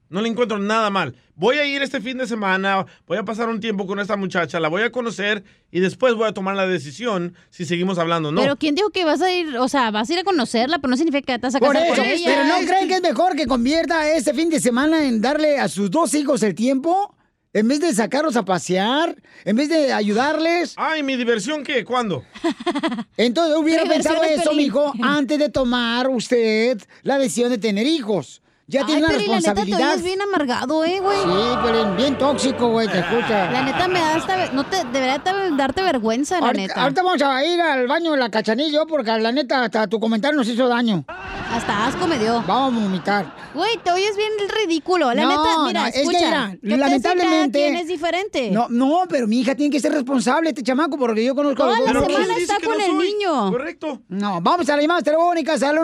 No 0.09 0.21
le 0.21 0.29
encuentro 0.29 0.59
nada 0.59 0.91
mal. 0.91 1.17
Voy 1.35 1.57
a 1.59 1.67
ir 1.67 1.83
este 1.83 2.01
fin 2.01 2.19
de 2.19 2.27
semana, 2.29 2.87
voy 3.07 3.19
a 3.19 3.25
pasar 3.25 3.49
un 3.49 3.59
tiempo 3.59 3.87
con 3.87 3.99
esta 3.99 4.17
muchacha, 4.17 4.61
la 4.61 4.69
voy 4.69 4.83
a 4.83 4.93
conocer 4.93 5.43
y 5.73 5.81
después 5.81 6.15
voy 6.15 6.29
a 6.29 6.33
tomar 6.33 6.55
la 6.55 6.67
decisión 6.69 7.35
si 7.51 7.65
seguimos 7.65 7.99
hablando 7.99 8.29
o 8.29 8.33
no. 8.33 8.41
Pero 8.41 8.55
¿quién 8.57 8.77
dijo 8.77 8.91
que 8.91 9.05
vas 9.05 9.21
a 9.23 9.33
ir? 9.33 9.57
O 9.59 9.67
sea, 9.69 9.91
vas 9.91 10.09
a 10.09 10.13
ir 10.13 10.19
a 10.21 10.25
conocerla, 10.25 10.79
pero 10.79 10.91
no 10.91 10.97
significa 10.97 11.33
que 11.33 11.39
te 11.41 11.47
vas 11.49 11.55
a 11.57 11.61
casar 11.61 11.77
eso, 11.85 11.95
con 11.97 12.05
ella. 12.05 12.25
pero 12.27 12.45
¿no 12.45 12.65
creen 12.67 12.87
que 12.87 12.95
es 12.95 13.03
mejor 13.03 13.35
que 13.35 13.47
convierta 13.47 14.09
este 14.13 14.33
fin 14.35 14.51
de 14.51 14.61
semana 14.61 15.05
en 15.09 15.21
darle 15.21 15.59
a 15.59 15.69
sus 15.69 15.91
dos 15.91 16.15
hijos 16.15 16.45
el 16.45 16.55
tiempo? 16.55 17.17
En 17.55 17.69
vez 17.69 17.79
de 17.79 17.95
sacarlos 17.95 18.35
a 18.37 18.45
pasear, 18.45 19.15
en 19.45 19.55
vez 19.55 19.69
de 19.69 19.93
ayudarles. 19.93 20.75
Ay, 20.77 21.05
¿mi 21.05 21.17
diversión 21.17 21.63
qué? 21.63 21.85
¿Cuándo? 21.85 22.25
Entonces 23.17 23.57
hubiera 23.57 23.85
¿Qué 23.85 23.91
pensado 23.91 24.25
eso, 24.25 24.51
feliz? 24.51 24.57
mijo, 24.67 24.93
antes 25.01 25.39
de 25.39 25.49
tomar 25.49 26.09
usted 26.09 26.83
la 27.05 27.17
decisión 27.17 27.51
de 27.51 27.59
tener 27.59 27.87
hijos. 27.87 28.43
Ya 28.67 28.81
Ay, 28.81 28.87
tiene 28.87 29.01
una 29.03 29.09
pero 29.09 29.21
y 29.21 29.27
la 29.27 29.37
neta, 29.37 29.43
te 29.43 29.61
responsabilidad. 29.61 29.91
oyes 29.93 30.05
bien 30.05 30.23
amargado, 30.23 30.85
eh, 30.87 31.01
güey. 31.01 31.19
Sí, 31.19 31.59
pero 31.65 31.95
bien 31.97 32.17
tóxico, 32.19 32.69
güey, 32.71 32.89
te 32.89 32.99
escucha. 33.01 33.51
La 33.51 33.63
neta 33.63 33.89
me 33.89 33.99
da 34.01 34.15
hasta... 34.17 34.53
No 34.53 34.65
te... 34.65 34.79
Debería 34.91 35.19
te- 35.19 35.31
darte 35.57 35.83
vergüenza, 35.83 36.41
la 36.41 36.47
Ahorita, 36.47 36.63
neta. 36.69 36.83
ahorita 36.83 37.03
vamos 37.03 37.21
a 37.23 37.45
ir 37.45 37.61
al 37.61 37.87
baño 37.87 38.13
de 38.13 38.17
la 38.17 38.31
cachanilla 38.31 38.87
porque 38.87 39.11
la 39.19 39.33
neta 39.33 39.65
hasta 39.65 39.87
tu 39.87 40.01
comentario 40.01 40.39
nos 40.39 40.49
hizo 40.49 40.67
daño. 40.67 41.05
Hasta 41.53 41.87
asco 41.87 42.07
me 42.07 42.19
dio. 42.19 42.43
Vamos 42.47 42.81
a 42.81 42.85
vomitar. 42.87 43.35
Güey, 43.55 43.77
te 43.85 43.93
oyes 43.93 44.17
bien 44.17 44.33
ridículo. 44.49 45.13
La 45.15 45.23
No, 45.23 45.29
neta, 45.29 45.65
mira, 45.67 45.81
no, 45.83 45.87
es 45.87 45.93
que 45.95 46.01
escucha. 46.01 46.19
mira, 46.19 46.51
que 46.61 46.69
te 46.69 46.77
lamentablemente- 46.77 47.59
cada 47.61 47.71
quien 47.71 47.77
es 47.77 47.87
diferente. 47.87 48.51
No, 48.51 48.67
no, 48.71 49.03
pero 49.09 49.29
mi 49.29 49.41
hija 49.41 49.55
tiene 49.55 49.71
que 49.71 49.79
ser 49.79 49.93
responsable, 49.93 50.49
este 50.49 50.63
chamaco, 50.63 50.97
porque 50.99 51.23
yo 51.25 51.35
conozco 51.35 51.63
Toda 51.65 51.77
a 51.77 51.81
la 51.83 51.93
los 51.93 52.05
semana 52.07 52.27
dos. 52.29 52.39
está 52.39 52.57
con 52.65 52.81
el 52.81 52.97
niño. 52.99 53.51
Correcto. 53.53 54.01
No, 54.09 54.41
vamos 54.41 54.69
a 54.69 54.73
las 54.73 54.81
llamadas 54.83 55.05
telefónicas 55.05 55.63
al 55.63 55.79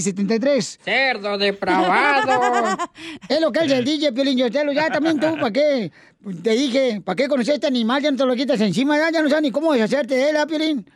1855-570-5673. 0.00 0.78
Cerdo 0.84 1.38
depravado. 1.38 2.76
Es 3.28 3.40
lo 3.40 3.52
que 3.52 3.60
es 3.64 3.72
el 3.72 3.84
DJ 3.84 4.12
Piolín 4.12 4.38
Yotelo. 4.38 4.72
Ya 4.72 4.90
también 4.90 5.18
tú, 5.18 5.34
¿para 5.36 5.50
qué? 5.52 5.90
Te 6.42 6.50
dije, 6.50 7.00
¿para 7.04 7.16
qué 7.16 7.28
conocer 7.28 7.52
a 7.52 7.54
este 7.56 7.66
animal? 7.66 8.02
Ya 8.02 8.10
no 8.10 8.16
te 8.16 8.26
lo 8.26 8.34
quitas 8.34 8.60
encima, 8.60 8.96
ya, 8.96 9.10
ya 9.10 9.22
no 9.22 9.28
sabes 9.28 9.42
ni 9.42 9.50
cómo 9.50 9.72
deshacerte 9.72 10.14
de 10.14 10.30
él, 10.30 10.36
¿ah, 10.36 10.46
Piolín? 10.46 10.88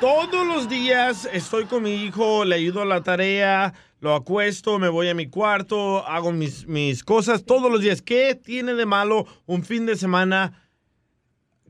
Todos 0.00 0.46
los 0.46 0.68
días 0.68 1.28
estoy 1.32 1.64
con 1.64 1.82
mi 1.82 2.04
hijo, 2.04 2.44
le 2.44 2.54
ayudo 2.56 2.82
a 2.82 2.84
la 2.84 3.02
tarea, 3.02 3.74
lo 4.00 4.14
acuesto, 4.14 4.78
me 4.78 4.88
voy 4.88 5.08
a 5.08 5.14
mi 5.14 5.26
cuarto, 5.28 6.06
hago 6.06 6.30
mis, 6.30 6.66
mis 6.68 7.02
cosas 7.02 7.44
todos 7.44 7.70
los 7.70 7.80
días. 7.80 8.02
¿Qué 8.02 8.34
tiene 8.36 8.74
de 8.74 8.86
malo 8.86 9.26
un 9.46 9.64
fin 9.64 9.86
de 9.86 9.96
semana 9.96 10.62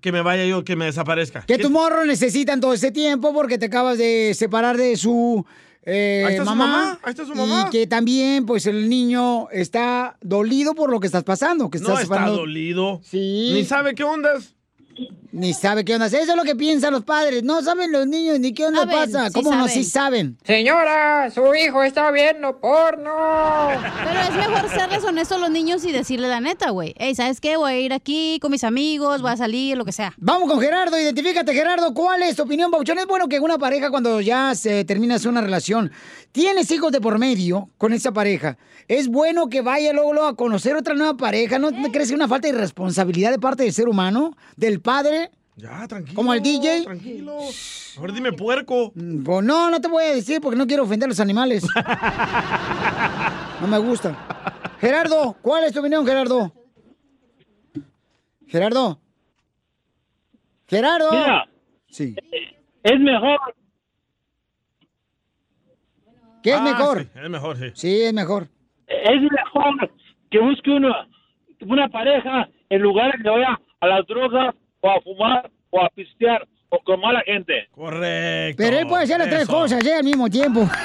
que 0.03 0.13
me 0.13 0.21
vaya 0.21 0.45
yo, 0.45 0.63
que 0.65 0.77
me 0.77 0.85
desaparezca? 0.85 1.41
Que 1.47 1.57
¿Qué- 1.57 1.63
tu 1.63 1.71
morro 1.71 2.05
necesitan 2.05 2.61
todo 2.61 2.75
ese 2.75 2.91
tiempo 2.93 3.33
porque 3.33 3.57
te 3.59 3.67
acabas 3.67 3.97
de 3.97 4.35
separar 4.35 4.77
de 4.77 4.97
su 4.97 5.47
eh, 5.91 6.25
Ahí 6.27 6.33
está 6.35 6.45
su 6.45 6.51
mamá. 6.51 6.67
mamá, 6.67 7.01
ahí 7.03 7.11
está 7.11 7.25
su 7.25 7.35
mamá. 7.35 7.65
Y 7.67 7.71
que 7.71 7.87
también, 7.87 8.45
pues, 8.45 8.67
el 8.67 8.89
niño 8.91 9.49
está 9.51 10.17
dolido 10.21 10.75
por 10.75 10.91
lo 10.91 11.01
que 11.01 11.07
estás 11.07 11.25
pasando. 11.25 11.71
Que 11.71 11.79
No 11.79 11.89
estás 11.89 12.03
está 12.03 12.15
separando- 12.17 12.37
dolido. 12.41 13.01
Sí. 13.03 13.53
Ni 13.55 13.65
sabe 13.65 13.95
qué 13.95 14.05
ondas. 14.05 14.55
Ni 15.31 15.53
sabe 15.53 15.85
qué 15.85 15.95
onda. 15.95 16.07
Eso 16.07 16.17
es 16.19 16.37
lo 16.37 16.45
que 16.45 16.57
piensan 16.57 16.93
los 16.93 17.05
padres. 17.05 17.43
No 17.43 17.63
saben 17.63 17.93
los 17.93 18.07
niños 18.07 18.41
ni 18.41 18.55
qué 18.55 18.67
onda 18.67 18.81
Saben, 18.81 19.13
pasa. 19.13 19.27
sí 19.27 19.33
¿Cómo 19.35 19.55
no? 19.55 19.69
Sí 19.69 19.85
saben. 19.85 20.39
Señora, 20.45 21.31
su 21.31 21.55
hijo 21.55 21.83
está 21.83 22.11
viendo 22.11 22.59
porno. 22.59 23.11
Pero 24.05 24.21
es 24.21 24.35
mejor 24.35 24.71
serles 24.71 25.05
honestos 25.05 25.37
a 25.37 25.41
los 25.41 25.51
niños 25.51 25.85
y 25.85 25.93
decirle 25.93 26.29
la 26.29 26.41
neta, 26.41 26.71
güey. 26.71 26.95
Ey, 26.99 27.15
¿sabes 27.15 27.41
qué? 27.41 27.57
Voy 27.57 27.73
a 27.73 27.79
ir 27.79 27.93
aquí 27.93 28.39
con 28.41 28.51
mis 28.51 28.65
amigos, 28.65 29.21
voy 29.21 29.33
a 29.33 29.37
salir, 29.37 29.77
lo 29.77 29.85
que 29.85 29.93
sea. 29.93 30.15
Vamos 30.17 30.49
con 30.49 30.61
Gerardo, 30.61 30.99
identifícate 30.99 31.53
Gerardo, 31.53 31.93
¿cuál 31.93 32.23
es 32.23 32.37
tu 32.37 32.43
opinión, 32.43 32.71
Pauchón? 32.71 32.99
Es 32.99 33.07
bueno 33.07 33.29
que 33.29 33.39
una 33.41 33.59
pareja 33.59 33.91
cuando 33.91 34.21
ya 34.21 34.55
se 34.55 34.85
termina 34.85 35.17
una 35.27 35.41
relación, 35.41 35.91
tienes 36.33 36.71
hijos 36.71 36.93
de 36.93 37.01
por 37.01 37.19
medio 37.19 37.71
con 37.77 37.93
esa 37.93 38.13
pareja, 38.13 38.57
es 38.87 39.09
bueno 39.09 39.49
que 39.49 39.61
vaya 39.63 39.93
luego, 39.93 40.13
luego 40.13 40.29
a 40.29 40.37
conocer 40.37 40.77
otra 40.77 40.95
nueva 40.95 41.17
pareja, 41.17 41.59
¿no 41.59 41.71
crees 41.71 41.93
que 41.93 42.03
es 42.03 42.11
una 42.13 42.29
falta 42.29 42.49
de 42.49 42.55
responsabilidad 42.55 43.31
de 43.31 43.39
parte 43.39 43.65
del 43.65 43.73
ser 43.73 43.89
humano, 43.89 44.37
del 44.57 44.81
padre? 44.81 45.28
Ya, 45.59 45.89
tranquilo. 45.89 46.15
¿Como 46.15 46.33
el 46.33 46.41
DJ? 46.43 46.85
Tranquilo. 46.85 47.37
Ahora 47.99 48.13
dime 48.13 48.33
puerco. 48.33 48.93
Pues 48.95 49.45
no, 49.45 49.71
no 49.71 49.81
te 49.81 49.89
voy 49.89 50.05
a 50.05 50.15
decir 50.15 50.41
porque 50.41 50.57
no 50.57 50.67
quiero 50.69 50.85
ofender 50.85 51.07
a 51.07 51.11
los 51.11 51.21
animales. 51.21 51.65
No 53.61 53.67
me 53.67 53.79
gusta. 53.79 54.17
Gerardo, 54.81 55.37
¿cuál 55.43 55.65
es 55.65 55.73
tu 55.73 55.81
opinión, 55.81 56.07
Gerardo? 56.07 56.53
Gerardo. 58.47 59.01
Gerardo. 60.69 61.11
Mira, 61.11 61.49
Sí. 61.89 62.15
es 62.85 63.01
mejor 63.01 63.37
¿Qué 66.41 66.51
es 66.51 66.57
Ah, 66.57 66.63
mejor? 66.63 67.03
sí, 67.03 67.09
es 67.21 67.31
mejor, 67.31 67.57
sí. 67.57 67.65
Sí, 67.75 68.01
es 68.03 68.15
mejor. 68.15 68.47
es 68.87 69.21
mejor 69.23 69.91
que 70.31 70.39
busque 70.39 70.71
uno, 70.71 70.95
una 71.67 71.89
pareja 71.89 72.49
en 72.71 72.81
lugar 72.81 73.11
de 73.17 73.23
que 73.25 73.29
vaya 73.29 73.59
a 73.81 73.87
las 73.89 74.07
drogas 74.07 74.55
o 74.83 74.89
a 74.89 75.01
fumar 75.03 75.51
a 75.81 75.91
pistear 75.91 76.47
o 76.71 76.79
con 76.85 77.01
mala 77.01 77.23
gente. 77.27 77.69
Correcto. 77.75 78.63
Pero 78.63 78.79
él 78.79 78.87
puede 78.87 79.05
hacer 79.05 79.19
las 79.19 79.29
tres 79.29 79.47
cosas 79.49 79.85
¿eh? 79.85 79.95
al 79.95 80.05
mismo 80.05 80.29
tiempo. 80.29 80.69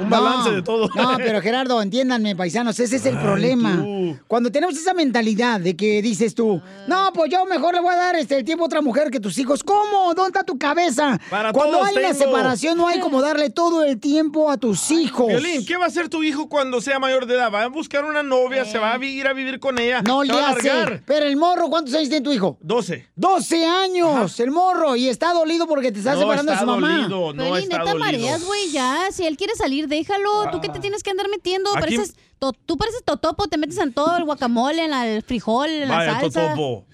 Un 0.00 0.08
balance 0.10 0.48
No, 0.50 0.56
de 0.56 0.62
todo. 0.62 0.88
No, 0.94 1.16
pero 1.18 1.40
Gerardo, 1.40 1.80
entiéndanme, 1.82 2.34
paisanos, 2.34 2.78
ese 2.80 2.96
es 2.96 3.06
el 3.06 3.18
problema. 3.18 3.84
Cuando 4.26 4.50
tenemos 4.50 4.76
esa 4.76 4.94
mentalidad 4.94 5.60
de 5.60 5.76
que 5.76 6.00
dices 6.02 6.34
tú, 6.34 6.60
no, 6.88 7.10
pues 7.12 7.30
yo 7.30 7.44
mejor 7.44 7.74
le 7.74 7.80
voy 7.80 7.92
a 7.92 7.96
dar 7.96 8.16
este, 8.16 8.36
el 8.36 8.44
tiempo 8.44 8.64
a 8.64 8.66
otra 8.66 8.80
mujer 8.80 9.10
que 9.10 9.20
tus 9.20 9.36
hijos. 9.38 9.62
¿Cómo? 9.62 10.14
¿Dónde 10.14 10.28
está 10.28 10.42
tu 10.44 10.58
cabeza? 10.58 11.20
Para 11.30 11.52
Cuando 11.52 11.82
hay 11.84 11.96
una 11.96 12.12
tengo. 12.12 12.24
separación, 12.24 12.76
no 12.78 12.88
hay 12.88 13.00
como 13.00 13.20
darle 13.20 13.50
todo 13.50 13.84
el 13.84 14.00
tiempo 14.00 14.50
a 14.50 14.56
tus 14.56 14.90
hijos. 14.90 15.28
Violín, 15.28 15.64
¿qué 15.66 15.76
va 15.76 15.84
a 15.84 15.88
hacer 15.88 16.08
tu 16.08 16.22
hijo 16.24 16.48
cuando 16.48 16.80
sea 16.80 16.98
mayor 16.98 17.26
de 17.26 17.34
edad? 17.34 17.52
Va 17.52 17.64
a 17.64 17.68
buscar 17.68 18.04
una 18.04 18.22
novia, 18.22 18.64
se 18.64 18.78
va 18.78 18.94
a 18.94 19.04
ir 19.04 19.26
a 19.26 19.32
vivir 19.32 19.60
con 19.60 19.78
ella. 19.78 20.02
No 20.02 20.22
le 20.24 20.32
va 20.32 20.48
a 20.48 20.50
hace. 20.52 20.68
largar. 20.68 21.02
Pero 21.06 21.26
el 21.26 21.36
morro, 21.36 21.68
¿cuántos 21.68 21.94
años 21.94 22.08
tiene 22.08 22.24
tu 22.24 22.32
hijo? 22.32 22.58
12. 22.62 23.08
12 23.14 23.31
años, 23.36 24.38
el 24.40 24.50
morro, 24.50 24.96
y 24.96 25.08
está 25.08 25.32
dolido 25.32 25.66
porque 25.66 25.90
te 25.92 25.98
está 26.00 26.14
No 26.14 26.20
separando 26.20 26.52
de 26.52 26.58
su 26.58 26.66
mamá. 26.66 26.96
dolido, 26.98 27.32
no 27.32 27.42
Piolín, 27.44 27.62
está 27.64 27.78
neta 27.78 27.90
dolido. 27.92 27.98
mareas, 27.98 28.44
güey, 28.44 28.70
ya. 28.72 29.08
Si 29.12 29.26
él 29.26 29.36
quiere 29.36 29.54
salir, 29.54 29.88
déjalo. 29.88 30.50
¿Tú 30.50 30.60
qué 30.60 30.68
te 30.68 30.78
tienes 30.80 31.02
que 31.02 31.10
andar 31.10 31.28
metiendo? 31.28 31.70
Aquí- 31.70 31.80
Pareces, 31.96 32.16
to- 32.38 32.52
tú 32.52 32.76
pareces 32.76 33.02
totopo, 33.04 33.46
te 33.48 33.56
metes 33.58 33.78
en 33.78 33.92
todo, 33.92 34.16
el 34.16 34.24
guacamole, 34.24 34.84
en 34.84 34.90
la- 34.90 35.06
el 35.08 35.22
frijol, 35.22 35.68
en 35.70 35.88
la 35.88 35.96
Vaya, 35.96 36.20
salsa. 36.20 36.40
Totopo. 36.50 36.84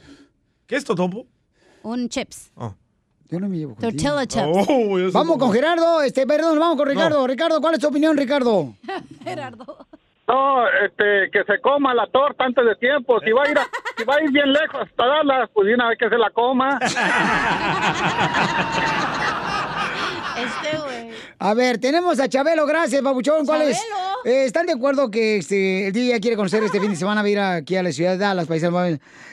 ¿Qué 0.67 0.77
es 0.77 0.85
Totopo? 0.85 1.27
Un 1.83 2.09
chips. 2.09 2.51
Yo 3.31 3.39
no 3.41 3.49
me 3.49 3.59
llevo 3.59 3.75
contigo. 3.75 4.15
Tortilla 4.15 4.27
chips. 4.27 4.69
Oh, 4.69 5.11
Vamos 5.13 5.37
con 5.39 5.53
Gerardo, 5.53 6.01
este, 6.03 6.27
perdón, 6.27 6.59
vamos 6.59 6.77
con 6.77 6.89
Ricardo. 6.89 7.27
Ricardo, 7.27 7.61
¿cuál 7.61 7.75
es 7.75 7.81
tu 7.81 7.89
opinión, 7.89 8.17
Ricardo? 8.17 8.75
Gerardo. 9.25 9.87
No, 10.29 10.69
este, 10.85 11.31
que 11.33 11.43
se 11.45 11.59
coma 11.61 11.95
la 11.95 12.07
torta 12.07 12.45
antes 12.45 12.65
de 12.65 12.77
tiempo. 12.77 13.19
Si 13.21 13.33
va 13.33 13.45
a 13.45 13.51
ir, 13.51 13.59
a- 13.59 13.67
si 13.97 14.05
va 14.05 14.15
a 14.17 14.23
ir 14.23 14.31
bien 14.31 14.53
lejos 14.53 14.81
hasta 14.83 15.07
Dallas, 15.07 15.49
pues 15.55 15.75
una 15.75 15.89
vez 15.89 15.99
que 15.99 16.09
se 16.09 16.19
la 16.19 16.31
coma. 16.31 16.79
Este, 20.39 20.77
güey. 20.79 21.11
A 21.41 21.53
ver, 21.55 21.79
tenemos 21.79 22.21
a 22.21 22.29
Chabelo, 22.29 22.65
gracias, 22.65 23.03
Pabuchón. 23.03 23.45
¿Cuál 23.45 23.63
es? 23.63 23.77
Eh, 24.25 24.45
¿Están 24.45 24.67
de 24.67 24.73
acuerdo 24.75 25.11
que 25.11 25.39
este, 25.39 25.89
el 25.89 25.93
día 25.93 26.21
quiere 26.21 26.37
conocer 26.37 26.63
este 26.63 26.79
fin 26.81 26.91
de 26.91 26.97
semana? 26.97 27.23
Va 27.23 27.27
a 27.27 27.31
ir 27.31 27.41
aquí 27.41 27.75
a 27.75 27.83
la 27.83 27.91
ciudad 27.91 28.13
de 28.13 28.19
Dallas, 28.19 28.47
paisanos. 28.47 28.77
Va- 28.79 28.89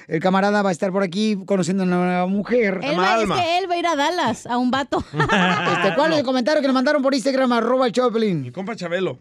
El 0.07 0.19
camarada 0.21 0.63
va 0.63 0.69
a 0.69 0.71
estar 0.71 0.91
por 0.91 1.03
aquí 1.03 1.37
conociendo 1.45 1.83
a 1.83 1.85
una 1.85 1.97
nueva 1.97 2.25
mujer. 2.25 2.79
Él 2.81 2.97
va, 2.99 3.21
es 3.21 3.29
que 3.29 3.57
él 3.59 3.69
va 3.69 3.75
a 3.75 3.77
ir 3.77 3.85
a 3.87 3.95
Dallas, 3.95 4.47
a 4.47 4.57
un 4.57 4.71
vato. 4.71 5.03
Este, 5.13 5.95
¿Cuál 5.95 6.13
es 6.13 6.19
el 6.19 6.25
comentario 6.25 6.59
que 6.61 6.67
nos 6.67 6.73
mandaron 6.73 7.03
por 7.03 7.13
Instagram? 7.13 7.51
Arroba 7.53 7.85
el 7.85 7.91
Choplin. 7.91 8.41
Mi 8.41 8.51
compa 8.51 8.75
Chabelo. 8.75 9.19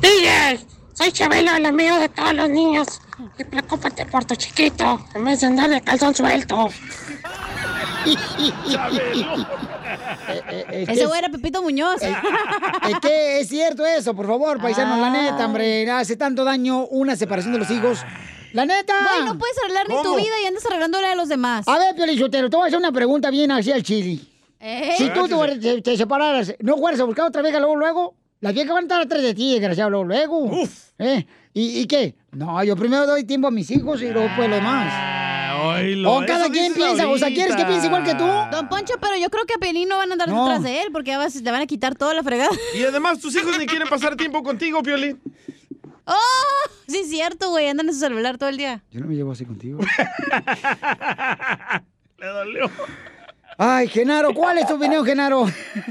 DJ, 0.00 0.58
soy 0.94 1.12
Chabelo, 1.12 1.54
el 1.56 1.66
amigo 1.66 1.98
de 1.98 2.08
todos 2.08 2.34
los 2.34 2.48
niños. 2.48 3.00
Y 3.38 3.44
preocúpate 3.44 4.06
por 4.06 4.24
tu 4.24 4.34
chiquito, 4.34 4.98
en 5.14 5.24
vez 5.24 5.40
de 5.40 5.46
andar 5.48 5.68
de 5.68 5.80
calzón 5.82 6.14
suelto. 6.14 6.70
Ese 10.70 11.06
güey 11.06 11.18
era 11.18 11.28
Pepito 11.28 11.62
Muñoz. 11.62 12.00
Es 12.02 13.00
que 13.00 13.40
es 13.40 13.48
cierto 13.48 13.84
eso, 13.84 14.14
por 14.14 14.26
favor, 14.26 14.60
paisanos, 14.60 14.98
la 14.98 15.10
neta, 15.10 15.44
hombre. 15.46 15.90
Hace 15.90 16.16
tanto 16.16 16.44
daño 16.44 16.86
una 16.86 17.14
separación 17.16 17.52
de 17.52 17.58
los 17.58 17.70
hijos. 17.70 18.00
La 18.52 18.64
neta. 18.64 18.94
Güey, 19.02 19.26
no 19.26 19.38
puedes 19.38 19.56
arreglar 19.58 19.88
ni 19.88 19.96
tu 19.96 20.02
¿Cómo? 20.02 20.16
vida 20.16 20.40
y 20.42 20.46
andas 20.46 20.64
arreglándole 20.66 21.06
a 21.06 21.14
los 21.14 21.28
demás. 21.28 21.68
A 21.68 21.78
ver, 21.78 21.94
Piolichotero, 21.94 22.48
te 22.48 22.56
voy 22.56 22.64
a 22.64 22.66
hacer 22.68 22.78
una 22.78 22.92
pregunta 22.92 23.30
bien 23.30 23.52
así 23.52 23.70
al 23.70 23.82
chili. 23.82 24.26
Si 24.96 25.10
tú 25.10 25.28
te 25.82 25.96
separaras, 25.96 26.54
¿no 26.60 26.76
fueras 26.78 27.00
a 27.00 27.04
buscar 27.04 27.26
otra 27.26 27.42
vieja 27.42 27.58
luego, 27.58 27.76
luego? 27.76 28.14
Las 28.40 28.54
viejas 28.54 28.72
van 28.72 28.84
a 28.84 28.86
estar 28.86 29.00
atrás 29.02 29.22
de 29.22 29.34
ti, 29.34 29.52
desgraciado, 29.52 29.90
luego, 29.90 30.04
luego. 30.06 30.50
¿Eh? 30.98 31.26
¿Y, 31.52 31.80
y 31.80 31.86
qué? 31.86 32.14
No, 32.32 32.62
yo 32.64 32.74
primero 32.76 33.06
doy 33.06 33.24
tiempo 33.24 33.48
a 33.48 33.50
mis 33.50 33.70
hijos 33.70 34.00
y 34.02 34.10
luego 34.10 34.28
pues 34.36 34.48
lo 34.48 34.54
demás. 34.56 35.08
Oílo, 35.62 36.14
o 36.14 36.20
cada 36.24 36.44
eso 36.44 36.52
quien 36.52 36.72
piensa, 36.72 37.06
o 37.06 37.18
sea, 37.18 37.28
¿quieres 37.28 37.48
que 37.54 37.62
ahorita. 37.62 37.68
piense 37.68 37.86
igual 37.88 38.02
que 38.04 38.14
tú? 38.14 38.24
Don 38.24 38.68
Poncho, 38.70 38.94
pero 38.98 39.16
yo 39.18 39.28
creo 39.28 39.44
que 39.44 39.52
a 39.54 39.58
Pelín 39.58 39.88
no 39.90 39.98
van 39.98 40.08
a 40.10 40.12
andar 40.14 40.28
No. 40.28 40.44
detrás 40.44 40.62
de 40.62 40.80
él 40.82 40.88
porque 40.90 41.10
ya 41.10 41.18
le 41.42 41.50
van 41.50 41.60
a 41.60 41.66
quitar 41.66 41.94
toda 41.96 42.14
la 42.14 42.22
fregada. 42.22 42.50
Y 42.74 42.82
además 42.82 43.20
tus 43.20 43.36
hijos 43.36 43.58
ni 43.58 43.66
quieren 43.66 43.86
pasar 43.88 44.16
tiempo 44.16 44.42
contigo, 44.42 44.82
Piolín. 44.82 45.20
¡Oh! 46.06 46.14
Sí, 46.88 46.98
es 47.00 47.10
cierto, 47.10 47.50
güey. 47.50 47.68
Andan 47.68 47.88
en 47.88 47.94
su 47.94 48.00
celular 48.00 48.38
todo 48.38 48.48
el 48.48 48.56
día. 48.56 48.82
Yo 48.90 49.00
no 49.00 49.06
me 49.06 49.14
llevo 49.14 49.32
así 49.32 49.44
contigo. 49.44 49.80
Le 52.18 52.26
dolió. 52.26 52.70
Ay, 53.58 53.86
Genaro, 53.88 54.32
¿cuál 54.32 54.56
es 54.58 54.66
tu 54.66 54.74
opinión, 54.76 55.04
Genaro? 55.04 55.46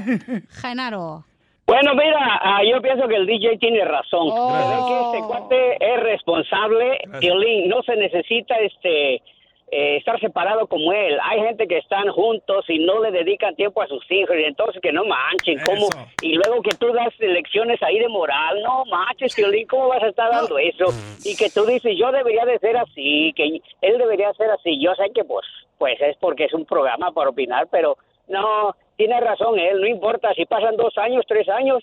Genaro. 0.60 1.24
Bueno, 1.70 1.94
mira, 1.94 2.40
ah, 2.42 2.64
yo 2.64 2.82
pienso 2.82 3.06
que 3.06 3.14
el 3.14 3.26
DJ 3.26 3.58
tiene 3.58 3.84
razón. 3.84 4.26
Oh. 4.28 4.88
Que 4.88 5.18
este 5.18 5.28
cuate 5.28 5.76
es 5.78 6.00
responsable. 6.00 6.98
Piolín, 7.20 7.68
no 7.68 7.80
se 7.84 7.94
necesita 7.94 8.56
este 8.56 9.22
eh, 9.70 9.96
estar 9.98 10.18
separado 10.18 10.66
como 10.66 10.92
él. 10.92 11.16
Hay 11.22 11.42
gente 11.42 11.68
que 11.68 11.78
están 11.78 12.08
juntos 12.08 12.64
y 12.66 12.80
no 12.80 13.00
le 13.00 13.12
dedican 13.12 13.54
tiempo 13.54 13.82
a 13.82 13.86
sus 13.86 14.04
hijos 14.10 14.34
y 14.36 14.46
entonces 14.46 14.82
que 14.82 14.90
no 14.90 15.04
manchen. 15.04 15.60
¿cómo? 15.64 15.88
Y 16.22 16.34
luego 16.34 16.60
que 16.60 16.74
tú 16.76 16.92
das 16.92 17.16
lecciones 17.20 17.80
ahí 17.84 18.00
de 18.00 18.08
moral. 18.08 18.60
No 18.64 18.84
manches, 18.86 19.32
Piolín, 19.36 19.68
¿cómo 19.68 19.86
vas 19.86 20.02
a 20.02 20.08
estar 20.08 20.28
dando 20.28 20.58
eso? 20.58 20.86
Y 21.24 21.36
que 21.36 21.50
tú 21.50 21.64
dices, 21.66 21.96
yo 21.96 22.10
debería 22.10 22.44
de 22.46 22.58
ser 22.58 22.78
así, 22.78 23.32
que 23.36 23.60
él 23.80 23.96
debería 23.96 24.32
ser 24.32 24.50
así. 24.50 24.82
Yo 24.82 24.92
sé 24.96 25.12
que 25.14 25.22
pues, 25.22 25.46
pues 25.78 26.00
es 26.00 26.16
porque 26.16 26.46
es 26.46 26.52
un 26.52 26.66
programa 26.66 27.12
para 27.12 27.30
opinar, 27.30 27.68
pero 27.70 27.96
no, 28.26 28.74
tiene 29.00 29.18
razón 29.18 29.58
él. 29.58 29.80
No 29.80 29.86
importa 29.86 30.28
si 30.36 30.44
pasan 30.44 30.76
dos 30.76 30.92
años, 30.98 31.24
tres 31.26 31.48
años. 31.48 31.82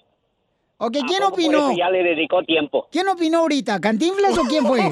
Ok, 0.78 0.97
¿quién 1.07 1.24
¿a 1.24 1.30
poco 1.30 1.38
por 1.38 1.45
opinó? 1.45 1.76
ya 1.76 1.89
le 1.89 2.03
dedicó 2.03 2.43
tiempo. 2.43 2.88
¿Quién 2.91 3.07
opinó 3.07 3.39
ahorita? 3.39 3.80
¿Cantinflas 3.80 4.38
o 4.38 4.43
quién 4.43 4.63
fue? 4.63 4.80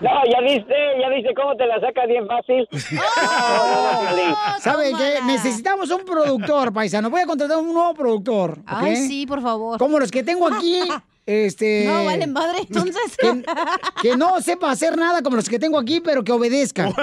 no, 0.00 0.10
ya 0.28 0.40
viste, 0.40 0.74
ya 1.00 1.08
viste 1.08 1.32
cómo 1.36 1.56
te 1.56 1.66
la 1.66 1.78
saca 1.80 2.04
bien 2.06 2.26
fácil. 2.26 2.68
No, 2.90 3.00
no, 3.00 3.92
no, 3.92 4.00
Piolín. 4.00 4.34
¿Saben 4.58 4.96
qué? 4.96 5.20
Necesitamos 5.24 5.88
un 5.92 6.04
productor, 6.04 6.72
paisano. 6.72 7.08
Voy 7.08 7.20
a 7.20 7.26
contratar 7.26 7.58
un 7.58 7.72
nuevo 7.72 7.94
productor. 7.94 8.58
¿ok? 8.58 8.66
Ay, 8.66 8.96
sí, 8.96 9.24
por 9.24 9.40
favor. 9.40 9.78
Como 9.78 10.00
los 10.00 10.10
que 10.10 10.24
tengo 10.24 10.48
aquí. 10.48 10.80
Este. 11.26 11.84
No, 11.86 12.04
vale 12.04 12.28
madre, 12.28 12.60
entonces. 12.60 13.16
Que, 13.20 13.42
que 14.00 14.16
no 14.16 14.40
sepa 14.40 14.70
hacer 14.70 14.96
nada 14.96 15.22
como 15.22 15.34
los 15.34 15.48
que 15.48 15.58
tengo 15.58 15.76
aquí, 15.76 16.00
pero 16.00 16.22
que 16.22 16.30
obedezca. 16.30 16.86
Uy, 16.86 16.94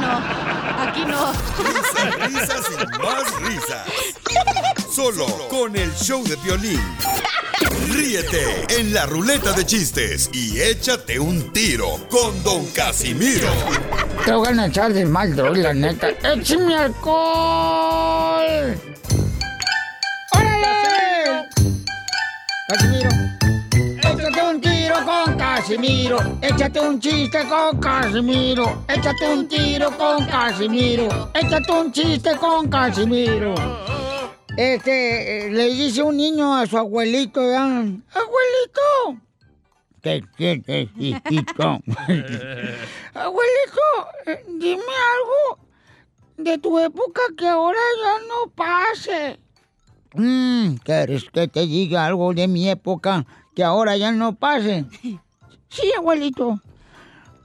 no. 0.00 0.63
Aquí 0.86 1.04
no. 1.06 1.32
Risas, 1.32 2.30
risas 2.30 2.64
y 2.70 3.02
más 3.02 3.24
risas. 3.42 3.86
Solo 4.94 5.26
con 5.48 5.74
el 5.76 5.92
show 5.94 6.22
de 6.24 6.36
violín. 6.36 6.80
Ríete 7.90 8.66
en 8.78 8.92
la 8.92 9.06
ruleta 9.06 9.52
de 9.52 9.64
chistes 9.64 10.28
y 10.32 10.60
échate 10.60 11.18
un 11.18 11.52
tiro 11.52 12.06
con 12.10 12.42
Don 12.42 12.66
Casimiro. 12.66 13.48
Te 14.24 14.32
voy 14.32 14.58
a 14.58 14.66
echar 14.66 14.92
de 14.92 15.04
mal, 15.04 15.34
droga, 15.34 15.58
la 15.58 15.74
neta. 15.74 16.08
¡Échame 16.10 16.76
alcohol! 16.76 18.78
¡Órale! 20.32 21.48
Casimiro. 22.68 23.10
Échate 24.54 24.60
un 24.60 24.60
tiro 24.60 25.04
con 25.04 25.36
Casimiro. 25.36 26.18
Échate 26.40 26.80
un 26.80 27.00
chiste 27.00 27.38
con 27.48 27.80
Casimiro. 27.80 28.84
Échate 28.88 29.28
un 29.28 29.48
tiro 29.48 29.90
con 29.98 30.24
Casimiro. 30.26 31.08
Échate 31.34 31.72
un 31.72 31.90
chiste 31.90 32.36
con 32.36 32.68
Casimiro. 32.68 33.54
Este, 34.56 35.46
eh, 35.46 35.50
le 35.50 35.74
dice 35.74 36.02
un 36.04 36.16
niño 36.16 36.54
a 36.54 36.66
su 36.66 36.78
abuelito, 36.78 37.40
abuelito. 37.40 39.20
¿Qué 40.00 40.22
quieres, 40.36 40.88
hijito? 40.98 41.80
Abuelito, 43.14 43.86
eh, 44.26 44.44
dime 44.46 44.82
algo 44.84 45.58
de 46.36 46.58
tu 46.58 46.78
época 46.78 47.22
que 47.36 47.48
ahora 47.48 47.80
ya 48.04 48.26
no 48.28 48.52
pase. 48.52 49.40
Mm, 50.14 50.76
¿Quieres 50.76 51.24
que 51.24 51.48
te 51.48 51.66
diga 51.66 52.06
algo 52.06 52.32
de 52.32 52.46
mi 52.46 52.68
época 52.68 53.26
que 53.54 53.64
ahora 53.64 53.96
ya 53.96 54.12
no 54.12 54.34
pase? 54.34 54.84
Sí, 55.68 55.90
abuelito. 55.98 56.60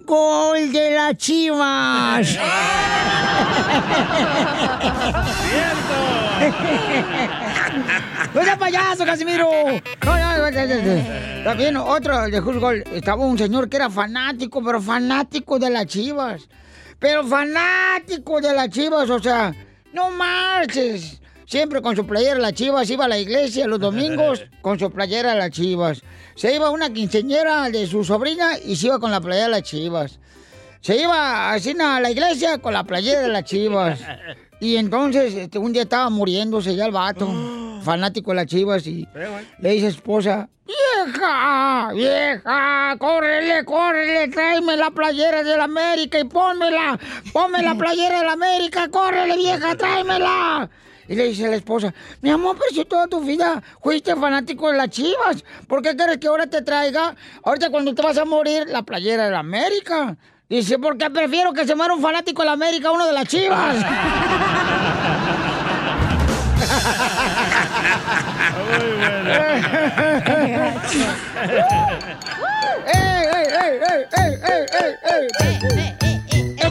¡Gol 0.06 0.72
de 0.72 0.92
las 0.92 1.18
chivas! 1.18 2.38
¡No 8.36 8.44
seas 8.44 8.58
payaso, 8.60 9.04
Casimiro! 9.04 9.50
No, 10.06 10.18
no, 10.18 10.38
no, 10.38 10.52
no, 10.52 10.76
no. 10.76 11.44
También 11.44 11.78
otro 11.78 12.22
de 12.30 12.42
fútbol. 12.42 12.84
Estaba 12.92 13.26
un 13.26 13.38
señor 13.38 13.68
que 13.68 13.78
era 13.78 13.90
fanático, 13.90 14.64
pero 14.64 14.80
fanático 14.80 15.58
de 15.58 15.72
las 15.72 15.88
chivas. 15.88 16.48
Pero 17.00 17.26
fanático 17.26 18.40
de 18.42 18.54
las 18.54 18.70
chivas, 18.70 19.10
o 19.10 19.20
sea, 19.20 19.54
no 19.92 20.12
marches. 20.12 21.20
Siempre 21.50 21.82
con 21.82 21.96
su 21.96 22.06
playera 22.06 22.36
de 22.36 22.42
las 22.42 22.54
chivas, 22.54 22.90
iba 22.92 23.06
a 23.06 23.08
la 23.08 23.18
iglesia 23.18 23.66
los 23.66 23.80
domingos 23.80 24.46
con 24.62 24.78
su 24.78 24.92
playera 24.92 25.32
de 25.32 25.40
las 25.40 25.50
chivas. 25.50 26.02
Se 26.36 26.54
iba 26.56 26.70
una 26.70 26.94
quinceñera 26.94 27.70
de 27.72 27.88
su 27.88 28.04
sobrina 28.04 28.52
y 28.64 28.76
se 28.76 28.88
iba 28.88 29.00
con 29.00 29.10
la 29.10 29.20
playera 29.20 29.48
de 29.48 29.52
las 29.52 29.64
chivas. 29.64 30.20
Se 30.82 30.96
iba 30.96 31.52
así 31.52 31.76
a 31.80 32.00
la 32.00 32.12
iglesia 32.12 32.60
con 32.60 32.74
la 32.74 32.84
playera 32.84 33.22
de 33.22 33.30
las 33.30 33.44
chivas. 33.44 34.00
Y 34.62 34.76
entonces, 34.76 35.34
este, 35.36 35.58
un 35.58 35.72
día 35.72 35.84
estaba 35.84 36.10
muriéndose 36.10 36.76
ya 36.76 36.86
el 36.86 36.92
vato, 36.92 37.30
fanático 37.82 38.32
de 38.32 38.36
las 38.36 38.46
chivas, 38.46 38.86
y 38.88 39.08
le 39.60 39.70
dice 39.72 39.88
a 39.88 39.92
su 39.92 39.96
esposa, 39.96 40.50
¡Vieja! 40.66 41.92
¡Vieja! 41.94 42.96
¡Córrele, 43.00 43.64
córrele! 43.64 44.28
¡Tráeme 44.28 44.76
la 44.76 44.92
playera 44.92 45.44
de 45.44 45.56
la 45.56 45.64
América 45.64 46.20
y 46.20 46.26
pónmela! 46.26 47.00
¡Ponme 47.32 47.64
la 47.64 47.76
playera 47.78 48.20
de 48.20 48.26
la 48.26 48.34
América! 48.34 48.90
¡Córrele, 48.90 49.38
vieja! 49.38 49.78
¡Tráemela! 49.78 50.70
Y 51.10 51.16
le 51.16 51.26
dice 51.26 51.48
a 51.48 51.50
la 51.50 51.56
esposa, 51.56 51.92
mi 52.22 52.30
amor, 52.30 52.56
pero 52.60 52.70
si 52.72 52.86
toda 52.86 53.08
tu 53.08 53.20
vida 53.22 53.64
fuiste 53.82 54.16
fanático 54.16 54.70
de 54.70 54.78
las 54.78 54.90
chivas, 54.90 55.44
¿por 55.68 55.82
qué 55.82 55.96
quieres 55.96 56.20
que 56.20 56.28
ahora 56.28 56.46
te 56.46 56.62
traiga, 56.62 57.16
ahorita 57.44 57.72
cuando 57.72 57.96
te 57.96 58.02
vas 58.04 58.20
a 58.20 58.26
morir, 58.26 58.68
la 58.68 58.84
playera 58.84 59.26
de 59.26 59.32
la 59.32 59.40
América? 59.40 60.16
Dice, 60.48 60.78
porque 60.78 61.10
prefiero 61.10 61.52
que 61.52 61.66
se 61.66 61.74
muera 61.74 61.96
un 61.96 62.02
fanático 62.02 62.44
de 62.44 62.46
la 62.46 62.52
América 62.52 62.90
a 62.90 62.92
uno 62.92 63.08
de 63.08 63.14
las 63.14 63.26
chivas. 63.26 63.76
¡Ey, 72.86 73.26
ey, 73.34 73.48
ey, 73.62 73.80
ey, 73.88 74.06
ey, 74.14 74.34
ey, 74.44 74.92
ey, 75.42 75.90
ey! 76.02 76.19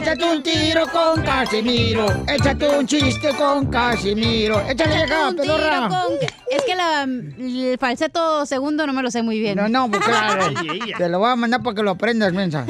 Échate 0.01 0.23
un 0.25 0.41
tiro 0.41 0.85
con 0.91 1.21
Casimiro. 1.23 2.05
Échate 2.27 2.69
un 2.77 2.87
chiste 2.87 3.29
con 3.37 3.67
Casimiro. 3.67 4.59
Échale 4.69 4.95
acá, 5.03 5.27
Un 5.29 5.35
tiro 5.35 5.55
pedorra. 5.57 5.87
con- 5.89 6.13
Es 6.49 6.63
que 6.65 6.75
la, 6.75 7.03
el 7.03 7.77
falseto 7.79 8.45
segundo 8.45 8.87
no 8.87 8.93
me 8.93 9.03
lo 9.03 9.11
sé 9.11 9.21
muy 9.23 9.39
bien. 9.39 9.57
No, 9.57 9.67
no, 9.67 9.89
pues 9.89 10.01
claro. 10.05 10.45
Te 10.97 11.09
lo 11.09 11.19
voy 11.19 11.29
a 11.29 11.35
mandar 11.35 11.61
para 11.61 11.75
que 11.75 11.83
lo 11.83 11.91
aprendas, 11.91 12.31
mensa. 12.33 12.65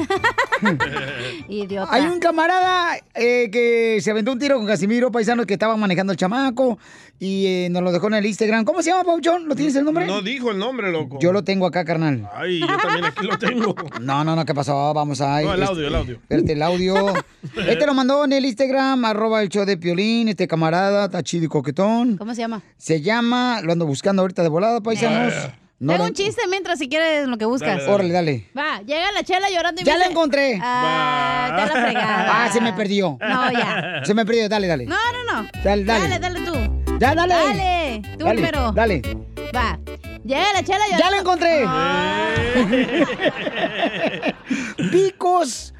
Idiota. 1.48 1.92
Hay 1.94 2.02
un 2.06 2.18
camarada 2.20 2.96
eh, 3.14 3.48
que 3.50 3.98
se 4.02 4.10
aventó 4.10 4.32
un 4.32 4.38
tiro 4.38 4.56
con 4.56 4.66
Casimiro, 4.66 5.10
paisano, 5.10 5.46
que 5.46 5.54
estaba 5.54 5.76
manejando 5.76 6.12
el 6.12 6.18
chamaco 6.18 6.78
y 7.22 7.46
eh, 7.46 7.68
nos 7.70 7.82
lo 7.82 7.92
dejó 7.92 8.06
en 8.08 8.14
el 8.14 8.24
Instagram. 8.26 8.64
¿Cómo 8.64 8.82
se 8.82 8.90
llama, 8.90 9.04
Pauchón? 9.04 9.46
¿Lo 9.46 9.54
tienes 9.54 9.76
el 9.76 9.84
nombre? 9.84 10.06
No 10.06 10.22
dijo 10.22 10.50
el 10.50 10.58
nombre, 10.58 10.90
loco. 10.90 11.18
Yo 11.20 11.32
lo 11.32 11.44
tengo 11.44 11.66
acá, 11.66 11.84
carnal. 11.84 12.28
Ay, 12.34 12.60
yo 12.60 12.66
también 12.66 13.04
aquí 13.04 13.26
lo 13.26 13.38
tengo. 13.38 13.74
No, 14.00 14.24
no, 14.24 14.34
no, 14.34 14.44
¿qué 14.46 14.54
pasó? 14.54 14.94
Vamos 14.94 15.20
a... 15.20 15.42
No, 15.42 15.52
el 15.52 15.60
este, 15.62 15.72
audio, 15.72 15.86
el 15.88 15.94
audio. 15.94 16.14
Espérate, 16.16 16.52
el 16.52 16.62
audio. 16.62 17.14
Este 17.68 17.86
lo 17.86 17.92
mandó 17.94 18.24
en 18.24 18.32
el 18.32 18.44
Instagram, 18.46 19.04
arroba 19.04 19.42
el 19.42 19.48
show 19.50 19.64
de 19.66 19.76
Piolín, 19.76 20.28
este 20.28 20.48
camarada, 20.48 21.04
está 21.04 21.22
chido 21.22 21.44
y 21.44 21.48
coquetón. 21.48 22.16
¿Cómo 22.16 22.34
se 22.34 22.40
llama? 22.40 22.62
Se 22.78 23.02
llama, 23.02 23.60
lo 23.62 23.72
ando 23.72 23.84
buscando 23.86 24.22
ahorita 24.22 24.42
de 24.42 24.48
volada, 24.48 24.80
paisanos. 24.80 25.34
No 25.78 25.92
Tengo 25.92 26.04
lo- 26.04 26.08
un 26.10 26.14
chiste 26.14 26.42
mientras 26.48 26.78
si 26.78 26.88
quieres 26.90 27.26
lo 27.26 27.38
que 27.38 27.46
buscas. 27.46 27.82
Órale, 27.88 28.12
dale. 28.12 28.46
Va, 28.56 28.80
llega 28.82 29.12
la 29.12 29.22
chela 29.22 29.48
llorando 29.50 29.80
y 29.80 29.84
Ya 29.84 29.92
me 29.94 29.98
la 29.98 30.04
dice- 30.04 30.12
encontré. 30.12 30.58
Ah, 30.62 31.46
está 31.50 31.74
la 31.74 31.82
fregada. 31.86 32.44
Ah, 32.44 32.50
se 32.52 32.60
me 32.60 32.72
perdió. 32.74 33.16
No, 33.20 33.52
ya. 33.52 34.02
Se 34.04 34.12
me 34.14 34.26
perdió, 34.26 34.46
dale, 34.48 34.66
dale. 34.66 34.84
No, 34.86 34.96
no, 34.96 35.42
no. 35.42 35.48
Dale, 35.64 35.84
dale. 35.84 36.08
Dale, 36.08 36.18
dale 36.18 36.40
tú. 36.40 36.79
Ya, 37.00 37.14
dale. 37.14 37.34
Dale. 37.34 38.02
Tú 38.18 38.24
Dale, 38.26 38.34
primero. 38.42 38.72
Dale. 38.72 39.02
Va. 39.56 39.78
Llega 40.22 40.52
la 40.52 40.62
chela. 40.62 40.84
¡Ya 40.98 41.10
la 41.10 41.18
encontré! 41.18 41.66
Vicos, 44.92 45.72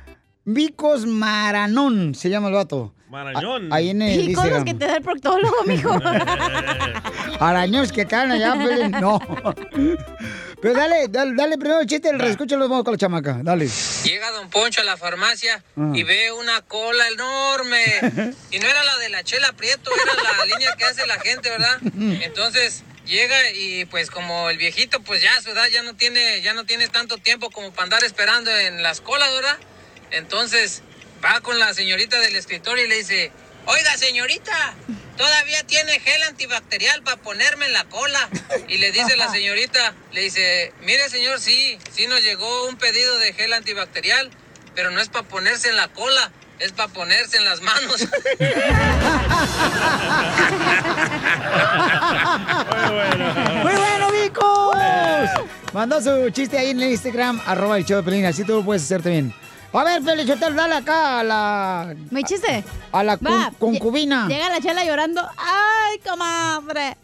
Vicos 0.44 1.06
Maranón, 1.06 2.14
se 2.14 2.30
llama 2.30 2.48
el 2.48 2.54
vato. 2.54 2.94
Marañón. 3.10 3.70
A- 3.72 3.76
ahí 3.76 3.90
en 3.90 4.02
el 4.02 4.30
Y 4.30 4.32
con 4.32 4.48
los 4.48 4.64
que 4.64 4.72
te 4.72 4.86
da 4.86 4.96
el 4.96 5.02
proctólogo, 5.02 5.56
mijo. 5.66 5.90
Araños 7.40 7.92
que 7.92 8.06
caen 8.06 8.30
allá, 8.30 8.54
Pelín. 8.54 8.92
No. 8.92 9.20
Pero 10.62 10.74
dale, 10.74 11.06
dale, 11.08 11.32
dale 11.34 11.56
primero 11.58 11.80
el 11.80 11.86
chiste, 11.86 12.11
el 12.11 12.18
reescucho 12.18 12.58
vamos 12.58 12.84
con 12.84 12.92
la 12.92 12.98
chamaca. 12.98 13.38
Dale. 13.42 13.68
Llega 14.04 14.30
Don 14.32 14.50
Poncho 14.50 14.82
a 14.82 14.84
la 14.84 14.96
farmacia 14.96 15.62
Ah. 15.76 15.92
y 15.94 16.02
ve 16.02 16.32
una 16.32 16.61
cola 16.62 17.08
enorme. 17.08 17.82
Y 18.50 18.58
no 18.58 18.66
era 18.68 18.84
la 18.84 18.98
de 18.98 19.08
la 19.08 19.22
chela 19.24 19.52
Prieto, 19.52 19.90
era 19.94 20.14
la 20.38 20.44
línea 20.52 20.74
que 20.76 20.84
hace 20.84 21.06
la 21.06 21.18
gente, 21.20 21.48
¿verdad? 21.50 21.78
Entonces 22.22 22.82
llega 23.06 23.50
y 23.52 23.86
pues 23.86 24.11
como 24.11 24.50
el 24.50 24.58
viejito 24.58 25.00
pues 25.02 25.22
ya 25.22 25.34
a 25.36 25.40
su 25.42 25.50
edad 25.50 25.66
ya 25.72 25.82
no 25.82 25.94
tiene, 25.96 26.42
ya 26.42 26.52
no 26.54 26.64
tiene 26.64 26.88
tanto 26.88 27.16
tiempo 27.18 27.50
como 27.50 27.72
para 27.72 27.84
andar 27.84 28.04
esperando 28.04 28.54
en 28.56 28.82
las 28.82 29.00
colas, 29.00 29.32
¿verdad? 29.32 29.56
Entonces 30.11 30.82
va 31.24 31.40
con 31.40 31.58
la 31.58 31.72
señorita 31.74 32.18
del 32.20 32.36
escritorio 32.36 32.84
y 32.84 32.88
le 32.88 32.96
dice, 32.96 33.32
oiga 33.66 33.96
señorita, 33.96 34.74
todavía 35.20 35.62
tiene 35.64 36.00
gel 36.00 36.22
antibacterial 36.22 37.02
para 37.02 37.18
ponerme 37.18 37.66
en 37.66 37.74
la 37.74 37.84
cola. 37.84 38.30
Y 38.68 38.78
le 38.78 38.90
dice 38.90 39.18
la 39.18 39.30
señorita, 39.30 39.92
le 40.12 40.22
dice, 40.22 40.72
mire 40.80 41.10
señor, 41.10 41.38
sí, 41.40 41.78
sí 41.92 42.06
nos 42.06 42.22
llegó 42.22 42.66
un 42.68 42.76
pedido 42.76 43.18
de 43.18 43.34
gel 43.34 43.52
antibacterial, 43.52 44.30
pero 44.74 44.90
no 44.90 44.98
es 44.98 45.10
para 45.10 45.28
ponerse 45.28 45.68
en 45.68 45.76
la 45.76 45.88
cola, 45.88 46.32
es 46.58 46.72
para 46.72 46.90
ponerse 46.90 47.36
en 47.36 47.44
las 47.44 47.60
manos. 47.60 48.00
¡Muy 53.62 53.74
bueno, 53.74 54.10
Vicos! 54.12 54.74
Mandó 55.74 56.00
su 56.00 56.30
chiste 56.30 56.56
ahí 56.56 56.70
en 56.70 56.80
el 56.80 56.92
Instagram, 56.92 57.42
arroba 57.44 57.76
el 57.76 57.84
show 57.84 57.98
de 57.98 58.04
Pelín, 58.04 58.24
así 58.24 58.42
tú 58.44 58.54
lo 58.54 58.64
puedes 58.64 58.84
hacer 58.84 59.02
también. 59.02 59.34
A 59.72 59.84
ver, 59.84 60.02
Felichotel, 60.02 60.56
dale 60.56 60.74
acá 60.74 61.20
a 61.20 61.22
la... 61.22 61.94
¿Mi 62.10 62.24
chiste? 62.24 62.64
A 62.90 63.04
la 63.04 63.14
Va, 63.16 63.52
con- 63.56 63.76
concubina. 63.76 64.26
Llega 64.26 64.48
la 64.50 64.60
chela 64.60 64.84
llorando. 64.84 65.22
¡Ay, 65.38 65.98
comadre! 66.00 66.96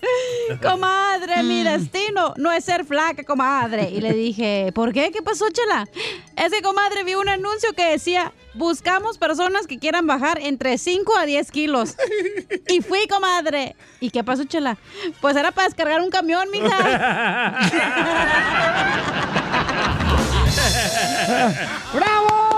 Comadre, 0.60 1.42
mi 1.44 1.62
destino 1.62 2.34
no 2.36 2.50
es 2.50 2.64
ser 2.64 2.84
flaca, 2.84 3.22
comadre. 3.22 3.88
Y 3.90 4.00
le 4.00 4.12
dije, 4.14 4.72
¿por 4.74 4.92
qué? 4.92 5.12
¿Qué 5.12 5.22
pasó, 5.22 5.48
chela? 5.50 5.86
Es 6.34 6.50
que, 6.52 6.60
comadre, 6.60 7.04
vi 7.04 7.14
un 7.14 7.28
anuncio 7.28 7.72
que 7.72 7.84
decía, 7.92 8.32
buscamos 8.54 9.16
personas 9.16 9.68
que 9.68 9.78
quieran 9.78 10.08
bajar 10.08 10.40
entre 10.42 10.76
5 10.76 11.16
a 11.16 11.24
10 11.24 11.52
kilos. 11.52 11.94
Y 12.68 12.80
fui, 12.80 13.06
comadre. 13.06 13.76
¿Y 14.00 14.10
qué 14.10 14.24
pasó, 14.24 14.42
chela? 14.44 14.76
Pues 15.20 15.36
era 15.36 15.52
para 15.52 15.68
descargar 15.68 16.00
un 16.00 16.10
camión, 16.10 16.50
mija. 16.50 16.76
¡Bravo! 21.94 22.55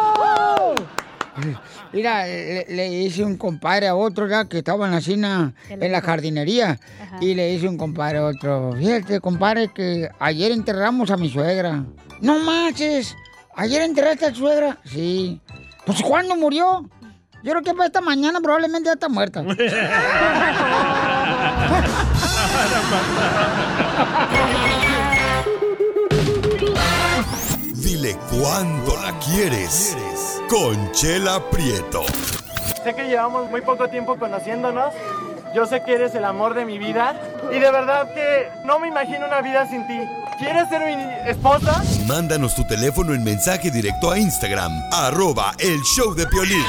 Mira, 1.92 2.26
le, 2.26 2.64
le 2.68 2.88
hice 2.88 3.24
un 3.24 3.36
compadre 3.36 3.88
a 3.88 3.94
otro 3.94 4.28
ya 4.28 4.44
que 4.46 4.58
estaba 4.58 4.86
en 4.86 4.92
la 4.92 5.00
cena, 5.00 5.54
en 5.68 5.92
la 5.92 6.00
jardinería. 6.00 6.78
Y 7.20 7.34
le 7.34 7.52
hice 7.52 7.68
un 7.68 7.78
compadre 7.78 8.18
a 8.18 8.26
otro. 8.26 8.74
Fíjate, 8.78 9.20
compadre, 9.20 9.68
que 9.68 10.08
ayer 10.18 10.52
enterramos 10.52 11.10
a 11.10 11.16
mi 11.16 11.30
suegra. 11.30 11.84
No 12.20 12.38
manches. 12.40 13.16
¿Ayer 13.54 13.82
enterraste 13.82 14.26
a 14.26 14.32
tu 14.32 14.40
suegra? 14.40 14.78
Sí. 14.84 15.40
Pues 15.84 16.02
¿cuándo 16.02 16.36
murió? 16.36 16.88
Yo 17.42 17.52
creo 17.52 17.62
que 17.62 17.72
para 17.72 17.86
esta 17.86 18.00
mañana 18.00 18.40
probablemente 18.40 18.86
ya 18.88 18.94
está 18.94 19.08
muerta. 19.08 19.42
Dile 27.74 28.16
cuándo 28.30 28.96
la 29.02 29.18
quieres. 29.20 29.96
Conchela 30.48 31.42
Prieto. 31.50 32.04
Sé 32.82 32.94
que 32.94 33.04
llevamos 33.06 33.50
muy 33.50 33.60
poco 33.60 33.88
tiempo 33.88 34.18
conociéndonos. 34.18 34.94
Yo 35.54 35.66
sé 35.66 35.82
que 35.82 35.92
eres 35.92 36.14
el 36.14 36.24
amor 36.24 36.54
de 36.54 36.64
mi 36.64 36.78
vida. 36.78 37.20
Y 37.50 37.58
de 37.58 37.70
verdad 37.70 38.12
que 38.14 38.48
no 38.64 38.78
me 38.78 38.88
imagino 38.88 39.26
una 39.26 39.42
vida 39.42 39.68
sin 39.68 39.86
ti. 39.86 39.98
¿Quieres 40.38 40.68
ser 40.70 40.86
mi 40.86 41.30
esposa? 41.30 41.82
Mándanos 42.06 42.54
tu 42.54 42.66
teléfono 42.66 43.12
en 43.12 43.24
mensaje 43.24 43.70
directo 43.70 44.10
a 44.10 44.18
Instagram, 44.18 44.72
arroba 44.90 45.52
el 45.58 45.80
show 45.82 46.14
de 46.14 46.26
Piolín. 46.26 46.64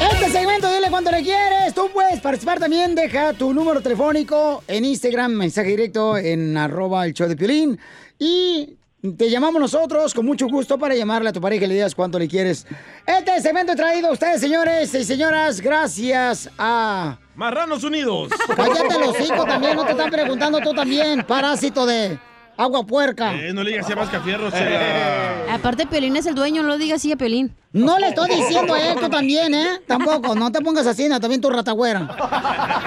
Este 0.00 0.30
segmento, 0.30 0.72
dile 0.72 0.90
cuánto 0.90 1.12
le 1.12 1.22
quieres. 1.22 1.74
Tú 1.74 1.90
puedes 1.92 2.20
participar 2.20 2.58
también. 2.58 2.96
Deja 2.96 3.32
tu 3.34 3.54
número 3.54 3.80
telefónico 3.80 4.64
en 4.66 4.84
Instagram, 4.84 5.32
mensaje 5.32 5.68
directo 5.68 6.16
en 6.16 6.56
arroba 6.56 7.06
el 7.06 7.14
show 7.14 7.28
de 7.28 7.36
Piolín. 7.36 7.78
Y 8.18 8.78
te 9.12 9.28
llamamos 9.28 9.60
nosotros 9.60 10.14
con 10.14 10.24
mucho 10.24 10.48
gusto 10.48 10.78
para 10.78 10.94
llamarle 10.94 11.28
a 11.28 11.32
tu 11.32 11.40
pareja 11.40 11.66
y 11.66 11.68
le 11.68 11.74
digas 11.74 11.94
cuánto 11.94 12.18
le 12.18 12.26
quieres. 12.26 12.66
Este 13.06 13.40
segmento 13.40 13.72
es 13.72 13.76
traído 13.76 14.08
a 14.08 14.12
ustedes, 14.12 14.40
señores 14.40 14.94
y 14.94 15.04
señoras, 15.04 15.60
gracias 15.60 16.50
a... 16.56 17.18
Marranos 17.34 17.84
Unidos. 17.84 18.30
Cállate 18.56 18.98
los 18.98 19.20
hijos 19.20 19.46
también, 19.46 19.76
no 19.76 19.84
te 19.84 19.92
están 19.92 20.10
preguntando 20.10 20.60
tú 20.60 20.72
también, 20.72 21.22
parásito 21.24 21.84
de 21.84 22.18
agua 22.56 22.86
puerca. 22.86 23.34
Eh, 23.34 23.52
no 23.52 23.62
le 23.62 23.72
digas 23.72 23.90
a 23.90 23.96
Mascafierro, 23.96 24.50
Chela. 24.50 25.52
Aparte, 25.52 25.86
Piolín 25.86 26.16
es 26.16 26.26
el 26.26 26.34
dueño, 26.34 26.62
no 26.62 26.68
lo 26.68 26.78
digas 26.78 27.00
así 27.00 27.12
a 27.12 27.16
Piolín. 27.16 27.54
No 27.74 27.98
le 27.98 28.06
estoy 28.10 28.30
diciendo 28.30 28.72
a 28.72 28.80
él, 28.80 28.98
tú 29.00 29.08
también, 29.08 29.52
¿eh? 29.52 29.80
Tampoco, 29.84 30.36
no 30.36 30.52
te 30.52 30.60
pongas 30.60 30.86
así, 30.86 31.08
no, 31.08 31.18
también 31.18 31.40
tu 31.40 31.50
ratagüera. 31.50 32.06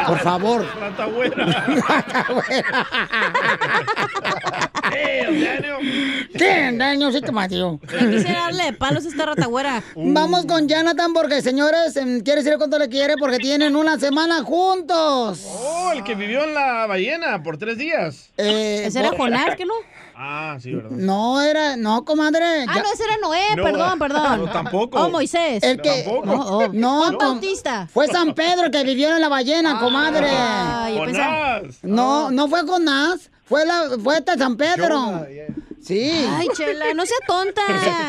Por 0.07 0.19
favor. 0.19 0.65
Ratagüera. 0.79 1.45
Ratagüera. 1.45 2.87
¿Qué? 6.37 6.71
Daño, 6.73 7.11
sí 7.11 7.19
te 7.21 7.31
mató. 7.33 7.79
Ya 7.91 8.09
quisiera 8.09 8.39
darle 8.43 8.71
palos 8.73 9.05
a 9.05 9.09
esta 9.09 9.25
ratagüera. 9.25 9.83
Vamos 9.93 10.45
con 10.45 10.69
Jonathan 10.69 11.11
porque, 11.13 11.41
señores, 11.41 11.97
em, 11.97 12.21
quiere 12.21 12.41
decir 12.41 12.57
cuánto 12.57 12.79
le 12.79 12.87
quiere 12.87 13.15
porque 13.17 13.39
tienen 13.39 13.75
una 13.75 13.99
semana 13.99 14.41
juntos. 14.43 15.41
Oh, 15.49 15.91
el 15.93 16.01
que 16.05 16.15
vivió 16.15 16.45
en 16.45 16.53
la 16.53 16.85
ballena 16.87 17.43
por 17.43 17.57
tres 17.57 17.77
días. 17.77 18.29
Eh, 18.37 18.83
Ese 18.85 18.99
era 18.99 19.09
Jonás, 19.17 19.55
¿que 19.57 19.65
no? 19.65 19.73
Ah, 20.19 20.57
sí, 20.59 20.73
¿verdad? 20.73 20.89
No, 20.89 21.39
era, 21.41 21.77
no, 21.77 22.03
comadre. 22.03 22.43
Ah, 22.67 22.73
ya- 22.75 22.81
no, 22.81 22.91
ese 22.91 23.03
era 23.03 23.17
Noé, 23.21 23.55
No, 23.55 23.63
perdón, 23.63 23.99
perdón. 23.99 24.45
no, 24.45 24.51
tampoco. 24.51 24.99
Oh, 24.99 25.09
Moisés. 25.11 25.61
El 25.61 25.79
que, 25.79 26.03
Tampoco. 26.03 26.25
No, 26.25 26.33
oh. 26.57 26.67
no, 26.73 26.99
Juan 27.01 27.17
Bautista. 27.19 27.87
Fue 27.93 28.07
San 28.07 28.33
Pedro 28.33 28.71
que 28.71 28.83
vivió 28.83 29.15
en 29.15 29.21
la 29.21 29.29
ballena, 29.29 29.79
comadre. 29.79 30.29
Ah, 30.31 30.89
yo 30.91 31.03
pensaba-. 31.05 31.61
No, 31.83 32.31
no 32.31 32.47
fue 32.47 32.65
con 32.65 32.83
Nas, 32.85 33.29
fue 33.45 33.63
la, 33.65 33.89
fue 34.03 34.17
este 34.17 34.37
San 34.39 34.57
Pedro. 34.57 35.23
Sí. 35.87 36.11
Ay, 36.29 36.49
Chela, 36.53 36.93
no 36.93 37.05
sea 37.05 37.15
tonta. 37.25 37.61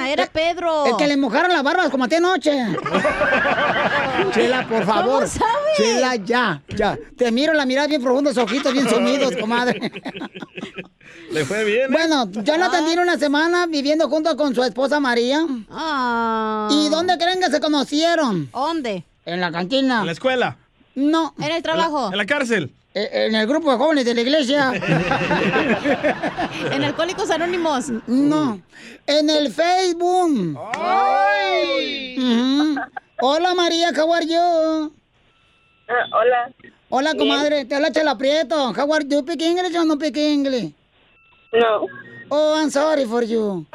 Era 0.08 0.26
Pedro. 0.26 0.86
El 0.86 0.96
que 0.96 1.06
le 1.06 1.16
mojaron 1.16 1.52
las 1.52 1.62
barbas 1.62 1.90
como 1.90 2.04
a 2.04 2.08
ti 2.08 2.16
anoche. 2.16 2.50
Chela, 4.34 4.66
por 4.68 4.84
favor. 4.84 5.20
¿Cómo 5.20 5.26
sabe? 5.28 5.70
Chela, 5.76 6.16
ya, 6.16 6.60
ya. 6.76 6.98
Te 7.16 7.30
miro 7.30 7.52
la 7.54 7.64
mirada 7.66 7.86
bien 7.86 8.02
profunda, 8.02 8.32
esos 8.32 8.42
ojitos 8.42 8.72
bien 8.72 8.88
sumidos, 8.88 9.36
comadre. 9.40 9.92
Le 11.30 11.44
fue 11.44 11.64
bien. 11.64 11.82
¿eh? 11.82 11.88
Bueno, 11.92 12.28
Jonathan 12.32 12.84
tiene 12.84 13.00
una 13.02 13.16
semana 13.16 13.66
viviendo 13.66 14.08
junto 14.08 14.36
con 14.36 14.56
su 14.56 14.64
esposa 14.64 14.98
María. 14.98 15.46
Ah. 15.70 16.68
¿Y 16.72 16.88
dónde 16.88 17.16
creen 17.16 17.38
que 17.38 17.48
se 17.48 17.60
conocieron? 17.60 18.50
¿Dónde? 18.50 19.04
En 19.24 19.40
la 19.40 19.52
cantina. 19.52 20.00
En 20.00 20.06
la 20.06 20.12
escuela. 20.12 20.56
No. 20.96 21.32
En 21.38 21.52
el 21.52 21.62
trabajo. 21.62 22.10
En 22.10 22.18
la 22.18 22.26
cárcel. 22.26 22.72
Eh, 22.98 23.26
En 23.26 23.34
el 23.36 23.46
grupo 23.46 23.70
de 23.70 23.78
jóvenes 23.78 24.04
de 24.04 24.12
la 24.14 24.20
iglesia. 24.22 24.72
En 26.72 26.82
Alcohólicos 26.82 27.30
Anónimos. 27.30 27.90
No. 28.08 28.60
En 29.06 29.30
el 29.30 29.52
Facebook. 29.52 30.58
Ujú. 32.16 32.80
Hola 33.20 33.54
María, 33.54 33.92
how 33.96 34.12
are 34.12 34.26
you? 34.26 34.92
hola. 36.12 36.50
Hola 36.90 37.14
comadre, 37.14 37.64
te 37.66 37.74
habla 37.76 37.92
Chela 37.92 38.18
Prieto. 38.18 38.72
How 38.72 38.92
are 38.92 39.04
you? 39.08 39.18
English 39.18 39.76
o 39.76 39.84
no 39.84 39.94
speak 39.94 40.16
English? 40.16 40.72
No. 41.52 41.86
Oh, 42.30 42.54
I'm 42.60 42.70
sorry 42.70 43.06
for 43.06 43.22
you. 43.24 43.64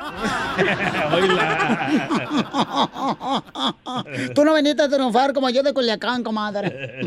Tú 4.35 4.43
no 4.45 4.53
viniste 4.53 4.83
a 4.83 4.89
triunfar 4.89 5.33
como 5.33 5.49
yo 5.49 5.63
de 5.63 5.73
Culiacán, 5.73 6.23
comadre. 6.23 6.99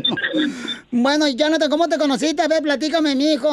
bueno, 0.91 1.27
y 1.27 1.35
Jonathan, 1.35 1.69
¿cómo 1.69 1.87
te 1.87 1.97
conociste? 1.97 2.41
A 2.41 2.47
ver, 2.47 2.61
platícame, 2.63 3.15
mijo. 3.15 3.49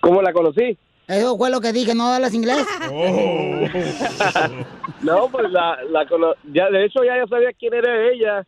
¿Cómo 0.00 0.22
la 0.22 0.32
conocí? 0.32 0.76
Eso 1.06 1.36
fue 1.38 1.50
lo 1.50 1.60
que 1.60 1.72
dije, 1.72 1.94
¿no 1.94 2.12
hablas 2.12 2.34
inglés? 2.34 2.66
No, 5.00 5.28
pues 5.30 5.48
la, 5.52 5.76
la 5.92 6.04
cono- 6.06 6.34
ya 6.52 6.68
de 6.70 6.84
hecho 6.84 7.04
ya, 7.04 7.16
ya 7.16 7.24
sabía 7.28 7.50
quién 7.56 7.72
era 7.72 8.10
ella. 8.10 8.44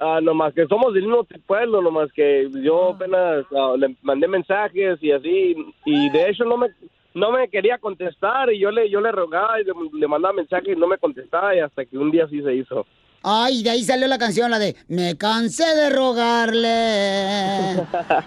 Ah, 0.00 0.20
nomás 0.22 0.54
que 0.54 0.66
somos 0.66 0.94
del 0.94 1.04
mismo 1.04 1.26
pueblo, 1.46 1.82
nomás 1.82 2.12
que 2.12 2.48
yo 2.62 2.90
apenas 2.90 3.44
ah, 3.56 3.74
le 3.76 3.96
mandé 4.02 4.28
mensajes 4.28 4.98
y 5.02 5.10
así 5.10 5.56
y 5.84 6.10
de 6.10 6.30
hecho 6.30 6.44
no 6.44 6.56
me 6.56 6.68
no 7.14 7.32
me 7.32 7.48
quería 7.48 7.78
contestar 7.78 8.52
y 8.52 8.60
yo 8.60 8.70
le 8.70 8.88
yo 8.88 9.00
le 9.00 9.10
rogaba 9.10 9.60
y 9.60 9.64
le, 9.64 9.72
le 9.92 10.06
mandaba 10.06 10.34
mensajes 10.34 10.76
y 10.76 10.78
no 10.78 10.86
me 10.86 10.98
contestaba 10.98 11.56
y 11.56 11.58
hasta 11.58 11.84
que 11.84 11.98
un 11.98 12.12
día 12.12 12.28
sí 12.28 12.40
se 12.42 12.54
hizo. 12.54 12.86
Ay, 13.22 13.64
de 13.64 13.70
ahí 13.70 13.82
salió 13.82 14.06
la 14.06 14.18
canción, 14.18 14.50
la 14.50 14.60
de 14.60 14.76
Me 14.86 15.16
cansé 15.18 15.64
de 15.74 15.90
rogarle. 15.90 17.82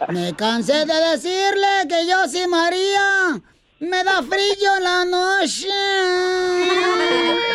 Me 0.10 0.34
cansé 0.36 0.86
de 0.86 0.94
decirle 1.12 1.88
que 1.88 2.06
yo 2.08 2.28
sí 2.28 2.46
María. 2.50 3.42
Me 3.82 4.04
da 4.04 4.22
frío 4.24 4.80
la 4.82 5.06
noche. 5.06 5.68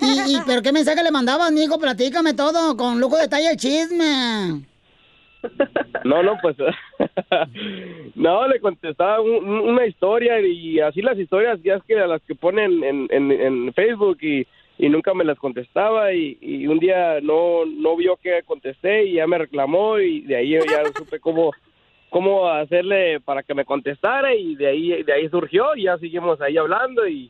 ¿Y, 0.00 0.36
y 0.36 0.40
pero 0.46 0.62
qué 0.62 0.72
mensaje 0.72 1.02
le 1.02 1.10
mandabas, 1.10 1.50
mijo? 1.52 1.78
Platícame 1.78 2.34
todo, 2.34 2.76
con 2.76 3.00
lujo 3.00 3.16
de 3.16 3.22
detalle 3.22 3.50
el 3.52 3.56
chisme. 3.56 4.62
No, 6.04 6.22
no, 6.22 6.36
pues 6.42 6.56
no, 8.14 8.48
le 8.48 8.60
contestaba 8.60 9.20
un- 9.20 9.44
un- 9.48 9.60
una 9.70 9.86
historia 9.86 10.40
y 10.40 10.80
así 10.80 11.02
las 11.02 11.18
historias 11.18 11.58
ya 11.62 11.74
es 11.76 11.82
que 11.84 11.98
a 11.98 12.06
las 12.06 12.22
que 12.22 12.34
ponen 12.34 12.82
en, 12.82 13.06
en, 13.10 13.30
en 13.30 13.72
Facebook 13.74 14.18
y, 14.22 14.46
y 14.78 14.88
nunca 14.88 15.12
me 15.14 15.24
las 15.24 15.38
contestaba 15.38 16.12
y, 16.14 16.38
y 16.40 16.66
un 16.66 16.78
día 16.78 17.20
no, 17.22 17.64
no 17.66 17.96
vio 17.96 18.16
que 18.16 18.42
contesté 18.44 19.04
y 19.04 19.14
ya 19.14 19.26
me 19.26 19.38
reclamó 19.38 19.98
y 20.00 20.20
de 20.22 20.36
ahí 20.36 20.50
yo 20.50 20.60
ya 20.64 20.82
supe 20.96 21.20
cómo, 21.20 21.52
cómo 22.14 22.48
hacerle 22.48 23.18
para 23.18 23.42
que 23.42 23.54
me 23.54 23.64
contestara 23.64 24.36
y 24.36 24.54
de 24.54 24.68
ahí, 24.68 25.02
de 25.02 25.12
ahí 25.12 25.28
surgió 25.30 25.74
y 25.74 25.86
ya 25.86 25.98
seguimos 25.98 26.40
ahí 26.40 26.56
hablando 26.56 27.08
y, 27.08 27.28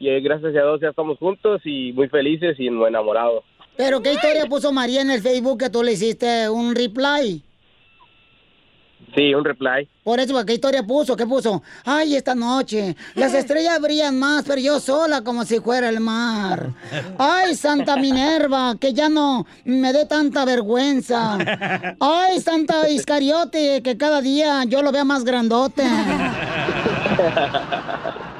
eh, 0.00 0.20
gracias 0.20 0.48
a 0.48 0.50
Dios 0.50 0.80
ya 0.80 0.88
estamos 0.88 1.16
juntos 1.18 1.60
y 1.64 1.92
muy 1.92 2.08
felices 2.08 2.56
y 2.58 2.66
enamorados. 2.66 3.44
Pero 3.76 4.02
qué 4.02 4.14
historia 4.14 4.46
puso 4.46 4.72
María 4.72 5.02
en 5.02 5.12
el 5.12 5.22
Facebook 5.22 5.60
que 5.60 5.70
tú 5.70 5.84
le 5.84 5.92
hiciste 5.92 6.48
un 6.48 6.74
reply. 6.74 7.40
Sí, 9.14 9.34
un 9.34 9.44
reply. 9.44 9.88
Por 10.04 10.20
eso, 10.20 10.44
¿qué 10.44 10.54
historia 10.54 10.82
puso? 10.82 11.16
¿Qué 11.16 11.26
puso? 11.26 11.62
Ay, 11.84 12.16
esta 12.16 12.34
noche, 12.34 12.94
las 13.14 13.32
estrellas 13.42 13.80
brillan 13.80 14.18
más, 14.18 14.44
pero 14.46 14.60
yo 14.60 14.78
sola 14.78 15.22
como 15.22 15.44
si 15.44 15.58
fuera 15.60 15.88
el 15.88 16.00
mar. 16.00 16.70
Ay, 17.18 17.54
Santa 17.54 17.96
Minerva, 17.96 18.74
que 18.78 18.92
ya 18.92 19.08
no 19.08 19.46
me 19.64 19.92
dé 19.94 20.04
tanta 20.04 20.44
vergüenza. 20.44 21.38
Ay, 21.98 22.40
Santa 22.40 22.90
Iscariote, 22.90 23.82
que 23.82 23.96
cada 23.96 24.20
día 24.20 24.64
yo 24.64 24.82
lo 24.82 24.92
vea 24.92 25.04
más 25.04 25.24
grandote. 25.24 25.82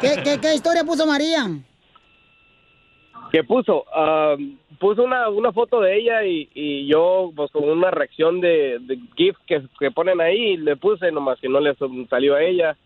¿Qué, 0.00 0.20
qué, 0.22 0.38
qué 0.40 0.54
historia 0.54 0.84
puso 0.84 1.06
María? 1.06 1.48
que 3.32 3.42
puso 3.44 3.84
Ah, 3.94 4.34
puso 4.78 5.02
una, 5.02 5.28
una 5.28 5.52
foto 5.52 5.80
de 5.80 5.96
ella 5.96 6.24
y, 6.24 6.48
y 6.54 6.86
yo 6.86 7.32
pues 7.34 7.50
con 7.50 7.68
una 7.68 7.90
reacción 7.90 8.40
de, 8.40 8.78
de 8.80 8.98
GIF 9.16 9.36
que, 9.46 9.62
que 9.78 9.90
ponen 9.90 10.20
ahí 10.20 10.56
le 10.56 10.76
puse 10.76 11.10
nomás 11.12 11.40
que 11.40 11.48
no 11.48 11.60
le 11.60 11.74
salió 12.08 12.34
a 12.34 12.42
ella 12.42 12.76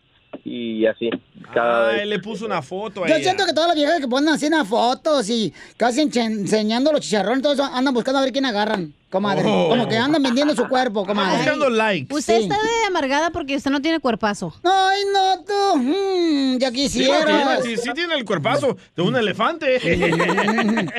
y 0.44 0.86
así 0.86 1.10
cada 1.52 1.88
Ah, 1.88 1.92
vez. 1.92 2.02
él 2.02 2.10
le 2.10 2.18
puso 2.20 2.46
una 2.46 2.62
foto 2.62 3.04
a 3.04 3.08
Yo 3.08 3.14
ella. 3.14 3.24
siento 3.24 3.44
que 3.46 3.52
todas 3.52 3.68
las 3.68 3.76
viejas 3.76 4.00
que 4.00 4.08
ponen 4.08 4.28
así 4.30 4.46
unas 4.46 4.66
fotos 4.68 5.28
y 5.28 5.52
casi 5.76 6.00
enseñando 6.02 6.92
los 6.92 7.00
chicharrones, 7.00 7.42
todo 7.42 7.52
eso, 7.54 7.64
andan 7.64 7.92
buscando 7.92 8.18
a 8.20 8.22
ver 8.22 8.32
quién 8.32 8.44
agarran, 8.46 8.94
comadre. 9.10 9.44
Oh. 9.46 9.68
Como 9.70 9.88
que 9.88 9.96
andan 9.98 10.22
vendiendo 10.22 10.54
su 10.54 10.68
cuerpo, 10.68 11.04
comadre. 11.04 11.38
Buscando 11.38 11.68
likes. 11.70 12.14
Usted 12.14 12.36
Sí. 12.38 12.42
está 12.44 12.54
de 12.56 12.86
amargada 12.88 13.30
porque 13.30 13.56
usted 13.56 13.70
no 13.70 13.82
tiene 13.82 13.98
cuerpazo. 14.00 14.54
Ay, 14.62 15.02
no, 15.12 15.44
tú. 15.44 15.78
mm, 15.78 16.58
ya 16.58 16.68
Sí, 16.68 16.74
quisieras. 16.74 17.64
sí, 17.64 17.76
sí 17.76 17.90
tiene 17.94 18.14
el 18.14 18.24
cuerpazo 18.24 18.76
de 18.96 19.02
un 19.02 19.16
elefante. 19.16 19.78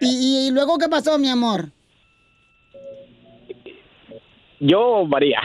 ¿Y, 0.00 0.48
y 0.48 0.50
luego 0.50 0.78
qué 0.78 0.88
pasó, 0.88 1.18
mi 1.18 1.28
amor? 1.28 1.70
Yo 4.60 5.04
María 5.06 5.40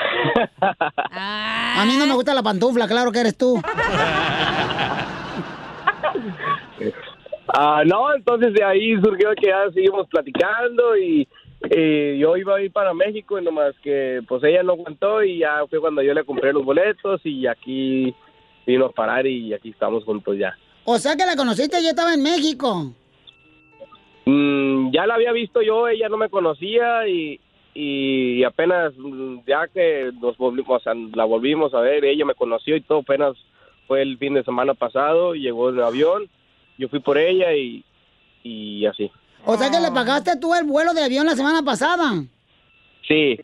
A 1.12 1.84
mí 1.86 1.98
no 1.98 2.06
me 2.08 2.14
gusta 2.14 2.34
la 2.34 2.44
pantufla, 2.44 2.88
claro 2.88 3.12
que 3.12 3.20
eres 3.20 3.38
tú. 3.38 3.62
Ah, 7.54 7.84
no 7.86 8.14
entonces 8.16 8.54
de 8.54 8.64
ahí 8.64 8.96
surgió 9.02 9.32
que 9.36 9.48
ya 9.48 9.70
seguimos 9.74 10.08
platicando 10.08 10.96
y 10.96 11.28
yo 12.18 12.38
iba 12.38 12.56
a 12.56 12.62
ir 12.62 12.72
para 12.72 12.94
México 12.94 13.38
y 13.38 13.44
nomás 13.44 13.76
que 13.84 14.22
pues 14.28 14.44
ella 14.44 14.64
no 14.64 14.74
aguantó 14.74 15.22
y 15.24 15.40
ya 15.40 15.66
fue 15.70 15.80
cuando 15.80 16.02
yo 16.02 16.14
le 16.14 16.24
compré 16.24 16.54
los 16.54 16.64
boletos 16.64 17.20
y 17.26 17.46
aquí 17.48 18.16
vino 18.66 18.86
a 18.86 18.92
parar 18.92 19.28
y 19.28 19.54
aquí 19.54 19.70
estamos 19.70 20.04
juntos 20.06 20.38
ya 20.38 20.56
O 20.86 20.98
sea 20.98 21.16
que 21.16 21.26
la 21.26 21.36
conociste 21.36 21.82
ya 21.84 21.90
estaba 21.90 22.14
en 22.14 22.24
México. 22.24 22.94
Mm, 24.26 24.92
ya 24.92 25.06
la 25.06 25.16
había 25.16 25.32
visto 25.32 25.62
yo, 25.62 25.88
ella 25.88 26.08
no 26.10 26.18
me 26.18 26.30
conocía 26.30 27.08
y, 27.08 27.40
y 27.74 28.44
apenas 28.44 28.94
ya 29.48 29.68
que 29.68 30.12
nos 30.22 30.38
volvimos, 30.38 30.82
o 30.82 30.84
sea, 30.84 30.94
la 31.14 31.26
volvimos 31.26 31.74
a 31.74 31.80
ver, 31.80 32.04
ella 32.04 32.26
me 32.26 32.36
conoció 32.36 32.76
y 32.76 32.82
todo, 32.82 33.00
apenas 33.00 33.36
fue 33.88 34.02
el 34.02 34.18
fin 34.18 34.34
de 34.34 34.44
semana 34.44 34.74
pasado, 34.74 35.34
llegó 35.34 35.70
en 35.70 35.78
el 35.78 35.84
avión, 35.84 36.30
yo 36.78 36.90
fui 36.90 37.00
por 37.00 37.18
ella 37.18 37.54
y, 37.54 37.84
y 38.44 38.86
así. 38.86 39.12
O 39.46 39.58
sea 39.58 39.70
que 39.72 39.80
le 39.80 39.92
pagaste 39.92 40.38
tú 40.38 40.54
el 40.54 40.66
vuelo 40.66 40.94
de 40.94 41.04
avión 41.04 41.26
la 41.26 41.36
semana 41.36 41.64
pasada. 41.64 42.24
Sí, 43.08 43.40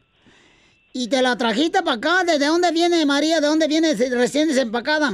Y 0.93 1.09
te 1.09 1.21
la 1.21 1.35
trajiste 1.35 1.81
para 1.81 1.97
acá. 1.97 2.23
¿De 2.23 2.45
dónde 2.45 2.71
viene 2.71 3.05
María? 3.05 3.41
¿De 3.41 3.47
dónde 3.47 3.67
viene 3.67 3.93
recién 3.93 4.47
desempacada? 4.47 5.11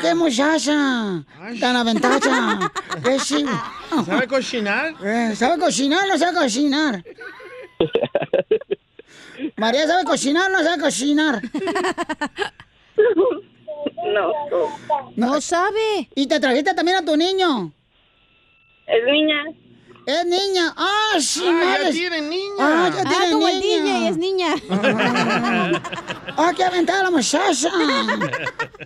¡Qué 0.00 0.14
muchacha! 0.14 1.24
Tan 1.60 1.76
aventacha. 1.76 2.58
¡Qué 3.02 3.16
Chihuahua! 3.16 4.04
¿Sabe 4.04 4.26
cocinar? 4.28 4.94
Eh, 5.02 5.34
¿Sabe 5.34 5.58
cocinar 5.58 6.04
o 6.04 6.08
no 6.08 6.18
sabe 6.18 6.36
cocinar? 6.38 7.02
María 9.56 9.86
sabe 9.86 10.04
cocinar 10.04 10.50
o 10.50 10.52
no 10.52 10.62
sabe 10.62 10.82
cocinar. 10.82 11.42
No. 14.14 14.32
No 15.16 15.40
sabe. 15.40 16.08
¿Y 16.14 16.26
te 16.26 16.38
trajiste 16.40 16.74
también 16.74 16.98
a 16.98 17.04
tu 17.04 17.16
niño? 17.16 17.72
Es 18.86 19.04
niña. 19.04 19.44
Es 20.08 20.24
niña. 20.24 20.72
¡Ah, 20.74 21.16
sí, 21.20 21.42
Ah, 21.44 21.50
ya 21.52 21.52
madres! 21.52 21.94
tiene 21.94 22.20
niña. 22.22 22.54
¡Ah, 22.60 22.90
ya 22.94 23.02
Ah, 23.04 23.10
tiene 23.10 23.32
como 23.32 23.46
el 23.48 23.60
niña! 23.60 23.82
DJ, 23.82 24.08
es 24.08 24.16
niña. 24.16 24.54
¡Ah, 26.38 26.52
qué 26.56 26.64
aventada 26.64 27.02
la 27.02 27.10
muchacha! 27.10 27.68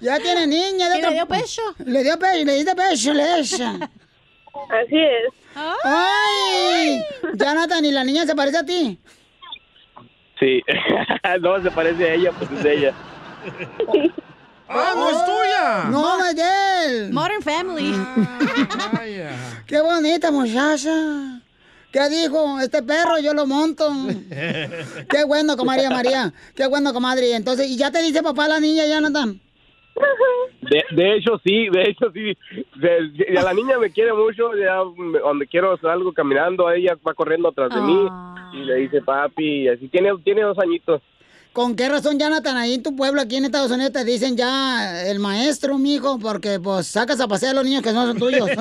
Ya 0.00 0.18
tiene 0.18 0.48
niña. 0.48 0.88
de 0.90 0.98
¿Y 0.98 1.02
le 1.02 1.10
dio 1.12 1.26
pecho? 1.28 1.62
Le 1.86 2.02
dio 2.02 2.18
pecho, 2.18 2.44
le 2.44 2.54
diste 2.54 2.74
pecho, 2.74 3.12
le 3.14 3.38
esa. 3.38 3.70
Así 3.70 4.98
es. 4.98 5.32
¡Ay! 5.84 7.04
Jonathan, 7.34 7.84
¿y 7.84 7.92
la 7.92 8.02
niña 8.02 8.26
se 8.26 8.34
parece 8.34 8.58
a 8.58 8.64
ti? 8.66 8.98
Sí. 10.40 10.60
no, 11.40 11.62
se 11.62 11.70
parece 11.70 12.10
a 12.10 12.14
ella, 12.14 12.32
pues 12.32 12.50
es 12.50 12.64
ella. 12.64 12.94
¡Ah, 14.74 14.92
no 14.94 15.08
es 15.10 15.24
tuya! 15.24 15.84
No, 15.90 16.18
no 16.18 16.26
es 16.26 16.36
de 16.36 16.42
él. 17.06 17.12
Modern 17.12 17.42
Family. 17.42 17.92
¡Qué 19.66 19.80
bonita 19.80 20.30
muchacha! 20.30 21.40
¿Qué 21.92 22.08
dijo? 22.08 22.58
Este 22.60 22.82
perro 22.82 23.18
yo 23.22 23.34
lo 23.34 23.46
monto. 23.46 23.90
Qué 25.10 25.24
bueno, 25.26 25.56
comadre 25.58 25.90
María. 25.90 26.32
Qué 26.56 26.66
bueno, 26.66 26.92
comadre. 26.94 27.34
Entonces, 27.36 27.68
¿y 27.68 27.76
ya 27.76 27.90
te 27.90 28.02
dice 28.02 28.22
papá 28.22 28.48
la 28.48 28.60
niña, 28.60 28.84
Jonathan? 28.86 29.38
De, 30.62 30.82
de 30.96 31.16
hecho, 31.16 31.38
sí, 31.44 31.68
de 31.68 31.82
hecho, 31.82 32.10
sí. 32.14 32.34
De- 32.76 33.08
de- 33.10 33.38
a 33.38 33.42
la 33.42 33.52
niña 33.52 33.78
me 33.78 33.90
quiere 33.92 34.14
mucho. 34.14 34.54
Ya, 34.56 34.78
me- 34.96 35.18
donde 35.18 35.46
quiero 35.46 35.72
hacer 35.74 35.90
algo 35.90 36.12
caminando, 36.14 36.70
ella 36.70 36.96
va 37.06 37.12
corriendo 37.12 37.50
atrás 37.50 37.68
de 37.74 37.80
mí 37.82 38.08
y 38.54 38.64
le 38.64 38.74
dice 38.76 39.02
papi. 39.02 39.64
y 39.64 39.68
Así 39.68 39.88
tiene, 39.88 40.12
tiene 40.24 40.40
dos 40.42 40.58
añitos. 40.58 41.02
¿Con 41.52 41.76
qué 41.76 41.88
razón, 41.88 42.18
Jonathan, 42.18 42.56
ahí 42.56 42.74
en 42.74 42.82
tu 42.82 42.96
pueblo, 42.96 43.20
aquí 43.20 43.36
en 43.36 43.44
Estados 43.44 43.70
Unidos, 43.70 43.92
te 43.92 44.04
dicen 44.04 44.38
ya 44.38 45.02
el 45.06 45.18
maestro, 45.18 45.76
mijo? 45.76 46.18
Porque, 46.18 46.58
pues, 46.58 46.86
sacas 46.86 47.20
a 47.20 47.28
pasear 47.28 47.50
a 47.52 47.56
los 47.56 47.64
niños 47.66 47.82
que 47.82 47.92
no 47.92 48.06
son 48.06 48.18
tuyos. 48.18 48.48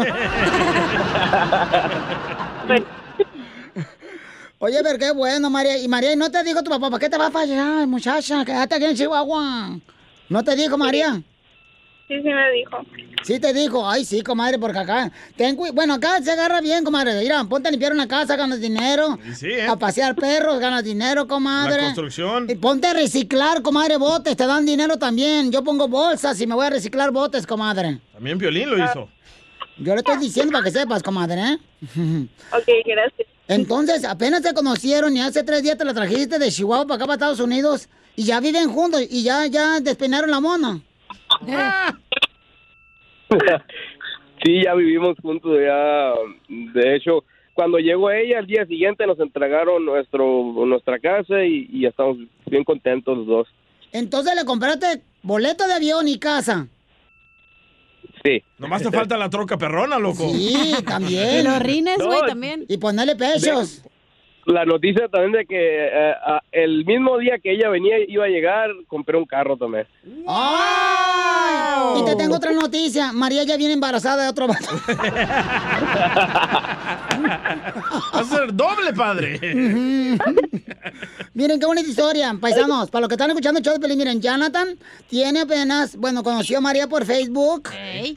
Oye, 4.60 4.80
pero 4.84 5.00
qué 5.00 5.12
bueno, 5.12 5.50
María. 5.50 5.78
Y 5.78 5.88
María, 5.88 6.12
¿y 6.12 6.18
no 6.18 6.30
te 6.30 6.44
dijo 6.44 6.62
tu 6.64 6.70
papá, 6.70 6.90
¿para 6.90 7.00
qué 7.00 7.10
te 7.10 7.18
vas 7.18 7.32
para 7.32 7.46
allá, 7.46 7.86
muchacha? 7.88 8.44
Quédate 8.44 8.76
aquí 8.76 8.84
en 8.86 8.96
Chihuahua. 8.96 9.80
¿No 10.28 10.44
te 10.44 10.54
dijo, 10.58 10.78
María? 10.78 11.24
Sí, 12.12 12.18
sí 12.22 12.28
me 12.28 12.52
dijo. 12.52 12.78
Sí 13.24 13.40
te 13.40 13.54
dijo, 13.54 13.88
ay 13.90 14.04
sí, 14.04 14.22
comadre, 14.22 14.60
porque 14.60 14.80
acá, 14.80 15.10
ten 15.38 15.56
cui- 15.56 15.72
bueno, 15.72 15.94
acá 15.94 16.22
se 16.22 16.30
agarra 16.32 16.60
bien, 16.60 16.84
comadre. 16.84 17.18
Mira, 17.22 17.42
ponte 17.46 17.70
a 17.70 17.72
limpiar 17.72 17.94
una 17.94 18.06
casa, 18.06 18.36
ganas 18.36 18.60
dinero. 18.60 19.18
Sí, 19.34 19.48
¿eh? 19.48 19.66
A 19.66 19.78
pasear 19.78 20.14
perros, 20.16 20.60
ganas 20.60 20.84
dinero, 20.84 21.26
comadre. 21.26 21.78
La 21.78 21.84
construcción. 21.86 22.48
Y 22.50 22.56
ponte 22.56 22.88
a 22.88 22.94
reciclar, 22.94 23.62
comadre, 23.62 23.96
botes, 23.96 24.36
te 24.36 24.46
dan 24.46 24.66
dinero 24.66 24.98
también. 24.98 25.54
Yo 25.54 25.64
pongo 25.64 25.88
bolsas 25.88 26.42
y 26.42 26.48
me 26.48 26.54
voy 26.56 26.66
a 26.66 26.72
reciclar 26.72 27.12
botes, 27.12 27.48
comadre. 27.48 28.02
También 28.12 28.38
Piolín 28.38 28.70
lo 28.72 28.84
hizo. 28.84 29.08
Yo 29.78 29.94
le 29.94 30.00
estoy 30.00 30.18
diciendo 30.18 30.52
para 30.52 30.66
que 30.66 30.72
sepas, 30.72 31.02
comadre, 31.02 31.40
¿eh? 31.42 31.58
Ok, 32.52 32.68
gracias. 32.86 33.28
Entonces, 33.48 34.04
apenas 34.04 34.42
se 34.44 34.54
conocieron 34.54 35.16
y 35.16 35.22
hace 35.22 35.44
tres 35.44 35.64
días 35.64 35.78
te 35.78 35.86
la 35.86 35.94
trajiste 35.94 36.40
de 36.40 36.52
Chihuahua 36.52 36.86
para 36.88 36.96
acá, 36.98 37.06
para 37.06 37.14
Estados 37.14 37.40
Unidos. 37.40 37.88
Y 38.18 38.24
ya 38.26 38.42
viven 38.42 38.70
juntos 38.70 39.02
y 39.10 39.24
ya, 39.24 39.46
ya 39.48 39.80
despeinaron 39.80 40.30
la 40.30 40.42
mona. 40.42 40.82
sí, 44.44 44.64
ya 44.64 44.74
vivimos 44.76 45.18
juntos, 45.22 45.58
ya. 45.64 46.14
De 46.50 46.96
hecho, 46.96 47.24
cuando 47.54 47.78
llegó 47.78 48.12
ella, 48.12 48.40
al 48.40 48.48
día 48.48 48.66
siguiente 48.66 49.06
nos 49.06 49.20
entregaron 49.20 49.86
nuestro 49.86 50.54
nuestra 50.66 51.00
casa 51.00 51.44
y, 51.44 51.68
y 51.72 51.86
estamos 51.86 52.18
bien 52.46 52.64
contentos 52.64 53.18
los 53.18 53.28
dos. 53.28 53.48
Entonces 53.92 54.36
le 54.36 54.46
compraste 54.46 55.02
boleto 55.22 55.68
de 55.68 55.74
avión 55.74 56.08
y 56.08 56.18
casa. 56.18 56.68
Sí. 58.24 58.44
Nomás 58.60 58.84
te 58.84 58.92
falta 58.92 59.18
la 59.18 59.30
troca 59.30 59.58
perrona, 59.58 59.98
loco. 59.98 60.30
Sí, 60.30 60.74
también. 60.86 61.40
Y 61.40 61.44
los 61.44 61.60
rines, 61.60 61.98
güey, 61.98 62.22
No, 62.22 62.28
también. 62.28 62.66
Y 62.68 62.78
ponerle 62.78 63.16
pechos. 63.16 63.84
La 64.46 64.66
noticia 64.66 65.08
también 65.08 65.34
de 65.34 65.46
que 65.46 65.88
eh, 65.88 66.14
el 66.52 66.84
mismo 66.86 67.18
día 67.20 67.38
que 67.38 67.52
ella 67.52 67.70
venía 67.70 67.98
iba 68.08 68.26
a 68.26 68.30
llegar, 68.30 68.72
compré 68.88 69.18
un 69.18 69.26
carro 69.26 69.56
también. 69.56 69.86
¡Ay! 70.28 72.02
Y 72.02 72.06
te 72.06 72.16
tengo 72.16 72.36
otra 72.36 72.52
noticia. 72.52 73.14
María 73.14 73.44
ya 73.44 73.56
viene 73.58 73.74
embarazada 73.74 74.24
de 74.24 74.30
otro 74.30 74.48
vato. 74.48 74.66
Va 78.14 78.20
a 78.20 78.24
ser 78.24 78.54
doble, 78.54 78.94
padre. 78.94 79.40
miren 81.34 81.60
qué 81.60 81.66
bonita 81.66 81.88
historia, 81.88 82.36
paisanos. 82.40 82.90
Para 82.90 83.02
los 83.02 83.10
que 83.10 83.16
están 83.16 83.30
escuchando 83.30 83.60
el 83.60 83.66
show 83.66 83.74
de 83.74 83.80
Pelín, 83.80 83.98
miren, 84.00 84.22
Jonathan 84.22 84.70
tiene 85.08 85.42
apenas, 85.42 85.96
bueno, 85.96 86.24
conoció 86.24 86.58
a 86.58 86.62
María 86.62 86.88
por 86.88 87.06
Facebook. 87.06 87.70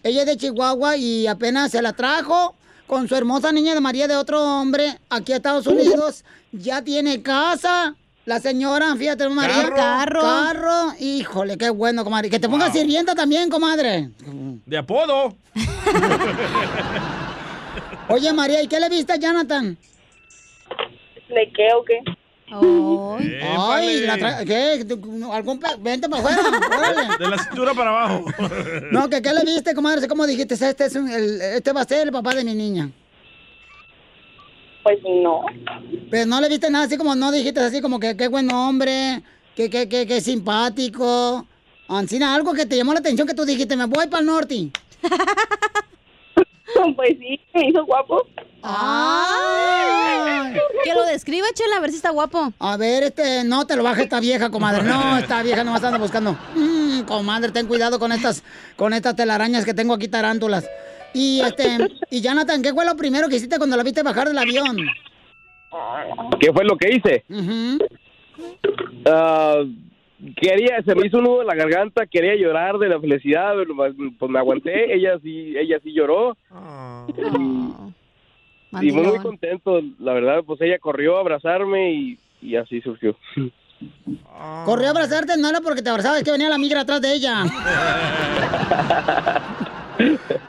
Ella 0.02 0.20
es 0.20 0.26
de 0.26 0.36
Chihuahua 0.36 0.96
y 0.96 1.26
apenas 1.26 1.70
se 1.72 1.82
la 1.82 1.92
trajo 1.92 2.54
con 2.86 3.08
su 3.08 3.16
hermosa 3.16 3.52
niña 3.52 3.74
de 3.74 3.80
María 3.80 4.08
de 4.08 4.16
otro 4.16 4.42
hombre 4.42 4.98
aquí 5.10 5.32
a 5.32 5.36
Estados 5.36 5.66
Unidos. 5.66 6.24
Ya 6.52 6.82
tiene 6.82 7.22
casa. 7.22 7.96
La 8.24 8.40
señora, 8.40 8.96
fíjate, 8.96 9.28
María. 9.28 9.70
Carro. 9.74 10.22
Carro. 10.22 10.94
Híjole, 10.98 11.58
qué 11.58 11.68
bueno, 11.70 12.04
comadre. 12.04 12.30
Que 12.30 12.40
te 12.40 12.48
ponga 12.48 12.70
sirvienta 12.70 13.14
también, 13.14 13.50
comadre. 13.50 14.10
De 14.64 14.78
apodo. 14.78 15.36
Oye, 18.08 18.32
María, 18.32 18.62
¿y 18.62 18.68
qué 18.68 18.80
le 18.80 18.88
viste 18.88 19.12
a 19.12 19.16
Jonathan? 19.16 19.76
¿De 21.28 21.52
qué 21.54 21.68
o 21.74 21.84
qué? 21.84 22.00
Ay, 23.58 24.00
la 24.06 24.16
tra- 24.16 24.44
¿qué? 24.46 24.84
¿Tú- 24.84 25.32
¿Algún 25.32 25.58
pe- 25.58 25.76
Vente 25.80 26.08
para 26.08 26.22
afuera, 26.22 26.42
órale. 26.78 27.08
De 27.18 27.28
la 27.28 27.38
cintura 27.38 27.74
para 27.74 27.90
abajo. 27.90 28.24
No, 28.90 29.08
que 29.08 29.20
qué 29.22 29.32
le 29.32 29.44
viste, 29.44 29.74
comadre, 29.74 30.06
¿cómo 30.08 30.26
dijiste? 30.26 30.54
Este, 30.54 30.84
es 30.86 30.94
un- 30.96 31.08
el- 31.10 31.40
este 31.40 31.72
va 31.72 31.82
a 31.82 31.84
ser 31.84 32.06
el 32.06 32.12
papá 32.12 32.34
de 32.34 32.44
mi 32.44 32.54
niña. 32.54 32.90
Pues 34.82 34.98
no. 35.22 35.44
Pero 36.10 36.26
no 36.26 36.40
le 36.40 36.48
viste 36.48 36.68
nada 36.70 36.84
así 36.84 36.96
como, 36.98 37.14
no 37.14 37.32
dijiste 37.32 37.58
así 37.60 37.80
como 37.80 37.98
que 37.98 38.16
qué 38.16 38.28
buen 38.28 38.52
hombre, 38.52 39.22
que, 39.56 39.70
que, 39.70 39.88
que, 39.88 40.06
que 40.06 40.20
simpático. 40.20 41.46
Ancina, 41.88 42.34
algo 42.34 42.52
que 42.54 42.66
te 42.66 42.76
llamó 42.76 42.92
la 42.92 43.00
atención 43.00 43.26
que 43.26 43.34
tú 43.34 43.44
dijiste, 43.44 43.76
me 43.76 43.86
voy 43.86 44.06
para 44.08 44.20
el 44.20 44.26
norte. 44.26 44.70
Pues 46.96 47.16
sí, 47.18 47.40
me 47.52 47.68
hizo 47.68 47.84
guapo. 47.84 48.26
Ay. 48.62 50.54
Que 50.84 50.94
lo 50.94 51.04
describa, 51.04 51.46
Chela, 51.54 51.76
a 51.76 51.80
ver 51.80 51.90
si 51.90 51.96
está 51.96 52.10
guapo. 52.10 52.52
A 52.58 52.76
ver, 52.76 53.02
este, 53.04 53.44
no 53.44 53.66
te 53.66 53.76
lo 53.76 53.82
baje 53.82 54.02
esta 54.02 54.20
vieja, 54.20 54.50
comadre. 54.50 54.82
No, 54.82 55.18
esta 55.18 55.42
vieja 55.42 55.64
nomás 55.64 55.84
anda 55.84 55.98
buscando. 55.98 56.36
Mm, 56.54 57.02
comadre, 57.02 57.52
ten 57.52 57.66
cuidado 57.66 57.98
con 57.98 58.12
estas, 58.12 58.42
con 58.76 58.92
estas 58.92 59.16
telarañas 59.16 59.64
que 59.64 59.74
tengo 59.74 59.94
aquí 59.94 60.08
tarántulas. 60.08 60.68
Y 61.12 61.40
este, 61.40 61.88
y 62.10 62.20
Jonathan, 62.20 62.62
¿qué 62.62 62.72
fue 62.72 62.84
lo 62.84 62.96
primero 62.96 63.28
que 63.28 63.36
hiciste 63.36 63.58
cuando 63.58 63.76
la 63.76 63.82
viste 63.82 64.02
bajar 64.02 64.28
del 64.28 64.38
avión? 64.38 64.76
¿Qué 66.40 66.52
fue 66.52 66.64
lo 66.64 66.76
que 66.76 66.96
hice? 66.96 67.24
Ah, 69.06 69.62
quería, 70.36 70.82
se 70.82 70.94
me 70.94 71.06
hizo 71.06 71.18
un 71.18 71.24
nudo 71.24 71.42
en 71.42 71.46
la 71.46 71.54
garganta, 71.54 72.06
quería 72.06 72.34
llorar 72.36 72.78
de 72.78 72.88
la 72.88 73.00
felicidad, 73.00 73.52
pero, 73.56 73.74
pues 74.18 74.30
me 74.30 74.38
aguanté, 74.38 74.94
ella 74.94 75.18
sí, 75.22 75.54
ella 75.56 75.78
sí 75.82 75.92
lloró. 75.92 76.36
Y 78.80 78.90
muy, 78.90 79.06
muy 79.06 79.18
contento, 79.18 79.80
la 80.00 80.14
verdad, 80.14 80.42
pues 80.44 80.60
ella 80.60 80.78
corrió 80.78 81.16
a 81.16 81.20
abrazarme 81.20 81.92
y, 81.92 82.18
y 82.42 82.56
así 82.56 82.80
surgió. 82.80 83.16
Corrió 84.64 84.88
a 84.88 84.90
abrazarte, 84.90 85.36
no 85.36 85.48
era 85.48 85.60
porque 85.60 85.82
te 85.82 85.90
abrazaba, 85.90 86.18
es 86.18 86.24
que 86.24 86.30
venía 86.30 86.48
la 86.48 86.58
migra 86.58 86.80
atrás 86.80 87.00
de 87.00 87.12
ella. 87.12 87.44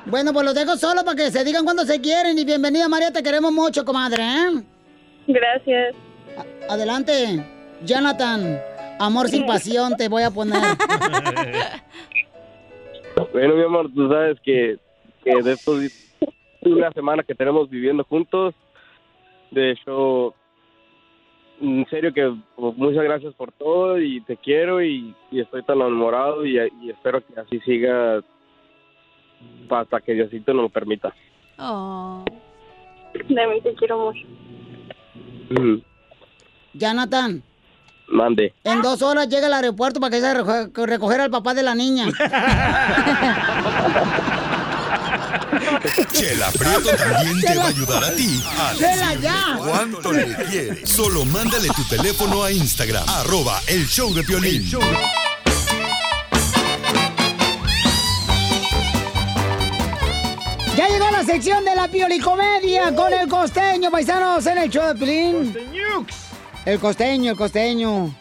bueno, 0.05 0.33
pues 0.33 0.45
los 0.45 0.55
dejo 0.55 0.75
solo 0.77 1.03
para 1.03 1.17
que 1.17 1.31
se 1.31 1.43
digan 1.43 1.65
cuando 1.65 1.83
se 1.83 2.01
quieren. 2.01 2.39
Y 2.39 2.45
bienvenida, 2.45 2.87
María, 2.87 3.11
te 3.11 3.21
queremos 3.21 3.51
mucho, 3.51 3.85
comadre, 3.85 4.23
¿eh? 4.23 4.63
Gracias. 5.27 5.95
Adelante, 6.69 7.43
Jonathan. 7.83 8.59
Amor 8.99 9.27
sin 9.27 9.45
pasión 9.45 9.95
te 9.97 10.07
voy 10.07 10.23
a 10.23 10.31
poner. 10.31 10.61
Bueno, 13.31 13.55
mi 13.55 13.63
amor, 13.63 13.89
tú 13.93 14.09
sabes 14.09 14.37
que, 14.41 14.77
que 15.23 15.41
de 15.41 15.53
estos 15.53 15.79
una 16.61 16.91
semana 16.91 17.23
que 17.23 17.35
tenemos 17.35 17.69
viviendo 17.69 18.03
juntos, 18.03 18.53
de 19.51 19.71
hecho, 19.71 20.33
en 21.61 21.85
serio 21.89 22.13
que 22.13 22.35
pues, 22.55 22.77
muchas 22.77 23.03
gracias 23.03 23.33
por 23.35 23.51
todo 23.53 23.99
y 24.01 24.21
te 24.21 24.37
quiero 24.37 24.81
y, 24.81 25.15
y 25.31 25.39
estoy 25.39 25.63
tan 25.63 25.77
enamorado 25.77 26.45
y, 26.45 26.57
y 26.81 26.89
espero 26.89 27.25
que 27.25 27.39
así 27.39 27.59
siga 27.61 28.21
hasta 29.69 30.01
que 30.01 30.13
Diosito 30.13 30.53
nos 30.53 30.63
lo 30.63 30.69
permita. 30.69 31.13
Oh. 31.57 32.23
También 33.13 33.63
te 33.63 33.73
quiero 33.75 33.97
mucho. 33.99 34.27
Mm, 35.51 35.81
Jonathan, 36.73 37.43
Mande. 38.07 38.53
en 38.63 38.81
dos 38.81 39.01
horas 39.01 39.27
llega 39.27 39.47
al 39.47 39.53
aeropuerto 39.53 39.99
para 39.99 40.11
que 40.11 40.21
se 40.21 40.33
reco- 40.33 40.85
recoger 40.85 41.21
al 41.21 41.31
papá 41.31 41.53
de 41.53 41.63
la 41.63 41.73
niña. 41.75 42.05
Chela 46.11 46.51
Prieto 46.51 46.89
también 46.97 47.39
te 47.41 47.55
va 47.57 47.63
a 47.65 47.67
ayudar 47.67 48.03
a 48.03 48.11
ti 48.15 48.43
a 48.59 48.73
Chela, 48.77 49.13
ya. 49.15 49.57
cuánto 49.57 50.11
le 50.11 50.25
quieres. 50.49 50.89
Solo 50.89 51.25
mándale 51.25 51.69
tu 51.69 51.83
teléfono 51.85 52.43
a 52.43 52.51
Instagram, 52.51 53.03
arroba 53.07 53.59
el 53.67 53.87
show 53.87 54.13
de 54.13 54.23
Piolín. 54.23 54.69
Ya 60.75 60.89
llegó 60.89 61.09
la 61.09 61.23
sección 61.23 61.63
de 61.63 61.73
la 61.75 61.87
piolicomedia 61.87 62.93
con 62.93 63.13
el 63.13 63.29
costeño, 63.29 63.89
paisanos, 63.91 64.45
en 64.45 64.57
el 64.57 64.69
show 64.69 64.87
de 64.93 64.95
Pilín. 64.95 65.55
El 66.65 66.79
costeño, 66.79 67.31
el 67.31 67.37
costeño. 67.37 68.15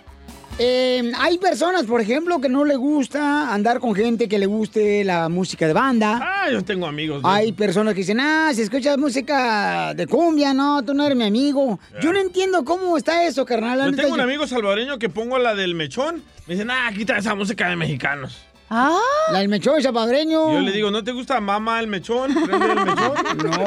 Eh, 0.58 1.10
hay 1.18 1.38
personas, 1.38 1.84
por 1.84 2.00
ejemplo, 2.00 2.40
que 2.40 2.48
no 2.48 2.64
le 2.64 2.76
gusta 2.76 3.52
andar 3.52 3.80
con 3.80 3.94
gente 3.94 4.28
que 4.28 4.38
le 4.38 4.46
guste 4.46 5.02
la 5.02 5.28
música 5.28 5.66
de 5.66 5.72
banda. 5.72 6.20
Ah, 6.22 6.50
yo 6.50 6.62
tengo 6.62 6.86
amigos. 6.86 7.22
Hay 7.24 7.52
personas 7.52 7.94
que 7.94 8.00
dicen, 8.00 8.20
ah, 8.20 8.52
si 8.54 8.62
escuchas 8.62 8.98
música 8.98 9.94
de 9.94 10.06
cumbia, 10.06 10.52
no, 10.54 10.84
tú 10.84 10.94
no 10.94 11.04
eres 11.06 11.16
mi 11.16 11.24
amigo. 11.24 11.80
Yo 12.00 12.12
no 12.12 12.20
entiendo 12.20 12.64
cómo 12.64 12.96
está 12.96 13.24
eso, 13.24 13.44
carnal. 13.44 13.90
Yo 13.90 13.96
tengo 13.96 14.14
un 14.14 14.20
amigo 14.20 14.46
salvadoreño 14.46 14.98
que 14.98 15.08
pongo 15.08 15.38
la 15.38 15.54
del 15.54 15.74
mechón. 15.74 16.22
Me 16.46 16.54
dicen, 16.54 16.70
ah, 16.70 16.90
quita 16.94 17.16
esa 17.16 17.34
música 17.34 17.68
de 17.68 17.76
mexicanos. 17.76 18.44
Ah, 18.70 18.98
la 19.30 19.38
del 19.40 19.48
mechón 19.48 19.82
salvadoreño. 19.82 20.52
Yo 20.52 20.60
le 20.60 20.72
digo, 20.72 20.90
¿no 20.90 21.04
te 21.04 21.12
gusta 21.12 21.40
mamá 21.40 21.80
el 21.80 21.86
mechón? 21.86 22.32
¿Prende 22.34 22.72
el 22.72 22.84
mechón? 22.84 23.12
No. 23.44 23.64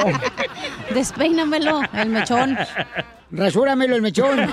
Despeínamelo, 0.94 1.82
el 1.94 2.10
mechón. 2.10 2.58
Rasúramelo 3.32 3.96
el 3.96 4.02
mechón. 4.02 4.40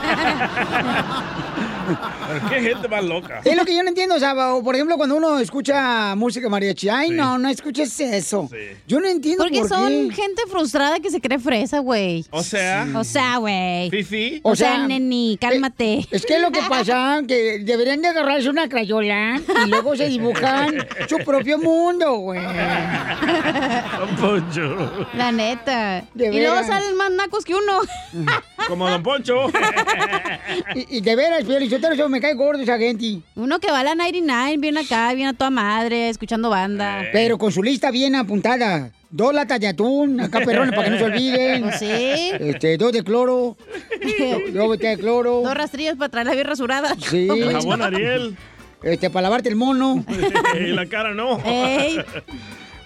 Pero 1.87 2.49
qué 2.49 2.61
gente 2.61 2.89
más 2.89 3.05
loca. 3.05 3.41
Es 3.45 3.57
lo 3.57 3.65
que 3.65 3.75
yo 3.77 3.83
no 3.83 3.89
entiendo, 3.89 4.15
o 4.15 4.19
sea, 4.19 4.55
o, 4.55 4.63
por 4.63 4.75
ejemplo, 4.75 4.97
cuando 4.97 5.17
uno 5.17 5.39
escucha 5.39 6.15
música 6.15 6.49
mariachi, 6.49 6.89
ay, 6.89 7.11
no, 7.11 7.39
no 7.39 7.49
escuches 7.49 7.99
eso. 8.01 8.49
Yo 8.87 9.01
no 9.01 9.09
entiendo 9.09 9.45
Porque 9.45 9.61
por 9.61 9.69
son 9.69 9.89
qué. 10.11 10.15
gente 10.15 10.43
frustrada 10.49 11.01
que 11.01 11.11
se 11.11 11.21
cree 11.21 11.39
fresa, 11.39 11.79
güey. 11.81 12.25
O 12.31 12.43
sea. 12.43 12.87
O 12.95 13.05
sea, 13.05 13.37
güey. 13.39 13.91
Fifi. 13.91 14.41
O, 14.43 14.57
sea, 14.57 14.87
neni, 14.87 15.39
cálmate. 15.41 16.07
Es 16.11 16.25
que 16.27 16.39
lo 16.39 16.51
que 16.51 16.61
pasa 16.69 17.23
que 17.29 17.61
deberían 17.61 18.01
de 18.03 18.09
agarrarse 18.09 18.49
una 18.49 18.69
crayola 18.69 19.41
y 19.65 19.69
luego 19.69 19.97
se 19.97 20.09
dibujan 20.09 20.87
su 21.09 21.19
propio 21.19 21.59
mundo, 21.59 22.15
güey. 22.19 22.41
Don 23.99 24.17
Poncho. 24.17 25.07
La 25.15 25.33
neta. 25.33 26.05
De 26.15 26.27
y 26.27 26.41
luego 26.41 26.63
salen 26.65 26.97
más 26.97 27.11
nacos 27.11 27.45
que 27.45 27.55
uno. 27.55 27.81
Como 28.69 28.89
Don 28.89 29.03
Poncho. 29.03 29.47
Y, 30.75 30.99
y 30.99 31.01
de 31.01 31.17
veras, 31.17 31.45
Piolichotero, 31.75 31.95
eso 31.95 32.09
me 32.09 32.21
cae 32.21 32.35
gordo 32.35 32.63
esa 32.63 32.79
gente. 32.79 33.21
Uno 33.35 33.59
que 33.59 33.71
va 33.71 33.81
a 33.81 33.85
la 33.85 33.95
99, 33.95 34.57
viene 34.59 34.81
acá, 34.81 35.13
viene 35.15 35.31
a 35.31 35.33
toda 35.33 35.51
madre, 35.51 36.09
escuchando 36.09 36.51
banda. 36.51 37.05
Pero 37.13 37.37
con 37.37 37.51
su 37.51 37.63
lista 37.63 37.91
bien 37.91 38.15
apuntada. 38.15 38.93
Dos 39.11 39.35
latas 39.35 39.61
de 39.61 39.69
atún, 39.69 40.21
acá 40.21 40.41
perrones 40.41 40.75
para 40.75 40.85
que 40.85 40.91
no 40.91 40.99
se 40.99 41.05
olviden. 41.05 41.65
Sí. 41.79 42.31
Este, 42.41 42.77
dos 42.77 42.93
de 42.93 43.03
cloro. 43.03 43.57
Dos 44.53 44.67
botellas 44.67 44.97
de 44.97 45.03
cloro. 45.03 45.41
Dos 45.43 45.55
rastrillas 45.55 45.97
para 45.97 46.09
traerla 46.11 46.35
bien 46.35 46.47
rasurada. 46.47 46.95
Sí. 46.99 47.29
Jabón 47.53 47.83
Ariel. 47.83 48.37
Este, 48.83 49.11
para 49.11 49.23
lavarte 49.23 49.49
el 49.49 49.57
mono. 49.57 50.05
y 50.61 50.67
la 50.73 50.87
cara 50.87 51.15
no. 51.15 51.41
Ey. 51.45 51.99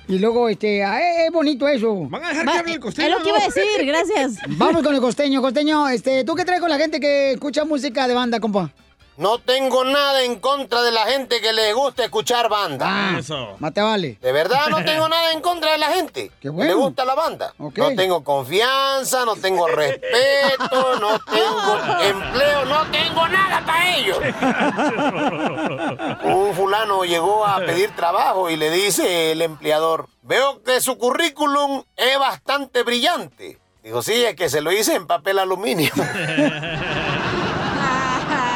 Y 0.09 0.19
luego, 0.19 0.49
este, 0.49 0.83
ah, 0.83 1.01
eh, 1.01 1.27
es 1.27 1.33
bonito 1.33 1.69
eso. 1.69 1.95
¿Van 2.09 2.25
a 2.25 2.29
dejar 2.31 2.49
Va- 2.49 2.53
que 2.53 2.59
hable 2.59 2.73
el 2.73 2.81
costeño? 2.81 3.09
es 3.09 3.15
lo 3.15 3.23
que 3.23 3.29
iba 3.29 3.39
a 3.39 3.45
decir, 3.45 3.87
gracias. 3.87 4.37
Vamos 4.59 4.83
con 4.83 4.95
el 4.95 5.01
costeño, 5.03 5.43
costeño. 5.43 5.89
Este, 5.89 6.25
¿tú 6.25 6.35
qué 6.35 6.45
traes 6.47 6.61
con 6.61 6.71
la 6.71 6.79
gente 6.79 6.99
que 6.99 7.33
escucha 7.33 7.65
música 7.67 8.09
de 8.09 8.15
banda, 8.15 8.41
compa? 8.41 8.73
No 9.19 9.39
tengo 9.39 9.85
nada 9.85 10.23
en 10.23 10.39
contra 10.39 10.81
de 10.83 10.93
la 10.93 11.05
gente 11.07 11.41
que 11.41 11.53
le 11.53 11.73
gusta 11.73 12.05
escuchar 12.05 12.49
banda. 12.49 12.87
Ah, 12.89 13.17
Eso. 13.19 13.57
Más 13.59 13.75
te 13.75 13.81
vale. 13.83 14.17
De 14.21 14.31
verdad 14.31 14.69
no 14.71 14.77
tengo 14.85 15.09
nada 15.09 15.33
en 15.33 15.41
contra 15.41 15.73
de 15.73 15.79
la 15.79 15.89
gente 15.89 16.29
Qué 16.29 16.35
que 16.43 16.49
bueno. 16.51 16.71
le 16.71 16.77
gusta 16.79 17.05
la 17.05 17.17
banda. 17.17 17.53
No 17.59 17.73
tengo 17.97 18.23
confianza, 18.23 19.25
no 19.25 19.35
tengo 19.35 19.67
respeto, 19.67 21.01
no 21.01 21.19
tengo 21.19 22.01
empleo, 22.01 22.65
no 22.67 22.87
tengo 22.93 23.27
nada 23.29 23.61
para 23.67 23.97
ellos. 23.97 24.19
Un 26.25 26.55
fulano 26.55 27.05
llegó 27.05 27.45
a 27.45 27.59
pedir 27.59 27.91
trabajo 27.97 28.49
y 28.51 28.57
le 28.57 28.71
dice 28.71 29.33
el 29.33 29.43
empleador, 29.43 30.07
veo 30.23 30.63
que 30.63 30.81
su 30.81 30.97
currículum 30.97 31.83
es 31.97 32.17
bastante 32.21 32.85
brillante. 32.85 33.59
Dijo, 33.83 34.01
sí, 34.03 34.25
es 34.25 34.37
que 34.37 34.49
se 34.49 34.61
lo 34.61 34.71
hice 34.71 34.95
en 34.95 35.09
papel 35.09 35.41
aluminio. 35.41 35.91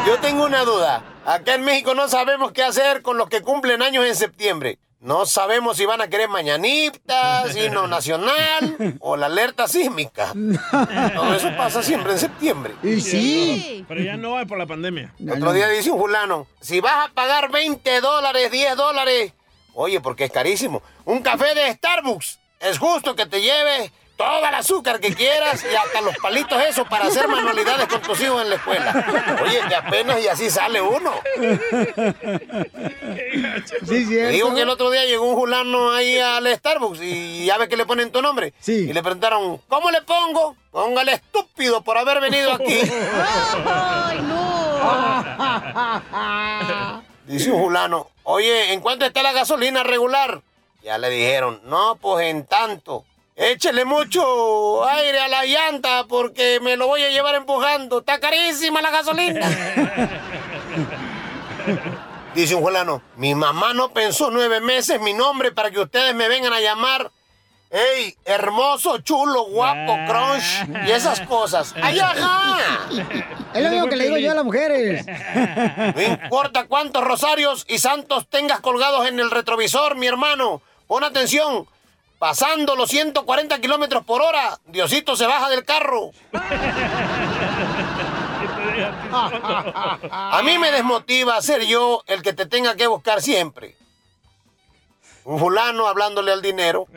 Yo 0.07 0.19
tengo 0.19 0.45
una 0.45 0.65
duda. 0.65 1.05
Acá 1.25 1.55
en 1.55 1.65
México 1.65 1.95
no 1.95 2.09
sabemos 2.09 2.51
qué 2.51 2.65
hacer 2.65 3.03
con 3.03 3.19
los 3.19 3.29
que 3.29 3.43
cumplen 3.43 3.83
años 3.83 4.05
en 4.05 4.17
septiembre. 4.17 4.79
No 4.99 5.27
sabemos 5.27 5.77
si 5.77 5.87
van 5.87 6.01
a 6.01 6.09
querer 6.09 6.29
mañanitas, 6.29 7.57
himno 7.57 7.87
nacional 7.87 8.97
o 8.99 9.17
la 9.17 9.27
alerta 9.27 9.69
sísmica. 9.69 10.33
Todo 11.15 11.35
eso 11.35 11.57
pasa 11.57 11.85
siempre 11.85 12.13
en 12.13 12.19
septiembre. 12.19 12.75
Y 12.83 13.01
sí. 13.01 13.85
Pero 13.87 14.01
ya 14.01 14.17
no 14.17 14.41
es 14.41 14.47
por 14.47 14.59
la 14.59 14.67
pandemia. 14.67 15.15
Otro 15.31 15.53
día 15.53 15.69
dice 15.69 15.93
un 15.93 16.01
fulano, 16.01 16.49
si 16.61 16.81
vas 16.81 17.09
a 17.09 17.13
pagar 17.13 17.53
20 17.53 18.01
dólares, 18.01 18.51
10 18.51 18.77
dólares, 18.77 19.33
oye, 19.75 20.01
porque 20.01 20.25
es 20.25 20.33
carísimo, 20.33 20.83
un 21.05 21.23
café 21.23 21.55
de 21.55 21.73
Starbucks, 21.73 22.41
es 22.59 22.79
justo 22.79 23.15
que 23.15 23.27
te 23.27 23.41
lleves 23.41 23.93
todo 24.23 24.47
el 24.47 24.55
azúcar 24.55 25.01
que 25.01 25.15
quieras 25.15 25.65
y 25.65 25.75
hasta 25.75 26.01
los 26.01 26.17
palitos 26.19 26.63
esos 26.63 26.87
para 26.87 27.07
hacer 27.07 27.27
manualidades 27.27 27.89
con 27.89 28.01
tus 28.03 28.21
hijos 28.21 28.43
en 28.43 28.51
la 28.51 28.57
escuela. 28.57 29.37
Oye, 29.43 29.61
que 29.69 29.75
apenas 29.75 30.23
y 30.23 30.29
así 30.29 30.49
sale 30.49 30.81
uno. 30.81 31.13
Sí, 33.87 34.07
cierto. 34.07 34.33
digo 34.33 34.55
que 34.55 34.63
el 34.63 34.69
otro 34.69 34.91
día 34.91 35.05
llegó 35.05 35.25
un 35.25 35.37
fulano 35.37 35.91
ahí 35.91 36.19
al 36.19 36.47
Starbucks 36.55 37.01
y 37.03 37.47
ya 37.47 37.59
ve 37.59 37.69
que 37.69 37.77
le 37.77 37.85
ponen 37.85 38.13
tu 38.13 38.23
nombre. 38.23 38.55
Sí. 38.61 38.87
Y 38.89 38.93
le 38.93 39.03
preguntaron, 39.03 39.61
¿cómo 39.69 39.91
le 39.91 40.03
pongo? 40.03 40.57
Póngale 40.71 41.15
estúpido 41.15 41.83
por 41.83 41.99
haber 41.99 42.21
venido 42.21 42.53
aquí. 42.53 42.81
¡Ay, 43.67 44.21
no! 44.23 44.83
Dice 47.27 47.51
un 47.51 47.63
fulano, 47.63 48.09
oye, 48.23 48.73
¿en 48.73 48.81
cuánto 48.81 49.05
está 49.05 49.23
la 49.23 49.33
gasolina 49.33 49.83
regular? 49.83 50.43
Ya 50.83 50.99
le 50.99 51.11
dijeron, 51.11 51.61
no, 51.65 51.97
pues 52.01 52.27
en 52.27 52.47
tanto. 52.47 53.05
Échele 53.35 53.87
mucho 53.87 54.87
aire 54.87 55.21
a 55.21 55.29
la 55.29 55.47
llanta 55.47 56.05
porque 56.07 56.61
me 56.61 56.77
lo 56.77 56.87
voy 56.87 57.03
a 57.03 57.09
llevar 57.11 57.35
empujando. 57.35 58.01
Está 58.01 58.21
carísima 58.21 58.83
la 58.83 58.91
gasolina. 58.91 59.41
Dice 62.35 62.55
un 62.55 62.63
fulano, 62.63 63.03
mi 63.17 63.35
mamá 63.35 63.75
no 63.75 63.91
pensó 63.91 64.31
nueve 64.31 64.61
meses 64.61 64.99
mi 65.01 65.13
nombre 65.13 65.53
para 65.53 65.71
que 65.71 65.81
ustedes 65.81 66.15
me 66.15 66.29
vengan 66.29 66.53
a 66.53 66.61
llamar. 66.61 67.11
¡Ey, 67.71 68.15
hermoso, 68.27 68.99
chulo, 68.99 69.47
guapo, 69.47 69.97
crunch! 70.07 70.87
Y 70.87 70.91
esas 70.91 71.23
cosas. 71.23 71.75
¡Ay, 71.83 71.99
ajá! 72.01 72.59
Es 73.55 73.63
lo 73.63 73.71
mismo 73.71 73.89
que 73.89 73.97
le 73.97 74.05
digo 74.05 74.19
yo 74.19 74.33
a 74.33 74.35
las 74.35 74.45
mujeres. 74.45 75.07
No 75.95 76.03
importa 76.03 76.67
cuántos 76.67 77.03
rosarios 77.03 77.65
y 77.69 77.79
santos 77.79 78.27
tengas 78.29 78.61
colgados 78.61 79.09
en 79.09 79.19
el 79.21 79.31
retrovisor, 79.31 79.97
mi 79.97 80.07
hermano. 80.07 80.61
Pon 80.87 81.03
atención. 81.03 81.67
Pasando 82.23 82.77
los 82.77 82.89
140 82.89 83.61
kilómetros 83.61 84.05
por 84.05 84.23
hora, 84.23 84.57
Diosito 84.67 85.17
se 85.17 85.27
baja 85.27 85.51
del 85.51 85.65
carro. 85.65 86.13
A 90.09 90.41
mí 90.45 90.57
me 90.57 90.71
desmotiva 90.71 91.43
ser 91.43 91.63
yo 91.63 92.05
el 92.07 92.23
que 92.23 92.33
te 92.33 92.47
tenga 92.47 92.77
que 92.77 92.87
buscar 92.87 93.21
siempre. 93.23 93.75
Un 95.25 95.41
fulano 95.41 95.89
hablándole 95.89 96.31
al 96.31 96.41
dinero. 96.43 96.87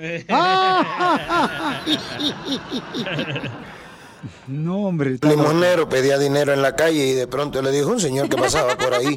No, 4.47 4.87
hombre. 4.87 5.17
El 5.21 5.29
limonero 5.29 5.89
pedía 5.89 6.19
dinero 6.19 6.53
en 6.53 6.61
la 6.61 6.75
calle 6.75 7.03
y 7.03 7.13
de 7.13 7.27
pronto 7.27 7.61
le 7.63 7.71
dijo 7.71 7.89
un 7.89 7.99
señor 7.99 8.29
que 8.29 8.37
pasaba 8.37 8.75
por 8.75 8.93
ahí, 8.93 9.15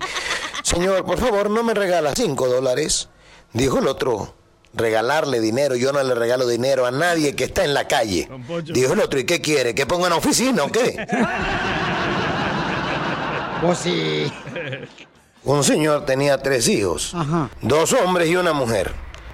señor, 0.62 1.04
por 1.04 1.18
favor, 1.18 1.50
¿no 1.50 1.62
me 1.62 1.74
regala 1.74 2.14
cinco 2.14 2.46
dólares? 2.46 3.08
Dijo 3.54 3.78
el 3.78 3.88
otro, 3.88 4.37
regalarle 4.74 5.40
dinero, 5.40 5.74
yo 5.76 5.92
no 5.92 6.02
le 6.02 6.14
regalo 6.14 6.46
dinero 6.46 6.86
a 6.86 6.90
nadie 6.90 7.34
que 7.34 7.44
está 7.44 7.64
en 7.64 7.74
la 7.74 7.88
calle. 7.88 8.28
Dijo 8.64 8.92
el 8.92 9.00
otro, 9.00 9.18
¿y 9.18 9.24
qué 9.24 9.40
quiere? 9.40 9.74
¿Que 9.74 9.86
ponga 9.86 10.06
una 10.06 10.16
oficina 10.16 10.64
o 10.64 10.70
qué? 10.72 11.06
Pues 13.60 13.78
sí. 13.78 14.32
Un 15.42 15.64
señor 15.64 16.04
tenía 16.06 16.38
tres 16.38 16.68
hijos, 16.68 17.12
Ajá. 17.12 17.50
dos 17.60 17.92
hombres 17.92 18.28
y 18.28 18.36
una 18.36 18.52
mujer. 18.52 18.92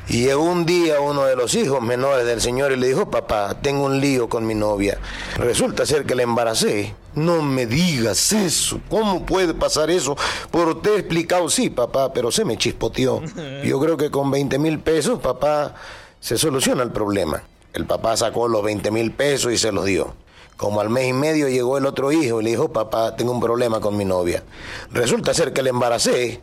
Y 0.08 0.24
llegó 0.24 0.42
un 0.42 0.66
día 0.66 1.00
uno 1.00 1.24
de 1.24 1.34
los 1.34 1.54
hijos 1.54 1.80
menores 1.80 2.26
del 2.26 2.40
señor 2.40 2.72
y 2.72 2.76
le 2.76 2.88
dijo, 2.88 3.10
papá, 3.10 3.56
tengo 3.62 3.84
un 3.84 4.00
lío 4.00 4.28
con 4.28 4.46
mi 4.46 4.54
novia. 4.54 4.98
Resulta 5.36 5.86
ser 5.86 6.04
que 6.04 6.14
la 6.14 6.22
embaracé. 6.22 6.94
No 7.14 7.40
me 7.42 7.66
digas 7.66 8.32
eso. 8.32 8.80
¿Cómo 8.90 9.24
puede 9.24 9.54
pasar 9.54 9.90
eso? 9.90 10.16
Por 10.50 10.82
te 10.82 10.90
he 10.90 10.98
explicado, 10.98 11.48
sí, 11.48 11.70
papá, 11.70 12.12
pero 12.12 12.30
se 12.30 12.44
me 12.44 12.58
chispoteó. 12.58 13.22
Yo 13.64 13.80
creo 13.80 13.96
que 13.96 14.10
con 14.10 14.30
20 14.30 14.58
mil 14.58 14.78
pesos, 14.78 15.20
papá, 15.20 15.74
se 16.20 16.36
soluciona 16.36 16.82
el 16.82 16.90
problema. 16.90 17.42
El 17.72 17.86
papá 17.86 18.16
sacó 18.16 18.46
los 18.46 18.62
20 18.62 18.90
mil 18.90 19.10
pesos 19.12 19.52
y 19.52 19.58
se 19.58 19.72
los 19.72 19.86
dio. 19.86 20.14
Como 20.56 20.80
al 20.80 20.88
mes 20.88 21.08
y 21.08 21.12
medio 21.12 21.48
llegó 21.48 21.78
el 21.78 21.86
otro 21.86 22.12
hijo 22.12 22.40
y 22.40 22.44
le 22.44 22.50
dijo, 22.50 22.72
papá, 22.72 23.16
tengo 23.16 23.32
un 23.32 23.40
problema 23.40 23.80
con 23.80 23.96
mi 23.96 24.04
novia. 24.04 24.44
Resulta 24.92 25.34
ser 25.34 25.52
que 25.52 25.62
le 25.62 25.70
embaracé. 25.70 26.40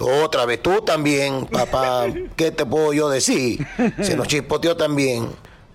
Otra 0.00 0.46
vez 0.46 0.62
tú 0.62 0.80
también, 0.82 1.46
papá, 1.46 2.06
¿qué 2.36 2.50
te 2.50 2.64
puedo 2.64 2.92
yo 2.92 3.08
decir? 3.08 3.66
Se 4.00 4.16
nos 4.16 4.28
chispoteó 4.28 4.76
también. 4.76 5.28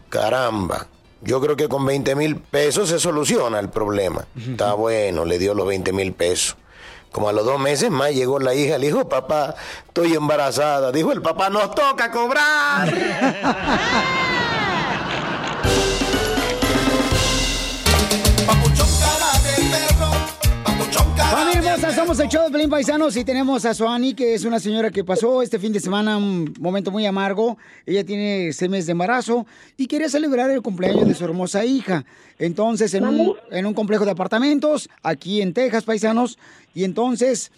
Caramba. 0.10 0.88
Yo 1.22 1.42
creo 1.42 1.56
que 1.56 1.68
con 1.68 1.86
20 1.86 2.16
mil 2.16 2.38
pesos 2.38 2.90
se 2.90 3.00
soluciona 3.00 3.60
el 3.60 3.70
problema. 3.70 4.26
Está 4.38 4.74
bueno, 4.74 5.26
le 5.26 5.40
dio 5.40 5.54
los 5.54 5.68
20 5.68 5.92
mil 5.94 6.14
pesos. 6.14 6.56
Como 7.12 7.30
a 7.30 7.34
los 7.34 7.46
dos 7.46 7.60
meses 7.60 7.90
más 7.90 8.12
llegó 8.12 8.40
la 8.40 8.54
hija, 8.54 8.78
le 8.78 8.88
dijo, 8.88 9.08
papá, 9.08 9.56
estoy 9.88 10.14
embarazada. 10.14 10.92
Dijo 10.92 11.12
el 11.14 11.22
papá, 11.22 11.50
nos 11.50 11.74
toca 11.74 12.12
cobrar. 12.12 12.94
hermosa, 21.32 21.94
somos 21.94 22.20
el 22.20 22.30
show 22.30 22.46
de 22.46 22.52
Pelín 22.52 22.70
Paisanos 22.70 23.18
y 23.18 23.24
tenemos 23.24 23.66
a 23.66 23.74
Suani, 23.74 24.14
que 24.14 24.34
es 24.34 24.46
una 24.46 24.60
señora 24.60 24.92
que 24.92 25.04
pasó 25.04 25.42
este 25.42 25.60
fin 25.60 25.74
de 25.74 25.80
semana 25.80 26.18
un 26.18 26.54
momento 26.60 26.92
muy 26.92 27.06
amargo. 27.06 27.58
Ella 27.86 28.04
tiene 28.04 28.54
seis 28.54 28.70
meses 28.70 28.86
de 28.86 28.94
embarazo 28.94 29.46
y 29.78 29.88
quería 29.88 30.10
celebrar 30.10 30.50
el 30.52 30.62
cumpleaños 30.62 31.08
de 31.08 31.14
su 31.14 31.26
hermosa 31.26 31.66
hija. 31.66 32.06
Entonces, 32.40 32.94
en 32.94 33.06
un, 33.06 33.34
en 33.52 33.66
un 33.66 33.74
complejo 33.74 34.06
de 34.06 34.12
apartamentos, 34.12 34.90
aquí 35.04 35.42
en 35.42 35.54
Texas, 35.54 35.84
paisanos, 35.84 36.38
y 36.74 36.84
entonces... 36.84 37.52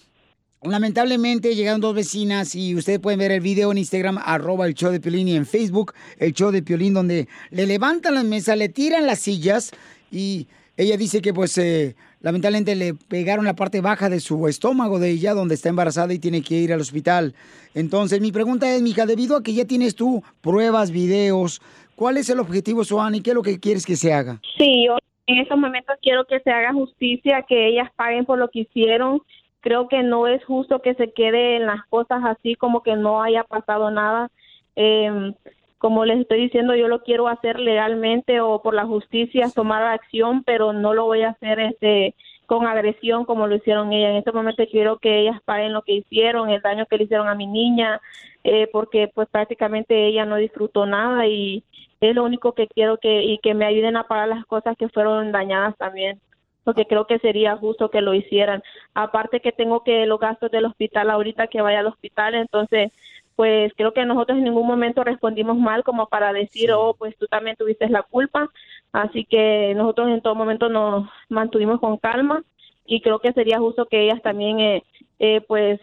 Lamentablemente 0.63 1.53
llegaron 1.53 1.81
dos 1.81 1.93
vecinas 1.93 2.55
y 2.55 2.73
ustedes 2.73 2.97
pueden 2.97 3.19
ver 3.19 3.31
el 3.31 3.41
video 3.41 3.71
en 3.71 3.77
Instagram, 3.77 4.17
arroba 4.17 4.65
el 4.65 4.73
show 4.73 4.91
de 4.91 4.99
Piolín 4.99 5.27
y 5.27 5.35
en 5.35 5.45
Facebook, 5.45 5.93
el 6.17 6.33
show 6.33 6.49
de 6.49 6.63
Piolín, 6.63 6.95
donde 6.95 7.27
le 7.51 7.67
levantan 7.67 8.15
las 8.15 8.25
mesas, 8.25 8.57
le 8.57 8.67
tiran 8.67 9.05
las 9.05 9.19
sillas 9.19 9.69
y 10.11 10.47
ella 10.75 10.97
dice 10.97 11.21
que 11.21 11.31
pues 11.31 11.57
eh, 11.59 11.95
lamentablemente 12.21 12.75
le 12.75 12.93
pegaron 12.93 13.45
la 13.45 13.55
parte 13.55 13.81
baja 13.81 14.09
de 14.09 14.19
su 14.19 14.47
estómago 14.47 14.99
de 14.99 15.11
ella, 15.11 15.33
donde 15.33 15.55
está 15.55 15.69
embarazada 15.69 16.13
y 16.13 16.19
tiene 16.19 16.41
que 16.41 16.55
ir 16.55 16.73
al 16.73 16.81
hospital. 16.81 17.33
Entonces, 17.73 18.21
mi 18.21 18.31
pregunta 18.31 18.73
es, 18.73 18.81
mija, 18.81 19.05
debido 19.05 19.37
a 19.37 19.43
que 19.43 19.53
ya 19.53 19.65
tienes 19.65 19.95
tú 19.95 20.23
pruebas, 20.41 20.91
videos, 20.91 21.61
¿cuál 21.95 22.17
es 22.17 22.29
el 22.29 22.39
objetivo, 22.39 22.83
Suani? 22.83 23.21
¿Qué 23.21 23.31
es 23.31 23.35
lo 23.35 23.43
que 23.43 23.59
quieres 23.59 23.85
que 23.85 23.95
se 23.95 24.13
haga? 24.13 24.39
Sí, 24.57 24.85
yo 24.87 24.97
en 25.27 25.39
estos 25.39 25.57
momentos 25.57 25.95
quiero 26.01 26.25
que 26.25 26.39
se 26.39 26.49
haga 26.49 26.73
justicia, 26.73 27.45
que 27.47 27.67
ellas 27.67 27.89
paguen 27.95 28.25
por 28.25 28.39
lo 28.39 28.49
que 28.49 28.61
hicieron. 28.61 29.21
Creo 29.59 29.87
que 29.87 30.01
no 30.01 30.27
es 30.27 30.43
justo 30.45 30.81
que 30.81 30.95
se 30.95 31.11
quede 31.11 31.57
en 31.57 31.65
las 31.65 31.85
cosas 31.87 32.21
así 32.23 32.55
como 32.55 32.81
que 32.81 32.95
no 32.95 33.21
haya 33.21 33.43
pasado 33.43 33.91
nada. 33.91 34.31
Eh, 34.75 35.33
como 35.77 36.05
les 36.05 36.19
estoy 36.19 36.41
diciendo, 36.41 36.75
yo 36.75 36.87
lo 36.87 37.03
quiero 37.03 37.27
hacer 37.27 37.59
legalmente 37.59 38.41
o 38.41 38.61
por 38.61 38.73
la 38.73 38.85
justicia, 38.85 39.51
tomar 39.53 39.83
acción, 39.83 40.43
pero 40.43 40.73
no 40.73 40.93
lo 40.93 41.05
voy 41.05 41.21
a 41.23 41.29
hacer 41.29 41.59
este 41.59 42.15
con 42.47 42.65
agresión 42.65 43.25
como 43.25 43.45
lo 43.45 43.55
hicieron 43.55 43.91
ella. 43.91 44.09
En 44.09 44.15
este 44.15 44.31
momento 44.31 44.63
quiero 44.71 44.97
que 44.99 45.19
ellas 45.19 45.41
paguen 45.43 45.73
lo 45.73 45.81
que 45.81 45.93
hicieron, 45.93 46.49
el 46.49 46.61
daño 46.61 46.85
que 46.85 46.97
le 46.97 47.03
hicieron 47.03 47.27
a 47.27 47.35
mi 47.35 47.45
niña, 47.45 47.99
eh, 48.43 48.67
porque 48.71 49.11
pues 49.13 49.27
prácticamente 49.29 50.07
ella 50.07 50.25
no 50.25 50.37
disfrutó 50.37 50.85
nada 50.85 51.27
y 51.27 51.63
es 51.99 52.15
lo 52.15 52.23
único 52.23 52.53
que 52.53 52.67
quiero 52.67 52.97
que 52.97 53.23
y 53.23 53.37
que 53.39 53.53
me 53.53 53.65
ayuden 53.65 53.97
a 53.97 54.07
pagar 54.07 54.29
las 54.29 54.45
cosas 54.45 54.77
que 54.77 54.89
fueron 54.89 55.31
dañadas 55.31 55.75
también 55.77 56.21
porque 56.67 56.85
creo 56.85 57.07
que 57.07 57.17
sería 57.19 57.55
justo 57.55 57.89
que 57.89 58.01
lo 58.01 58.13
hicieran. 58.13 58.61
Aparte 58.93 59.39
que 59.39 59.53
tengo 59.53 59.85
que 59.85 60.05
los 60.05 60.19
gastos 60.19 60.51
del 60.51 60.65
hospital 60.65 61.09
ahorita 61.09 61.47
que 61.47 61.61
vaya 61.61 61.79
al 61.79 61.87
hospital, 61.87 62.35
entonces 62.35 62.91
pues 63.37 63.71
creo 63.77 63.93
que 63.93 64.03
nosotros 64.03 64.39
en 64.39 64.45
ningún 64.45 64.65
momento 64.65 65.03
respondimos 65.03 65.57
mal 65.57 65.83
como 65.83 66.07
para 66.07 66.33
decir, 66.33 66.71
oh, 66.71 66.95
pues 66.97 67.15
tú 67.17 67.27
también 67.27 67.55
tuviste 67.55 67.87
la 67.87 68.01
culpa. 68.01 68.49
Así 68.91 69.25
que 69.25 69.73
nosotros 69.75 70.09
en 70.09 70.21
todo 70.21 70.33
momento 70.33 70.69
nos 70.69 71.07
mantuvimos 71.29 71.79
con 71.79 71.97
calma 71.97 72.43
y 72.83 72.99
creo 72.99 73.19
que 73.19 73.33
sería 73.33 73.59
justo 73.59 73.85
que 73.85 74.05
ellas 74.05 74.23
también, 74.23 74.59
eh, 74.59 74.83
eh, 75.19 75.41
pues, 75.47 75.79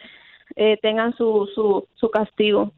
eh, 0.57 0.79
tengan 0.83 1.17
su, 1.17 1.49
su, 1.55 1.87
su 1.95 2.11
castigo. 2.11 2.73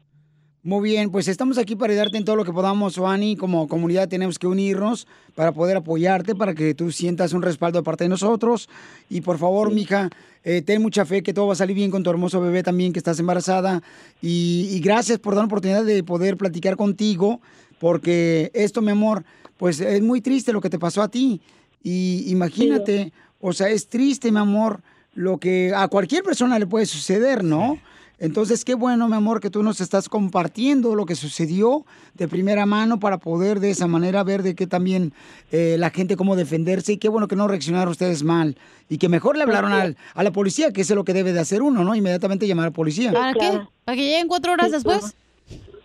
Muy 0.67 0.89
bien, 0.89 1.11
pues 1.11 1.29
estamos 1.29 1.57
aquí 1.57 1.77
para 1.77 1.93
ayudarte 1.93 2.17
en 2.17 2.25
todo 2.25 2.35
lo 2.35 2.43
que 2.43 2.51
podamos, 2.51 2.95
Suani. 2.95 3.37
Como 3.37 3.69
comunidad 3.69 4.09
tenemos 4.09 4.37
que 4.37 4.47
unirnos 4.47 5.07
para 5.33 5.53
poder 5.53 5.77
apoyarte, 5.77 6.35
para 6.35 6.53
que 6.53 6.73
tú 6.73 6.91
sientas 6.91 7.31
un 7.31 7.41
respaldo 7.41 7.79
de 7.79 7.83
parte 7.83 8.03
de 8.03 8.09
nosotros. 8.09 8.67
Y 9.09 9.21
por 9.21 9.37
favor, 9.37 9.73
mija, 9.73 10.09
eh, 10.43 10.61
ten 10.61 10.81
mucha 10.81 11.05
fe 11.05 11.23
que 11.23 11.33
todo 11.33 11.47
va 11.47 11.53
a 11.53 11.55
salir 11.55 11.73
bien 11.73 11.89
con 11.89 12.03
tu 12.03 12.09
hermoso 12.09 12.41
bebé 12.41 12.63
también, 12.63 12.91
que 12.91 12.99
estás 12.99 13.17
embarazada. 13.17 13.81
Y, 14.21 14.67
y 14.69 14.81
gracias 14.81 15.19
por 15.19 15.35
dar 15.35 15.43
la 15.43 15.45
oportunidad 15.45 15.85
de 15.85 16.03
poder 16.03 16.35
platicar 16.35 16.75
contigo, 16.75 17.39
porque 17.79 18.51
esto, 18.53 18.81
mi 18.81 18.91
amor, 18.91 19.23
pues 19.55 19.79
es 19.79 20.01
muy 20.01 20.19
triste 20.19 20.51
lo 20.51 20.59
que 20.59 20.69
te 20.69 20.79
pasó 20.79 21.01
a 21.01 21.07
ti. 21.07 21.39
Y 21.81 22.25
imagínate, 22.27 23.13
o 23.39 23.53
sea, 23.53 23.69
es 23.69 23.87
triste, 23.87 24.33
mi 24.33 24.39
amor, 24.39 24.81
lo 25.15 25.37
que 25.37 25.71
a 25.73 25.87
cualquier 25.87 26.23
persona 26.23 26.59
le 26.59 26.67
puede 26.67 26.85
suceder, 26.85 27.41
¿no? 27.41 27.79
Entonces, 28.19 28.65
qué 28.65 28.73
bueno, 28.73 29.07
mi 29.07 29.15
amor, 29.15 29.39
que 29.39 29.51
tú 29.51 29.61
nos 29.61 29.79
estás 29.79 30.09
compartiendo 30.09 30.95
lo 30.95 31.05
que 31.05 31.13
sucedió 31.15 31.85
de 32.15 32.27
primera 32.27 32.65
mano 32.65 32.99
para 32.99 33.19
poder 33.19 33.59
de 33.59 33.69
esa 33.69 33.85
manera 33.85 34.23
ver 34.23 34.41
de 34.41 34.55
qué 34.55 34.65
también 34.65 35.13
eh, 35.51 35.75
la 35.77 35.91
gente 35.91 36.15
cómo 36.17 36.35
defenderse 36.35 36.93
y 36.93 36.97
qué 36.97 37.09
bueno 37.09 37.27
que 37.27 37.35
no 37.35 37.47
reaccionaron 37.47 37.89
ustedes 37.91 38.23
mal 38.23 38.57
y 38.89 38.97
que 38.97 39.07
mejor 39.07 39.37
le 39.37 39.43
hablaron 39.43 39.71
al- 39.71 39.97
a 40.15 40.23
la 40.23 40.31
policía, 40.31 40.71
que 40.73 40.81
eso 40.81 40.93
es 40.93 40.95
lo 40.97 41.03
que 41.03 41.13
debe 41.13 41.31
de 41.31 41.39
hacer 41.41 41.61
uno, 41.61 41.83
¿no? 41.83 41.93
Inmediatamente 41.93 42.47
llamar 42.47 42.63
a 42.65 42.69
la 42.69 42.73
policía. 42.73 43.13
¿Para 43.13 43.33
qué? 43.33 43.59
¿Para 43.85 43.95
que 43.95 44.03
lleguen 44.03 44.27
cuatro 44.27 44.53
horas 44.53 44.71
después? 44.71 45.15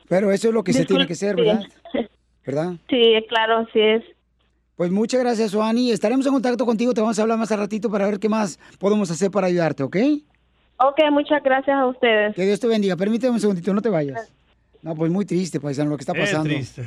Pero 0.09 0.32
eso 0.32 0.48
es 0.48 0.54
lo 0.54 0.64
que 0.64 0.72
se 0.72 0.86
tiene 0.86 1.06
que 1.06 1.12
hacer, 1.12 1.36
¿verdad? 1.36 1.62
Sí. 1.92 1.98
¿Verdad? 2.46 2.72
Sí, 2.88 3.14
claro, 3.28 3.59
así 3.68 3.78
es. 3.78 4.02
Pues 4.76 4.90
muchas 4.90 5.20
gracias, 5.20 5.50
Suani. 5.50 5.90
Estaremos 5.92 6.24
en 6.26 6.32
contacto 6.32 6.64
contigo, 6.64 6.94
te 6.94 7.00
vamos 7.02 7.18
a 7.18 7.22
hablar 7.22 7.36
más 7.38 7.52
al 7.52 7.59
ratito 7.59 7.90
para 7.90 8.06
ver 8.06 8.18
qué 8.18 8.28
más 8.30 8.59
podemos 8.78 9.10
hacer 9.10 9.30
para 9.30 9.46
ayudarte, 9.48 9.82
¿ok? 9.82 9.96
Ok, 10.84 10.98
muchas 11.10 11.42
gracias 11.42 11.76
a 11.76 11.86
ustedes. 11.86 12.34
Que 12.34 12.44
Dios 12.44 12.59
te 12.60 12.66
bendiga. 12.66 12.96
Permíteme 12.96 13.32
un 13.34 13.40
segundito, 13.40 13.72
no 13.72 13.82
te 13.82 13.88
vayas. 13.88 14.32
No, 14.82 14.94
pues 14.94 15.10
muy 15.12 15.24
triste, 15.24 15.60
paisano, 15.60 15.90
lo 15.90 15.96
que 15.96 16.02
está 16.02 16.12
Es 16.12 16.18
pasando. 16.20 16.48
triste. 16.48 16.82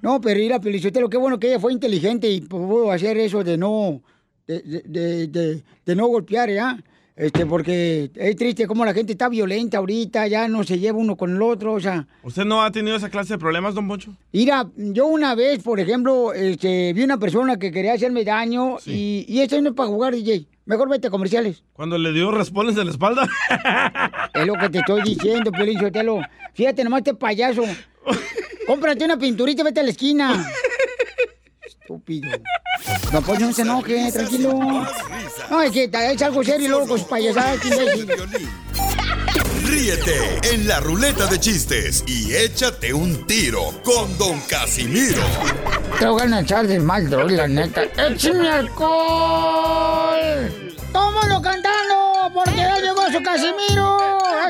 No, 0.00 0.20
pero 0.20 0.40
ir 0.40 0.52
a 0.54 0.60
Pelichotelo, 0.60 1.10
qué 1.10 1.16
bueno 1.18 1.38
que 1.38 1.48
ella 1.48 1.58
fue 1.60 1.72
inteligente 1.72 2.28
y 2.30 2.40
pudo 2.40 2.90
hacer 2.92 3.18
eso 3.18 3.42
de 3.44 3.58
no, 3.58 4.00
de, 4.46 4.60
de- 4.62 4.82
de- 4.86 5.26
de- 5.26 5.62
de 5.84 5.96
no 5.96 6.06
golpear, 6.06 6.48
¿ya? 6.50 6.78
Este, 7.18 7.46
porque 7.46 8.12
es 8.14 8.36
triste 8.36 8.68
como 8.68 8.84
la 8.84 8.94
gente 8.94 9.10
está 9.10 9.28
violenta 9.28 9.78
ahorita, 9.78 10.28
ya 10.28 10.46
no 10.46 10.62
se 10.62 10.78
lleva 10.78 10.98
uno 10.98 11.16
con 11.16 11.34
el 11.34 11.42
otro, 11.42 11.72
o 11.72 11.80
sea. 11.80 12.06
¿Usted 12.22 12.44
no 12.44 12.62
ha 12.62 12.70
tenido 12.70 12.96
esa 12.96 13.10
clase 13.10 13.34
de 13.34 13.38
problemas, 13.38 13.74
don 13.74 13.88
Poncho? 13.88 14.14
Mira, 14.32 14.68
yo 14.76 15.06
una 15.06 15.34
vez, 15.34 15.60
por 15.60 15.80
ejemplo, 15.80 16.32
este, 16.32 16.92
vi 16.92 17.02
una 17.02 17.18
persona 17.18 17.58
que 17.58 17.72
quería 17.72 17.94
hacerme 17.94 18.24
daño 18.24 18.76
y, 18.86 19.24
y 19.26 19.40
esto 19.40 19.60
no 19.60 19.70
es 19.70 19.74
para 19.74 19.88
jugar, 19.88 20.14
DJ. 20.14 20.46
Mejor 20.64 20.88
vete 20.88 21.08
a 21.08 21.10
comerciales. 21.10 21.64
Cuando 21.72 21.98
le 21.98 22.12
dio 22.12 22.30
raspones 22.30 22.76
en 22.76 22.84
la 22.84 22.92
espalda. 22.92 23.26
Es 24.34 24.46
lo 24.46 24.54
que 24.54 24.68
te 24.68 24.78
estoy 24.78 25.02
diciendo, 25.02 25.50
Piolín 25.50 25.80
Sotelo. 25.80 26.20
Fíjate 26.54 26.84
nomás 26.84 26.98
este 26.98 27.14
payaso. 27.14 27.64
Cómprate 28.66 29.04
una 29.04 29.18
pinturita 29.18 29.62
y 29.62 29.64
vete 29.64 29.80
a 29.80 29.82
la 29.82 29.90
esquina. 29.90 30.46
Estúpido. 31.88 32.28
No, 33.14 33.22
pues 33.22 33.40
no 33.40 33.50
se 33.50 33.62
enoje, 33.62 34.12
tranquilo. 34.12 34.52
No, 35.50 35.62
es 35.62 35.72
que 35.72 35.90
es 35.90 36.22
algo 36.22 36.44
serio 36.44 36.66
y 36.66 36.68
luego 36.68 36.86
con 36.86 36.98
sus 36.98 37.08
payasadas. 37.08 37.60
Ríete 39.64 40.38
en 40.52 40.68
la 40.68 40.80
ruleta 40.80 41.26
de 41.28 41.40
chistes 41.40 42.04
y 42.06 42.34
échate 42.34 42.92
un 42.92 43.26
tiro 43.26 43.72
con 43.82 44.18
Don 44.18 44.38
Casimiro. 44.40 45.22
Te 45.98 46.06
voy 46.06 46.30
a 46.30 46.40
echar 46.40 46.66
de 46.66 46.78
mal, 46.78 47.08
droga, 47.08 47.32
la 47.32 47.48
neta. 47.48 47.84
¡Échame 47.84 48.50
alcohol! 48.50 50.18
¡Tómalo 50.92 51.40
cantando! 51.40 52.30
Porque 52.34 52.56
ya 52.56 52.78
llegó 52.80 53.10
su 53.10 53.22
Casimiro. 53.22 53.96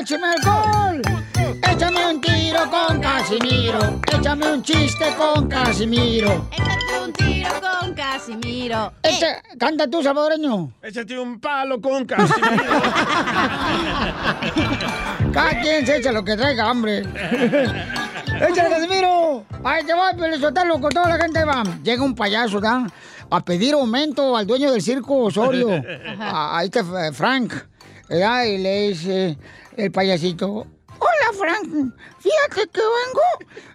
¡Échame 0.01 0.27
alcohol! 0.27 1.18
Échame 1.63 2.05
un 2.11 2.21
tiro 2.21 2.59
con 2.69 2.99
Casimiro. 3.01 3.99
Échame 4.11 4.53
un 4.53 4.61
chiste 4.63 5.05
con 5.17 5.47
Casimiro. 5.47 6.47
Échate 6.51 6.99
un 7.05 7.13
tiro 7.13 7.49
con 7.61 7.93
Casimiro. 7.93 8.93
Echa- 9.03 9.41
canta 9.57 9.87
tú, 9.89 10.01
salvadoreño. 10.03 10.71
Échate 10.81 11.17
un 11.19 11.39
palo 11.39 11.79
con 11.81 12.05
Casimiro. 12.05 12.63
Cada 15.33 15.61
quien 15.61 15.85
se 15.85 15.97
echa 15.97 16.11
lo 16.11 16.23
que 16.23 16.35
traiga, 16.37 16.71
hombre. 16.71 16.99
¡Échale, 18.49 18.69
Casimiro! 18.69 19.45
¡Ahí 19.63 19.83
te 19.83 19.93
va, 19.93 20.13
Pelizotelo, 20.13 20.79
con 20.79 20.91
toda 20.91 21.09
la 21.09 21.17
gente 21.21 21.43
va! 21.43 21.63
Llega 21.83 22.03
un 22.03 22.15
payaso, 22.15 22.59
¿da? 22.61 22.87
A 23.31 23.43
pedir 23.43 23.73
aumento 23.73 24.35
al 24.37 24.47
dueño 24.47 24.71
del 24.71 24.81
circo 24.81 25.17
Osorio. 25.25 25.69
A- 26.19 26.57
Ahí 26.57 26.67
está 26.73 27.07
eh, 27.07 27.11
Frank. 27.11 27.53
¿verdad? 28.07 28.43
Y 28.45 28.57
le 28.59 28.89
dice 28.89 29.37
el 29.77 29.91
payasito... 29.91 30.65
Hola, 30.99 31.37
Frank. 31.37 31.93
Fíjate 32.19 32.69
que 32.71 32.81
vengo, 32.81 33.21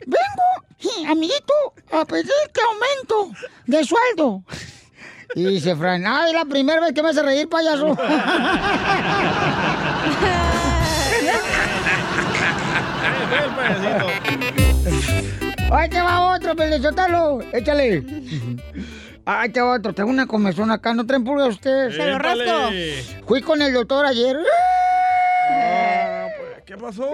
vengo, 0.06 1.10
amiguito, 1.10 1.54
a 1.92 2.04
pedirte 2.04 2.60
aumento 2.60 3.30
de 3.66 3.84
sueldo. 3.84 4.44
Y 5.34 5.44
dice 5.46 5.74
Frank, 5.74 6.04
ay, 6.06 6.30
es 6.30 6.34
la 6.34 6.44
primera 6.44 6.80
vez 6.80 6.92
que 6.92 7.02
me 7.02 7.08
hace 7.08 7.22
reír, 7.22 7.48
payaso. 7.48 7.96
Ahí 15.72 15.88
te 15.88 16.00
va 16.00 16.34
otro, 16.34 16.54
Pelizotelo. 16.54 17.40
Échale. 17.52 18.04
Ahí 19.24 19.48
te 19.48 19.60
va 19.60 19.74
otro. 19.74 19.92
Tengo 19.92 20.10
una 20.10 20.26
comezón 20.26 20.70
acá. 20.70 20.94
¿No 20.94 21.04
traen 21.04 21.24
pulga 21.24 21.46
ustedes? 21.46 21.96
Se 21.96 22.06
lo 22.06 22.18
rasco. 22.18 22.70
Fui 23.26 23.42
con 23.42 23.60
el 23.60 23.72
doctor 23.72 24.06
ayer. 24.06 24.36
¿Qué 26.66 26.78
pasó? 26.78 27.06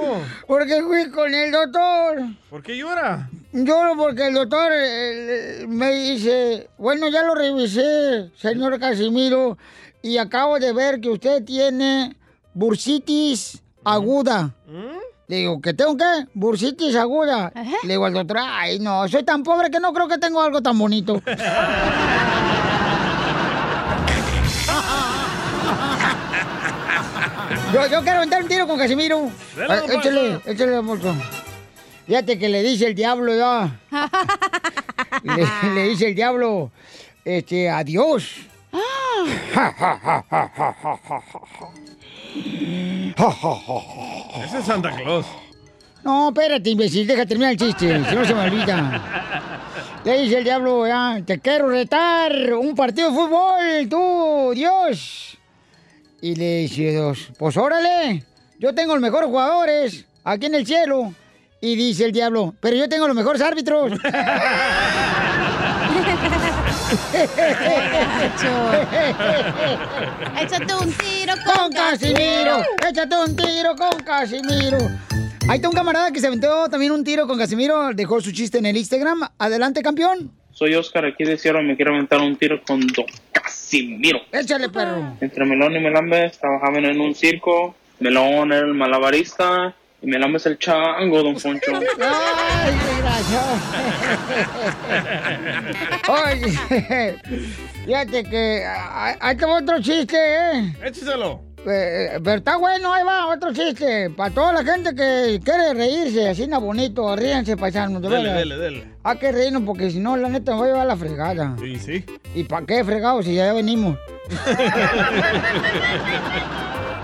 Porque 0.46 0.80
fui 0.82 1.10
con 1.10 1.34
el 1.34 1.50
doctor. 1.50 2.22
¿Por 2.48 2.62
qué 2.62 2.76
llora? 2.76 3.28
Lloro 3.52 3.96
porque 3.96 4.28
el 4.28 4.34
doctor 4.34 4.70
eh, 4.72 5.64
me 5.68 5.90
dice, 5.92 6.70
bueno, 6.78 7.08
ya 7.08 7.24
lo 7.24 7.34
revisé, 7.34 8.30
señor 8.36 8.78
Casimiro, 8.78 9.58
y 10.02 10.18
acabo 10.18 10.60
de 10.60 10.72
ver 10.72 11.00
que 11.00 11.08
usted 11.08 11.42
tiene 11.44 12.16
bursitis 12.54 13.60
aguda. 13.84 14.54
Le 15.26 15.36
digo, 15.36 15.60
¿que 15.60 15.74
tengo 15.74 15.96
qué? 15.96 16.28
Bursitis 16.32 16.94
aguda. 16.94 17.52
Le 17.82 17.94
digo 17.94 18.06
al 18.06 18.14
doctor, 18.14 18.38
ay, 18.40 18.78
no, 18.78 19.08
soy 19.08 19.24
tan 19.24 19.42
pobre 19.42 19.68
que 19.68 19.80
no 19.80 19.92
creo 19.92 20.06
que 20.06 20.18
tengo 20.18 20.40
algo 20.40 20.62
tan 20.62 20.78
bonito. 20.78 21.20
Yo, 27.72 27.86
yo 27.86 28.02
quiero 28.02 28.18
aventar 28.18 28.42
un 28.42 28.48
tiro 28.48 28.66
con 28.66 28.78
Casimiro. 28.78 29.30
Ah, 29.68 29.80
échale, 29.88 30.40
échale, 30.44 30.76
amorzo. 30.76 31.14
Fíjate 32.06 32.38
que 32.38 32.48
le 32.48 32.62
dice 32.62 32.86
el 32.88 32.94
diablo 32.94 33.36
ya. 33.36 33.78
le, 35.22 35.74
le 35.74 35.82
dice 35.90 36.08
el 36.08 36.14
diablo, 36.14 36.72
este, 37.24 37.70
adiós. 37.70 38.48
Ja, 39.54 39.72
ja, 39.78 39.98
ja, 40.02 40.24
ja, 40.30 40.50
ja, 40.56 40.74
ja, 40.82 40.98
ja, 40.98 41.20
ja. 41.28 41.70
Ja, 43.16 43.30
ja, 43.30 43.54
ja, 43.66 43.80
ja. 43.86 44.44
Ese 44.44 44.58
es 44.58 44.64
Santa 44.64 44.90
Claus. 44.96 45.26
No, 46.02 46.28
espérate, 46.30 46.70
imbécil, 46.70 47.06
deja 47.06 47.26
terminar 47.26 47.52
el 47.52 47.58
chiste, 47.58 48.04
si 48.08 48.14
no 48.14 48.24
se 48.24 48.34
me 48.34 48.40
olvida. 48.40 49.02
Le 50.04 50.22
dice 50.22 50.38
el 50.38 50.44
diablo, 50.44 50.86
ya, 50.86 51.20
te 51.26 51.38
quiero 51.40 51.68
retar 51.68 52.32
un 52.54 52.74
partido 52.74 53.10
de 53.10 53.16
fútbol, 53.16 53.88
tú, 53.88 54.52
Dios. 54.54 55.38
Y 56.22 56.34
le 56.34 56.58
dice 56.58 56.90
Dios, 56.90 57.30
pues 57.38 57.56
órale, 57.56 58.24
yo 58.58 58.74
tengo 58.74 58.92
los 58.94 59.00
mejores 59.00 59.28
jugadores 59.28 60.04
aquí 60.24 60.46
en 60.46 60.54
el 60.54 60.66
cielo. 60.66 61.14
Y 61.62 61.76
dice 61.76 62.06
el 62.06 62.12
diablo, 62.12 62.54
pero 62.60 62.74
yo 62.76 62.88
tengo 62.88 63.06
los 63.06 63.14
mejores 63.14 63.42
árbitros. 63.42 63.92
Échate 70.40 70.74
un 70.74 70.92
tiro 70.92 71.34
con 71.44 71.70
Casimiro. 71.70 72.62
Échate 72.88 73.16
un 73.16 73.36
tiro 73.36 73.76
con 73.76 74.02
Casimiro. 74.02 74.78
Ahí 75.48 75.56
está 75.56 75.68
un 75.68 75.74
camarada 75.74 76.10
que 76.10 76.20
se 76.20 76.26
aventó 76.26 76.68
también 76.68 76.92
un 76.92 77.04
tiro 77.04 77.26
con 77.26 77.38
Casimiro. 77.38 77.92
Dejó 77.94 78.20
su 78.20 78.32
chiste 78.32 78.58
en 78.58 78.66
el 78.66 78.76
Instagram. 78.76 79.20
Adelante, 79.38 79.82
campeón. 79.82 80.39
Soy 80.60 80.74
Oscar 80.74 81.06
aquí 81.06 81.24
de 81.24 81.38
Sierra, 81.38 81.62
me 81.62 81.74
quiero 81.74 81.94
aventar 81.94 82.20
un 82.20 82.36
tiro 82.36 82.60
con 82.62 82.86
Don 82.88 83.06
Casimiro. 83.32 84.20
Échale, 84.30 84.68
perro. 84.68 85.16
Entre 85.18 85.46
Melón 85.46 85.74
y 85.74 85.80
Melambes 85.80 86.38
trabajaban 86.38 86.84
en 86.84 87.00
un 87.00 87.14
circo. 87.14 87.74
Melón 87.98 88.52
era 88.52 88.66
el 88.66 88.74
malabarista 88.74 89.74
y 90.02 90.06
Melambes 90.06 90.44
el 90.44 90.58
chango, 90.58 91.22
Don 91.22 91.36
Poncho. 91.36 91.72
Ay, 92.02 92.74
desgraciado. 92.74 93.56
Oye, 96.28 97.16
fíjate 97.86 98.24
que 98.24 98.62
ah, 98.66 99.16
ahí 99.18 99.36
tengo 99.38 99.54
otro 99.54 99.80
chiste, 99.80 100.18
¿eh? 100.18 100.74
Écheselo. 100.84 101.40
Eh, 101.66 102.18
pero 102.24 102.36
está 102.38 102.56
bueno, 102.56 102.90
ahí 102.92 103.04
va, 103.04 103.26
otro 103.28 103.52
chiste. 103.52 104.08
Para 104.10 104.32
toda 104.34 104.52
la 104.54 104.64
gente 104.64 104.94
que 104.94 105.40
quiere 105.44 105.74
reírse, 105.74 106.28
así 106.30 106.46
na 106.46 106.58
bonito, 106.58 107.14
ríense, 107.16 107.54
paisanos. 107.56 108.00
de 108.00 108.08
Dele, 108.08 108.22
veras. 108.22 108.38
dele, 108.38 108.56
dele. 108.56 108.84
Hay 109.02 109.18
que 109.18 109.30
reírnos 109.32 109.62
porque 109.64 109.90
si 109.90 109.98
no, 109.98 110.16
la 110.16 110.28
neta, 110.30 110.52
me 110.52 110.58
voy 110.58 110.68
a 110.68 110.72
llevar 110.72 110.86
la 110.86 110.96
fregada. 110.96 111.56
Sí, 111.60 111.78
sí. 111.78 112.04
¿Y 112.34 112.44
para 112.44 112.64
qué 112.64 112.82
fregado 112.84 113.22
si 113.22 113.34
ya 113.34 113.52
venimos? 113.52 113.98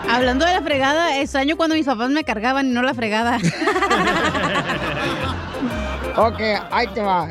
Hablando 0.08 0.46
de 0.46 0.52
la 0.52 0.62
fregada, 0.62 1.20
extraño 1.20 1.56
cuando 1.56 1.74
mis 1.74 1.86
papás 1.86 2.10
me 2.10 2.22
cargaban 2.24 2.68
y 2.68 2.72
no 2.72 2.82
la 2.82 2.94
fregada. 2.94 3.38
Ok, 6.18 6.40
ahí 6.70 6.86
te 6.94 7.02
va. 7.02 7.28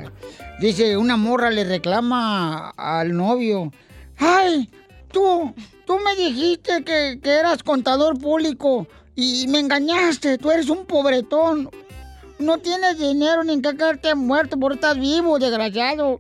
Dice, 0.60 0.96
una 0.96 1.18
morra 1.18 1.50
le 1.50 1.64
reclama 1.64 2.70
al 2.78 3.18
novio. 3.18 3.72
¡Ay! 4.20 4.70
Tú, 5.12 5.56
tú 5.86 5.98
me 6.00 6.16
dijiste 6.16 6.84
que, 6.84 7.20
que 7.22 7.30
eras 7.32 7.64
contador 7.64 8.20
público 8.20 8.88
y 9.16 9.48
me 9.48 9.60
engañaste. 9.60 10.38
Tú 10.38 10.52
eres 10.52 10.70
un 10.70 10.86
pobretón. 10.86 11.70
No 12.38 12.58
tienes 12.58 13.00
dinero 13.00 13.46
ni 13.46 13.54
en 13.54 13.62
qué 13.62 13.78
caerte 13.78 14.14
muerto, 14.14 14.60
por 14.60 14.74
estás 14.74 15.00
vivo, 15.00 15.40
desgraciado. 15.40 16.20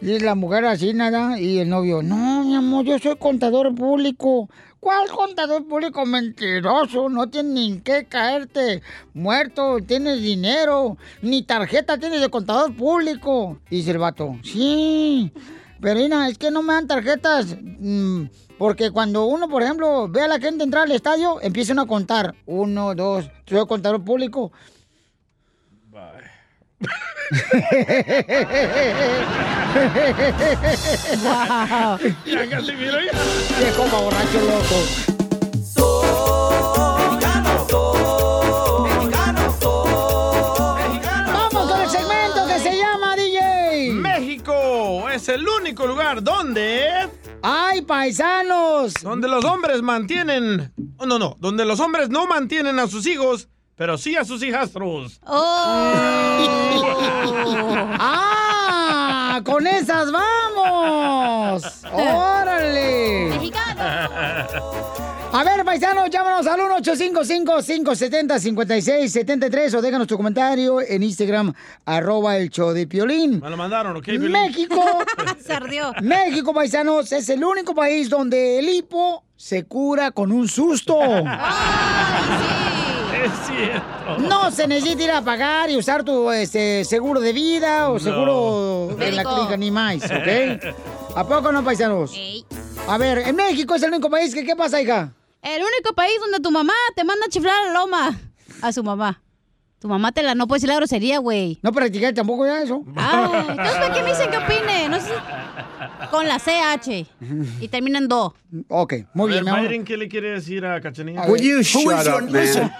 Y 0.00 0.18
la 0.18 0.34
mujer 0.34 0.64
así, 0.64 0.94
nada. 0.94 1.38
Y 1.38 1.58
el 1.58 1.68
novio, 1.68 2.02
no, 2.02 2.44
mi 2.44 2.54
amor, 2.54 2.86
yo 2.86 2.98
soy 2.98 3.16
contador 3.16 3.74
público. 3.74 4.48
¿Cuál 4.80 5.10
contador 5.10 5.66
público 5.68 6.06
mentiroso? 6.06 7.10
No 7.10 7.28
tienes 7.28 7.52
ni 7.52 7.66
en 7.72 7.80
qué 7.82 8.06
caerte 8.06 8.82
muerto, 9.12 9.76
tienes 9.86 10.22
dinero, 10.22 10.96
ni 11.20 11.42
tarjeta 11.42 11.98
tienes 11.98 12.22
de 12.22 12.30
contador 12.30 12.74
público. 12.74 13.58
Dice 13.68 13.90
el 13.90 13.98
vato, 13.98 14.38
sí, 14.42 15.30
pero 15.80 16.00
Ina, 16.00 16.28
es 16.28 16.38
que 16.38 16.50
no 16.50 16.62
me 16.62 16.74
dan 16.74 16.86
tarjetas. 16.86 17.56
mm, 17.60 18.24
porque 18.58 18.90
cuando 18.90 19.24
uno, 19.26 19.48
por 19.48 19.62
ejemplo, 19.62 20.08
ve 20.08 20.22
a 20.22 20.28
la 20.28 20.38
gente 20.38 20.64
entrar 20.64 20.84
al 20.84 20.92
estadio, 20.92 21.40
empiezan 21.40 21.78
a 21.78 21.86
contar. 21.86 22.34
Uno, 22.46 22.94
dos, 22.94 23.30
soy 23.46 23.66
contador 23.66 24.04
público. 24.04 24.52
Wow. 25.90 26.00
Ya 32.26 32.48
Casimiro. 32.48 32.98
Viejo 33.58 33.84
pa' 33.84 34.00
borracho 34.00 34.40
loco. 34.40 34.76
Único 45.70 45.86
lugar 45.86 46.20
donde... 46.20 47.08
¡Ay, 47.42 47.82
paisanos! 47.82 48.94
Donde 48.94 49.28
los 49.28 49.44
hombres 49.44 49.82
mantienen... 49.82 50.72
Oh, 50.96 51.06
no, 51.06 51.16
no. 51.16 51.36
Donde 51.38 51.64
los 51.64 51.78
hombres 51.78 52.08
no 52.08 52.26
mantienen 52.26 52.80
a 52.80 52.88
sus 52.88 53.06
hijos, 53.06 53.46
pero 53.76 53.96
sí 53.96 54.16
a 54.16 54.24
sus 54.24 54.42
hijastros. 54.42 55.20
¡Ah! 58.02 59.40
¡Con 59.44 59.64
esas 59.68 60.10
vamos! 60.10 61.62
¡Órale! 61.92 63.30
A 65.32 65.44
ver, 65.44 65.64
paisanos, 65.64 66.10
llámanos 66.10 66.44
al 66.48 66.58
1-855-570-5673 66.82 69.74
o 69.74 69.80
déjanos 69.80 70.08
tu 70.08 70.16
comentario 70.16 70.80
en 70.80 71.04
Instagram, 71.04 71.52
arroba 71.84 72.36
el 72.36 72.50
show 72.50 72.72
de 72.72 72.88
Piolín. 72.88 73.38
Me 73.40 73.48
lo 73.48 73.56
mandaron, 73.56 73.96
¿ok? 73.96 74.06
Piolín? 74.06 74.32
México, 74.32 74.82
Se 75.46 75.52
ardió. 75.52 75.92
México, 76.02 76.52
paisanos, 76.52 77.12
es 77.12 77.28
el 77.28 77.44
único 77.44 77.76
país 77.76 78.10
donde 78.10 78.58
el 78.58 78.70
hipo 78.70 79.22
se 79.36 79.66
cura 79.66 80.10
con 80.10 80.32
un 80.32 80.48
susto. 80.48 80.98
Es 83.20 83.32
cierto. 83.46 84.16
No 84.18 84.50
se 84.50 84.66
necesita 84.66 85.02
ir 85.02 85.10
a 85.10 85.20
pagar 85.20 85.68
y 85.68 85.76
usar 85.76 86.02
tu 86.02 86.30
este, 86.30 86.86
seguro 86.86 87.20
de 87.20 87.34
vida 87.34 87.90
o 87.90 87.98
seguro 87.98 88.96
en 88.98 89.14
la 89.14 89.22
clínica 89.22 89.58
ni 89.58 89.70
más, 89.70 89.96
¿ok? 90.04 90.58
¿A 91.16 91.28
poco 91.28 91.52
no, 91.52 91.62
paisanos? 91.62 92.14
A 92.88 92.96
ver, 92.96 93.18
en 93.18 93.36
México 93.36 93.74
es 93.74 93.82
el 93.82 93.90
único 93.90 94.08
país 94.08 94.34
que, 94.34 94.42
¿qué 94.42 94.56
pasa, 94.56 94.80
hija? 94.80 95.12
El 95.42 95.62
único 95.62 95.94
país 95.94 96.12
donde 96.20 96.40
tu 96.40 96.50
mamá 96.50 96.74
te 96.94 97.04
manda 97.04 97.26
a 97.26 97.28
chiflar 97.28 97.54
a 97.54 97.66
la 97.68 97.72
loma. 97.80 98.18
A 98.62 98.72
su 98.72 98.82
mamá. 98.84 99.22
Tu 99.78 99.88
mamá 99.88 100.12
te 100.12 100.22
la 100.22 100.34
no 100.34 100.46
puede 100.46 100.58
decir 100.58 100.68
la 100.68 100.76
grosería, 100.76 101.18
güey. 101.20 101.58
¿No 101.62 101.72
practicar 101.72 102.12
tampoco 102.12 102.44
ya 102.44 102.60
eso? 102.60 102.84
Ay, 102.96 103.46
entonces, 103.48 103.76
¿para 103.76 103.94
qué 103.94 104.02
me 104.02 104.10
dicen 104.10 104.30
que 104.30 104.36
opine? 104.36 104.88
No 104.90 105.00
sé. 105.00 105.12
Con 106.10 106.28
la 106.28 106.38
CH. 106.38 107.06
Y 107.62 107.68
termina 107.68 107.96
en 107.98 108.06
do. 108.08 108.34
Ok, 108.68 108.92
muy 109.14 109.30
A 109.30 109.32
bien, 109.32 109.36
ver, 109.36 109.44
mi 109.44 109.50
amor. 109.50 109.68
Byron, 109.70 109.84
¿qué 109.86 109.96
le 109.96 110.08
quiere 110.08 110.32
decir 110.32 110.66
a 110.66 110.78
Cachanilla? 110.82 111.22
Will 111.26 111.40
you 111.42 111.62
shut 111.62 112.06
up, 112.06 112.30
man? 112.30 112.70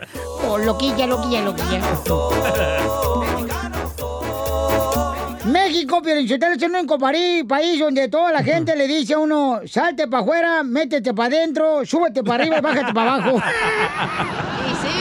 Oh, 0.46 0.58
loquilla, 0.58 1.06
loquilla, 1.06 1.40
loquilla. 1.42 1.80
México, 5.46 6.00
pero 6.02 6.20
es 6.20 6.62
único 6.74 6.98
pari- 6.98 7.44
país 7.46 7.78
donde 7.78 8.08
toda 8.08 8.32
la 8.32 8.42
gente 8.42 8.74
le 8.76 8.86
dice 8.86 9.14
a 9.14 9.18
uno, 9.18 9.60
salte 9.66 10.08
para 10.08 10.22
afuera, 10.22 10.62
métete 10.62 11.12
para 11.12 11.26
adentro, 11.36 11.84
súbete 11.84 12.22
para 12.22 12.42
arriba 12.42 12.58
y 12.58 12.60
bájate 12.60 12.92
para 12.94 13.14
abajo. 13.14 13.42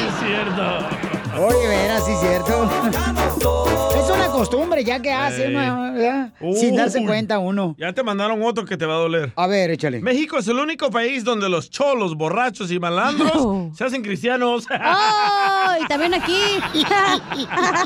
Es 0.04 0.28
cierto. 0.30 1.46
Oye, 1.48 1.68
verás, 1.68 2.06
sí 2.06 2.12
es 2.12 2.20
cierto. 2.20 3.83
Costumbre 4.34 4.84
ya 4.84 5.00
que 5.00 5.12
hace 5.12 5.54
sin 6.56 6.76
darse 6.76 7.06
cuenta 7.06 7.40
uno. 7.40 7.76
Ya 7.78 7.94
te 7.94 8.04
mandaron 8.04 8.42
otro 8.44 8.66
que 8.66 8.78
te 8.78 8.86
va 8.86 8.96
a 8.96 8.98
doler. 8.98 9.32
A 9.36 9.48
ver, 9.48 9.70
échale. 9.72 10.02
México 10.02 10.40
es 10.40 10.48
el 10.48 10.58
único 10.58 10.90
país 10.90 11.24
donde 11.24 11.50
los 11.50 11.70
cholos, 11.70 12.16
borrachos 12.16 12.72
y 12.72 12.80
malandros 12.80 13.76
se 13.78 13.84
hacen 13.84 14.02
cristianos. 14.02 14.66
¡Oh! 14.72 15.84
Y 15.84 15.88
también 15.88 16.14
aquí. 16.14 16.40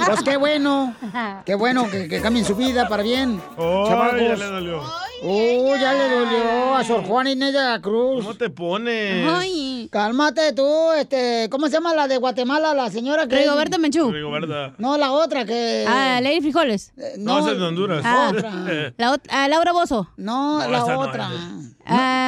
Pues 0.05 0.23
qué 0.23 0.37
bueno. 0.37 0.95
Qué 1.45 1.55
bueno 1.55 1.89
que, 1.89 2.07
que 2.07 2.21
cambien 2.21 2.45
su 2.45 2.55
vida 2.55 2.87
para 2.87 3.03
bien. 3.03 3.41
Oh, 3.57 3.85
chamacos. 3.87 4.19
ya 4.19 4.35
le 4.35 4.45
dolió. 4.45 4.81
Oh, 5.23 5.75
ya 5.75 5.93
le 5.93 6.09
dolió 6.09 6.75
a 6.75 6.83
Sor 6.83 7.03
Juana 7.03 7.31
Inés 7.31 7.53
de 7.53 7.59
la 7.59 7.81
Cruz. 7.81 8.23
¿Cómo 8.23 8.35
te 8.35 8.49
pones? 8.49 9.27
Ay. 9.27 9.67
Cálmate 9.91 10.53
tú, 10.53 10.91
este, 10.97 11.47
¿cómo 11.49 11.67
se 11.67 11.73
llama 11.73 11.93
la 11.93 12.07
de 12.07 12.17
Guatemala, 12.17 12.73
la 12.73 12.91
señora 12.91 13.27
que... 13.27 13.37
Rigoberta 13.37 13.77
Menchú. 13.77 14.11
Rigoberta. 14.11 14.73
No, 14.77 14.97
la 14.97 15.11
otra 15.11 15.45
que... 15.45 15.85
Ah, 15.87 16.19
Lady 16.21 16.36
Frijoles. 16.41 16.93
No, 17.17 17.39
esa 17.39 17.51
es 17.51 17.57
de 17.59 17.63
Honduras. 17.65 18.01
Ah. 18.05 18.31
otra. 18.31 18.51
La 18.97 19.13
ot- 19.13 19.27
ah, 19.29 19.47
Laura 19.47 19.71
Bozo. 19.71 20.09
No, 20.17 20.59
No, 20.59 20.69
la 20.69 20.77
esa 20.79 20.93
no 20.93 20.99
otra. 20.99 21.29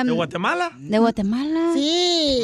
¿De 0.06 0.12
Guatemala? 0.12 0.72
¿De 0.78 0.98
Guatemala? 1.00 1.72
Sí. 1.74 2.42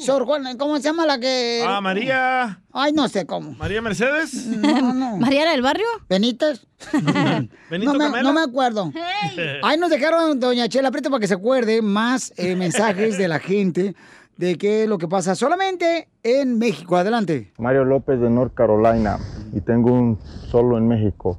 Sor 0.00 0.24
Juana, 0.26 0.56
¿cómo 0.58 0.76
se 0.76 0.82
llama 0.82 1.06
la 1.06 1.18
que...? 1.18 1.64
Ah, 1.66 1.80
María. 1.80 2.60
Ay, 2.72 2.92
no 2.92 3.08
sé 3.08 3.24
cómo. 3.26 3.52
¿María 3.52 3.80
Mercedes? 3.80 4.34
No, 4.46 4.92
no. 4.92 5.16
¿María 5.18 5.48
del 5.50 5.62
barrio? 5.62 5.86
¿Benítez? 6.08 6.66
¿Benito 7.70 7.92
no, 7.92 7.98
me, 7.98 8.04
Camela? 8.04 8.22
no 8.22 8.32
me 8.34 8.42
acuerdo. 8.42 8.92
Ahí 9.62 9.78
nos 9.78 9.90
dejaron, 9.90 10.38
doña 10.38 10.68
Chela 10.68 10.90
Prieto, 10.90 11.10
para 11.10 11.20
que 11.20 11.26
se 11.28 11.34
acuerde 11.34 11.80
más 11.82 12.32
eh, 12.36 12.54
mensajes 12.54 13.16
de 13.18 13.28
la 13.28 13.40
gente 13.40 13.94
de 14.38 14.56
qué 14.56 14.84
es 14.84 14.88
lo 14.88 14.98
que 14.98 15.08
pasa 15.08 15.34
solamente 15.34 16.08
en 16.22 16.58
México. 16.58 16.96
Adelante. 16.96 17.52
Mario 17.58 17.84
López 17.84 18.20
de 18.20 18.30
North 18.30 18.54
Carolina 18.54 19.18
y 19.52 19.60
tengo 19.60 19.92
un 19.92 20.18
solo 20.48 20.78
en 20.78 20.86
México. 20.88 21.38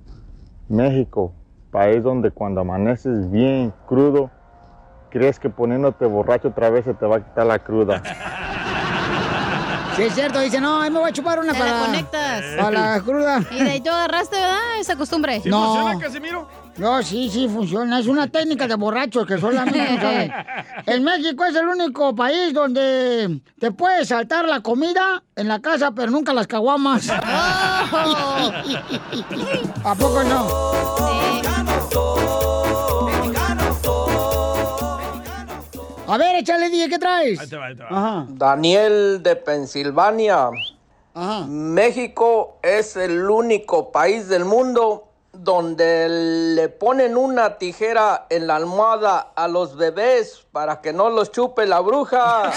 México, 0.68 1.34
país 1.72 2.04
donde 2.04 2.30
cuando 2.32 2.62
amaneces 2.62 3.32
bien 3.32 3.74
crudo, 3.88 4.30
crees 5.10 5.40
que 5.40 5.50
poniéndote 5.50 6.06
borracho 6.06 6.50
otra 6.50 6.70
vez 6.70 6.86
se 6.86 6.94
te 6.94 7.06
va 7.06 7.16
a 7.18 7.26
quitar 7.26 7.48
la 7.48 7.60
cruda. 7.60 8.04
Sí, 9.96 10.06
es 10.06 10.14
cierto. 10.14 10.40
Dice, 10.40 10.62
no, 10.62 10.80
ahí 10.80 10.90
me 10.90 11.00
voy 11.00 11.10
a 11.10 11.12
chupar 11.12 11.40
una 11.40 11.52
Te 11.52 11.60
para, 11.60 11.74
la 11.74 11.86
conectas. 11.88 12.44
para 12.58 12.92
la 12.96 13.02
cruda. 13.02 13.42
Y 13.52 13.62
de 13.62 13.70
ahí 13.70 13.82
tú 13.82 13.90
agarraste, 13.90 14.38
¿verdad? 14.38 14.80
Esa 14.80 14.96
costumbre. 14.96 15.42
no. 15.44 16.00
No, 16.80 17.04
sí, 17.04 17.30
sí 17.30 17.48
funciona. 17.50 18.00
Es 18.00 18.08
una 18.08 18.28
técnica 18.28 18.68
de 18.68 18.74
borrachos 18.76 19.28
que 19.28 19.38
solamente 19.38 20.00
saben. 20.00 20.32
En 20.86 21.04
México 21.04 21.44
es 21.46 21.56
el 21.56 21.68
único 21.68 22.16
país 22.16 22.54
donde 22.54 23.42
te 23.60 23.72
puedes 23.72 24.08
saltar 24.08 24.48
la 24.48 24.62
comida 24.62 25.24
en 25.36 25.48
la 25.48 25.60
casa, 25.60 25.92
pero 25.92 26.12
nunca 26.12 26.34
las 26.34 26.48
caguamas. 26.48 27.10
¿A 27.14 27.92
poco 29.96 30.24
no? 30.24 30.48
A 36.08 36.18
ver, 36.18 36.38
échale, 36.38 36.70
DJ, 36.70 36.90
¿qué 36.90 36.98
traes? 36.98 37.40
Ajá. 37.90 38.26
Daniel 38.30 39.22
de 39.22 39.36
Pensilvania. 39.36 40.50
México 41.48 42.58
es 42.64 42.96
el 42.96 43.30
único 43.30 43.92
país 43.92 44.30
del 44.30 44.46
mundo 44.46 45.09
donde 45.42 46.08
le 46.56 46.68
ponen 46.70 47.16
una 47.16 47.58
tijera 47.58 48.28
en 48.30 48.46
la 48.48 48.58
almohada 48.58 49.32
a 49.36 49.48
los 49.48 49.78
bebés 49.78 50.46
para 50.52 50.82
que 50.82 50.92
no 50.92 51.10
los 51.10 51.32
chupe 51.32 51.66
la 51.66 51.80
bruja. 51.80 52.52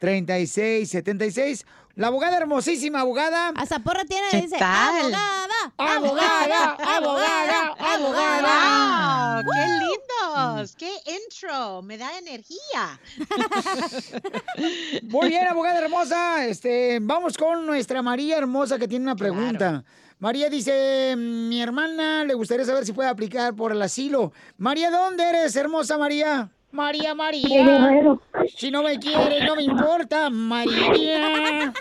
1-800-333-3676. 0.01 1.65
La 1.95 2.07
abogada 2.07 2.37
hermosísima, 2.37 2.99
abogada. 3.01 3.49
Hasta 3.55 3.79
porra 3.79 4.05
tiene, 4.05 4.27
¿Qué 4.29 4.41
dice, 4.41 4.57
tal? 4.59 5.11
abogada, 5.15 5.55
Abogada, 5.77 6.77
abogada, 6.95 7.75
abogada. 7.79 9.41
¡Wow! 9.41 9.51
¡Qué 9.51 9.67
lindos! 9.79 10.75
¡Qué 10.75 10.91
intro! 11.23 11.81
Me 11.81 11.97
da 11.97 12.15
energía. 12.19 12.99
Muy 15.03 15.29
bien, 15.29 15.47
abogada 15.47 15.79
hermosa. 15.79 16.45
Este, 16.45 16.99
vamos 17.01 17.35
con 17.35 17.65
nuestra 17.65 18.03
María 18.03 18.37
hermosa 18.37 18.77
que 18.77 18.87
tiene 18.87 19.03
una 19.05 19.15
pregunta. 19.15 19.83
María 20.19 20.49
dice, 20.51 21.15
mi 21.17 21.59
hermana 21.61 22.25
le 22.25 22.33
gustaría 22.35 22.65
saber 22.65 22.85
si 22.85 22.93
puede 22.93 23.09
aplicar 23.09 23.55
por 23.55 23.71
el 23.71 23.81
asilo. 23.81 24.33
María, 24.57 24.91
¿dónde 24.91 25.23
eres, 25.23 25.55
hermosa 25.55 25.97
María? 25.97 26.51
María, 26.77 27.15
María. 27.15 28.19
Si 28.55 28.69
no 28.69 28.83
me 28.83 28.99
quieres, 28.99 29.43
no 29.45 29.55
me 29.55 29.63
importa, 29.63 30.29
María. 30.29 31.73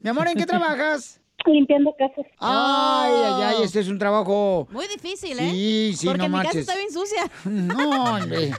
Mi 0.00 0.08
amor, 0.08 0.28
¿en 0.28 0.38
qué 0.38 0.46
trabajas? 0.46 1.20
Limpiando 1.44 1.94
casas. 1.98 2.24
Ay, 2.38 3.12
ay, 3.12 3.42
ay, 3.44 3.56
este 3.62 3.80
es 3.80 3.88
un 3.88 3.98
trabajo... 3.98 4.66
Muy 4.70 4.86
difícil, 4.88 5.38
¿eh? 5.38 5.50
Sí, 5.50 5.94
sí, 5.98 6.06
Porque 6.06 6.28
no 6.30 6.38
mi 6.38 6.44
casa 6.44 6.44
marches. 6.44 6.60
está 6.62 6.76
bien 6.76 6.90
sucia. 6.90 7.30
No, 7.44 8.04
hombre. 8.14 8.52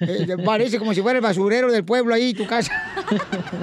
Eh, 0.00 0.36
parece 0.44 0.78
como 0.78 0.94
si 0.94 1.02
fuera 1.02 1.18
el 1.18 1.22
basurero 1.22 1.70
del 1.72 1.84
pueblo 1.84 2.14
ahí, 2.14 2.32
tu 2.32 2.46
casa. 2.46 2.72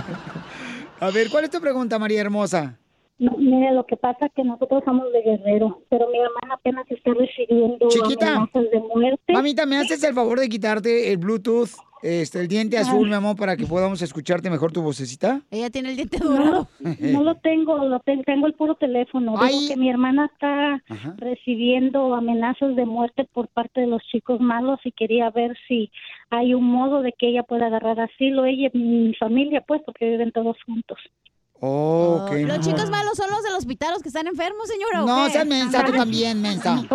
A 0.99 1.09
ver, 1.09 1.30
¿cuál 1.30 1.45
es 1.45 1.49
tu 1.49 1.61
pregunta, 1.61 1.97
María 1.99 2.19
Hermosa? 2.19 2.77
No, 3.22 3.38
mire, 3.38 3.72
lo 3.73 3.85
que 3.85 3.98
pasa 3.98 4.26
es 4.26 4.31
que 4.34 4.43
nosotros 4.43 4.81
somos 4.84 5.06
de 5.14 5.22
Guerrero, 5.22 5.84
pero 5.89 6.07
mi 6.10 6.18
hermana 6.18 6.56
apenas 6.56 6.89
está 6.89 7.14
recibiendo 7.14 7.88
Chiquita. 7.89 8.35
amenazas 8.38 8.72
de 8.72 8.80
muerte. 8.80 9.31
Mamita, 9.34 9.65
¿me 9.68 9.77
haces 9.77 10.03
el 10.03 10.15
favor 10.15 10.39
de 10.39 10.49
quitarte 10.49 11.11
el 11.11 11.19
Bluetooth, 11.19 11.69
este, 12.02 12.39
el 12.39 12.48
diente 12.48 12.80
azul, 12.80 13.07
mi 13.07 13.14
amor, 13.14 13.35
para 13.35 13.56
que 13.56 13.68
podamos 13.68 14.02
escucharte 14.02 14.49
mejor 14.49 14.72
tu 14.72 14.81
vocecita? 14.81 15.39
Ella 15.52 15.69
tiene 15.69 15.89
el 15.91 15.98
diente 15.98 16.18
No, 16.18 16.68
no 16.80 17.23
lo 17.23 17.35
tengo, 17.43 17.77
lo 17.85 17.99
ten- 17.99 18.23
tengo 18.23 18.48
el 18.48 18.53
puro 18.53 18.73
teléfono. 18.73 19.34
Digo 19.34 19.43
Ay. 19.43 19.68
que 19.68 19.77
mi 19.77 19.88
hermana 19.91 20.26
está 20.34 20.81
Ajá. 20.89 21.14
recibiendo 21.19 22.15
amenazas 22.15 22.76
de 22.76 22.85
muerte 22.88 23.27
por 23.31 23.49
parte 23.49 23.81
de 23.81 23.88
los 23.88 24.02
chicos 24.11 24.39
malos 24.41 24.80
y 24.84 24.91
quería 24.93 25.30
ver 25.30 25.56
si 25.68 25.91
hay 26.31 26.56
un 26.56 26.64
modo 26.64 27.03
de 27.03 27.14
que 27.14 27.27
ella 27.30 27.43
pueda 27.43 27.68
agarrar 27.68 27.99
asilo, 27.99 28.45
ella 28.45 28.72
y 28.73 28.77
mi 28.80 29.14
familia, 29.14 29.61
pues, 29.61 29.84
porque 29.85 30.10
viven 30.10 30.31
todos 30.31 30.57
juntos. 30.65 30.98
Oh, 31.63 32.27
Los 32.31 32.59
chicos 32.61 32.89
malos 32.89 33.13
son 33.15 33.29
los 33.29 33.43
de 33.43 33.51
los 33.51 34.01
que 34.01 34.07
están 34.09 34.25
enfermos, 34.25 34.67
señora. 34.67 35.03
¿o 35.03 35.07
No, 35.07 35.27
qué? 35.27 35.33
seas 35.33 35.45
mensa, 35.45 35.85
tú 35.85 35.91
también, 35.93 36.41
mensa. 36.41 36.81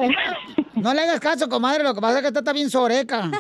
No 0.75 0.93
le 0.93 1.01
hagas 1.01 1.21
caso, 1.21 1.49
comadre, 1.49 1.83
lo 1.83 1.95
que 1.95 2.01
pasa 2.03 2.17
es 2.17 2.21
que 2.23 2.29
esta 2.29 2.41
está 2.41 2.53
bien 2.53 2.69
soreca. 2.69 3.31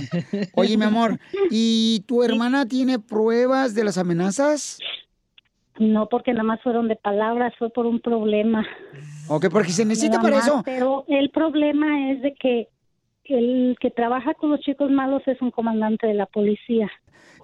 Oye, 0.54 0.78
mi 0.78 0.84
amor, 0.84 1.18
¿y 1.50 2.02
tu 2.06 2.22
hermana 2.22 2.66
tiene 2.66 2.98
pruebas 2.98 3.74
de 3.74 3.84
las 3.84 3.98
amenazas? 3.98 4.78
No, 5.78 6.08
porque 6.08 6.32
nada 6.32 6.44
más 6.44 6.62
fueron 6.62 6.88
de 6.88 6.96
palabras, 6.96 7.52
fue 7.58 7.68
por 7.68 7.84
un 7.84 8.00
problema. 8.00 8.66
Ok, 9.28 9.48
porque 9.52 9.72
se 9.72 9.84
necesita 9.84 10.20
para 10.22 10.36
más, 10.36 10.46
eso. 10.46 10.62
Pero 10.64 11.04
el 11.08 11.28
problema 11.30 12.12
es 12.12 12.22
de 12.22 12.34
que 12.34 12.68
el 13.24 13.76
que 13.78 13.90
trabaja 13.90 14.32
con 14.34 14.50
los 14.50 14.60
chicos 14.60 14.90
malos 14.90 15.22
es 15.26 15.40
un 15.42 15.50
comandante 15.50 16.06
de 16.06 16.14
la 16.14 16.24
policía. 16.26 16.90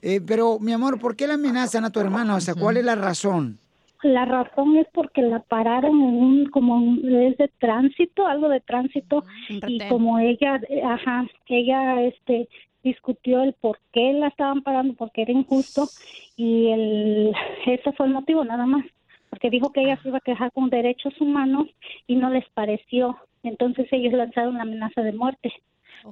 Eh, 0.02 0.20
pero, 0.26 0.58
mi 0.58 0.72
amor, 0.72 0.98
¿por 1.00 1.14
qué 1.16 1.26
la 1.26 1.34
amenazan 1.34 1.84
a 1.84 1.90
tu 1.90 2.00
hermana? 2.00 2.34
O 2.36 2.40
sea, 2.40 2.54
¿cuál 2.54 2.76
es 2.76 2.84
la 2.84 2.96
razón? 2.96 3.58
La 4.02 4.24
razón 4.24 4.76
es 4.76 4.88
porque 4.92 5.22
la 5.22 5.38
pararon 5.38 5.92
en 5.92 6.02
un, 6.22 6.46
como 6.46 6.74
un- 6.76 7.14
es 7.22 7.38
de 7.38 7.48
tránsito, 7.60 8.26
algo 8.26 8.48
de 8.48 8.58
tránsito, 8.60 9.22
y 9.48 9.78
como 9.88 10.18
ella, 10.18 10.60
eh, 10.68 10.82
ajá, 10.82 11.24
ella, 11.46 12.02
este, 12.02 12.48
discutió 12.82 13.42
el 13.42 13.52
por 13.52 13.78
qué 13.92 14.12
la 14.12 14.26
estaban 14.26 14.62
parando, 14.62 14.94
porque 14.94 15.22
era 15.22 15.30
injusto, 15.30 15.88
y 16.36 16.66
el, 16.72 17.32
ese 17.66 17.92
fue 17.92 18.06
el 18.06 18.12
motivo 18.12 18.44
nada 18.44 18.66
más, 18.66 18.84
porque 19.30 19.50
dijo 19.50 19.72
que 19.72 19.82
ella 19.82 19.96
se 20.02 20.08
iba 20.08 20.18
a 20.18 20.22
quejar 20.22 20.50
con 20.50 20.68
derechos 20.68 21.14
humanos 21.20 21.68
y 22.08 22.16
no 22.16 22.28
les 22.28 22.48
pareció, 22.54 23.16
entonces 23.44 23.86
ellos 23.92 24.14
lanzaron 24.14 24.56
la 24.56 24.62
amenaza 24.62 25.02
de 25.02 25.12
muerte. 25.12 25.52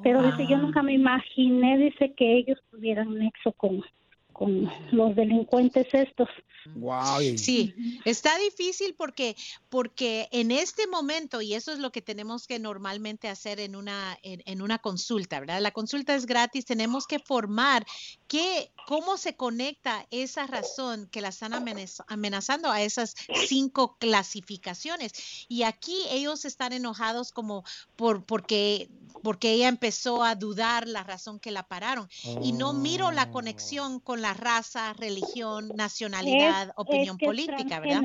Pero 0.03 0.23
dice, 0.23 0.47
yo 0.49 0.57
nunca 0.59 0.83
me 0.83 0.95
imaginé, 0.95 1.79
dice, 1.79 2.13
que 2.17 2.39
ellos 2.39 2.59
tuvieran 2.71 3.15
nexo 3.19 3.53
con, 3.53 3.83
con 4.33 4.71
los 4.93 5.15
delincuentes 5.17 5.87
estos. 5.93 6.29
Wow. 6.77 7.21
Sí, 7.37 7.75
está 8.05 8.37
difícil 8.39 8.95
porque, 8.97 9.35
porque 9.69 10.29
en 10.31 10.51
este 10.51 10.87
momento, 10.87 11.41
y 11.41 11.55
eso 11.55 11.73
es 11.73 11.79
lo 11.79 11.91
que 11.91 12.03
tenemos 12.03 12.47
que 12.47 12.59
normalmente 12.59 13.29
hacer 13.29 13.61
en 13.61 13.75
una, 13.75 14.19
en, 14.23 14.43
en 14.45 14.63
una 14.63 14.79
consulta, 14.79 15.41
¿verdad? 15.41 15.61
La 15.61 15.71
consulta 15.71 16.15
es 16.15 16.27
gratis, 16.27 16.67
tenemos 16.67 17.07
que 17.07 17.19
formar 17.19 17.85
qué, 18.31 18.73
cómo 18.87 19.17
se 19.17 19.35
conecta 19.35 20.07
esa 20.13 20.47
razón 20.47 21.09
que 21.11 21.21
la 21.21 21.31
están 21.31 21.51
amenaz- 21.53 22.05
amenazando 22.07 22.71
a 22.71 22.81
esas 22.81 23.17
cinco 23.49 23.97
clasificaciones. 23.99 25.13
Y 25.49 25.65
aquí 25.65 25.97
ellos 26.11 26.45
están 26.45 26.73
enojados 26.73 27.33
como 27.33 27.65
por, 27.97 28.25
porque, 28.25 28.89
porque 29.25 29.51
ella 29.53 29.67
empezó 29.67 30.23
a 30.23 30.37
dudar 30.37 30.87
la 30.87 31.03
razón 31.03 31.41
que 31.41 31.51
la 31.51 31.65
pararon. 31.67 32.09
Y 32.41 32.53
no 32.53 32.73
miro 32.73 33.11
la 33.11 33.33
conexión 33.33 33.99
con 33.99 34.23
la 34.23 34.33
raza, 34.33 34.93
religión, 34.93 35.75
nacionalidad, 35.75 36.69
Es- 36.69 36.75
opinión 36.77 37.17
es 37.17 37.19
que 37.19 37.27
política, 37.27 37.81
¿verdad? 37.81 38.03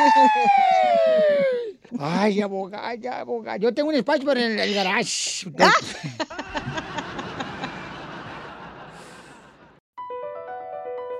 también. 1.91 2.01
Ay, 2.01 2.41
abogada, 2.41 2.95
ya, 2.95 3.21
abogada. 3.21 3.59
Yo 3.59 3.75
tengo 3.75 3.91
un 3.91 3.95
espacio 3.97 4.25
para 4.25 4.41
el, 4.41 4.59
el 4.59 4.75
garage. 4.75 5.45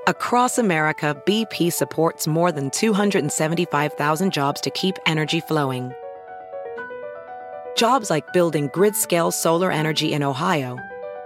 Across 0.07 0.59
America, 0.59 1.15
BP 1.27 1.71
supports 1.73 2.27
more 2.27 2.51
than 2.51 2.71
275,000 2.71 4.33
jobs 4.33 4.61
to 4.63 4.71
keep 4.71 4.97
energy 5.07 5.41
flowing. 5.41 5.93
Jobs 7.77 8.11
like 8.11 8.33
building 8.33 8.71
grid 8.73 8.97
scale 8.97 9.31
solar 9.31 9.71
energy 9.71 10.13
in 10.13 10.23
Ohio 10.23 10.79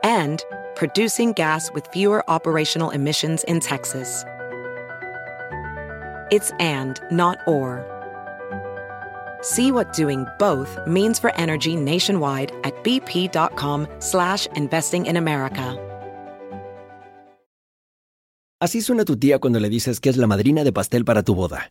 and 0.03 0.43
producing 0.77 1.35
gas 1.35 1.71
with 1.73 1.87
fewer 1.89 2.23
operational 2.31 2.91
emissions 2.91 3.45
in 3.45 3.61
Texas. 3.61 4.25
It's 6.31 6.53
and, 6.59 7.01
not 7.11 7.39
or. 7.47 7.85
See 9.43 9.71
what 9.71 9.93
doing 9.93 10.27
both 10.39 10.79
means 10.87 11.19
for 11.19 11.35
energy 11.37 11.77
nationwide 11.77 12.53
at 12.65 12.73
bp.com 12.83 13.87
slash 13.99 14.47
investing 14.57 15.07
in 15.07 15.17
America. 15.17 15.77
Así 18.61 18.81
suena 18.81 19.05
tu 19.05 19.17
tía 19.19 19.39
cuando 19.41 19.61
le 19.61 19.69
dices 19.69 20.01
que 20.01 20.09
es 20.09 20.17
la 20.17 20.27
madrina 20.27 20.65
de 20.65 20.73
pastel 20.73 21.05
para 21.05 21.23
tu 21.23 21.35
boda. 21.35 21.71